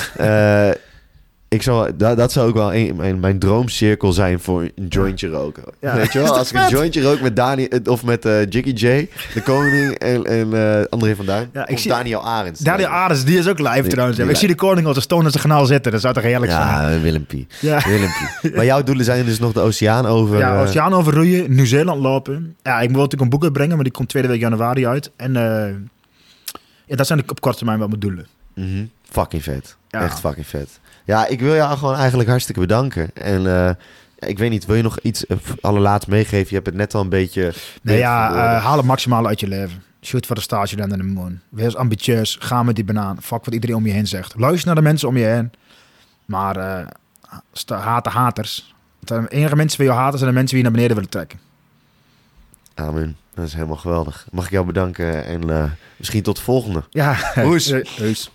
Ik 1.53 1.61
zou, 1.61 1.91
dat, 1.95 2.17
dat 2.17 2.31
zou 2.31 2.47
ook 2.47 2.53
wel 2.55 2.73
een, 2.73 2.95
mijn, 2.95 3.19
mijn 3.19 3.39
droomcirkel 3.39 4.13
zijn 4.13 4.39
voor 4.39 4.61
een 4.61 4.87
jointje 4.87 5.27
roken. 5.27 5.63
Ja. 5.81 5.95
Weet 5.95 6.13
je 6.13 6.19
wel, 6.19 6.37
als 6.37 6.51
ik 6.51 6.57
een 6.59 6.69
jointje 6.69 7.01
rook 7.01 7.21
met 7.21 7.35
Dani, 7.35 7.65
eh, 7.65 7.79
of 7.91 8.03
met 8.03 8.25
eh, 8.25 8.49
Jiggy 8.49 8.69
J, 8.69 9.09
de 9.33 9.41
koning 9.51 9.91
en, 9.93 10.23
en 10.23 10.53
eh, 10.79 10.85
André 10.89 11.15
van 11.15 11.25
Duin. 11.25 11.49
Ja, 11.53 11.67
ik 11.67 11.73
of 11.75 11.79
zie- 11.79 11.91
Daniel 11.91 12.25
Arends. 12.27 12.59
Daniel 12.59 12.87
Ares, 12.87 13.23
die 13.25 13.37
is 13.37 13.47
ook 13.47 13.59
live 13.59 13.81
Die- 13.81 13.89
trouwens. 13.91 14.17
die 14.19 14.29
ik 14.29 14.35
zie 14.35 14.47
de 14.47 14.55
koning 14.55 14.87
op 14.87 14.93
de 14.93 15.01
Stoners 15.01 15.41
kanaal 15.41 15.65
zitten. 15.65 15.91
Dat 15.91 16.01
zou 16.01 16.13
toch 16.13 16.23
heerlijk 16.23 16.51
zijn? 16.51 16.67
Ja, 16.67 16.99
Willempie. 16.99 17.47
Ja. 17.59 17.81
Willempie. 17.87 18.55
maar 18.55 18.65
jouw 18.65 18.83
doelen 18.83 19.05
zijn 19.05 19.25
dus 19.25 19.39
nog 19.39 19.51
de 19.53 19.59
oceaan 19.59 20.05
over... 20.05 20.37
Ja, 20.37 20.61
oceaan 20.61 20.93
overroeien, 20.93 21.55
Nieuw-Zeeland 21.55 22.01
lopen. 22.01 22.55
Ja, 22.63 22.73
ik 22.81 22.89
wil 22.89 22.97
natuurlijk 23.01 23.21
een 23.21 23.29
boek 23.29 23.43
uitbrengen, 23.43 23.75
maar 23.75 23.83
die 23.83 23.93
komt 23.93 24.09
tweede 24.09 24.27
week 24.27 24.39
januari 24.39 24.87
uit. 24.87 25.11
En 25.15 25.33
ja, 26.85 26.95
dat 26.95 27.07
zijn 27.07 27.19
op 27.29 27.41
korte 27.41 27.57
termijn 27.57 27.79
wel 27.79 27.87
mijn 27.87 27.99
doelen. 27.99 28.25
mhm. 28.55 28.83
Fucking 29.13 29.43
vet. 29.43 29.75
Ja. 29.89 30.01
Echt 30.03 30.19
fucking 30.19 30.47
vet. 30.47 30.79
Ja, 31.03 31.27
ik 31.27 31.39
wil 31.39 31.55
jou 31.55 31.77
gewoon 31.77 31.95
eigenlijk 31.95 32.29
hartstikke 32.29 32.59
bedanken. 32.61 33.09
En 33.15 33.47
eh, 33.47 33.69
ik 34.29 34.37
weet 34.37 34.49
niet, 34.49 34.65
wil 34.65 34.75
je 34.75 34.81
nog 34.83 34.99
iets 34.99 35.25
uh, 35.27 35.37
allerlaatst 35.61 36.07
meegeven? 36.07 36.47
Je 36.49 36.53
hebt 36.55 36.65
het 36.65 36.75
net 36.75 36.93
al 36.95 37.01
een 37.01 37.09
beetje... 37.09 37.53
Nee, 37.81 37.97
ja, 37.97 38.29
eh, 38.55 38.63
haal 38.63 38.77
het 38.77 38.85
maximale 38.85 39.27
uit 39.27 39.39
je 39.39 39.47
leven. 39.47 39.83
Shoot 40.01 40.25
voor 40.25 40.35
de 40.35 40.41
stage 40.41 40.75
dan 40.75 40.91
in 40.91 40.97
de 40.97 41.03
moon. 41.03 41.39
Wees 41.49 41.75
ambitieus, 41.75 42.37
ga 42.39 42.63
met 42.63 42.75
die 42.75 42.83
banaan. 42.83 43.21
Fuck 43.21 43.45
wat 43.45 43.53
iedereen 43.53 43.75
om 43.75 43.85
je 43.85 43.91
heen 43.91 44.07
zegt. 44.07 44.33
Luister 44.37 44.65
naar 44.65 44.75
de 44.75 44.81
mensen 44.81 45.07
om 45.07 45.17
je 45.17 45.25
heen. 45.25 45.51
Maar 46.25 46.55
eh, 46.57 46.87
sta- 47.53 47.79
haten 47.79 48.11
haters. 48.11 48.73
Want 48.99 49.29
de 49.29 49.35
enige 49.35 49.55
mensen 49.55 49.77
die 49.77 49.87
je 49.87 49.93
haten 49.93 50.17
zijn 50.19 50.29
de 50.29 50.35
mensen 50.37 50.55
die 50.55 50.65
je 50.65 50.71
naar 50.71 50.79
beneden 50.79 50.95
willen 50.95 51.11
trekken. 51.11 51.39
Amen. 52.75 53.17
Dat 53.33 53.45
is 53.45 53.53
helemaal 53.53 53.77
geweldig. 53.77 54.27
Mag 54.31 54.45
ik 54.45 54.51
jou 54.51 54.65
bedanken 54.65 55.25
en 55.25 55.49
eh, 55.49 55.63
misschien 55.97 56.23
tot 56.23 56.35
de 56.35 56.41
volgende. 56.41 56.83
Ja, 56.89 57.15
Hoes. 57.35 57.65
heus. 57.97 58.31